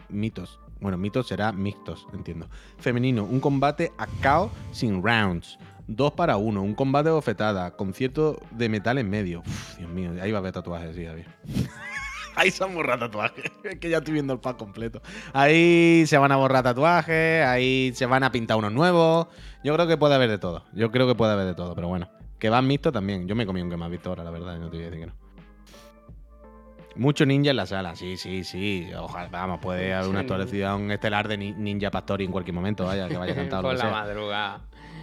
mitos. 0.09 0.61
Bueno, 0.80 0.99
mitos 0.99 1.28
será 1.28 1.53
mixtos, 1.53 2.07
entiendo. 2.12 2.49
Femenino, 2.78 3.24
un 3.24 3.40
combate 3.40 3.93
a 3.99 4.07
KO 4.07 4.51
sin 4.72 5.03
rounds. 5.03 5.59
Dos 5.86 6.12
para 6.12 6.36
uno, 6.36 6.62
un 6.62 6.74
combate 6.74 7.09
de 7.09 7.14
bofetada, 7.14 7.72
concierto 7.72 8.40
de 8.53 8.68
metal 8.68 8.99
en 8.99 9.11
medio. 9.11 9.40
Uf, 9.40 9.78
Dios 9.78 9.90
mío, 9.90 10.12
ahí 10.20 10.30
va 10.30 10.38
a 10.38 10.40
haber 10.40 10.53
tatuajes, 10.53 10.95
sí, 10.95 11.05
Javier. 11.05 11.26
Ahí 12.34 12.51
se 12.51 12.64
han 12.64 12.74
borrado 12.74 13.01
tatuajes. 13.01 13.45
Es 13.64 13.78
que 13.78 13.90
ya 13.90 13.99
estoy 13.99 14.14
viendo 14.14 14.32
el 14.32 14.40
pack 14.40 14.57
completo. 14.57 15.03
Ahí 15.34 16.05
se 16.07 16.16
van 16.16 16.32
a 16.32 16.36
borrar 16.36 16.62
tatuajes, 16.64 17.45
ahí 17.45 17.93
se 17.95 18.07
van 18.07 18.22
a 18.22 18.32
pintar 18.32 18.57
unos 18.57 18.72
nuevos. 18.72 19.26
Yo 19.62 19.74
creo 19.74 19.86
que 19.86 19.99
puede 19.99 20.14
haber 20.14 20.30
de 20.30 20.38
todo. 20.38 20.64
Yo 20.72 20.90
creo 20.90 21.07
que 21.07 21.14
puede 21.14 21.32
haber 21.34 21.45
de 21.45 21.55
todo, 21.55 21.74
pero 21.74 21.88
bueno. 21.88 22.09
Que 22.38 22.49
van 22.49 22.66
mixto 22.66 22.90
también. 22.90 23.28
Yo 23.28 23.36
me 23.36 23.45
comí 23.45 23.61
un 23.61 23.68
que 23.68 23.76
más 23.76 23.90
visto 23.90 24.09
ahora, 24.09 24.24
la 24.24 24.30
verdad, 24.30 24.59
no 24.59 24.70
te 24.70 24.78
voy 24.78 24.86
a 24.86 24.90
decir 24.90 25.01
que 25.01 25.07
no. 25.07 25.21
Mucho 26.97 27.24
ninja 27.26 27.51
en 27.51 27.57
la 27.57 27.66
sala, 27.66 27.95
sí, 27.97 28.16
sí, 28.16 28.45
sí. 28.45 28.88
Ojalá, 28.99 29.28
vamos, 29.30 29.61
puede 29.61 29.93
haber 29.95 30.09
una 30.09 30.20
Sí. 30.20 30.24
actualización 30.24 30.90
estelar 30.90 31.26
de 31.28 31.38
ni- 31.38 31.53
Ninja 31.53 31.90
Pastori 31.90 32.24
en 32.24 32.32
cualquier 32.32 32.55
momento, 32.55 32.84
vaya, 32.84 33.09
que 33.09 33.16
vaya 33.16 33.34
cantado. 33.34 33.62
Por 33.62 33.76
la 33.76 33.90
madrugada. 33.90 34.61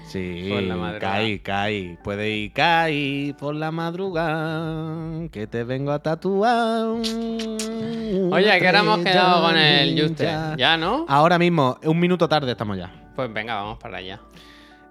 Sí, 0.07 0.47
Por 0.51 0.63
la 0.63 0.75
madrugada. 0.75 0.99
caí, 1.17 1.39
caí. 1.39 1.97
Puede 2.03 2.29
ir, 2.31 2.51
caí 2.53 3.35
por 3.39 3.53
la 3.53 3.69
madrugada. 3.71 5.27
Que 5.31 5.45
te 5.45 5.63
vengo 5.63 5.91
a 5.91 5.99
tatuar. 5.99 6.87
Oye, 8.31 8.51
¿a 8.51 8.59
qué 8.59 8.67
hora 8.69 8.79
hemos 8.79 8.99
quedado 8.99 9.43
con 9.43 9.55
el. 9.57 10.01
Juste? 10.01 10.25
¿Ya 10.57 10.77
no? 10.77 11.05
Ahora 11.07 11.37
mismo, 11.37 11.77
un 11.83 11.99
minuto 11.99 12.27
tarde 12.27 12.51
estamos 12.51 12.77
ya. 12.77 12.91
Pues 13.15 13.31
venga, 13.31 13.55
vamos 13.55 13.77
para 13.77 13.97
allá. 13.97 14.19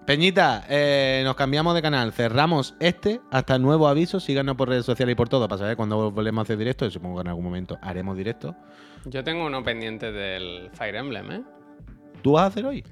Peñita, 0.08 0.64
eh, 0.70 1.20
nos 1.22 1.36
cambiamos 1.36 1.74
de 1.74 1.82
canal. 1.82 2.14
Cerramos 2.14 2.74
este 2.80 3.20
hasta 3.30 3.58
nuevo 3.58 3.88
aviso. 3.88 4.20
Síganos 4.20 4.56
por 4.56 4.70
redes 4.70 4.86
sociales 4.86 5.12
y 5.12 5.16
por 5.16 5.28
todo 5.28 5.46
para 5.46 5.58
saber 5.58 5.76
cuándo 5.76 6.10
volvemos 6.10 6.40
a 6.40 6.42
hacer 6.44 6.56
directo. 6.56 6.86
Y 6.86 6.90
supongo 6.90 7.16
que 7.16 7.20
en 7.20 7.28
algún 7.28 7.44
momento 7.44 7.76
haremos 7.82 8.16
directo. 8.16 8.56
Yo 9.04 9.22
tengo 9.22 9.44
uno 9.44 9.62
pendiente 9.62 10.10
del 10.10 10.70
Fire 10.72 10.94
Emblem, 10.96 11.30
¿eh? 11.30 11.42
¿Tú 12.22 12.32
vas 12.32 12.44
a 12.44 12.46
hacer 12.46 12.64
hoy? 12.64 12.82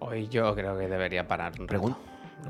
Hoy 0.00 0.26
yo 0.26 0.52
creo 0.56 0.76
que 0.76 0.88
debería 0.88 1.28
parar 1.28 1.52
un 1.60 1.68
rato. 1.68 1.80
Pregun- 1.80 1.96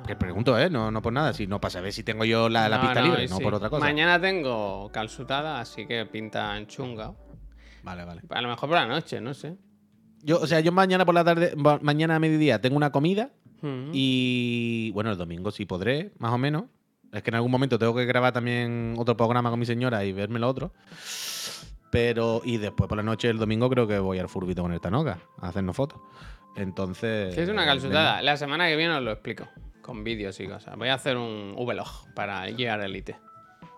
Que 0.06 0.16
pregunto, 0.16 0.58
¿eh? 0.58 0.70
No, 0.70 0.90
no 0.90 1.02
por 1.02 1.12
nada. 1.12 1.34
Si 1.34 1.46
no, 1.46 1.60
para 1.60 1.70
saber 1.70 1.92
si 1.92 2.02
tengo 2.02 2.24
yo 2.24 2.48
la, 2.48 2.66
la 2.70 2.76
No, 2.78 2.82
pista 2.84 3.00
no, 3.02 3.06
libre, 3.08 3.28
no 3.28 3.36
sí. 3.36 3.42
por 3.44 3.52
otra 3.52 3.68
cosa. 3.68 3.84
Mañana 3.84 4.18
tengo 4.18 4.90
calzutada, 4.90 5.60
así 5.60 5.86
que 5.86 6.06
pinta 6.06 6.56
en 6.56 6.66
chunga. 6.66 7.12
Vale, 7.82 8.06
vale. 8.06 8.22
A 8.30 8.40
lo 8.40 8.48
mejor 8.48 8.70
por 8.70 8.78
la 8.78 8.86
noche, 8.86 9.20
no 9.20 9.34
sé. 9.34 9.54
Yo, 10.24 10.40
o 10.40 10.46
sea, 10.46 10.60
yo 10.60 10.72
mañana 10.72 11.04
por 11.04 11.14
la 11.14 11.22
tarde, 11.24 11.52
ma- 11.56 11.78
mañana 11.82 12.16
a 12.16 12.18
mediodía 12.18 12.60
tengo 12.60 12.76
una 12.76 12.90
comida 12.90 13.30
Mm. 13.62 13.90
y 13.92 14.90
bueno, 14.92 15.10
el 15.10 15.16
domingo 15.16 15.50
sí 15.50 15.64
podré, 15.64 16.12
más 16.18 16.32
o 16.32 16.38
menos. 16.38 16.64
Es 17.12 17.22
que 17.22 17.30
en 17.30 17.36
algún 17.36 17.50
momento 17.50 17.78
tengo 17.78 17.94
que 17.94 18.04
grabar 18.04 18.32
también 18.32 18.94
otro 18.98 19.16
programa 19.16 19.48
con 19.50 19.58
mi 19.60 19.64
señora 19.66 20.04
y 20.04 20.12
verme 20.12 20.38
lo 20.38 20.48
otro. 20.48 20.72
Pero, 21.90 22.42
y 22.44 22.56
después 22.58 22.88
por 22.88 22.96
la 22.96 23.04
noche 23.04 23.28
el 23.30 23.38
domingo 23.38 23.70
creo 23.70 23.86
que 23.86 23.98
voy 24.00 24.18
al 24.18 24.28
furbito 24.28 24.62
con 24.62 24.72
el 24.72 24.80
Tanoca 24.80 25.18
a 25.40 25.48
hacernos 25.48 25.76
fotos. 25.76 26.00
Entonces. 26.56 27.34
Si 27.34 27.40
es 27.40 27.48
una 27.48 27.64
calzutada, 27.64 28.20
la 28.22 28.36
semana 28.36 28.66
que 28.68 28.76
viene 28.76 28.94
os 28.94 29.02
lo 29.02 29.12
explico. 29.12 29.46
Con 29.80 30.02
vídeos 30.02 30.38
y 30.40 30.46
cosas. 30.48 30.76
Voy 30.76 30.88
a 30.88 30.94
hacer 30.94 31.16
un 31.16 31.54
vlog 31.56 31.86
para 32.14 32.44
Gear 32.52 32.80
Elite. 32.80 33.16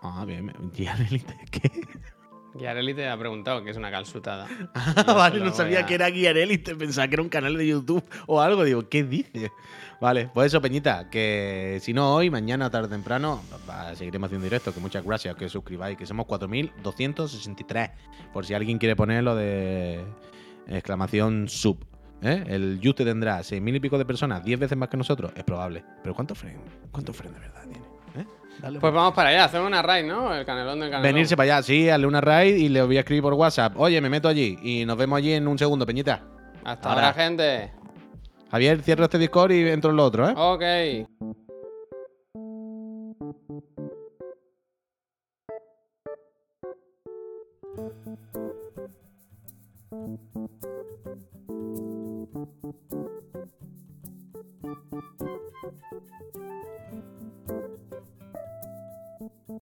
Ah, 0.02 0.24
bien, 0.26 0.46
bien. 0.46 0.72
Gear 0.72 0.98
Elite, 1.00 1.34
¿qué? 1.50 1.70
Gear 2.58 2.76
Elite 2.78 3.08
ha 3.08 3.16
preguntado 3.18 3.62
qué 3.62 3.70
es 3.70 3.76
una 3.76 3.90
calzutada. 3.90 4.46
Ah, 4.74 5.12
vale, 5.12 5.40
no 5.40 5.52
sabía 5.52 5.80
a- 5.80 5.86
que 5.86 5.94
era 5.94 6.10
Gear 6.10 6.36
Elite, 6.36 6.74
pensaba 6.76 7.06
que 7.08 7.14
era 7.14 7.22
un 7.22 7.28
canal 7.28 7.56
de 7.56 7.66
YouTube 7.66 8.04
o 8.26 8.40
algo. 8.40 8.64
Digo, 8.64 8.88
¿qué 8.88 9.04
dices? 9.04 9.50
Vale, 10.00 10.28
pues 10.34 10.48
eso, 10.48 10.60
Peñita, 10.60 11.08
que 11.10 11.78
si 11.80 11.92
no 11.94 12.14
hoy, 12.14 12.28
mañana, 12.30 12.68
tarde 12.70 12.86
o 12.86 12.90
temprano, 12.90 13.42
seguiremos 13.94 14.26
haciendo 14.28 14.44
directo. 14.44 14.72
Que 14.74 14.80
muchas 14.80 15.04
gracias, 15.04 15.34
que 15.36 15.46
os 15.46 15.52
suscribáis, 15.52 15.96
que 15.96 16.06
somos 16.06 16.26
4.263. 16.26 17.92
Por 18.32 18.44
si 18.44 18.54
alguien 18.54 18.78
quiere 18.78 18.94
poner 18.96 19.22
lo 19.24 19.34
de 19.34 20.04
exclamación 20.68 21.48
sub. 21.48 21.84
¿eh? 22.22 22.44
El 22.46 22.80
Juste 22.82 23.04
tendrá 23.04 23.40
6.000 23.40 23.76
y 23.76 23.80
pico 23.80 23.96
de 23.98 24.04
personas, 24.04 24.44
10 24.44 24.58
veces 24.60 24.76
más 24.76 24.88
que 24.88 24.96
nosotros, 24.96 25.32
es 25.36 25.44
probable. 25.44 25.84
Pero 26.02 26.14
¿cuántos 26.14 26.38
friends? 26.38 26.60
¿Cuántos 26.90 27.16
friends 27.16 27.34
de 27.34 27.40
verdad 27.46 27.62
tiene? 27.70 27.85
Dale, 28.60 28.80
Pues 28.80 28.92
vamos 28.92 29.12
para 29.14 29.28
allá, 29.30 29.44
hacemos 29.44 29.66
una 29.66 29.82
raid, 29.82 30.06
¿no? 30.06 30.34
El 30.34 30.44
canelón 30.46 30.80
del 30.80 30.90
canelón. 30.90 31.02
Venirse 31.14 31.36
para 31.36 31.56
allá, 31.56 31.62
sí, 31.62 31.88
hazle 31.88 32.06
una 32.06 32.20
raid 32.20 32.56
y 32.56 32.68
le 32.68 32.82
voy 32.82 32.96
a 32.96 33.00
escribir 33.00 33.22
por 33.22 33.34
WhatsApp. 33.34 33.74
Oye, 33.76 34.00
me 34.00 34.08
meto 34.08 34.28
allí 34.28 34.58
y 34.62 34.84
nos 34.86 34.96
vemos 34.96 35.18
allí 35.18 35.32
en 35.32 35.46
un 35.46 35.58
segundo, 35.58 35.84
Peñita. 35.86 36.22
Hasta 36.64 36.88
Ahora. 36.88 37.08
ahora, 37.08 37.12
gente. 37.14 37.72
Javier, 38.50 38.80
cierra 38.82 39.04
este 39.04 39.18
Discord 39.18 39.52
y 39.52 39.68
entro 39.68 39.90
en 39.90 39.96
lo 39.96 40.04
otro, 40.04 40.28
¿eh? 40.28 40.34
Ok. 40.36 40.62